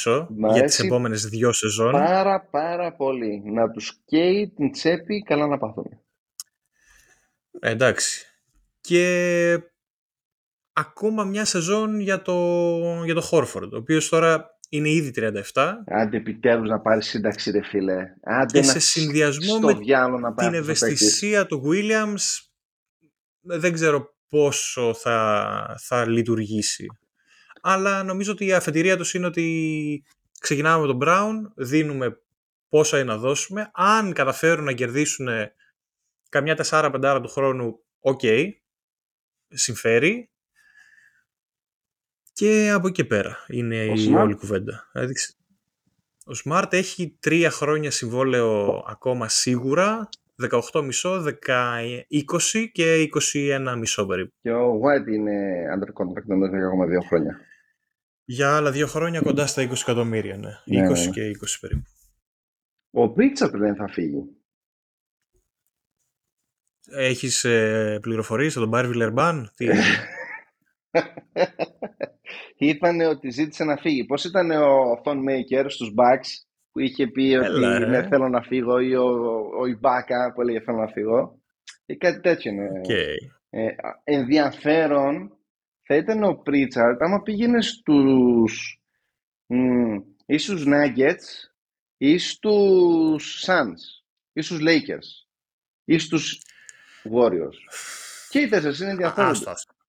22,5 0.04 0.26
για 0.52 0.62
τις 0.62 0.78
επόμενες 0.78 1.26
δύο 1.26 1.52
σεζόν. 1.52 1.92
Πάρα 1.92 2.40
πάρα 2.40 2.92
πολύ. 2.92 3.42
Να 3.44 3.70
τους 3.70 4.00
καίει 4.04 4.52
την 4.56 4.72
τσέπη 4.72 5.22
καλά 5.22 5.46
να 5.46 5.58
πάθουν. 5.58 6.00
Ε, 7.60 7.70
εντάξει. 7.70 8.26
Και 8.80 9.58
ακόμα 10.72 11.24
μια 11.24 11.44
σεζόν 11.44 12.00
για 12.00 12.22
το, 12.22 12.34
για 13.04 13.14
το 13.14 13.20
Χόρφορντ, 13.20 13.74
ο 13.74 13.76
οποίος 13.76 14.08
τώρα 14.08 14.53
είναι 14.76 14.88
ήδη 14.88 15.12
37. 15.54 15.72
Άντε 15.86 16.16
επιτέλους 16.16 16.68
να 16.68 16.80
πάρεις 16.80 17.06
σύνταξη 17.06 17.50
ρε 17.50 17.62
φίλε. 17.62 18.14
Άντε 18.22 18.58
και 18.58 18.64
σε 18.64 18.78
συνδυασμό 18.78 19.58
με 19.58 19.72
να 20.20 20.34
την 20.34 20.54
ευαισθησία 20.54 21.46
του 21.46 21.62
Williams 21.66 22.46
δεν 23.40 23.72
ξέρω 23.72 24.14
πόσο 24.28 24.94
θα, 24.94 25.76
θα 25.80 26.08
λειτουργήσει. 26.08 26.86
Αλλά 27.60 28.02
νομίζω 28.02 28.32
ότι 28.32 28.46
η 28.46 28.52
αφετηρία 28.52 28.96
τους 28.96 29.14
είναι 29.14 29.26
ότι 29.26 30.04
ξεκινάμε 30.40 30.86
με 30.86 30.86
τον 30.86 30.98
Brown, 31.02 31.52
δίνουμε 31.56 32.18
πόσα 32.68 32.98
είναι 32.98 33.12
να 33.12 33.18
δώσουμε. 33.18 33.70
Αν 33.74 34.12
καταφέρουν 34.12 34.64
να 34.64 34.72
κερδίσουν 34.72 35.28
καμιά 36.28 36.54
τεσσάρα-πεντάρα 36.54 37.20
του 37.20 37.28
χρόνου, 37.28 37.84
okay, 38.00 38.48
συμφέρει. 39.48 40.28
Και 42.34 42.70
από 42.70 42.88
εκεί 42.88 43.04
πέρα 43.04 43.36
είναι 43.48 43.76
η 43.76 44.14
όλη 44.14 44.34
κουβέντα. 44.34 44.88
Δηλαδή, 44.92 45.14
ο 46.26 46.32
Smart 46.44 46.72
έχει 46.72 47.16
τρία 47.20 47.50
χρόνια 47.50 47.90
συμβόλαιο 47.90 48.82
ακόμα 48.88 49.28
σίγουρα, 49.28 50.08
18,5, 50.50 50.90
20 52.08 52.68
και 52.72 53.08
21 53.34 53.74
μισό 53.78 54.06
περίπου. 54.06 54.32
Και 54.40 54.52
ο 54.52 54.80
White 54.80 55.12
είναι 55.12 55.66
under 55.76 56.02
contract 56.02 56.24
νομίζω 56.24 56.56
για 56.56 56.66
ακόμα 56.66 56.86
δύο 56.86 57.00
χρόνια. 57.00 57.40
Για 58.24 58.56
άλλα 58.56 58.70
δύο 58.70 58.86
χρόνια 58.86 59.20
κοντά 59.20 59.46
στα 59.46 59.62
20 59.62 59.70
εκατομμύρια, 59.70 60.36
ναι. 60.36 60.50
20 60.66 60.66
ναι, 60.66 60.88
ναι. 60.88 61.10
και 61.10 61.30
20 61.40 61.44
περίπου. 61.60 61.82
Ο 62.90 63.10
Πρίτσαρτ 63.10 63.56
δεν 63.56 63.76
θα 63.76 63.88
φύγει. 63.88 64.36
Έχεις 66.90 67.44
ε, 67.44 67.98
πληροφορίες, 68.00 68.54
θα 68.54 68.60
τον 68.60 68.70
πάρει 68.70 68.88
Βιλερμπάν, 68.88 69.50
τι 69.54 69.66
Είπανε 72.56 73.06
ότι 73.06 73.30
ζήτησε 73.30 73.64
να 73.64 73.76
φύγει. 73.76 74.04
Πώς 74.04 74.24
ήταν 74.24 74.50
ο 74.50 75.00
Φον 75.04 75.22
Μέικερ 75.22 75.70
στους 75.70 75.92
Bucks 75.96 76.28
που 76.72 76.80
είχε 76.80 77.06
πει 77.06 77.38
ότι 77.40 77.86
ναι, 77.86 78.06
θέλω 78.08 78.28
να 78.28 78.42
φύγω 78.42 78.78
ή 78.78 78.94
ο, 78.94 79.06
ο 79.60 79.66
Ιμπάκα 79.66 80.32
που 80.34 80.40
έλεγε 80.40 80.60
θέλω 80.60 80.78
να 80.78 80.88
φύγω. 80.88 81.38
Ή 81.86 81.96
κάτι 81.96 82.20
τέτοιο 82.20 82.52
είναι. 82.52 82.80
Okay. 82.84 83.34
Ε, 83.50 83.66
ενδιαφέρον 84.04 85.38
θα 85.82 85.96
ήταν 85.96 86.24
ο 86.24 86.34
Πρίτσαρτ 86.34 87.02
άμα 87.02 87.22
πήγαινε 87.22 87.62
στους 87.62 88.80
μ, 89.46 89.94
ή 90.26 90.38
στους 90.38 90.64
Nuggets 90.66 91.52
ή 91.96 92.18
στους 92.18 93.44
Suns 93.46 94.04
ή 94.32 94.42
στους 94.42 94.58
Lakers 94.60 95.26
ή 95.84 95.98
στους 95.98 96.40
Warriors. 97.14 97.58
Και 98.28 98.38
οι 98.38 98.48
τέσσερις 98.48 98.80
είναι 98.80 98.90
ενδιαφέρον. 98.90 99.34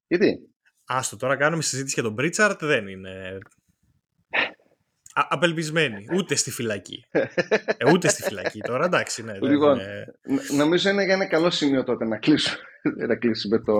Γιατί; 0.07 0.54
Άστο, 0.85 1.17
τώρα 1.17 1.35
κάνουμε 1.37 1.61
συζήτηση 1.61 1.93
για 1.93 2.03
τον 2.03 2.15
Πρίτσαρτ, 2.15 2.65
δεν 2.65 2.87
είναι 2.87 3.37
απελπισμένη. 5.13 6.05
Ούτε 6.13 6.35
στη 6.35 6.51
φυλακή. 6.51 7.05
Ε, 7.11 7.91
ούτε 7.93 8.07
στη 8.07 8.23
φυλακή 8.23 8.59
τώρα, 8.59 8.85
εντάξει. 8.85 9.23
Ναι, 9.23 9.39
λοιπόν, 9.39 9.79
νομίζω 10.55 10.89
είναι 10.89 11.03
για 11.03 11.13
ένα 11.13 11.27
καλό 11.27 11.49
σημείο 11.49 11.83
τότε 11.83 12.05
να 12.05 12.17
κλείσουμε, 12.17 12.57
να 13.07 13.15
κλείσουμε 13.15 13.59
το 13.59 13.73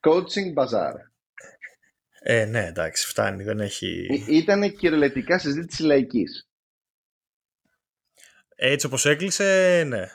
coaching 0.00 0.62
bazaar. 0.62 0.92
Ε, 2.22 2.44
ναι, 2.44 2.66
εντάξει, 2.66 3.06
φτάνει. 3.06 3.42
Δεν 3.44 3.60
έχει... 3.60 4.06
Ήταν 4.28 4.72
κυριολεκτικά 4.76 5.38
συζήτηση 5.38 5.82
λαϊκής. 5.82 6.48
Έτσι 8.56 8.86
όπως 8.86 9.06
έκλεισε, 9.06 9.82
ναι. 9.86 10.06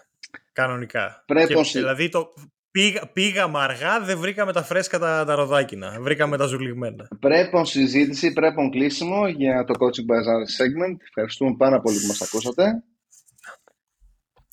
Κανονικά. 0.53 1.23
Πρέπει 1.27 1.47
Και, 1.47 1.56
ως- 1.56 1.72
δηλαδή 1.72 2.10
το, 2.10 2.34
πήγα, 2.76 3.07
πήγαμε 3.14 3.60
αργά, 3.60 3.99
δεν 4.02 4.18
βρήκαμε 4.19 4.53
τα 4.53 4.64
φρέσκα 4.64 4.99
τα, 4.99 5.26
τα 5.26 5.35
ροδάκινα. 5.35 6.02
Βρήκαμε 6.02 6.38
τα 6.38 6.45
ζουλιγμένα. 6.45 7.07
Πρέπον 7.19 7.65
συζήτηση, 7.65 8.34
πρέπον 8.34 8.69
κλείσιμο 8.72 9.27
για 9.27 9.64
το 9.64 9.73
Coaching 9.80 10.11
Bazaar 10.11 10.41
segment. 10.57 10.95
Ευχαριστούμε 11.07 11.56
πάρα 11.57 11.81
πολύ 11.81 11.99
που 11.99 12.07
μας 12.07 12.22
ακούσατε. 12.22 12.84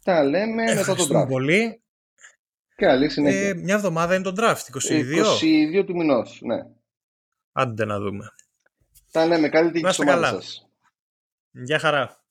Τα 0.04 0.24
λέμε 0.24 0.54
μετά 0.62 0.74
το 0.74 0.80
Ευχαριστούμε 0.80 1.22
draft. 1.22 1.28
πολύ. 1.28 1.82
Καλή 2.74 3.08
συνέχεια. 3.08 3.48
Ε, 3.48 3.54
μια 3.54 3.74
εβδομάδα 3.74 4.14
είναι 4.14 4.24
το 4.24 4.34
draft, 4.36 4.90
22. 4.90 5.80
22 5.80 5.84
του 5.86 5.96
μηνός, 5.96 6.40
ναι. 6.42 6.56
Άντε 7.52 7.84
να 7.84 7.98
δούμε. 8.00 8.26
Τα 9.10 9.26
λέμε. 9.26 9.48
Καλή 9.48 9.70
τύχη 9.70 9.84
Να 9.84 9.92
στο 9.92 10.02
είστε 10.02 10.14
ομάδα 10.14 10.30
καλά. 10.30 10.42
σας. 10.42 10.68
Γεια 11.50 11.78
χαρά. 11.78 12.21